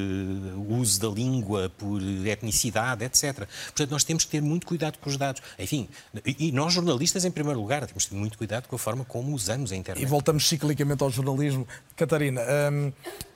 uso 0.69 0.99
da 0.99 1.07
língua, 1.07 1.72
por 1.77 2.02
etnicidade, 2.26 3.03
etc. 3.03 3.48
Portanto, 3.65 3.91
nós 3.91 4.03
temos 4.03 4.26
que 4.26 4.31
ter 4.31 4.41
muito 4.41 4.65
cuidado 4.65 4.98
com 4.99 5.10
os 5.10 5.18
dados. 5.18 5.41
Enfim, 5.57 5.88
e 6.26 6.52
nós 6.52 6.73
jornalistas, 6.73 7.26
em 7.26 7.31
primeiro 7.31 7.60
lugar, 7.60 7.85
temos 7.85 8.06
que 8.06 8.11
ter 8.11 8.15
muito 8.15 8.38
cuidado 8.38 8.68
com 8.68 8.76
a 8.76 8.80
forma 8.80 9.06
como 9.06 9.34
usamos 9.34 9.72
a 9.72 9.76
internet. 9.76 10.03
E 10.03 10.06
voltamos 10.06 10.48
ciclicamente 10.48 11.03
ao 11.03 11.10
jornalismo. 11.10 11.68
Catarina, 11.95 12.41
um 12.72 12.91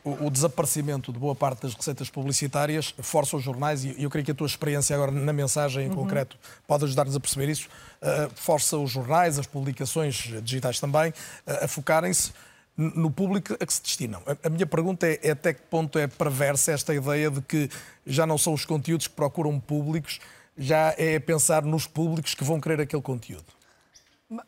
o, 0.08 0.30
desaparecimento 0.30 1.12
de 1.12 1.20
boa 1.20 1.36
parte 1.36 1.64
das 1.64 1.74
receitas 1.74 2.10
publicitárias 2.10 2.94
força 3.00 3.36
os 3.36 3.44
jornais, 3.44 3.84
e 3.84 3.96
eu 4.02 4.10
creio 4.10 4.26
que 4.26 4.32
a 4.32 4.36
tua 4.36 4.48
experiência 4.48 4.96
agora 4.96 5.12
na 5.12 5.34
mensagem 5.34 5.86
em 5.86 5.90
uhum. 5.90 5.96
concreto 5.96 6.38
pode 6.68 6.86
ajudar-nos 6.86 7.16
a 7.16 7.20
perceber 7.20 7.50
isso, 7.50 7.68
uh, 8.02 8.30
força 8.36 8.78
os 8.78 8.92
jornais, 8.92 9.38
as 9.40 9.48
publicações 9.48 10.16
digitais 10.42 10.80
também, 10.80 11.10
uh, 11.10 11.66
a 11.66 11.68
focarem-se 11.68 12.32
no 12.78 13.10
público 13.10 13.56
a 13.60 13.66
que 13.66 13.74
se 13.74 13.82
destinam. 13.82 14.22
A, 14.44 14.50
minha 14.50 14.68
pergunta 14.68 15.08
é, 15.08 15.20
é 15.24 15.32
até 15.32 15.54
que 15.54 15.62
ponto 15.64 15.98
é 15.98 16.06
perversa 16.06 16.72
esta 16.72 16.94
ideia 16.94 17.32
de 17.32 17.42
que 17.42 17.70
já 18.06 18.26
não 18.28 18.38
são 18.38 18.54
os 18.54 18.66
conteúdos 18.66 19.08
que 19.08 19.16
procuram 19.16 19.60
públicos, 19.60 20.20
já 20.56 20.94
é 20.98 21.20
pensar 21.20 21.64
nos 21.64 21.88
públicos 21.88 22.36
que 22.36 22.44
vão 22.44 22.62
querer 22.62 22.82
aquele 22.82 23.02
conteúdo. 23.02 23.57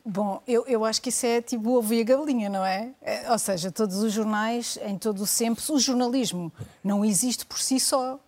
Bom, 0.04 0.42
eu, 0.46 0.64
eu 0.66 0.84
acho 0.84 1.00
que 1.00 1.08
isso 1.08 1.24
é 1.24 1.40
tipo 1.40 1.70
o 1.70 1.78
ovo 1.78 1.94
e 1.94 2.00
a 2.02 2.04
galinha, 2.04 2.50
não 2.50 2.64
é? 2.64 2.90
é? 3.00 3.30
Ou 3.30 3.38
seja, 3.38 3.72
todos 3.72 3.96
os 3.96 4.12
jornais, 4.12 4.78
em 4.84 4.98
todo 4.98 5.22
o 5.22 5.26
sempre, 5.26 5.62
o 5.70 5.78
jornalismo 5.78 6.52
não 6.84 7.02
existe 7.02 7.46
por 7.46 7.58
si 7.58 7.80
só. 7.80 8.18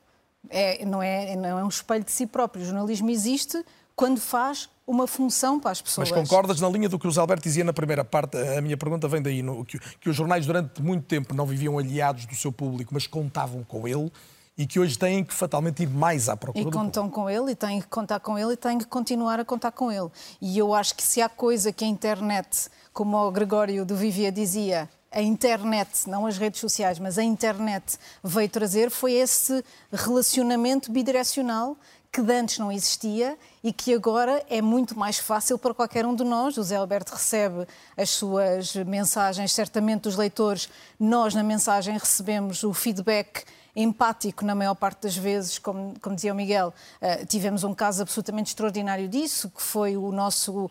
É, 0.48 0.84
não, 0.84 1.02
é, 1.02 1.36
não 1.36 1.58
é 1.58 1.64
um 1.64 1.68
espelho 1.68 2.02
de 2.02 2.10
si 2.10 2.26
próprio. 2.26 2.62
O 2.62 2.66
jornalismo 2.66 3.10
existe 3.10 3.62
quando 3.94 4.18
faz 4.18 4.68
uma 4.86 5.06
função 5.06 5.60
para 5.60 5.70
as 5.70 5.82
pessoas. 5.82 6.10
Mas 6.10 6.20
concordas 6.20 6.58
na 6.58 6.68
linha 6.68 6.88
do 6.88 6.98
que 6.98 7.06
o 7.06 7.20
Alberto 7.20 7.44
dizia 7.44 7.64
na 7.64 7.72
primeira 7.72 8.04
parte? 8.04 8.36
A 8.36 8.60
minha 8.60 8.76
pergunta 8.76 9.06
vem 9.06 9.20
daí, 9.20 9.42
no, 9.42 9.64
que, 9.64 9.78
que 10.00 10.08
os 10.08 10.16
jornais 10.16 10.46
durante 10.46 10.82
muito 10.82 11.04
tempo 11.04 11.34
não 11.34 11.46
viviam 11.46 11.78
aliados 11.78 12.24
do 12.24 12.34
seu 12.34 12.50
público, 12.50 12.92
mas 12.94 13.06
contavam 13.06 13.62
com 13.62 13.86
ele 13.86 14.10
e 14.56 14.66
que 14.66 14.78
hoje 14.78 14.98
têm 14.98 15.24
que 15.24 15.32
fatalmente 15.32 15.82
ir 15.82 15.88
mais 15.88 16.28
à 16.28 16.36
procura. 16.36 16.68
E 16.68 16.70
contam 16.70 17.08
com 17.08 17.28
ele, 17.28 17.52
e 17.52 17.54
têm 17.54 17.80
que 17.80 17.86
contar 17.86 18.20
com 18.20 18.38
ele, 18.38 18.52
e 18.52 18.56
têm 18.56 18.78
que 18.78 18.86
continuar 18.86 19.40
a 19.40 19.44
contar 19.44 19.72
com 19.72 19.90
ele. 19.90 20.10
E 20.40 20.58
eu 20.58 20.74
acho 20.74 20.94
que 20.94 21.02
se 21.02 21.22
há 21.22 21.28
coisa 21.28 21.72
que 21.72 21.84
a 21.84 21.88
internet, 21.88 22.68
como 22.92 23.16
o 23.16 23.30
Gregório 23.30 23.84
do 23.84 23.96
Vivia 23.96 24.30
dizia, 24.30 24.88
a 25.10 25.20
internet, 25.20 26.08
não 26.08 26.26
as 26.26 26.38
redes 26.38 26.60
sociais, 26.60 26.98
mas 26.98 27.18
a 27.18 27.22
internet 27.22 27.98
veio 28.24 28.48
trazer, 28.48 28.90
foi 28.90 29.12
esse 29.12 29.62
relacionamento 29.92 30.90
bidirecional 30.90 31.76
que 32.10 32.20
antes 32.20 32.58
não 32.58 32.70
existia 32.70 33.38
e 33.64 33.72
que 33.72 33.94
agora 33.94 34.44
é 34.50 34.60
muito 34.60 34.98
mais 34.98 35.18
fácil 35.18 35.56
para 35.58 35.72
qualquer 35.72 36.04
um 36.04 36.14
de 36.14 36.24
nós. 36.24 36.58
O 36.58 36.62
Zé 36.62 36.76
Alberto 36.76 37.12
recebe 37.12 37.66
as 37.96 38.10
suas 38.10 38.74
mensagens, 38.74 39.50
certamente 39.52 40.02
dos 40.02 40.16
leitores. 40.16 40.68
Nós, 41.00 41.34
na 41.34 41.42
mensagem, 41.42 41.96
recebemos 41.96 42.64
o 42.64 42.74
feedback 42.74 43.44
empático 43.74 44.44
na 44.44 44.54
maior 44.54 44.74
parte 44.74 45.02
das 45.02 45.16
vezes, 45.16 45.58
como, 45.58 45.94
como 46.00 46.14
dizia 46.14 46.32
o 46.32 46.36
Miguel, 46.36 46.72
uh, 47.00 47.26
tivemos 47.26 47.64
um 47.64 47.74
caso 47.74 48.02
absolutamente 48.02 48.48
extraordinário 48.48 49.08
disso, 49.08 49.50
que 49.50 49.62
foi 49.62 49.96
o 49.96 50.12
nosso. 50.12 50.66
Uh, 50.66 50.70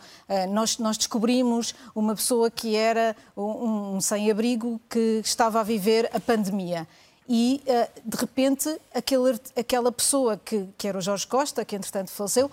nós, 0.51 0.77
nós 0.77 0.97
descobrimos 0.97 1.73
uma 1.95 2.15
pessoa 2.15 2.51
que 2.51 2.75
era 2.75 3.15
um, 3.35 3.95
um 3.95 4.01
sem-abrigo 4.01 4.79
que 4.89 5.21
estava 5.23 5.59
a 5.59 5.63
viver 5.63 6.09
a 6.13 6.19
pandemia 6.19 6.87
e 7.27 7.63
uh, 7.65 8.01
de 8.05 8.17
repente 8.17 8.79
aquele, 8.93 9.39
aquela 9.55 9.91
pessoa 9.91 10.37
que, 10.37 10.67
que 10.77 10.87
era 10.87 10.97
o 10.97 11.01
Jorge 11.01 11.25
Costa, 11.25 11.65
que 11.65 11.75
entretanto 11.75 12.11
faleceu, 12.11 12.51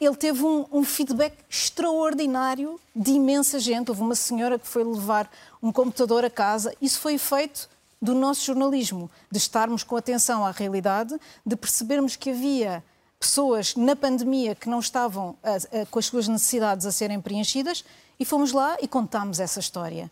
ele 0.00 0.16
teve 0.16 0.42
um, 0.42 0.66
um, 0.72 0.84
feedback 0.84 1.36
extraordinário 1.48 2.80
de 2.94 3.12
imensa 3.12 3.60
gente. 3.60 3.88
Houve 3.88 4.02
uma 4.02 4.16
senhora 4.16 4.58
que 4.58 4.66
foi 4.66 4.82
levar 4.82 5.30
um 5.62 5.70
computador 5.70 6.24
a 6.24 6.30
casa, 6.30 6.74
isso 6.82 6.98
foi 6.98 7.16
feito 7.18 7.68
do 8.02 8.14
nosso 8.16 8.44
jornalismo, 8.44 9.08
de 9.30 9.38
estarmos 9.38 9.84
com 9.84 9.94
atenção 9.94 10.44
à 10.44 10.50
realidade, 10.50 11.16
de 11.46 11.54
percebermos 11.54 12.16
que 12.16 12.30
havia 12.30 12.82
pessoas 13.20 13.76
na 13.76 13.94
pandemia 13.94 14.56
que 14.56 14.68
não 14.68 14.80
estavam 14.80 15.36
a, 15.40 15.82
a, 15.82 15.86
com 15.86 16.00
as 16.00 16.06
suas 16.06 16.26
necessidades 16.26 16.84
a 16.84 16.90
serem 16.90 17.20
preenchidas 17.20 17.84
e 18.18 18.24
fomos 18.24 18.50
lá 18.50 18.76
e 18.82 18.88
contámos 18.88 19.38
essa 19.38 19.60
história. 19.60 20.10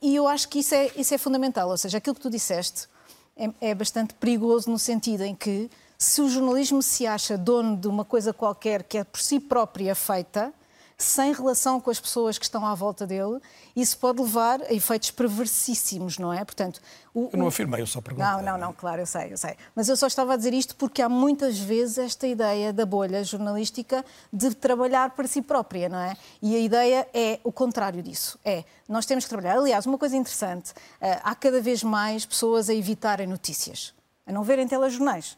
E 0.00 0.16
eu 0.16 0.26
acho 0.26 0.48
que 0.48 0.60
isso 0.60 0.74
é, 0.74 0.90
isso 0.96 1.12
é 1.12 1.18
fundamental, 1.18 1.68
ou 1.68 1.76
seja, 1.76 1.98
aquilo 1.98 2.14
que 2.14 2.22
tu 2.22 2.30
disseste 2.30 2.88
é, 3.36 3.50
é 3.60 3.74
bastante 3.74 4.14
perigoso 4.14 4.70
no 4.70 4.78
sentido 4.78 5.22
em 5.22 5.34
que 5.34 5.70
se 5.98 6.22
o 6.22 6.28
jornalismo 6.30 6.82
se 6.82 7.06
acha 7.06 7.36
dono 7.36 7.76
de 7.76 7.88
uma 7.88 8.04
coisa 8.04 8.32
qualquer 8.32 8.82
que 8.84 8.96
é 8.96 9.04
por 9.04 9.20
si 9.20 9.38
própria 9.38 9.94
feita, 9.94 10.52
sem 11.00 11.32
relação 11.32 11.80
com 11.80 11.92
as 11.92 12.00
pessoas 12.00 12.38
que 12.38 12.44
estão 12.44 12.66
à 12.66 12.74
volta 12.74 13.06
dele, 13.06 13.38
isso 13.76 13.96
pode 13.98 14.20
levar 14.20 14.60
a 14.62 14.72
efeitos 14.72 15.12
perversíssimos, 15.12 16.18
não 16.18 16.32
é? 16.32 16.44
Portanto, 16.44 16.80
o, 17.14 17.30
eu 17.32 17.38
não 17.38 17.46
afirmei, 17.46 17.80
eu 17.80 17.86
só 17.86 18.00
perguntei. 18.00 18.28
Não, 18.28 18.42
não, 18.42 18.58
não, 18.58 18.72
claro, 18.72 19.00
eu 19.02 19.06
sei, 19.06 19.32
eu 19.32 19.36
sei. 19.36 19.54
Mas 19.76 19.88
eu 19.88 19.96
só 19.96 20.08
estava 20.08 20.34
a 20.34 20.36
dizer 20.36 20.52
isto 20.52 20.74
porque 20.74 21.00
há 21.00 21.08
muitas 21.08 21.56
vezes 21.56 21.98
esta 21.98 22.26
ideia 22.26 22.72
da 22.72 22.84
bolha 22.84 23.22
jornalística 23.22 24.04
de 24.32 24.52
trabalhar 24.56 25.10
para 25.10 25.28
si 25.28 25.40
própria, 25.40 25.88
não 25.88 25.98
é? 25.98 26.16
E 26.42 26.56
a 26.56 26.58
ideia 26.58 27.08
é 27.14 27.38
o 27.44 27.52
contrário 27.52 28.02
disso. 28.02 28.36
É, 28.44 28.64
nós 28.88 29.06
temos 29.06 29.22
que 29.22 29.30
trabalhar. 29.30 29.56
Aliás, 29.56 29.86
uma 29.86 29.98
coisa 29.98 30.16
interessante, 30.16 30.72
eh, 31.00 31.20
há 31.22 31.32
cada 31.36 31.60
vez 31.60 31.84
mais 31.84 32.26
pessoas 32.26 32.68
a 32.68 32.74
evitarem 32.74 33.26
notícias, 33.28 33.94
a 34.26 34.32
não 34.32 34.42
verem 34.42 34.66
telejornais. 34.66 35.36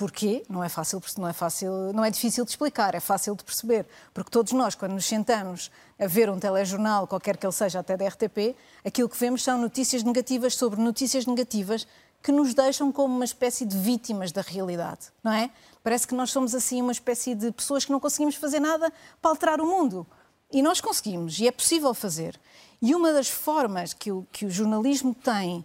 Porquê? 0.00 0.42
Não 0.48 0.64
é 0.64 0.68
fácil, 0.70 0.98
não 1.18 1.28
é 1.28 1.32
fácil, 1.34 1.92
não 1.92 2.02
é 2.02 2.10
difícil 2.10 2.42
de 2.42 2.52
explicar, 2.52 2.94
é 2.94 3.00
fácil 3.00 3.36
de 3.36 3.44
perceber, 3.44 3.84
porque 4.14 4.30
todos 4.30 4.50
nós 4.52 4.74
quando 4.74 4.92
nos 4.92 5.04
sentamos 5.04 5.70
a 5.98 6.06
ver 6.06 6.30
um 6.30 6.38
telejornal, 6.38 7.06
qualquer 7.06 7.36
que 7.36 7.44
ele 7.44 7.52
seja, 7.52 7.80
até 7.80 7.98
da 7.98 8.08
RTP, 8.08 8.56
aquilo 8.82 9.10
que 9.10 9.18
vemos 9.18 9.42
são 9.42 9.60
notícias 9.60 10.02
negativas 10.02 10.54
sobre 10.54 10.80
notícias 10.80 11.26
negativas 11.26 11.86
que 12.22 12.32
nos 12.32 12.54
deixam 12.54 12.90
como 12.90 13.14
uma 13.14 13.26
espécie 13.26 13.66
de 13.66 13.76
vítimas 13.76 14.32
da 14.32 14.40
realidade, 14.40 15.08
não 15.22 15.34
é? 15.34 15.50
Parece 15.84 16.08
que 16.08 16.14
nós 16.14 16.30
somos 16.30 16.54
assim 16.54 16.80
uma 16.80 16.92
espécie 16.92 17.34
de 17.34 17.52
pessoas 17.52 17.84
que 17.84 17.92
não 17.92 18.00
conseguimos 18.00 18.36
fazer 18.36 18.58
nada 18.58 18.90
para 19.20 19.30
alterar 19.30 19.60
o 19.60 19.66
mundo. 19.66 20.06
E 20.50 20.62
nós 20.62 20.80
conseguimos, 20.80 21.38
e 21.38 21.46
é 21.46 21.52
possível 21.52 21.92
fazer. 21.92 22.40
E 22.80 22.94
uma 22.94 23.12
das 23.12 23.28
formas 23.28 23.92
que 23.92 24.10
o, 24.10 24.26
que 24.32 24.46
o 24.46 24.50
jornalismo 24.50 25.14
tem 25.14 25.62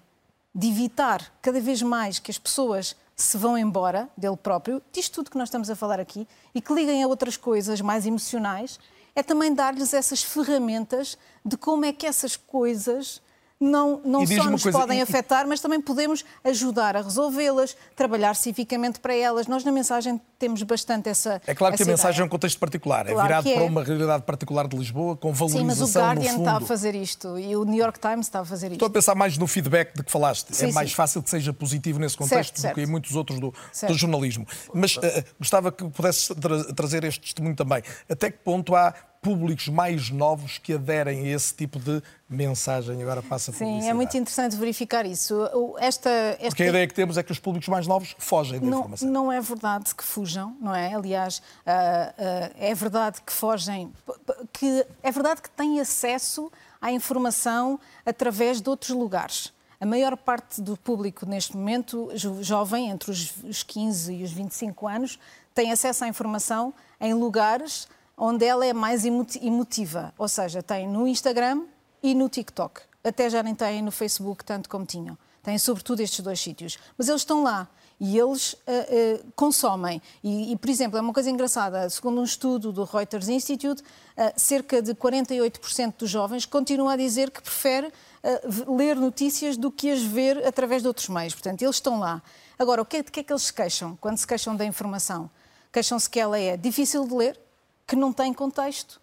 de 0.54 0.68
evitar 0.68 1.34
cada 1.42 1.62
vez 1.62 1.82
mais 1.82 2.20
que 2.20 2.32
as 2.32 2.38
pessoas 2.38 2.98
se 3.16 3.38
vão 3.38 3.58
embora 3.58 4.10
dele 4.18 4.36
próprio, 4.36 4.82
diz 4.92 5.08
tudo 5.08 5.32
que 5.32 5.38
nós 5.38 5.48
estamos 5.48 5.70
a 5.70 5.76
falar 5.76 6.00
aqui, 6.00 6.28
e 6.54 6.62
que 6.62 6.74
liguem 6.74 7.02
a 7.02 7.08
outras 7.08 7.38
coisas 7.38 7.80
mais 7.80 8.06
emocionais, 8.06 8.80
é 9.16 9.24
também 9.24 9.54
dar-lhes 9.54 9.94
essas 9.94 10.22
ferramentas 10.22 11.18
de 11.44 11.56
como 11.56 11.86
é 11.86 11.94
que 11.94 12.06
essas 12.06 12.36
coisas 12.36 13.22
não, 13.66 14.02
não 14.06 14.26
só 14.26 14.50
nos 14.50 14.64
coisa, 14.64 14.78
podem 14.78 15.00
e, 15.00 15.02
afetar, 15.02 15.48
mas 15.48 15.60
também 15.60 15.82
podemos 15.82 16.24
ajudar 16.44 16.96
a 16.96 17.02
resolvê-las, 17.02 17.76
trabalhar 17.96 18.36
civilmente 18.36 19.00
para 19.00 19.14
elas. 19.14 19.48
Nós 19.48 19.64
na 19.64 19.72
mensagem 19.72 20.22
temos 20.38 20.62
bastante 20.64 21.10
essa. 21.10 21.42
É 21.48 21.56
claro 21.56 21.76
que 21.76 21.84
a 21.84 21.86
mensagem 21.86 22.22
é 22.22 22.26
um 22.26 22.30
contexto 22.30 22.60
particular, 22.60 23.08
é 23.08 23.14
claro 23.14 23.20
é 23.20 23.28
virado 23.28 23.50
é. 23.50 23.54
para 23.56 23.64
uma 23.64 23.84
realidade 23.84 24.24
particular 24.24 24.68
de 24.68 24.78
Lisboa, 24.78 25.16
com 25.18 25.34
valorização. 25.34 25.76
Sim, 25.76 25.82
mas 25.82 25.96
o 25.96 26.00
Guardian 26.00 26.38
está 26.38 26.58
a 26.58 26.62
fazer 26.62 26.96
isto 26.96 27.40
e 27.40 27.56
o 27.56 27.64
New 27.66 27.80
York 27.80 28.00
Times 28.00 28.28
está 28.28 28.42
a 28.42 28.46
fazer 28.46 28.68
isto. 28.68 28.76
Estou 28.76 28.88
a 28.88 28.92
pensar 28.92 29.16
mais 29.16 29.38
no 29.38 29.48
feedback 29.48 29.96
de 29.96 30.04
que 30.04 30.12
falaste. 30.12 30.56
Sim, 30.56 30.70
é 30.70 30.72
mais 30.72 30.90
sim. 30.90 30.96
fácil 30.96 31.24
que 31.24 31.30
seja 31.30 31.52
positivo 31.54 32.00
nesse 32.00 32.16
contexto 32.16 32.60
certo, 32.60 32.74
do 32.74 32.76
que 32.76 32.82
em 32.82 32.92
muitos 32.92 33.16
outros 33.16 33.40
do, 33.40 33.54
do 33.88 33.94
jornalismo. 33.94 34.46
Mas 34.74 34.98
uh, 34.98 35.02
gostava 35.40 35.72
que 35.72 35.84
pudesses 35.90 36.28
tra 36.40 36.74
trazer 36.74 37.04
este 37.04 37.22
testemunho 37.22 37.56
também. 37.56 37.82
Até 38.10 38.30
que 38.30 38.38
ponto 38.40 38.76
há 38.76 38.94
públicos 39.26 39.68
mais 39.70 40.12
novos 40.12 40.60
que 40.60 40.74
aderem 40.74 41.22
a 41.22 41.36
esse 41.36 41.52
tipo 41.52 41.80
de 41.80 42.00
mensagem. 42.30 43.02
Agora 43.02 43.24
passa 43.24 43.52
por 43.52 43.58
Sim, 43.58 43.90
é 43.90 43.92
muito 43.92 44.16
interessante 44.16 44.56
verificar 44.56 45.04
isso. 45.04 45.36
Esta, 45.80 46.12
esta... 46.12 46.50
Porque 46.50 46.62
a 46.62 46.68
ideia 46.68 46.88
que 46.88 46.94
temos 46.94 47.18
é 47.18 47.24
que 47.24 47.32
os 47.32 47.40
públicos 47.40 47.68
mais 47.68 47.88
novos 47.88 48.16
fogem 48.20 48.60
da 48.60 48.68
não, 48.68 48.78
informação. 48.78 49.10
Não 49.10 49.32
é 49.32 49.42
verdade 49.42 49.96
que 49.96 50.04
fujam, 50.04 50.56
não 50.62 50.76
é? 50.76 50.94
Aliás, 50.94 51.40
uh, 51.40 51.42
uh, 51.42 52.56
é 52.56 52.76
verdade 52.76 53.20
que 53.26 53.34
fogem, 53.34 53.92
que 54.54 54.86
é 55.02 55.12
verdade 55.12 55.42
que 55.42 55.50
têm 55.50 55.80
acesso 55.80 56.52
à 56.80 56.92
informação 56.92 57.80
através 58.06 58.62
de 58.62 58.70
outros 58.70 58.92
lugares. 58.92 59.52
A 59.82 59.88
maior 59.88 60.16
parte 60.16 60.62
do 60.62 60.78
público 60.78 61.26
neste 61.26 61.58
momento, 61.58 62.12
jovem, 62.42 62.92
entre 62.92 63.10
os 63.10 63.64
15 63.64 64.14
e 64.14 64.24
os 64.24 64.32
25 64.32 64.88
anos, 64.88 65.18
tem 65.52 65.72
acesso 65.72 66.04
à 66.04 66.08
informação 66.08 66.72
em 67.02 67.16
lugares 67.16 67.88
onde 68.18 68.46
ela 68.46 68.66
é 68.66 68.74
mais 68.74 69.06
emotiva, 69.06 70.14
ou 70.18 70.28
seja, 70.28 70.64
tem 70.64 70.88
no 70.88 71.08
Instagram 71.08 71.64
e 72.02 72.14
no 72.16 72.30
TikTok. 72.30 72.82
Até 73.04 73.30
já 73.30 73.44
nem 73.44 73.54
têm 73.54 73.82
no 73.82 73.92
Facebook 73.92 74.44
tanto 74.44 74.70
como 74.70 74.86
tinham. 74.86 75.18
Têm 75.44 75.58
sobretudo 75.60 76.00
estes 76.00 76.22
dois 76.22 76.40
sítios. 76.40 76.78
Mas 76.98 77.08
eles 77.08 77.22
estão 77.22 77.44
lá 77.44 77.68
e 78.00 78.18
eles 78.18 78.54
uh, 78.54 78.58
uh, 78.58 79.32
consomem. 79.36 80.02
E, 80.24 80.52
e, 80.52 80.58
por 80.58 80.70
exemplo, 80.70 80.98
é 80.98 81.02
uma 81.02 81.14
coisa 81.14 81.30
engraçada, 81.30 81.90
segundo 81.90 82.20
um 82.20 82.24
estudo 82.24 82.72
do 82.72 82.84
Reuters 82.84 83.30
Institute, 83.30 83.82
uh, 83.82 84.34
cerca 84.36 84.82
de 84.82 84.94
48% 84.96 85.94
dos 86.00 86.10
jovens 86.10 86.46
continuam 86.46 86.90
a 86.90 86.98
dizer 86.98 87.30
que 87.30 87.42
prefere 87.42 87.92
ler 88.68 88.96
notícias 88.96 89.56
do 89.56 89.70
que 89.70 89.92
as 89.92 90.02
ver 90.02 90.48
através 90.48 90.82
de 90.82 90.88
outros 90.88 91.08
meios. 91.10 91.36
Portanto, 91.36 91.62
eles 91.62 91.76
estão 91.76 92.00
lá. 92.00 92.24
Agora, 92.58 92.82
o 92.82 92.86
que 92.86 92.98
é, 92.98 93.04
de 93.04 93.12
que 93.12 93.20
é 93.20 93.24
que 93.24 93.32
eles 93.32 93.44
se 93.44 93.54
queixam 93.54 93.96
quando 94.02 94.18
se 94.18 94.26
queixam 94.26 94.56
da 94.56 94.66
informação? 94.66 95.30
Queixam-se 95.72 96.10
que 96.10 96.20
ela 96.20 96.40
é 96.40 96.58
difícil 96.58 97.08
de 97.08 97.14
ler, 97.14 97.40
que 97.88 97.96
não 97.96 98.12
tem 98.12 98.34
contexto, 98.34 99.00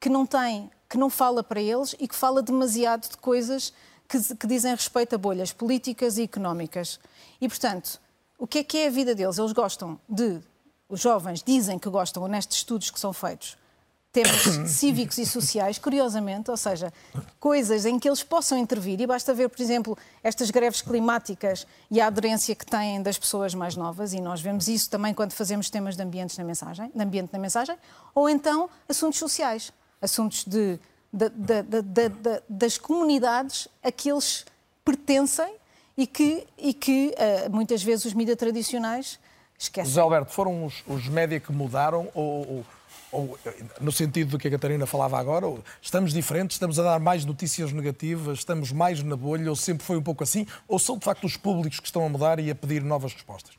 que 0.00 0.08
não 0.08 0.26
tem, 0.26 0.70
que 0.88 0.98
não 0.98 1.08
fala 1.10 1.42
para 1.42 1.60
eles 1.60 1.94
e 1.98 2.08
que 2.08 2.14
fala 2.14 2.42
demasiado 2.42 3.08
de 3.08 3.16
coisas 3.16 3.72
que, 4.08 4.34
que 4.34 4.46
dizem 4.46 4.74
respeito 4.74 5.14
a 5.14 5.18
bolhas 5.18 5.52
políticas 5.52 6.18
e 6.18 6.22
económicas. 6.22 6.98
E, 7.40 7.48
portanto, 7.48 8.00
o 8.38 8.46
que 8.46 8.58
é 8.58 8.64
que 8.64 8.78
é 8.78 8.86
a 8.88 8.90
vida 8.90 9.14
deles? 9.14 9.38
Eles 9.38 9.52
gostam 9.52 10.00
de, 10.08 10.40
os 10.88 11.00
jovens 11.00 11.42
dizem 11.42 11.78
que 11.78 11.88
gostam, 11.88 12.26
nestes 12.28 12.58
estudos 12.58 12.90
que 12.90 13.00
são 13.00 13.12
feitos, 13.12 13.56
temas 14.12 14.42
cívicos 14.70 15.18
e 15.18 15.24
sociais, 15.24 15.78
curiosamente, 15.78 16.50
ou 16.50 16.56
seja, 16.56 16.92
coisas 17.40 17.86
em 17.86 17.98
que 17.98 18.08
eles 18.08 18.22
possam 18.22 18.58
intervir. 18.58 19.00
E 19.00 19.06
basta 19.06 19.32
ver, 19.32 19.48
por 19.48 19.60
exemplo, 19.60 19.98
estas 20.22 20.50
greves 20.50 20.82
climáticas 20.82 21.66
e 21.90 22.00
a 22.00 22.06
aderência 22.06 22.54
que 22.54 22.66
têm 22.66 23.02
das 23.02 23.18
pessoas 23.18 23.54
mais 23.54 23.74
novas, 23.74 24.12
e 24.12 24.20
nós 24.20 24.40
vemos 24.40 24.68
isso 24.68 24.90
também 24.90 25.14
quando 25.14 25.32
fazemos 25.32 25.70
temas 25.70 25.96
de, 25.96 26.02
ambientes 26.02 26.36
na 26.36 26.44
mensagem, 26.44 26.90
de 26.94 27.02
ambiente 27.02 27.32
na 27.32 27.38
mensagem, 27.38 27.76
ou 28.14 28.28
então 28.28 28.68
assuntos 28.88 29.18
sociais, 29.18 29.72
assuntos 30.00 30.44
de, 30.44 30.78
de, 31.12 31.28
de, 31.28 32.42
das 32.48 32.76
comunidades 32.76 33.66
a 33.82 33.90
que 33.90 34.10
eles 34.10 34.44
pertencem 34.84 35.54
e 35.96 36.06
que, 36.06 36.46
e 36.58 36.74
que 36.74 37.14
uh, 37.16 37.50
muitas 37.50 37.82
vezes 37.82 38.04
os 38.04 38.14
mídias 38.14 38.36
tradicionais 38.36 39.18
esquecem. 39.58 39.90
José 39.90 40.00
Alberto, 40.00 40.32
foram 40.32 40.66
os, 40.66 40.82
os 40.86 41.04
que 41.44 41.52
mudaram 41.52 42.08
ou, 42.14 42.48
ou 42.48 42.66
ou 43.12 43.38
no 43.80 43.92
sentido 43.92 44.30
do 44.30 44.38
que 44.38 44.48
a 44.48 44.50
Catarina 44.50 44.86
falava 44.86 45.18
agora, 45.18 45.46
estamos 45.80 46.12
diferentes, 46.12 46.56
estamos 46.56 46.78
a 46.78 46.82
dar 46.82 46.98
mais 46.98 47.24
notícias 47.26 47.70
negativas, 47.70 48.38
estamos 48.38 48.72
mais 48.72 49.02
na 49.02 49.14
bolha, 49.14 49.50
ou 49.50 49.54
sempre 49.54 49.84
foi 49.84 49.98
um 49.98 50.02
pouco 50.02 50.24
assim, 50.24 50.46
ou 50.66 50.78
são 50.78 50.96
de 50.96 51.04
facto 51.04 51.24
os 51.24 51.36
públicos 51.36 51.78
que 51.78 51.86
estão 51.86 52.04
a 52.04 52.08
mudar 52.08 52.40
e 52.40 52.50
a 52.50 52.54
pedir 52.54 52.82
novas 52.82 53.12
respostas? 53.12 53.54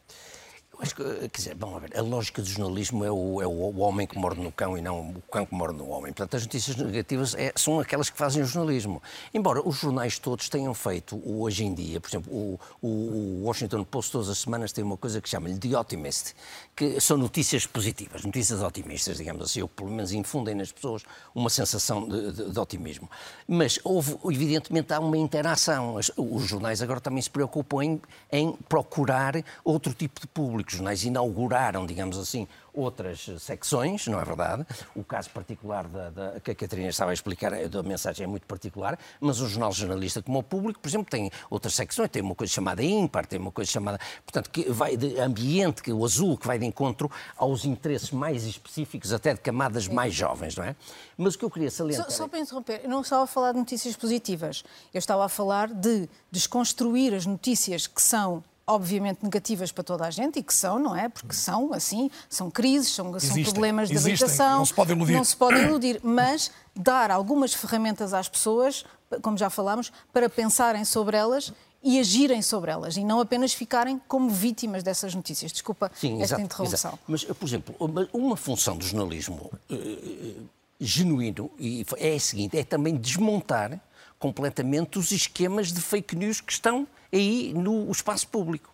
Acho 0.80 0.96
que, 0.96 1.04
quer 1.04 1.38
dizer, 1.38 1.56
vamos 1.56 1.82
ver, 1.82 1.96
a 1.96 2.02
lógica 2.02 2.42
do 2.42 2.48
jornalismo 2.48 3.06
é 3.06 3.12
o, 3.12 3.42
é 3.42 3.48
o 3.48 3.78
homem 3.80 4.08
que 4.08 4.18
morde 4.18 4.42
no 4.42 4.52
cão 4.52 4.78
e 4.78 4.82
não 4.82 5.12
o 5.12 5.22
cão 5.32 5.46
que 5.46 5.54
morde 5.54 5.78
no 5.78 5.88
homem. 5.90 6.12
Portanto, 6.12 6.36
as 6.36 6.44
notícias 6.44 6.76
negativas 6.76 7.36
é, 7.36 7.54
são 7.56 7.80
aquelas 7.80 8.10
que 8.10 8.18
fazem 8.18 8.42
o 8.42 8.46
jornalismo. 8.46 9.02
Embora 9.34 9.62
os 9.66 9.78
jornais 9.78 10.18
todos 10.18 10.50
tenham 10.50 10.74
feito, 10.74 11.22
hoje 11.26 11.64
em 11.64 11.74
dia, 11.74 12.02
por 12.02 12.10
exemplo, 12.10 12.34
o, 12.34 12.60
o 12.82 13.44
Washington 13.44 13.84
Post 13.84 14.12
todas 14.12 14.30
as 14.30 14.40
semanas 14.40 14.72
tem 14.72 14.84
uma 14.84 14.98
coisa 14.98 15.22
que 15.22 15.30
chama-lhe 15.30 15.58
The 15.58 15.78
Optimist, 15.78 16.34
que 16.76 17.00
são 17.00 17.18
notícias 17.18 17.68
positivas, 17.68 18.24
notícias 18.24 18.62
otimistas, 18.62 19.18
digamos 19.18 19.44
assim, 19.44 19.62
ou 19.62 19.68
pelo 19.68 19.92
menos 19.92 20.12
infundem 20.12 20.56
nas 20.56 20.72
pessoas 20.72 21.04
uma 21.36 21.50
sensação 21.50 22.08
de, 22.08 22.32
de, 22.32 22.52
de 22.52 22.60
otimismo. 22.60 23.10
Mas 23.48 23.80
houve, 23.84 24.18
evidentemente, 24.26 24.92
há 24.92 25.00
uma 25.00 25.18
interação. 25.18 25.96
Os 26.18 26.44
jornais 26.44 26.82
agora 26.82 27.00
também 27.00 27.22
se 27.22 27.30
preocupam 27.30 27.84
em, 27.84 28.02
em 28.32 28.52
procurar 28.68 29.36
outro 29.64 29.94
tipo 29.94 30.20
de 30.20 30.28
público 30.28 30.63
jornais 30.72 31.04
inauguraram, 31.04 31.86
digamos 31.86 32.18
assim, 32.18 32.48
outras 32.74 33.30
secções, 33.40 34.08
não 34.08 34.20
é 34.20 34.26
verdade? 34.26 34.66
O 34.96 35.04
caso 35.04 35.30
particular 35.30 35.88
da, 35.88 36.10
da, 36.10 36.40
que 36.40 36.52
a 36.52 36.56
Catarina 36.56 36.90
estava 36.90 37.12
a 37.12 37.14
explicar 37.14 37.54
é, 37.54 37.68
da 37.68 37.84
mensagem 37.84 38.24
é 38.24 38.28
muito 38.28 38.48
particular, 38.48 38.98
mas 39.20 39.40
o 39.40 39.48
jornal 39.48 39.72
jornalista 39.72 40.22
como 40.22 40.40
o 40.40 40.44
público, 40.44 40.80
por 40.80 40.88
exemplo, 40.88 41.10
tem 41.10 41.30
outras 41.50 41.76
secções, 41.76 42.10
tem 42.10 42.22
uma 42.22 42.36
coisa 42.36 42.52
chamada 42.52 42.84
ímpar, 42.84 43.26
tem 43.26 43.40
uma 43.40 43.52
coisa 43.52 43.70
chamada, 43.70 44.00
portanto, 44.26 44.50
que 44.50 44.70
vai 44.72 44.98
de 44.98 45.20
ambiente, 45.20 45.84
que 45.84 45.94
o 45.94 46.04
azul, 46.04 46.38
que 46.38 46.48
vai 46.48 46.58
de 46.58 46.66
encontro 46.66 47.10
aos 47.38 47.64
interesses 47.66 48.12
mais 48.12 48.44
específicos, 48.46 49.14
até 49.14 49.34
de 49.34 49.42
camadas 49.42 49.88
mais 49.88 50.14
jovens, 50.14 50.56
não 50.56 50.64
é? 50.64 50.76
Mas 51.18 51.36
o 51.36 51.40
que 51.40 51.46
eu 51.46 51.52
queria 51.52 51.70
salientar... 51.70 52.10
Só, 52.10 52.24
só 52.24 52.28
para 52.28 52.40
interromper, 52.40 52.82
eu 52.84 52.90
não 52.90 53.02
estava 53.02 53.24
a 53.24 53.28
falar 53.28 53.52
de 53.52 53.60
notícias 53.60 53.96
positivas, 53.96 54.64
eu 54.94 55.00
estava 55.00 55.26
a 55.26 55.30
falar 55.30 55.68
de 55.68 56.10
desconstruir 56.32 57.14
as 57.14 57.26
notícias 57.26 57.86
que 57.86 58.02
são 58.02 58.44
obviamente 58.66 59.20
negativas 59.24 59.72
para 59.72 59.84
toda 59.84 60.06
a 60.06 60.12
gente 60.12 60.40
e 60.40 60.44
que 60.44 60.54
são, 60.54 60.80
não 60.80 60.96
é? 60.96 61.10
Porque 61.10 61.34
são 61.34 61.74
assim, 61.74 62.10
são 62.30 62.50
crises, 62.50 62.94
são, 62.94 63.20
são 63.20 63.44
problemas 63.44 63.90
de 63.90 63.96
existem, 63.96 64.14
habitação, 64.14 64.58
não 64.60 64.66
se 64.66 64.74
pode 64.74 64.92
iludir. 64.92 65.14
não 65.14 65.24
se 65.24 65.36
pode 65.36 65.60
iludir, 65.60 66.00
mas 66.04 66.52
dar 66.76 67.12
algumas 67.12 67.54
ferramentas 67.54 68.14
às 68.14 68.30
pessoas, 68.30 68.86
como 69.22 69.38
já 69.38 69.50
falámos, 69.50 69.92
para 70.12 70.30
pensarem 70.30 70.86
sobre 70.86 71.18
elas 71.18 71.52
e 71.84 72.00
agirem 72.00 72.42
sobre 72.42 72.72
elas 72.72 72.96
e 72.96 73.04
não 73.04 73.20
apenas 73.20 73.54
ficarem 73.54 74.02
como 74.08 74.30
vítimas 74.30 74.82
dessas 74.82 75.14
notícias. 75.14 75.52
Desculpa 75.52 75.92
Sim, 75.94 76.22
esta 76.22 76.36
exato, 76.36 76.42
interrupção. 76.42 76.92
Exato. 76.92 77.00
Mas, 77.06 77.24
por 77.26 77.46
exemplo, 77.46 77.76
uma, 77.78 78.10
uma 78.14 78.38
função 78.38 78.78
do 78.78 78.86
jornalismo 78.86 79.52
uh, 79.70 80.48
genuíno 80.80 81.52
é 81.98 82.16
a 82.16 82.20
seguinte: 82.20 82.58
é 82.58 82.64
também 82.64 82.96
desmontar 82.96 83.78
completamente 84.18 84.98
os 84.98 85.12
esquemas 85.12 85.74
de 85.74 85.82
fake 85.82 86.16
news 86.16 86.40
que 86.40 86.54
estão 86.54 86.88
aí 87.14 87.54
no 87.54 87.90
espaço 87.92 88.28
público. 88.28 88.74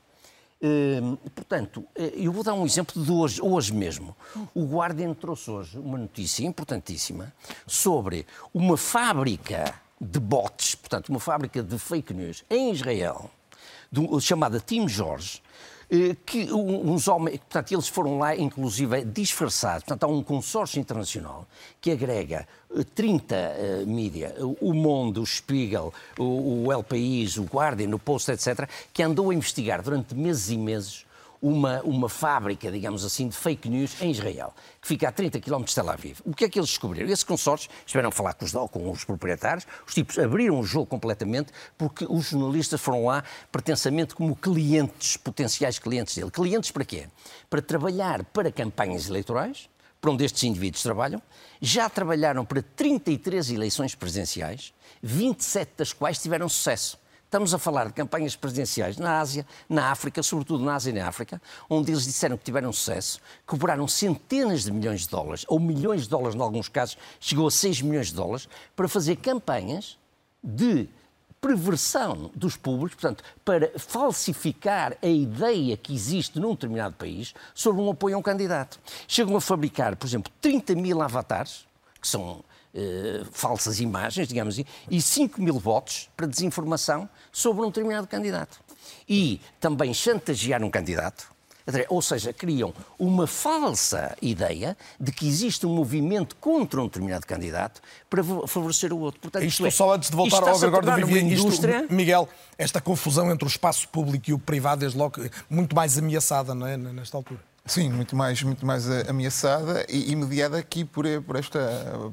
Uh, 0.61 1.15
portanto, 1.29 1.85
eu 1.95 2.31
vou 2.31 2.43
dar 2.43 2.53
um 2.53 2.65
exemplo 2.65 3.01
de 3.01 3.11
hoje, 3.11 3.41
hoje 3.41 3.73
mesmo. 3.73 4.15
O 4.53 4.65
Guardian 4.65 5.13
trouxe 5.13 5.49
hoje 5.49 5.77
uma 5.77 5.97
notícia 5.97 6.45
importantíssima 6.45 7.33
sobre 7.65 8.25
uma 8.53 8.75
fábrica 8.75 9.73
de 9.99 10.19
bots, 10.19 10.75
portanto, 10.75 11.09
uma 11.09 11.19
fábrica 11.19 11.61
de 11.61 11.77
fake 11.77 12.13
news 12.13 12.43
em 12.49 12.71
Israel, 12.71 13.29
chamada 14.21 14.59
Team 14.59 14.87
Jorge, 14.87 15.41
eh, 15.41 15.48
que 16.25 16.51
uns 16.53 17.07
homens, 17.07 17.39
portanto, 17.39 17.71
eles 17.71 17.87
foram 17.87 18.19
lá, 18.19 18.35
inclusive, 18.35 19.03
disfarçados. 19.03 19.83
Portanto, 19.83 20.03
há 20.03 20.07
um 20.07 20.21
consórcio 20.21 20.79
internacional 20.79 21.47
que 21.81 21.89
agrega 21.89 22.47
30 22.93 23.35
uh, 23.35 23.87
mídia, 23.87 24.35
o 24.61 24.73
Mundo, 24.73 25.21
o 25.21 25.25
Spiegel, 25.25 25.91
o, 26.17 26.65
o 26.65 26.71
El 26.71 26.83
País, 26.83 27.37
o 27.37 27.43
Guardian, 27.43 27.93
o 27.95 27.97
Post, 27.97 28.31
etc., 28.31 28.69
que 28.93 29.01
andou 29.01 29.31
a 29.31 29.33
investigar 29.33 29.81
durante 29.81 30.13
meses 30.13 30.49
e 30.51 30.57
meses 30.57 31.05
uma, 31.41 31.81
uma 31.83 32.09
fábrica, 32.09 32.71
digamos 32.71 33.05
assim, 33.05 33.27
de 33.27 33.35
fake 33.35 33.69
news 33.69 34.01
em 34.01 34.11
Israel, 34.11 34.53
que 34.81 34.87
fica 34.87 35.07
a 35.07 35.11
30 35.11 35.39
km 35.39 35.63
de 35.63 35.73
Tel 35.73 35.89
Aviv. 35.89 36.19
O 36.25 36.33
que 36.33 36.45
é 36.45 36.49
que 36.49 36.59
eles 36.59 36.69
descobriram? 36.69 37.09
Esse 37.09 37.25
consórcio, 37.25 37.69
estiveram 37.85 38.09
a 38.09 38.11
falar 38.11 38.33
com 38.33 38.45
os, 38.45 38.51
com 38.51 38.91
os 38.91 39.03
proprietários, 39.03 39.65
os 39.87 39.93
tipos 39.93 40.17
abriram 40.19 40.59
o 40.59 40.63
jogo 40.63 40.85
completamente 40.85 41.51
porque 41.77 42.05
os 42.09 42.29
jornalistas 42.29 42.79
foram 42.81 43.05
lá 43.05 43.23
pretensamente 43.51 44.13
como 44.13 44.35
clientes, 44.35 45.17
potenciais 45.17 45.79
clientes 45.79 46.15
dele. 46.15 46.31
Clientes 46.31 46.71
para 46.71 46.83
quê? 46.83 47.07
Para 47.49 47.61
trabalhar 47.61 48.23
para 48.25 48.51
campanhas 48.51 49.07
eleitorais, 49.07 49.69
para 50.01 50.11
onde 50.11 50.23
estes 50.23 50.43
indivíduos 50.43 50.81
trabalham, 50.81 51.21
já 51.61 51.89
trabalharam 51.89 52.45
para 52.45 52.61
33 52.61 53.51
eleições 53.51 53.95
presidenciais, 53.95 54.73
27 55.01 55.71
das 55.77 55.93
quais 55.93 56.21
tiveram 56.21 56.47
sucesso. 56.47 56.97
Estamos 57.29 57.53
a 57.53 57.59
falar 57.59 57.85
de 57.85 57.93
campanhas 57.93 58.35
presidenciais 58.35 58.97
na 58.97 59.19
Ásia, 59.19 59.45
na 59.69 59.91
África, 59.91 60.23
sobretudo 60.23 60.65
na 60.65 60.73
Ásia 60.73 60.89
e 60.89 60.93
na 60.93 61.07
África, 61.07 61.39
onde 61.69 61.91
eles 61.91 62.03
disseram 62.03 62.35
que 62.35 62.43
tiveram 62.43 62.73
sucesso, 62.73 63.21
cobraram 63.45 63.87
centenas 63.87 64.63
de 64.63 64.71
milhões 64.71 65.01
de 65.01 65.09
dólares, 65.09 65.45
ou 65.47 65.59
milhões 65.59 66.01
de 66.01 66.09
dólares 66.09 66.33
em 66.33 66.41
alguns 66.41 66.67
casos, 66.67 66.97
chegou 67.19 67.45
a 67.45 67.51
6 67.51 67.83
milhões 67.83 68.07
de 68.07 68.15
dólares, 68.15 68.49
para 68.75 68.87
fazer 68.87 69.17
campanhas 69.17 69.95
de 70.43 70.89
perversão 71.39 72.31
dos 72.33 72.57
públicos, 72.57 72.95
portanto, 72.99 73.23
para 73.45 73.77
falsificar 73.77 74.97
a 74.99 75.07
ideia 75.07 75.77
que 75.77 75.93
existe 75.93 76.39
num 76.39 76.55
determinado 76.55 76.95
país 76.95 77.35
sobre 77.53 77.79
um 77.79 77.91
apoio 77.91 78.15
a 78.15 78.17
um 78.17 78.23
candidato. 78.23 78.79
Chegam 79.07 79.37
a 79.37 79.41
fabricar, 79.41 79.95
por 79.95 80.07
exemplo, 80.07 80.31
30 80.41 80.73
mil 80.73 80.99
avatares, 80.99 81.67
que 82.01 82.07
são 82.07 82.43
Uh, 82.71 83.25
falsas 83.31 83.79
imagens, 83.79 84.27
digamos 84.27 84.53
assim, 84.53 84.65
e 84.91 85.01
5 85.01 85.41
mil 85.41 85.57
votos 85.57 86.07
para 86.15 86.27
desinformação 86.27 87.09
sobre 87.31 87.63
um 87.63 87.67
determinado 87.67 88.07
candidato. 88.07 88.59
E 89.07 89.41
também 89.59 89.91
chantagear 89.91 90.63
um 90.63 90.69
candidato, 90.69 91.31
ou 91.87 92.01
seja, 92.01 92.33
criam 92.33 92.73
uma 92.97 93.27
falsa 93.27 94.15
ideia 94.21 94.77
de 94.99 95.11
que 95.11 95.27
existe 95.27 95.65
um 95.65 95.73
movimento 95.73 96.35
contra 96.35 96.81
um 96.81 96.85
determinado 96.85 97.25
candidato 97.25 97.81
para 98.09 98.23
favorecer 98.47 98.93
o 98.93 98.99
outro. 98.99 99.19
Portanto, 99.19 99.43
isto 99.43 99.65
é, 99.65 99.71
só 99.71 99.93
antes 99.93 100.09
de 100.09 100.15
voltar 100.15 100.47
ao 100.47 100.59
Gregório 100.59 100.89
do 100.89 100.95
Vivier, 100.95 101.23
indústria... 101.23 101.81
Isto, 101.81 101.93
Miguel, 101.93 102.29
esta 102.57 102.81
confusão 102.81 103.31
entre 103.31 103.45
o 103.45 103.47
espaço 103.47 103.87
público 103.89 104.29
e 104.29 104.33
o 104.33 104.39
privado, 104.39 104.81
desde 104.81 104.97
logo, 104.97 105.21
muito 105.49 105.75
mais 105.75 105.97
ameaçada, 105.97 106.55
não 106.55 106.65
é, 106.65 106.77
nesta 106.77 107.17
altura. 107.17 107.48
Sim, 107.69 107.91
muito 107.91 108.15
mais, 108.15 108.41
muito 108.41 108.65
mais 108.65 108.89
ameaçada 109.07 109.85
e, 109.87 110.15
mediada 110.15 110.57
aqui 110.57 110.83
por, 110.83 111.05
por, 111.21 111.35
esta, 111.35 111.59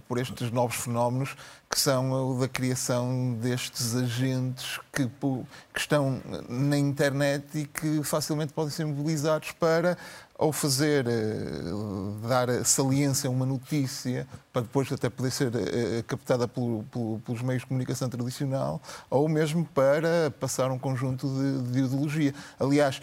por 0.07 0.19
estes 0.19 0.51
novos 0.51 0.77
fenómenos 0.77 1.35
que 1.71 1.81
são 1.81 2.13
o 2.13 2.39
da 2.39 2.47
criação 2.47 3.33
destes 3.41 3.97
agentes 3.97 4.79
que, 4.93 5.09
que 5.09 5.81
estão 5.81 6.21
na 6.47 6.77
internet 6.77 7.47
e 7.55 7.65
que 7.65 8.03
facilmente 8.05 8.53
podem 8.53 8.71
ser 8.71 8.85
mobilizados 8.85 9.53
para 9.53 9.97
ou 10.39 10.53
fazer, 10.53 11.07
eh, 11.09 12.29
dar 12.29 12.65
saliência 12.65 13.29
a 13.29 13.31
uma 13.31 13.47
notícia 13.47 14.27
para 14.53 14.63
depois 14.63 14.91
até 14.93 15.09
poder 15.09 15.31
ser 15.31 15.51
eh, 15.55 16.05
captada 16.07 16.47
pelos 16.47 17.41
meios 17.43 17.63
de 17.63 17.69
comunicação 17.69 18.09
tradicional, 18.09 18.81
ou 19.09 19.29
mesmo 19.29 19.65
para 19.65 20.31
passar 20.39 20.71
um 20.71 20.79
conjunto 20.79 21.27
de, 21.27 21.73
de 21.73 21.79
ideologia. 21.81 22.35
Aliás, 22.61 23.01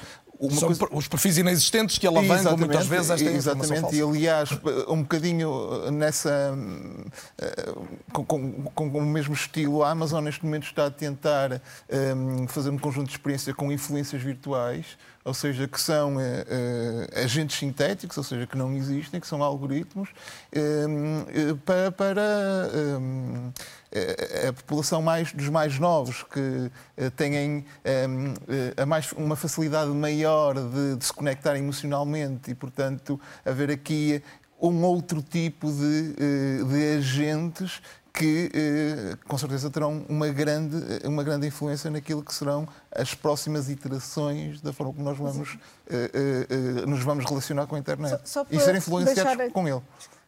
são 0.52 0.68
coisa... 0.68 0.88
os 0.91 1.07
perfis 1.07 1.38
inexistentes 1.38 1.98
que 1.98 2.07
alavancam 2.07 2.36
exatamente, 2.36 2.68
muitas 2.68 2.88
vezes 2.88 3.10
esta 3.10 3.30
Exatamente, 3.30 3.95
e 3.95 4.02
aliás, 4.02 4.49
um 4.88 5.02
bocadinho 5.02 5.91
nessa. 5.91 6.56
Eh, 7.38 7.74
com, 8.11 8.26
com, 8.26 8.64
com, 8.64 8.88
o 8.88 9.02
mesmo 9.02 9.34
estilo, 9.34 9.84
a 9.84 9.91
Amazon 9.91 10.24
neste 10.24 10.44
momento 10.44 10.65
está 10.65 10.88
a 10.88 10.91
tentar 10.91 11.61
um, 12.15 12.48
fazer 12.48 12.70
um 12.70 12.78
conjunto 12.78 13.07
de 13.07 13.14
experiência 13.14 13.53
com 13.53 13.72
influências 13.72 14.22
virtuais 14.22 14.98
ou 15.26 15.34
seja, 15.34 15.68
que 15.70 15.80
são 15.80 16.18
uh, 16.18 16.20
uh, 16.20 17.24
agentes 17.24 17.57
sintéticos, 17.57 18.18
ou 18.18 18.24
seja, 18.24 18.45
que 18.45 18.57
não 18.57 18.74
existem, 18.74 19.22
que 19.22 19.28
são 19.28 19.41
algoritmos, 19.41 20.10
para, 21.65 21.91
para 21.91 22.22
a 24.48 24.53
população 24.53 25.02
mais, 25.02 25.32
dos 25.34 25.49
mais 25.49 25.80
novos, 25.80 26.24
que 26.24 26.72
têm 27.15 27.65
a 28.78 28.86
mais, 28.86 29.11
uma 29.14 29.36
facilidade 29.36 29.91
maior 29.91 30.56
de, 30.56 30.95
de 30.95 31.06
se 31.06 31.14
conectar 31.14 31.56
emocionalmente 31.57 32.52
e, 32.52 32.56
portanto, 32.56 33.20
haver 33.45 33.72
aqui 33.72 34.22
um 34.61 34.84
outro 34.84 35.22
tipo 35.22 35.72
de, 35.72 36.14
de 36.65 36.98
agentes 36.98 37.82
que 38.14 38.52
eh, 38.53 39.18
com 39.28 39.38
certeza 39.40 39.72
terão 39.72 40.06
uma 40.07 40.30
grande, 40.30 40.78
uma 41.03 41.24
grande 41.24 41.48
influência 41.48 41.90
naquilo 41.90 42.24
que 42.24 42.34
serão 42.34 42.68
as 42.91 43.15
próximas 43.15 43.70
iterações 43.70 44.61
da 44.61 44.72
forma 44.72 44.94
como 44.94 45.03
nós 45.03 45.18
vamos, 45.18 45.57
eh, 45.90 46.11
eh, 46.14 46.86
nos 46.86 47.02
vamos 47.02 47.26
relacionar 47.26 47.65
com 47.65 47.76
a 47.76 47.80
internet 47.80 48.22
só, 48.24 48.44
só 48.44 48.48
e 48.52 48.60
ser 48.60 48.76
influenciados 48.76 49.36
deixar... 49.36 49.52
com 49.52 49.68
ele. 49.68 49.82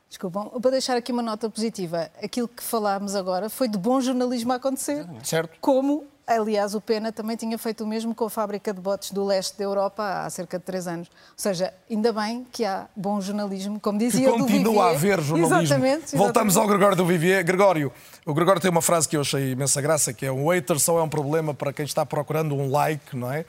Desculpam, 0.09 0.49
para 0.61 0.71
deixar 0.71 0.95
aqui 0.95 1.11
uma 1.11 1.21
nota 1.21 1.49
positiva, 1.49 2.09
aquilo 2.23 2.47
que 2.47 2.63
falámos 2.63 3.15
agora 3.15 3.49
foi 3.49 3.67
de 3.67 3.77
bom 3.77 3.99
jornalismo 3.99 4.53
a 4.53 4.55
acontecer. 4.55 5.05
Certo. 5.23 5.57
Como 5.59 6.07
Aliás, 6.27 6.73
o 6.73 6.81
Pena 6.81 7.11
também 7.11 7.37
tinha 7.37 7.55
feito 7.55 7.83
o 7.83 7.87
mesmo 7.87 8.15
com 8.15 8.25
a 8.25 8.29
fábrica 8.29 8.73
de 8.73 8.81
botes 8.81 9.11
do 9.11 9.23
leste 9.23 9.55
da 9.59 9.63
Europa 9.63 10.23
há 10.23 10.29
cerca 10.31 10.57
de 10.57 10.65
três 10.65 10.87
anos. 10.87 11.07
Ou 11.07 11.33
seja, 11.37 11.71
ainda 11.89 12.11
bem 12.11 12.45
que 12.51 12.65
há 12.65 12.87
bom 12.95 13.21
jornalismo, 13.21 13.79
como 13.79 13.99
dizia 13.99 14.31
que 14.31 14.39
continua 14.39 14.85
a 14.85 14.89
haver 14.89 15.21
jornalismo. 15.21 15.61
Exatamente, 15.61 15.97
exatamente. 15.97 16.17
Voltamos 16.17 16.57
ao 16.57 16.67
Gregório 16.67 16.97
do 16.97 17.05
Vivier. 17.05 17.43
Gregório, 17.43 17.91
o 18.25 18.33
Gregório 18.33 18.59
tem 18.59 18.71
uma 18.71 18.81
frase 18.81 19.07
que 19.07 19.15
eu 19.15 19.21
achei 19.21 19.51
imensa 19.51 19.79
graça, 19.81 20.13
que 20.13 20.25
é 20.25 20.31
um 20.31 20.49
hater 20.49 20.79
só 20.79 20.97
é 20.97 21.03
um 21.03 21.09
problema 21.09 21.53
para 21.53 21.71
quem 21.71 21.85
está 21.85 22.03
procurando 22.03 22.55
um 22.55 22.71
like, 22.71 23.15
não 23.15 23.31
é? 23.31 23.45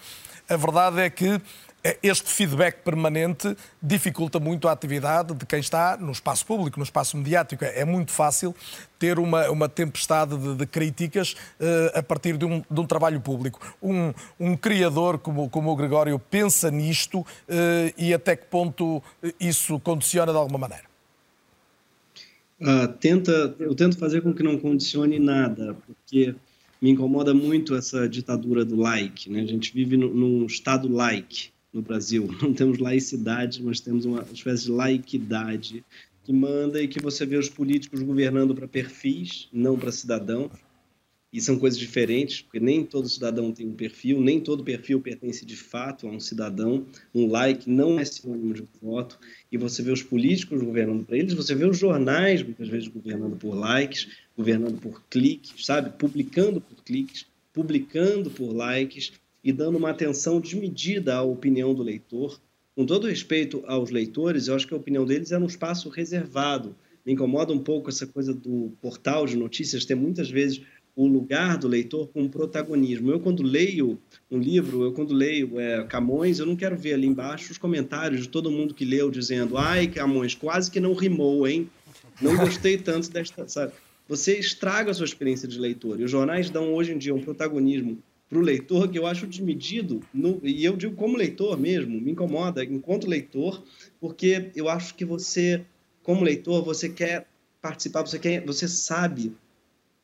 A 0.46 0.56
verdade 0.56 1.00
é 1.00 1.08
que 1.08 1.40
este 2.02 2.30
feedback 2.30 2.82
permanente 2.82 3.56
dificulta 3.82 4.40
muito 4.40 4.68
a 4.68 4.72
atividade 4.72 5.34
de 5.34 5.44
quem 5.44 5.60
está 5.60 5.96
no 5.96 6.12
espaço 6.12 6.46
público, 6.46 6.78
no 6.78 6.84
espaço 6.84 7.16
mediático. 7.16 7.64
É 7.64 7.84
muito 7.84 8.12
fácil 8.12 8.54
ter 8.98 9.18
uma, 9.18 9.50
uma 9.50 9.68
tempestade 9.68 10.36
de, 10.36 10.54
de 10.54 10.66
críticas 10.66 11.32
uh, 11.60 11.98
a 11.98 12.02
partir 12.02 12.36
de 12.36 12.44
um, 12.44 12.62
de 12.68 12.80
um, 12.80 12.86
trabalho 12.86 13.20
público. 13.20 13.60
Um, 13.82 14.12
um 14.40 14.56
criador 14.56 15.18
como, 15.18 15.48
como 15.50 15.70
o 15.70 15.76
Gregório 15.76 16.18
pensa 16.18 16.70
nisto 16.70 17.20
uh, 17.20 17.24
e 17.96 18.14
até 18.14 18.36
que 18.36 18.46
ponto 18.46 19.02
isso 19.38 19.78
condiciona 19.80 20.32
de 20.32 20.38
alguma 20.38 20.58
maneira? 20.58 20.84
Uh, 22.60 22.88
tenta, 22.98 23.54
eu 23.58 23.74
tento 23.74 23.98
fazer 23.98 24.22
com 24.22 24.32
que 24.32 24.42
não 24.42 24.58
condicione 24.58 25.18
nada, 25.18 25.76
porque 25.86 26.34
me 26.80 26.90
incomoda 26.90 27.34
muito 27.34 27.74
essa 27.74 28.08
ditadura 28.08 28.64
do 28.64 28.76
like. 28.76 29.30
Né? 29.30 29.40
A 29.40 29.46
gente 29.46 29.72
vive 29.74 29.96
num 29.96 30.46
estado 30.46 30.88
like 30.88 31.50
no 31.76 31.82
Brasil. 31.82 32.28
Não 32.42 32.52
temos 32.52 32.78
laicidade, 32.78 33.62
mas 33.62 33.80
temos 33.80 34.04
uma 34.04 34.26
espécie 34.32 34.64
de 34.64 34.72
laiquidade 34.72 35.84
que 36.24 36.32
manda 36.32 36.82
e 36.82 36.88
que 36.88 37.00
você 37.00 37.24
vê 37.24 37.36
os 37.36 37.48
políticos 37.48 38.02
governando 38.02 38.52
para 38.52 38.66
perfis, 38.66 39.48
não 39.52 39.78
para 39.78 39.92
cidadãos. 39.92 40.50
E 41.32 41.40
são 41.40 41.58
coisas 41.58 41.78
diferentes, 41.78 42.40
porque 42.40 42.58
nem 42.58 42.84
todo 42.84 43.08
cidadão 43.08 43.52
tem 43.52 43.68
um 43.68 43.74
perfil, 43.74 44.20
nem 44.20 44.40
todo 44.40 44.64
perfil 44.64 45.00
pertence 45.00 45.44
de 45.44 45.54
fato 45.54 46.08
a 46.08 46.10
um 46.10 46.18
cidadão. 46.18 46.84
Um 47.14 47.28
like 47.28 47.68
não 47.70 47.98
é 47.98 48.04
sinônimo 48.04 48.54
de 48.54 48.64
voto. 48.82 49.18
E 49.52 49.58
você 49.58 49.82
vê 49.82 49.92
os 49.92 50.02
políticos 50.02 50.62
governando 50.62 51.04
para 51.04 51.18
eles, 51.18 51.34
você 51.34 51.54
vê 51.54 51.64
os 51.64 51.78
jornais, 51.78 52.42
muitas 52.42 52.68
vezes, 52.68 52.88
governando 52.88 53.36
por 53.36 53.54
likes, 53.54 54.08
governando 54.36 54.80
por 54.80 55.02
cliques, 55.08 55.64
sabe? 55.64 55.90
Publicando 55.90 56.60
por 56.60 56.82
cliques, 56.82 57.26
publicando 57.52 58.30
por 58.30 58.52
likes 58.52 59.12
e 59.46 59.52
dando 59.52 59.78
uma 59.78 59.90
atenção 59.90 60.40
desmedida 60.40 61.14
à 61.14 61.22
opinião 61.22 61.72
do 61.72 61.80
leitor. 61.80 62.40
Com 62.74 62.84
todo 62.84 63.06
respeito 63.06 63.62
aos 63.68 63.90
leitores, 63.90 64.48
eu 64.48 64.56
acho 64.56 64.66
que 64.66 64.74
a 64.74 64.76
opinião 64.76 65.04
deles 65.04 65.30
é 65.30 65.38
um 65.38 65.46
espaço 65.46 65.88
reservado. 65.88 66.74
Me 67.06 67.12
incomoda 67.12 67.52
um 67.52 67.60
pouco 67.60 67.88
essa 67.88 68.08
coisa 68.08 68.34
do 68.34 68.72
portal 68.82 69.24
de 69.24 69.36
notícias 69.36 69.84
ter 69.84 69.94
muitas 69.94 70.28
vezes 70.28 70.62
o 70.96 71.06
lugar 71.06 71.58
do 71.58 71.68
leitor 71.68 72.08
com 72.08 72.26
protagonismo. 72.26 73.12
Eu, 73.12 73.20
quando 73.20 73.44
leio 73.44 73.96
um 74.28 74.40
livro, 74.40 74.82
eu, 74.82 74.92
quando 74.92 75.14
leio 75.14 75.60
é, 75.60 75.84
Camões, 75.84 76.40
eu 76.40 76.46
não 76.46 76.56
quero 76.56 76.76
ver 76.76 76.94
ali 76.94 77.06
embaixo 77.06 77.52
os 77.52 77.58
comentários 77.58 78.22
de 78.22 78.28
todo 78.28 78.50
mundo 78.50 78.74
que 78.74 78.84
leu 78.84 79.12
dizendo: 79.12 79.56
ai, 79.56 79.86
Camões, 79.86 80.34
quase 80.34 80.68
que 80.68 80.80
não 80.80 80.92
rimou, 80.92 81.46
hein? 81.46 81.70
Não 82.20 82.36
gostei 82.36 82.78
tanto 82.78 83.08
desta. 83.12 83.46
Sabe? 83.46 83.72
Você 84.08 84.40
estraga 84.40 84.90
a 84.90 84.94
sua 84.94 85.06
experiência 85.06 85.46
de 85.46 85.56
leitor. 85.56 86.00
E 86.00 86.02
os 86.04 86.10
jornais 86.10 86.50
dão 86.50 86.74
hoje 86.74 86.92
em 86.92 86.98
dia 86.98 87.14
um 87.14 87.22
protagonismo 87.22 88.02
para 88.28 88.38
o 88.38 88.42
leitor 88.42 88.88
que 88.88 88.98
eu 88.98 89.06
acho 89.06 89.26
desmedido, 89.26 90.00
no, 90.12 90.40
e 90.42 90.64
eu 90.64 90.76
digo 90.76 90.94
como 90.96 91.16
leitor 91.16 91.58
mesmo, 91.58 92.00
me 92.00 92.10
incomoda 92.10 92.64
enquanto 92.64 93.06
leitor, 93.06 93.62
porque 94.00 94.50
eu 94.54 94.68
acho 94.68 94.94
que 94.94 95.04
você, 95.04 95.64
como 96.02 96.24
leitor, 96.24 96.64
você 96.64 96.88
quer 96.88 97.28
participar, 97.62 98.02
você, 98.02 98.18
quer, 98.18 98.44
você 98.44 98.66
sabe 98.66 99.32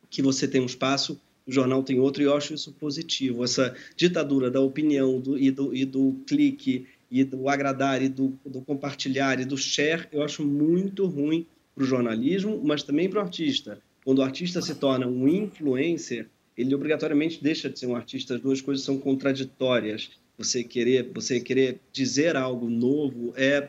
que 0.09 0.23
você 0.23 0.47
tem 0.47 0.61
um 0.61 0.67
espaço, 0.67 1.21
o 1.47 1.51
jornal 1.53 1.83
tem 1.83 1.99
outro, 1.99 2.23
e 2.23 2.27
eu 2.27 2.37
acho 2.37 2.55
isso 2.55 2.73
positivo. 2.73 3.43
Essa 3.43 3.75
ditadura 3.97 4.51
da 4.51 4.61
opinião 4.61 5.19
do, 5.19 5.37
e, 5.37 5.51
do, 5.51 5.75
e 5.75 5.85
do 5.85 6.17
clique, 6.27 6.87
e 7.11 7.25
do 7.25 7.49
agradar, 7.49 8.01
e 8.03 8.09
do, 8.09 8.39
do 8.47 8.63
compartilhar, 8.63 9.41
e 9.41 9.45
do 9.45 9.57
share, 9.57 10.07
eu 10.13 10.23
acho 10.23 10.45
muito 10.45 11.07
ruim 11.07 11.47
para 11.75 11.83
o 11.83 11.87
jornalismo, 11.87 12.61
mas 12.63 12.83
também 12.83 13.09
para 13.09 13.19
o 13.19 13.23
artista. 13.23 13.81
Quando 14.05 14.19
o 14.19 14.23
artista 14.23 14.61
se 14.63 14.75
torna 14.75 15.07
um 15.07 15.27
influencer, 15.27 16.29
ele 16.57 16.75
obrigatoriamente 16.75 17.43
deixa 17.43 17.69
de 17.69 17.79
ser 17.79 17.87
um 17.87 17.97
artista. 17.97 18.35
As 18.35 18.41
duas 18.41 18.61
coisas 18.61 18.85
são 18.85 18.99
contraditórias. 18.99 20.11
Você 20.39 20.63
querer, 20.65 21.11
você 21.13 21.41
querer 21.41 21.81
dizer 21.93 22.37
algo 22.37 22.69
novo 22.69 23.33
é, 23.37 23.69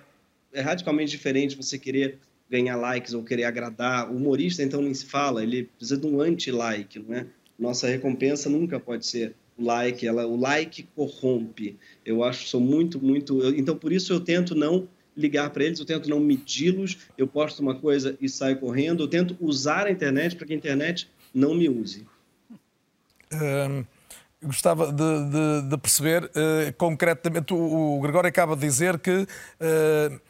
é 0.52 0.62
radicalmente 0.62 1.12
diferente. 1.12 1.56
Você 1.56 1.78
querer 1.78 2.20
ganhar 2.50 2.76
likes 2.76 3.14
ou 3.14 3.24
querer 3.24 3.46
agradar. 3.46 4.12
O 4.12 4.16
humorista, 4.16 4.62
então, 4.62 4.82
nem 4.82 4.94
se 4.94 5.06
fala, 5.06 5.42
ele 5.42 5.64
precisa 5.78 6.00
de 6.00 6.06
um 6.06 6.22
anti-like, 6.22 7.00
não 7.00 7.16
é? 7.16 7.26
Nossa 7.58 7.88
recompensa 7.88 8.50
nunca 8.50 8.80
pode 8.80 9.06
ser 9.06 9.36
o 9.58 9.64
like, 9.64 10.06
ela, 10.06 10.28
o 10.28 10.36
like 10.36 10.84
corrompe. 10.96 11.78
Eu 12.06 12.24
acho, 12.24 12.48
sou 12.48 12.60
muito, 12.62 13.04
muito. 13.04 13.42
Eu, 13.42 13.56
então, 13.56 13.76
por 13.76 13.92
isso 13.92 14.14
eu 14.14 14.20
tento 14.20 14.54
não 14.54 14.88
ligar 15.16 15.50
para 15.52 15.64
eles, 15.64 15.80
eu 15.80 15.86
tento 15.86 16.10
não 16.10 16.20
medi-los, 16.20 16.98
eu 17.18 17.28
posto 17.28 17.60
uma 17.60 17.76
coisa 17.76 18.18
e 18.20 18.28
saio 18.28 18.58
correndo, 18.58 19.04
eu 19.04 19.08
tento 19.08 19.38
usar 19.40 19.86
a 19.86 19.92
internet 19.92 20.36
para 20.36 20.48
que 20.48 20.54
a 20.54 20.56
internet 20.56 21.08
não 21.34 21.54
me 21.54 21.70
use. 21.70 22.06
Gostava 24.44 24.92
de, 24.92 25.30
de, 25.30 25.70
de 25.70 25.78
perceber 25.78 26.26
uh, 26.26 26.74
concretamente, 26.78 27.54
o, 27.54 27.98
o, 27.98 28.02
Gregório 28.02 28.28
acaba 28.28 28.56
de 28.56 28.62
dizer 28.62 29.00
que 29.00 29.10
uh, 29.22 30.22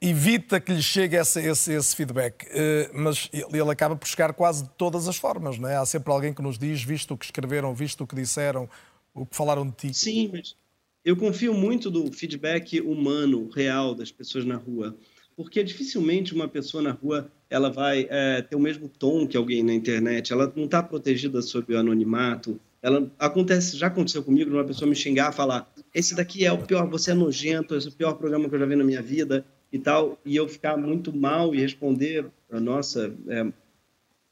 evita 0.00 0.60
que 0.60 0.72
lhe 0.72 0.82
chegue 0.82 1.16
esse, 1.16 1.40
esse, 1.40 1.72
esse 1.72 1.94
feedback, 1.94 2.46
eh, 2.50 2.90
mas 2.94 3.28
ele 3.32 3.70
acaba 3.70 3.94
por 3.94 4.08
chegar 4.08 4.32
quase 4.32 4.62
de 4.62 4.70
todas 4.70 5.06
as 5.06 5.16
formas, 5.16 5.58
não 5.58 5.68
é? 5.68 5.76
Há 5.76 5.84
sempre 5.84 6.10
alguém 6.10 6.32
que 6.32 6.40
nos 6.40 6.58
diz, 6.58 6.82
visto 6.82 7.12
o 7.12 7.18
que 7.18 7.26
escreveram, 7.26 7.74
visto 7.74 8.02
o 8.02 8.06
que 8.06 8.16
disseram, 8.16 8.68
o 9.12 9.26
que 9.26 9.36
falaram 9.36 9.66
de 9.66 9.72
ti. 9.72 9.92
Sim, 9.92 10.30
mas 10.32 10.56
eu 11.04 11.16
confio 11.16 11.52
muito 11.52 11.90
do 11.90 12.10
feedback 12.10 12.80
humano, 12.80 13.50
real 13.50 13.94
das 13.94 14.10
pessoas 14.10 14.46
na 14.46 14.56
rua, 14.56 14.96
porque 15.40 15.64
dificilmente 15.64 16.34
uma 16.34 16.46
pessoa 16.46 16.82
na 16.82 16.90
rua 16.90 17.32
ela 17.48 17.70
vai 17.70 18.06
é, 18.10 18.42
ter 18.42 18.56
o 18.56 18.60
mesmo 18.60 18.90
tom 18.90 19.26
que 19.26 19.38
alguém 19.38 19.62
na 19.62 19.72
internet, 19.72 20.34
ela 20.34 20.52
não 20.54 20.66
está 20.66 20.82
protegida 20.82 21.40
sob 21.40 21.74
o 21.74 21.78
anonimato, 21.78 22.60
ela 22.82 23.10
acontece, 23.18 23.78
já 23.78 23.86
aconteceu 23.86 24.22
comigo, 24.22 24.50
uma 24.50 24.66
pessoa 24.66 24.86
me 24.86 24.94
xingar, 24.94 25.32
falar, 25.32 25.72
esse 25.94 26.14
daqui 26.14 26.44
é 26.44 26.52
o 26.52 26.58
pior, 26.58 26.86
você 26.90 27.12
é 27.12 27.14
nojento, 27.14 27.74
esse 27.74 27.86
é 27.86 27.90
o 27.90 27.94
pior 27.94 28.12
programa 28.18 28.50
que 28.50 28.54
eu 28.54 28.58
já 28.58 28.66
vi 28.66 28.76
na 28.76 28.84
minha 28.84 29.00
vida 29.00 29.42
e 29.72 29.78
tal, 29.78 30.20
e 30.26 30.36
eu 30.36 30.46
ficar 30.46 30.76
muito 30.76 31.10
mal 31.10 31.54
e 31.54 31.60
responder, 31.60 32.26
nossa, 32.50 33.10
é, 33.26 33.50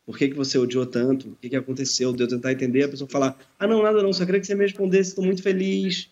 por 0.05 0.19
que, 0.19 0.29
que 0.29 0.37
você 0.37 0.59
odiou 0.59 0.85
tanto? 0.85 1.31
O 1.31 1.37
que, 1.37 1.49
que 1.49 1.57
aconteceu? 1.57 2.13
De 2.13 2.23
eu 2.23 2.29
tentar 2.29 2.53
entender, 2.53 2.83
a 2.83 2.89
pessoa 2.91 3.09
falar, 3.09 3.35
ah, 3.59 3.67
não, 3.67 3.83
nada 3.83 4.03
não, 4.03 4.13
só 4.13 4.27
queria 4.27 4.43
que 4.43 4.47
você 4.47 4.55
me 4.55 4.65
respondesse, 4.65 5.09
estou 5.09 5.25
muito 5.25 5.43
feliz. 5.43 6.11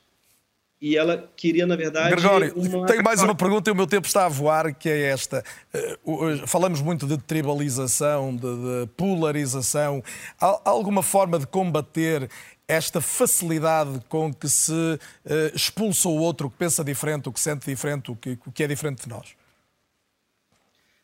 E 0.86 0.96
ela 0.96 1.28
queria, 1.36 1.66
na 1.66 1.74
verdade. 1.74 2.10
Gregório, 2.10 2.54
uma... 2.54 2.86
tenho 2.86 3.02
mais 3.02 3.20
uma 3.20 3.34
pergunta 3.34 3.68
e 3.68 3.72
o 3.72 3.74
meu 3.74 3.88
tempo 3.88 4.06
está 4.06 4.24
a 4.24 4.28
voar, 4.28 4.72
que 4.72 4.88
é 4.88 5.08
esta. 5.08 5.42
Eh, 5.74 5.98
falamos 6.46 6.80
muito 6.80 7.08
de 7.08 7.18
tribalização, 7.18 8.32
de, 8.36 8.42
de 8.42 8.86
polarização. 8.96 10.00
Há 10.40 10.60
alguma 10.64 11.02
forma 11.02 11.40
de 11.40 11.46
combater 11.48 12.30
esta 12.68 13.00
facilidade 13.00 14.00
com 14.08 14.32
que 14.32 14.48
se 14.48 14.70
uh, 14.72 14.98
expulsa 15.52 16.08
o 16.08 16.14
outro, 16.18 16.48
que 16.48 16.56
pensa 16.56 16.84
diferente, 16.84 17.28
o 17.28 17.32
que 17.32 17.40
sente 17.40 17.66
diferente, 17.66 18.12
o 18.12 18.14
que, 18.14 18.38
o 18.46 18.52
que 18.52 18.62
é 18.62 18.68
diferente 18.68 19.02
de 19.02 19.08
nós? 19.08 19.34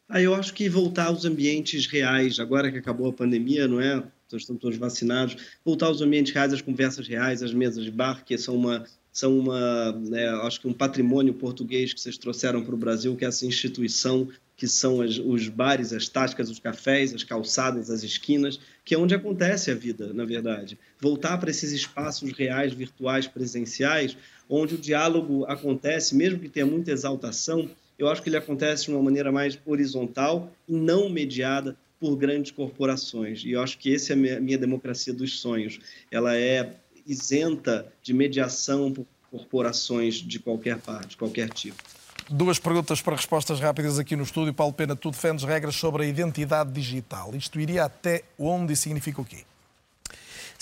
Ah, 0.09 0.23
eu 0.23 0.33
acho 0.33 0.55
que 0.55 0.69
voltar 0.69 1.07
aos 1.07 1.25
ambientes 1.25 1.89
reais, 1.89 2.39
agora 2.39 2.71
que 2.71 2.79
acabou 2.79 3.11
a 3.11 3.13
pandemia, 3.13 3.67
não 3.67 3.81
é? 3.81 4.01
Estão 4.33 4.57
todos 4.57 4.79
vacinados, 4.79 5.37
voltar 5.65 5.87
aos 5.87 6.01
ambientes 6.01 6.33
reais, 6.33 6.53
as 6.53 6.63
conversas 6.63 7.09
reais, 7.09 7.43
as 7.43 7.53
mesas 7.53 7.85
de 7.85 7.91
bar, 7.91 8.25
que 8.25 8.39
são 8.39 8.55
uma, 8.55 8.87
são 9.13 9.39
uma, 9.39 9.93
né, 9.93 10.27
acho 10.43 10.61
que 10.61 10.67
um 10.67 10.73
patrimônio 10.73 11.35
português 11.35 11.93
que 11.93 12.01
vocês 12.01 12.17
trouxeram 12.17 12.65
para 12.65 12.75
o 12.75 12.79
Brasil, 12.79 13.15
que 13.15 13.25
é 13.25 13.29
essa 13.29 13.45
instituição 13.45 14.29
que 14.57 14.67
são 14.67 15.01
as, 15.01 15.19
os 15.19 15.49
bares, 15.49 15.93
as 15.93 16.09
tascas, 16.09 16.49
os 16.49 16.59
cafés, 16.59 17.13
as 17.13 17.23
calçadas, 17.23 17.91
as 17.91 18.03
esquinas, 18.03 18.59
que 18.85 18.95
é 18.95 18.99
onde 18.99 19.15
acontece 19.15 19.71
a 19.71 19.75
vida, 19.75 20.13
na 20.13 20.25
verdade. 20.25 20.79
Voltar 21.01 21.37
para 21.39 21.51
esses 21.51 21.73
espaços 21.73 22.33
reais, 22.33 22.73
virtuais, 22.73 23.27
presenciais, 23.27 24.17
onde 24.49 24.77
o 24.77 24.79
diálogo 24.79 25.45
acontece, 25.47 26.15
mesmo 26.15 26.39
que 26.39 26.49
tenha 26.49 26.67
muita 26.67 26.93
exaltação, 26.93 27.69
eu 27.99 28.09
acho 28.09 28.23
que 28.23 28.29
ele 28.29 28.37
acontece 28.37 28.87
de 28.87 28.93
uma 28.93 29.03
maneira 29.03 29.31
mais 29.31 29.59
horizontal 29.67 30.53
e 30.69 30.73
não 30.73 31.09
mediada 31.09 31.77
por 32.01 32.17
grandes 32.17 32.51
corporações. 32.51 33.45
E 33.45 33.53
eu 33.53 33.63
acho 33.63 33.79
que 33.79 33.95
essa 33.95 34.13
é 34.13 34.15
a 34.15 34.17
minha, 34.17 34.41
minha 34.41 34.59
democracia 34.59 35.13
dos 35.13 35.39
sonhos. 35.39 35.79
Ela 36.11 36.37
é 36.37 36.75
isenta 37.07 37.87
de 38.03 38.13
mediação 38.13 38.93
por 38.93 39.07
corporações 39.31 40.17
de 40.17 40.39
qualquer 40.39 40.79
parte, 40.79 41.09
de 41.09 41.17
qualquer 41.17 41.49
tipo. 41.49 41.83
Duas 42.29 42.59
perguntas 42.59 43.01
para 43.01 43.17
respostas 43.17 43.59
rápidas 43.61 43.99
aqui 43.99 44.15
no 44.15 44.23
estúdio. 44.23 44.55
Paulo 44.55 44.73
Pena, 44.73 44.95
tu 44.95 45.11
defendes 45.11 45.45
regras 45.45 45.75
sobre 45.75 46.05
a 46.05 46.07
identidade 46.07 46.71
digital. 46.71 47.35
Isto 47.35 47.59
iria 47.59 47.85
até 47.85 48.25
onde 48.39 48.75
e 48.75 48.77
significa 48.77 49.21
o 49.21 49.25
quê? 49.25 49.45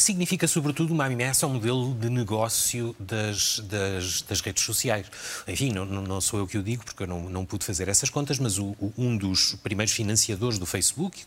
significa, 0.01 0.49
sobretudo, 0.49 0.93
uma 0.93 1.07
ameaça 1.07 1.47
ao 1.47 1.53
modelo 1.53 1.95
de 1.95 2.09
negócio 2.09 2.95
das, 2.99 3.61
das, 3.61 4.23
das 4.23 4.41
redes 4.41 4.65
sociais. 4.65 5.07
Enfim, 5.47 5.73
não, 5.73 5.85
não, 5.85 6.21
sou 6.21 6.41
eu 6.41 6.47
que 6.47 6.59
o 6.59 6.63
digo, 6.63 6.85
porque 6.85 7.03
eu 7.03 7.07
não, 7.07 7.29
não 7.29 7.45
pude 7.45 7.65
fazer 7.65 7.89
essas 7.89 8.11
contas, 8.11 8.39
mas 8.39 8.59
o, 8.59 8.69
o, 8.81 8.93
um 8.97 9.17
dos 9.17 9.55
primeiros 9.57 9.93
financiadores 9.93 10.59
do 10.59 10.67
Facebook, 10.67 11.25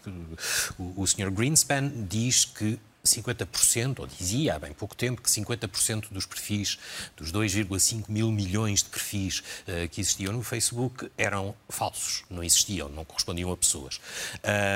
o, 0.78 1.02
o 1.02 1.08
Sr. 1.08 1.32
Greenspan, 1.32 1.92
diz 2.10 2.46
que 2.46 2.80
50%, 3.06 4.00
ou 4.00 4.08
dizia 4.08 4.56
há 4.56 4.60
bem 4.60 4.72
pouco 4.72 4.96
tempo, 4.96 5.22
que 5.22 5.30
50% 5.30 6.06
dos 6.10 6.26
perfis, 6.26 6.80
dos 7.18 7.34
2,5 7.34 8.06
mil 8.08 8.32
milhões 8.32 8.82
de 8.82 8.90
perfis 8.90 9.40
uh, 9.40 9.90
que 9.90 10.00
existiam 10.00 10.32
no 10.32 10.42
Facebook 10.42 11.12
eram 11.18 11.54
falsos, 11.68 12.24
não 12.30 12.42
existiam, 12.42 12.88
não 12.88 13.04
correspondiam 13.04 13.52
a 13.52 13.58
pessoas. 13.58 14.00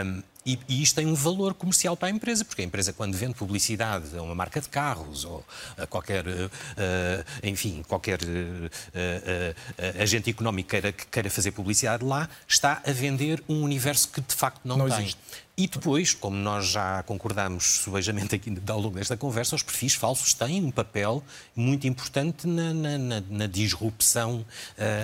Um, 0.06 0.22
e, 0.46 0.58
e, 0.70 0.82
isto 0.82 0.96
tem 0.96 1.06
um 1.06 1.14
valor 1.14 1.54
comercial 1.54 1.98
para 1.98 2.08
a 2.08 2.12
empresa, 2.12 2.46
porque 2.46 2.62
a 2.62 2.66
empresa, 2.66 2.94
quando 2.94 3.16
vende 3.16 3.34
publicidade 3.34 4.18
a 4.18 4.22
uma 4.22 4.34
marca 4.34 4.62
de 4.62 4.70
carros 4.70 5.26
ou 5.26 5.46
a 5.78 5.86
qualquer, 5.86 6.26
uh, 6.26 6.40
enfim, 7.44 7.84
qualquer 7.86 8.20
uh, 8.22 10.02
agente 10.02 10.30
económico 10.30 10.70
queira, 10.70 10.94
que 10.94 11.06
queira 11.08 11.30
fazer 11.30 11.52
publicidade 11.52 12.04
lá, 12.04 12.30
está 12.48 12.82
a 12.86 12.92
vender 12.94 13.44
um 13.48 13.62
universo 13.62 14.08
que 14.10 14.22
de 14.22 14.34
facto 14.34 14.62
não, 14.64 14.78
não 14.78 14.90
tem. 14.90 15.00
Existe. 15.00 15.20
E 15.60 15.68
depois, 15.68 16.14
como 16.14 16.38
nós 16.38 16.68
já 16.68 17.02
concordamos 17.02 17.80
subejamente 17.80 18.36
aqui 18.36 18.56
ao 18.68 18.80
longo 18.80 18.96
desta 18.96 19.18
conversa, 19.18 19.56
os 19.56 19.64
perfis 19.64 19.96
falsos 19.96 20.32
têm 20.36 20.64
um 20.64 20.70
papel 20.70 21.24
muito 21.56 21.88
importante 21.88 22.46
na, 22.46 22.72
na, 22.76 22.98
na, 23.00 23.24
na 23.28 23.48
disrupção. 23.48 24.46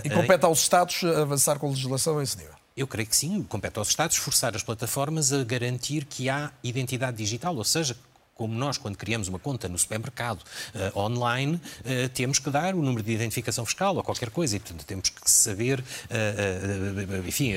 e 0.03 0.09
compete 0.11 0.45
aos 0.45 0.59
Estados 0.59 1.03
avançar 1.03 1.57
com 1.57 1.71
legislação 1.71 2.19
a 2.19 2.23
esse 2.23 2.37
nível. 2.37 2.53
Eu 2.77 2.85
creio 2.85 3.07
que 3.07 3.15
sim, 3.15 3.41
compete 3.41 3.79
aos 3.79 3.87
Estados 3.87 4.17
forçar 4.17 4.55
as 4.55 4.61
plataformas 4.61 5.33
a 5.33 5.43
garantir 5.43 6.05
que 6.05 6.29
há 6.29 6.51
identidade 6.63 7.17
digital, 7.17 7.55
ou 7.55 7.63
seja, 7.63 7.97
como 8.43 8.55
nós, 8.55 8.77
quando 8.77 8.97
criamos 8.97 9.29
uma 9.29 9.39
conta 9.39 9.69
no 9.69 9.79
supermercado 9.79 10.41
uh, 10.75 10.99
online, 10.99 11.55
uh, 11.55 12.09
temos 12.13 12.39
que 12.39 12.49
dar 12.49 12.75
o 12.75 12.81
número 12.81 13.01
de 13.01 13.13
identificação 13.13 13.65
fiscal 13.65 13.95
ou 13.95 14.03
qualquer 14.03 14.29
coisa, 14.29 14.57
e 14.57 14.59
portanto 14.59 14.85
temos 14.85 15.07
que 15.07 15.31
saber, 15.31 15.79
uh, 15.79 17.25
enfim, 17.25 17.53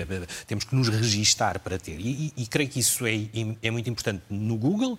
temos 0.47 0.63
que 0.63 0.77
nos 0.77 0.89
registar 0.89 1.59
para 1.59 1.77
ter. 1.77 1.99
E, 1.99 2.33
e, 2.37 2.43
e 2.43 2.47
creio 2.47 2.71
que 2.71 2.79
isso 2.79 3.05
é, 3.05 3.15
é, 3.61 3.69
muito 3.69 3.91
importante 3.91 4.23
no 4.31 4.57
Google, 4.57 4.97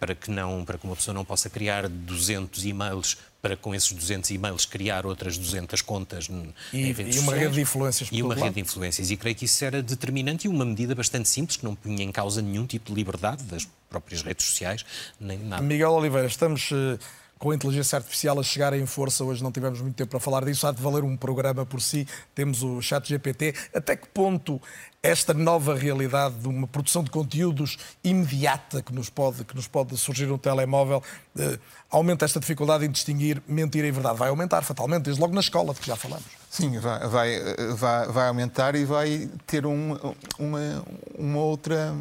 para, 0.00 0.16
que 0.16 0.32
não, 0.32 0.64
para 0.64 0.76
que 0.76 0.84
uma 0.84 0.96
pessoa 0.96 1.14
não 1.14 1.24
possa 1.24 1.48
criar 1.48 1.88
200 1.88 2.64
e-mails 2.64 3.16
para 3.40 3.56
com 3.56 3.74
esses 3.74 3.92
200 3.92 4.30
e-mails 4.30 4.64
criar 4.64 5.06
outras 5.06 5.38
200 5.38 5.80
contas 5.82 6.28
e, 6.72 6.78
em 6.78 7.10
e 7.10 7.18
uma 7.18 7.34
rede 7.34 7.54
de 7.54 7.60
influências. 7.62 8.08
E 8.12 8.22
uma 8.22 8.34
rede 8.34 8.54
de 8.54 8.60
influências. 8.60 9.10
E 9.10 9.16
creio 9.16 9.36
que 9.36 9.44
isso 9.44 9.64
era 9.64 9.82
determinante 9.82 10.46
e 10.46 10.50
uma 10.50 10.64
medida 10.64 10.94
bastante 10.94 11.28
simples, 11.28 11.56
que 11.56 11.64
não 11.64 11.74
punha 11.74 12.04
em 12.04 12.12
causa 12.12 12.42
nenhum 12.42 12.66
tipo 12.66 12.90
de 12.90 12.96
liberdade 12.96 13.42
das 13.44 13.68
próprias 13.88 14.22
redes 14.22 14.46
sociais, 14.46 14.84
nem 15.18 15.38
nada. 15.38 15.62
Miguel 15.62 15.90
Oliveira, 15.92 16.26
estamos 16.26 16.70
eh, 16.72 16.98
com 17.40 17.50
a 17.50 17.54
inteligência 17.54 17.96
artificial 17.96 18.38
a 18.38 18.42
chegar 18.42 18.74
em 18.74 18.84
força, 18.84 19.24
hoje 19.24 19.42
não 19.42 19.50
tivemos 19.50 19.80
muito 19.80 19.96
tempo 19.96 20.10
para 20.10 20.20
falar 20.20 20.44
disso, 20.44 20.66
há 20.66 20.72
de 20.72 20.82
valer 20.82 21.02
um 21.02 21.16
programa 21.16 21.64
por 21.64 21.80
si. 21.80 22.06
Temos 22.34 22.62
o 22.62 22.82
Chat 22.82 23.08
GPT. 23.08 23.54
Até 23.74 23.96
que 23.96 24.06
ponto 24.08 24.60
esta 25.02 25.32
nova 25.32 25.74
realidade 25.74 26.34
de 26.34 26.46
uma 26.46 26.66
produção 26.66 27.02
de 27.02 27.10
conteúdos 27.10 27.78
imediata 28.04 28.82
que 28.82 28.92
nos 28.92 29.08
pode, 29.08 29.44
que 29.44 29.56
nos 29.56 29.66
pode 29.66 29.96
surgir 29.96 30.26
no 30.26 30.36
telemóvel 30.36 31.02
eh, 31.38 31.58
aumenta 31.90 32.26
esta 32.26 32.38
dificuldade 32.38 32.84
em 32.84 32.90
distinguir 32.90 33.42
mentira 33.48 33.86
e 33.86 33.90
verdade? 33.90 34.18
Vai 34.18 34.28
aumentar 34.28 34.60
fatalmente, 34.60 35.04
desde 35.04 35.20
logo 35.20 35.34
na 35.34 35.40
escola, 35.40 35.72
de 35.72 35.80
que 35.80 35.86
já 35.86 35.96
falamos. 35.96 36.26
Sim, 36.50 36.78
vai, 36.78 37.08
vai, 37.08 37.40
vai, 37.74 38.06
vai 38.08 38.28
aumentar 38.28 38.74
e 38.74 38.84
vai 38.84 39.30
ter 39.46 39.64
um, 39.64 39.96
uma, 40.38 40.84
uma, 41.16 41.38
outra, 41.38 41.94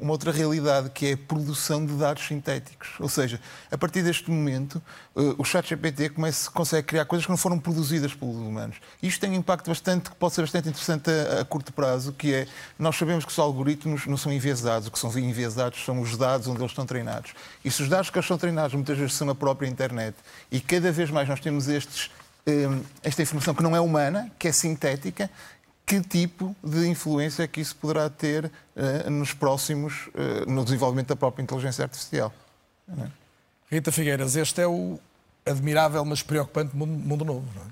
uma 0.00 0.12
outra 0.12 0.32
realidade, 0.32 0.90
que 0.90 1.06
é 1.06 1.12
a 1.12 1.16
produção 1.16 1.84
de 1.84 1.94
dados 1.94 2.26
sintéticos. 2.26 2.88
Ou 3.00 3.08
seja, 3.08 3.40
a 3.70 3.78
partir 3.78 4.02
deste 4.02 4.30
momento, 4.30 4.82
uh, 5.14 5.34
o 5.38 5.44
chat 5.44 5.68
GPT 5.68 6.10
começa, 6.10 6.50
consegue 6.50 6.86
criar 6.86 7.04
coisas 7.04 7.24
que 7.24 7.30
não 7.30 7.36
foram 7.36 7.58
produzidas 7.58 8.14
pelos 8.14 8.36
humanos. 8.36 8.76
Isto 9.02 9.20
tem 9.20 9.30
um 9.30 9.34
impacto 9.34 9.68
bastante, 9.68 10.10
que 10.10 10.16
pode 10.16 10.34
ser 10.34 10.42
bastante 10.42 10.68
interessante 10.68 11.10
a, 11.10 11.40
a 11.40 11.44
curto 11.44 11.72
prazo, 11.72 12.12
que 12.12 12.32
é, 12.32 12.46
nós 12.78 12.96
sabemos 12.96 13.24
que 13.24 13.30
os 13.30 13.38
algoritmos 13.38 14.06
não 14.06 14.16
são 14.16 14.32
enviesados, 14.32 14.88
o 14.88 14.90
que 14.90 14.98
são 14.98 15.10
enviesados 15.18 15.84
são 15.84 16.00
os 16.00 16.16
dados 16.16 16.46
onde 16.46 16.60
eles 16.60 16.72
estão 16.72 16.86
treinados. 16.86 17.32
E 17.64 17.70
se 17.70 17.82
os 17.82 17.88
dados 17.88 18.10
que 18.10 18.18
eles 18.18 18.26
são 18.26 18.38
treinados 18.38 18.74
muitas 18.74 18.96
vezes 18.96 19.14
são 19.14 19.26
na 19.26 19.34
própria 19.34 19.68
internet, 19.68 20.16
e 20.50 20.60
cada 20.60 20.92
vez 20.92 21.10
mais 21.10 21.28
nós 21.28 21.40
temos 21.40 21.68
estes 21.68 22.10
Hum, 22.48 22.80
esta 23.02 23.22
informação 23.22 23.52
que 23.52 23.62
não 23.62 23.74
é 23.74 23.80
humana, 23.80 24.30
que 24.38 24.46
é 24.46 24.52
sintética, 24.52 25.28
que 25.86 26.00
tipo 26.00 26.54
de 26.62 26.88
influência 26.88 27.44
é 27.44 27.46
que 27.46 27.60
isso 27.60 27.76
poderá 27.76 28.10
ter 28.10 28.46
uh, 28.46 29.08
nos 29.08 29.32
próximos, 29.32 30.08
uh, 30.08 30.50
no 30.50 30.64
desenvolvimento 30.64 31.08
da 31.08 31.16
própria 31.16 31.44
inteligência 31.44 31.84
artificial. 31.84 32.32
É? 32.88 33.08
Rita 33.70 33.92
Figueiras, 33.92 34.34
este 34.34 34.60
é 34.60 34.66
o 34.66 34.98
admirável, 35.44 36.04
mas 36.04 36.22
preocupante 36.22 36.74
mundo, 36.74 36.90
mundo 36.90 37.24
novo, 37.24 37.46
não 37.54 37.62
é? 37.62 37.66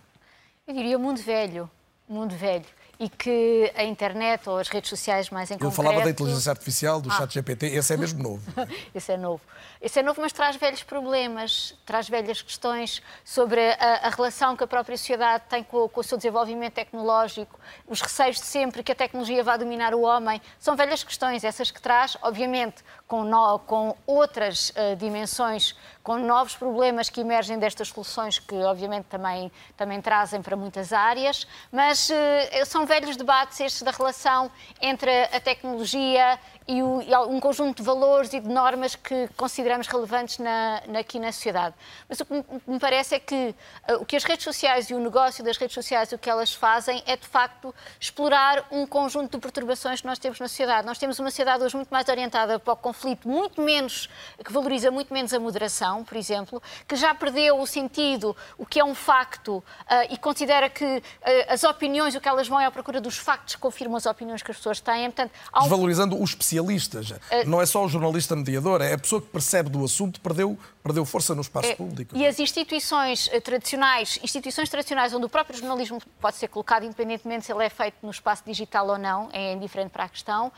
Eu 0.66 0.74
diria 0.74 0.99
mundo 0.99 1.20
velho, 1.20 1.69
mundo 2.09 2.35
velho 2.36 2.65
e 2.99 3.09
que 3.09 3.73
a 3.75 3.85
internet 3.85 4.49
ou 4.49 4.59
as 4.59 4.69
redes 4.69 4.91
sociais 4.91 5.31
mais 5.31 5.51
em 5.51 5.55
Eu 5.55 5.59
concreto... 5.59 5.81
Eu 5.81 5.85
falava 5.85 6.05
da 6.05 6.11
inteligência 6.11 6.51
artificial, 6.51 7.01
do 7.01 7.11
ah. 7.11 7.16
chat 7.16 7.35
GPT, 7.35 7.66
esse 7.66 7.93
é 7.93 7.97
mesmo 7.97 8.23
novo. 8.23 8.43
esse 8.95 9.12
é 9.12 9.16
novo. 9.16 9.41
Esse 9.81 10.01
é 10.01 10.03
novo, 10.03 10.21
mas 10.21 10.33
traz 10.33 10.57
velhos 10.57 10.83
problemas, 10.83 11.75
traz 11.85 12.09
velhas 12.09 12.41
questões 12.41 13.03
sobre 13.25 13.61
a, 13.61 14.07
a 14.07 14.09
relação 14.09 14.57
que 14.57 14.65
a 14.65 14.66
própria 14.66 14.97
sociedade 14.97 15.45
tem 15.49 15.62
com, 15.62 15.89
com, 15.89 16.01
o 16.01 16.05
seu 16.05 16.16
desenvolvimento 16.16 16.75
tecnológico, 16.75 17.59
os 17.87 18.01
receios 18.01 18.37
de 18.37 18.47
sempre 18.47 18.83
que 18.83 18.93
a 18.93 18.95
tecnologia 18.95 19.43
vá 19.45 19.57
dominar 19.57 19.95
o 19.95 20.03
homem. 20.03 20.41
São 20.59 20.75
velhas 20.75 21.05
questões, 21.05 21.45
essas 21.45 21.71
que 21.71 21.83
traz, 21.83 22.16
obviamente, 22.23 22.83
com, 23.07 23.25
no, 23.25 23.59
com 23.61 23.95
outras 24.07 24.71
uh, 24.71 24.97
dimensões, 24.97 25.75
com 26.05 26.18
novos 26.18 26.55
problemas 26.55 27.09
que 27.09 27.22
emergem 27.22 27.59
destas 27.59 27.89
soluções, 27.89 28.39
que 28.39 28.55
obviamente 28.56 29.06
também, 29.06 29.51
também 29.74 30.02
trazem 30.02 30.43
para 30.43 30.55
muitas 30.55 30.93
áreas, 30.93 31.47
mas 31.72 32.10
uh, 32.10 32.66
são 32.66 32.85
velhos 32.85 33.16
debates 33.16 33.59
estes 33.59 33.81
da 33.81 33.90
relação 33.90 34.51
entre 34.82 35.10
a 35.24 35.40
tecnologia 35.40 36.39
e, 36.66 36.82
o, 36.82 37.03
e, 37.03 37.15
um 37.27 37.39
conjunto 37.41 37.78
de 37.78 37.82
valores 37.82 38.32
e 38.32 38.41
de 38.41 38.49
normas 38.49 38.95
que 38.95 39.28
consideramos 39.36 39.86
relevantes 39.86 40.39
na, 40.39 40.82
na, 40.89 41.01
aqui 41.01 41.19
na 41.19 41.31
sociedade. 41.31 41.74
Mas 42.09 42.20
o 42.20 42.24
que 42.24 42.45
me 42.66 42.78
parece 42.78 43.16
é 43.16 43.19
que 43.19 43.55
uh, 43.89 43.97
o 44.01 44.07
que 44.07 44.16
as 44.16 44.24
redes 44.24 44.45
sociais 44.45 44.89
e 44.89 44.95
o 44.95 44.99
negócio 44.99 45.45
das 45.45 45.57
redes 45.59 45.74
sociais, 45.74 46.12
o 46.12 46.19
que 46.19 46.28
elas 46.31 46.55
fazem 46.55 47.03
é, 47.07 47.16
de 47.16 47.27
facto, 47.27 47.74
explorar 48.01 48.66
um 48.70 48.86
conjunto 48.86 49.32
de 49.32 49.39
perturbações 49.39 50.01
que 50.01 50.07
nós 50.07 50.19
temos 50.19 50.41
na 50.41 50.49
sociedade. 50.49 50.86
Nós 50.86 50.99
temos 50.99 51.19
uma 51.19 51.31
sociedade 51.31 51.62
hoje 51.62 51.77
muito 51.77 51.91
mais 51.91 52.09
orientada 52.09 52.59
para 52.59 52.73
o 52.73 52.77
conflito, 52.77 53.28
muito 53.28 53.61
menos, 53.61 54.09
que 54.43 54.53
valoriza 54.53 54.91
muito 54.91 55.12
menos 55.12 55.35
a 55.35 55.41
moderação, 55.41 56.03
por 56.03 56.16
exemplo, 56.16 56.62
que 56.89 56.97
já 56.97 57.15
perdeu 57.15 57.61
o 57.61 57.66
sentido, 57.66 58.35
o 58.57 58.65
que 58.65 58.81
é 58.81 58.85
um 58.85 58.95
facto, 58.95 59.59
uh, 59.59 59.65
e 60.11 60.16
considera 60.16 60.70
que 60.70 60.85
uh, 60.85 61.03
as 61.49 61.62
opiniões, 61.62 62.15
o 62.15 62.20
que 62.20 62.28
elas 62.28 62.49
vão 62.49 62.59
é 62.59 62.66
à 62.66 62.70
procura 62.70 63.01
dos 63.01 63.19
factos 63.19 63.55
confirmam 63.57 63.97
as 63.97 64.07
opiniões 64.07 64.43
que 64.43 64.51
as 64.51 64.57
pessoas 64.57 64.81
têm. 64.81 65.11
Portanto, 65.11 65.32
um... 65.55 65.61
Desvalorizando 65.61 66.19
o 66.19 66.24
especialista 66.24 66.53
especialistas. 66.55 67.10
Uh, 67.10 67.16
não 67.47 67.60
é 67.60 67.66
só 67.66 67.85
o 67.85 67.89
jornalista 67.89 68.36
mediador, 68.36 68.81
é 68.81 68.93
a 68.93 68.98
pessoa 68.98 69.20
que 69.20 69.28
percebe 69.28 69.68
do 69.68 69.85
assunto, 69.85 70.20
perdeu, 70.20 70.59
perdeu 70.82 71.05
força 71.05 71.35
no 71.35 71.40
espaço 71.40 71.68
é, 71.68 71.74
público. 71.74 72.16
E 72.16 72.26
as 72.26 72.39
instituições 72.39 73.28
eh, 73.32 73.40
tradicionais, 73.40 74.18
instituições 74.22 74.68
tradicionais 74.68 75.12
onde 75.12 75.26
o 75.26 75.28
próprio 75.28 75.59
jornalismo 75.59 76.01
pode 76.20 76.36
ser 76.36 76.48
colocado, 76.48 76.85
independentemente 76.85 77.47
se 77.47 77.52
ele 77.52 77.64
é 77.64 77.70
feito 77.70 77.97
no 78.02 78.10
espaço 78.10 78.43
digital 78.44 78.89
ou 78.89 78.98
não, 78.98 79.28
é 79.32 79.52
indiferente 79.52 79.90
para 79.90 80.05
a 80.05 80.09
questão, 80.09 80.48
uh, 80.48 80.52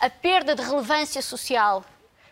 a 0.00 0.10
perda 0.10 0.54
de 0.54 0.62
relevância 0.62 1.22
social 1.22 1.84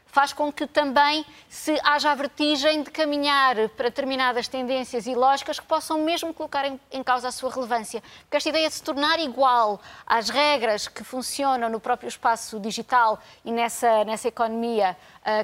faz 0.09 0.33
com 0.33 0.53
que 0.53 0.67
também 0.67 1.25
se 1.49 1.79
haja 1.85 2.11
a 2.11 2.15
vertigem 2.15 2.83
de 2.83 2.91
caminhar 2.91 3.69
para 3.71 3.89
determinadas 3.89 4.49
tendências 4.49 5.07
e 5.07 5.15
lógicas 5.15 5.61
que 5.61 5.67
possam 5.67 6.03
mesmo 6.03 6.33
colocar 6.35 6.65
em, 6.65 6.81
em, 6.91 7.03
causa 7.03 7.29
a 7.29 7.33
sua 7.33 7.51
relevância. 7.51 8.03
Porque 8.23 8.37
esta 8.37 8.49
ideia 8.49 8.69
de 8.69 8.75
se 8.75 8.83
tornar 8.83 9.21
igual 9.21 9.81
às 10.07 10.29
regras 10.29 10.89
que 10.89 11.05
funcionam 11.05 11.69
no 11.69 11.79
próprio 11.79 12.09
espaço 12.09 12.59
digital 12.59 13.21
e 13.45 13.53
nessa, 13.53 14.05
nessa 14.05 14.29
economia 14.29 14.97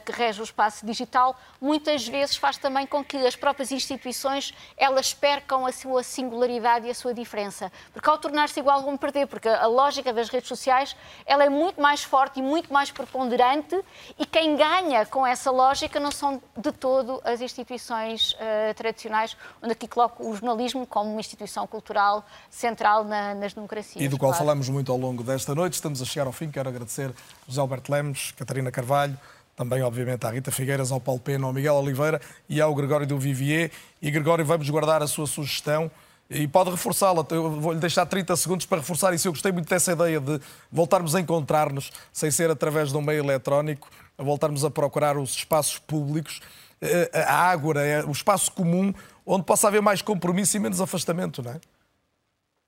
que 0.05 0.13
rege 0.13 0.41
o 0.41 0.45
espaço 0.45 0.85
digital, 0.85 1.37
muitas 1.61 2.07
vezes 2.07 2.37
faz 2.37 2.57
também 2.57 2.87
com 2.87 3.05
que 3.05 3.17
as 3.17 3.37
próprias 3.37 3.71
instituições 3.73 4.55
elas 4.77 5.13
percam 5.13 5.67
a 5.67 5.73
sua 5.73 6.03
singularidade 6.03 6.87
e 6.87 6.91
a 6.91 6.95
sua 6.95 7.13
diferença. 7.13 7.71
Porque 7.93 8.09
ao 8.09 8.19
tornar-se 8.19 8.59
igual 8.61 8.83
vão 8.83 8.97
perder, 8.97 9.27
porque 9.27 9.49
a 9.49 9.67
lógica 9.67 10.13
das 10.13 10.29
redes 10.29 10.49
sociais 10.49 10.97
ela 11.27 11.45
é 11.45 11.49
muito 11.49 11.81
mais 11.81 12.03
forte 12.03 12.41
e 12.41 12.43
muito 12.43 12.73
mais 12.73 12.91
preponderante 12.91 13.79
e 14.19 14.27
quem 14.27 14.57
ganha 14.57 15.07
com 15.07 15.27
essa 15.27 15.51
lógica 15.51 16.01
não 16.01 16.11
são 16.11 16.41
de 16.57 16.73
todo 16.73 17.21
as 17.25 17.41
instituições 17.41 18.33
uh, 18.33 18.75
tradicionais, 18.75 19.37
onde 19.63 19.73
aqui 19.73 19.89
coloco 19.89 20.29
o 20.29 20.35
jornalismo 20.35 20.87
como 20.87 21.11
uma 21.11 21.21
instituição 21.21 21.67
cultural 21.67 22.25
central 22.51 23.05
na, 23.05 23.35
nas 23.35 23.53
democracias. 23.53 24.05
E 24.05 24.09
do 24.09 24.19
qual 24.19 24.31
claro. 24.31 24.45
falamos 24.45 24.69
muito 24.69 24.91
ao 24.91 24.99
longo 24.99 25.23
desta 25.23 25.55
noite. 25.55 25.75
Estamos 25.75 26.01
a 26.01 26.05
chegar 26.05 26.27
ao 26.27 26.33
fim. 26.33 26.51
Quero 26.51 26.69
agradecer 26.69 27.13
José 27.47 27.61
Alberto 27.61 27.91
Lemos, 27.93 28.33
Catarina 28.33 28.71
Carvalho, 28.71 29.19
também, 29.57 29.83
obviamente, 29.83 30.27
à 30.27 30.31
Rita 30.31 30.51
Figueiras, 30.51 30.91
ao 30.91 31.01
Paulo 31.01 31.21
Pena, 31.21 31.47
ao 31.47 31.53
Miguel 31.53 31.75
Oliveira 31.75 32.21
e 32.49 32.61
ao 32.61 32.75
Gregório 32.75 33.07
do 33.07 33.19
Vivier. 33.19 33.71
E, 34.03 34.11
Gregório, 34.11 34.45
vamos 34.45 34.69
guardar 34.69 35.03
a 35.03 35.07
sua 35.07 35.27
sugestão 35.27 35.91
e 36.29 36.49
pode 36.49 36.71
reforçá-la. 36.71 37.23
Vou-lhe 37.23 37.79
deixar 37.79 38.07
30 38.07 38.37
segundos 38.37 38.67
para 38.67 38.79
reforçar 38.79 39.15
isso. 39.15 39.29
Eu 39.29 39.33
gostei 39.33 39.53
muito 39.53 39.69
dessa 39.69 39.93
ideia 39.93 40.21
de 40.21 40.41
voltarmos 40.71 41.15
a 41.15 41.21
encontrar-nos, 41.21 41.91
sem 42.13 42.31
ser 42.31 42.51
através 42.51 42.91
de 42.91 42.97
um 42.97 43.03
meio 43.03 43.23
eletrónico, 43.23 43.89
a 44.19 44.23
voltarmos 44.23 44.65
a 44.65 44.71
procurar 44.71 45.17
os 45.17 45.35
espaços 45.37 45.79
públicos, 45.79 46.41
eh, 46.81 47.11
a 47.15 47.35
ágora, 47.35 47.83
é 47.85 48.05
o 48.05 48.11
espaço 48.11 48.51
comum, 48.53 48.93
onde 49.25 49.45
possa 49.45 49.69
haver 49.69 49.81
mais 49.81 50.03
compromisso 50.03 50.57
e 50.57 50.61
menos 50.61 50.81
afastamento, 50.81 51.43
não 51.43 51.53
é? 51.53 51.61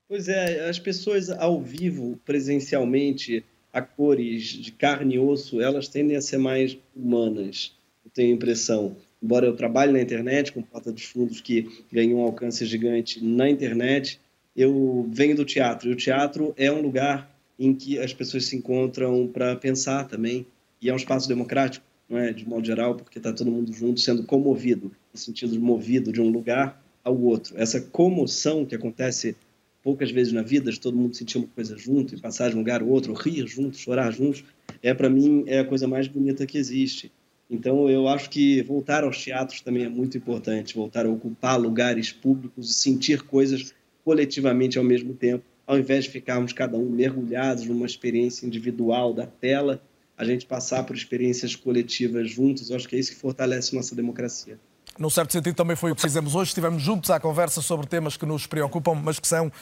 Pois 0.09 0.29
é, 0.29 0.69
as 0.69 0.79
pessoas 0.79 1.31
ao 1.31 1.61
vivo, 1.61 2.17
presencialmente, 2.25 3.45
a 3.77 3.83
cores 3.83 4.43
de 4.43 4.73
carne 4.73 5.17
e 5.17 5.19
osso, 5.19 5.61
elas 5.61 5.87
tendem 5.87 6.17
a 6.17 6.23
ser 6.23 6.39
mais 6.39 6.79
humanas, 6.97 7.77
eu 8.03 8.11
tenho 8.11 8.33
a 8.33 8.35
impressão. 8.35 8.97
Embora 9.23 9.45
eu 9.45 9.55
trabalhe 9.55 9.93
na 9.93 10.01
internet, 10.01 10.51
com 10.51 10.63
Porta 10.63 10.91
dos 10.91 11.05
Fundos, 11.05 11.43
que 11.43 11.69
ganhou 11.93 12.21
um 12.21 12.23
alcance 12.23 12.65
gigante 12.65 13.23
na 13.23 13.51
internet, 13.51 14.19
eu 14.57 15.07
venho 15.13 15.37
do 15.37 15.45
teatro. 15.45 15.91
E 15.91 15.93
o 15.93 15.97
teatro 15.97 16.55
é 16.57 16.73
um 16.73 16.81
lugar 16.81 17.31
em 17.59 17.75
que 17.75 17.99
as 17.99 18.15
pessoas 18.15 18.47
se 18.47 18.57
encontram 18.57 19.29
para 19.29 19.55
pensar 19.57 20.09
também, 20.09 20.47
e 20.81 20.89
é 20.89 20.93
um 20.95 20.97
espaço 20.97 21.29
democrático, 21.29 21.85
não 22.09 22.17
é? 22.17 22.33
de 22.33 22.49
modo 22.49 22.67
geral, 22.67 22.95
porque 22.95 23.19
está 23.19 23.31
todo 23.31 23.51
mundo 23.51 23.71
junto 23.75 24.01
sendo 24.01 24.23
comovido, 24.23 24.91
no 25.13 25.21
sentido 25.21 25.53
de 25.53 25.59
movido 25.59 26.11
de 26.11 26.23
um 26.23 26.31
lugar 26.31 26.83
ao 27.05 27.21
outro. 27.21 27.53
Essa 27.59 27.79
comoção 27.79 28.65
que 28.65 28.75
acontece 28.75 29.37
poucas 29.87 30.11
vezes 30.11 30.33
na 30.33 30.43
vida, 30.43 30.73
de 30.73 30.81
todo 30.81 30.97
mundo 30.97 31.15
sentir 31.15 31.39
uma 31.39 31.47
coisa 31.47 31.79
junto 31.79 32.13
e 32.13 32.21
passar 32.21 32.51
de 32.51 32.57
um 32.57 32.59
lugar 32.59 32.83
ao 32.83 32.89
outro, 32.89 33.15
rir 33.15 33.47
juntos, 33.47 33.79
chorar 33.79 34.11
juntos, 34.11 34.43
é 34.83 34.93
para 34.93 35.09
mim 35.09 35.45
é 35.47 35.61
a 35.61 35.65
coisa 35.65 35.87
mais 35.87 36.09
bonita 36.09 36.45
que 36.45 36.59
existe. 36.59 37.13
Então 37.49 37.89
eu 37.89 38.09
acho 38.09 38.29
que 38.29 38.63
voltar 38.63 39.05
aos 39.05 39.23
teatros 39.23 39.61
também 39.61 39.85
é 39.85 39.89
muito 39.89 40.19
importante, 40.19 40.75
voltar 40.75 41.07
a 41.07 41.09
ocupar 41.09 41.57
lugares 41.57 42.11
públicos 42.11 42.69
e 42.69 42.75
sentir 42.75 43.23
coisas 43.23 43.73
coletivamente 44.05 44.77
ao 44.77 44.83
mesmo 44.83 45.15
tempo, 45.15 45.45
ao 45.65 45.79
invés 45.79 46.03
de 46.03 46.11
ficarmos 46.11 46.53
cada 46.53 46.77
um 46.77 46.91
mergulhados 46.91 47.65
numa 47.65 47.87
experiência 47.87 48.45
individual 48.45 49.15
da 49.15 49.25
tela, 49.25 49.81
a 50.19 50.25
gente 50.25 50.47
passar 50.47 50.83
por 50.83 50.97
experiências 50.97 51.55
coletivas 51.55 52.29
juntos, 52.29 52.71
eu 52.71 52.77
acho 52.77 52.89
que 52.89 52.97
é 52.97 52.99
isso 52.99 53.13
que 53.13 53.21
fortalece 53.21 53.77
nossa 53.77 53.95
democracia. 53.95 54.59
Num 54.99 55.11
certo 55.11 55.33
sentido, 55.33 55.55
também 55.55 55.77
foi 55.77 55.93
o 55.93 55.95
que 55.95 56.01
fizemos 56.01 56.35
hoje. 56.35 56.49
Estivemos 56.49 56.83
juntos 56.83 57.11
à 57.11 57.21
conversa 57.21 57.61
sobre 57.61 57.87
temas 57.87 58.17
que 58.17 58.25
nos 58.25 58.47
preocupam, 58.47 58.95
mas 58.95 59.21
que 59.21 59.29
são 59.29 59.53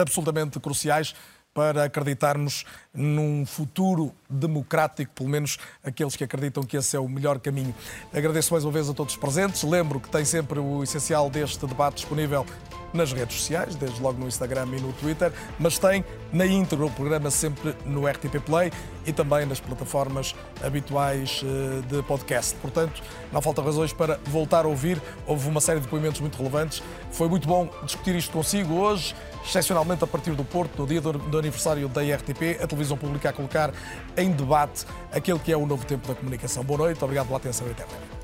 absolutamente 0.00 0.58
cruciais. 0.60 1.14
para 1.54 1.84
acreditarmos 1.84 2.64
num 2.94 3.44
futuro 3.44 4.12
democrático, 4.28 5.12
pelo 5.14 5.28
menos 5.28 5.58
aqueles 5.84 6.16
que 6.16 6.24
acreditam 6.24 6.62
que 6.62 6.78
esse 6.78 6.96
é 6.96 6.98
o 6.98 7.06
melhor 7.06 7.38
caminho. 7.40 7.74
Agradeço 8.10 8.54
mais 8.54 8.64
uma 8.64 8.72
vez 8.72 8.88
a 8.88 8.94
todos 8.94 9.12
os 9.12 9.20
presentes. 9.20 9.62
Lembro 9.62 10.00
que 10.00 10.08
tem 10.08 10.24
sempre 10.24 10.58
o 10.58 10.82
essencial 10.82 11.28
deste 11.28 11.66
debate 11.66 11.96
disponível 11.96 12.46
nas 12.92 13.12
redes 13.12 13.36
sociais, 13.36 13.74
desde 13.74 14.00
logo 14.02 14.18
no 14.18 14.28
Instagram 14.28 14.66
e 14.76 14.80
no 14.80 14.92
Twitter, 14.92 15.32
mas 15.58 15.78
tem 15.78 16.04
na 16.32 16.46
íntegra 16.46 16.86
o 16.86 16.90
programa 16.90 17.30
sempre 17.30 17.74
no 17.86 18.06
RTP 18.06 18.40
Play 18.44 18.70
e 19.06 19.12
também 19.12 19.46
nas 19.46 19.60
plataformas 19.60 20.34
habituais 20.62 21.42
eh, 21.42 21.82
de 21.86 22.02
podcast. 22.02 22.54
Portanto, 22.56 23.02
não 23.32 23.40
falta 23.40 23.62
razões 23.62 23.92
para 23.92 24.20
voltar 24.26 24.64
a 24.64 24.68
ouvir. 24.68 25.00
Houve 25.26 25.48
uma 25.48 25.60
série 25.60 25.80
de 25.80 25.86
depoimentos 25.86 26.20
muito 26.20 26.36
relevantes. 26.36 26.82
Foi 27.10 27.28
muito 27.28 27.48
bom 27.48 27.68
discutir 27.84 28.14
isto 28.14 28.32
consigo 28.32 28.74
hoje 28.74 29.14
excepcionalmente 29.44 30.04
a 30.04 30.06
partir 30.06 30.32
do 30.32 30.44
Porto, 30.44 30.82
no 30.82 30.86
dia 30.86 31.00
do 31.00 31.38
aniversário 31.38 31.88
da 31.88 32.02
IRTP, 32.02 32.58
a 32.62 32.66
televisão 32.66 32.96
pública 32.96 33.30
a 33.30 33.32
colocar 33.32 33.72
em 34.16 34.30
debate 34.30 34.86
aquele 35.12 35.38
que 35.38 35.52
é 35.52 35.56
o 35.56 35.66
novo 35.66 35.84
tempo 35.84 36.06
da 36.08 36.14
comunicação. 36.14 36.64
Boa 36.64 36.78
noite, 36.78 37.02
obrigado 37.02 37.26
pela 37.26 37.38
atenção 37.38 37.66
e 37.66 37.70
até 37.70 37.84
breve. 37.84 38.21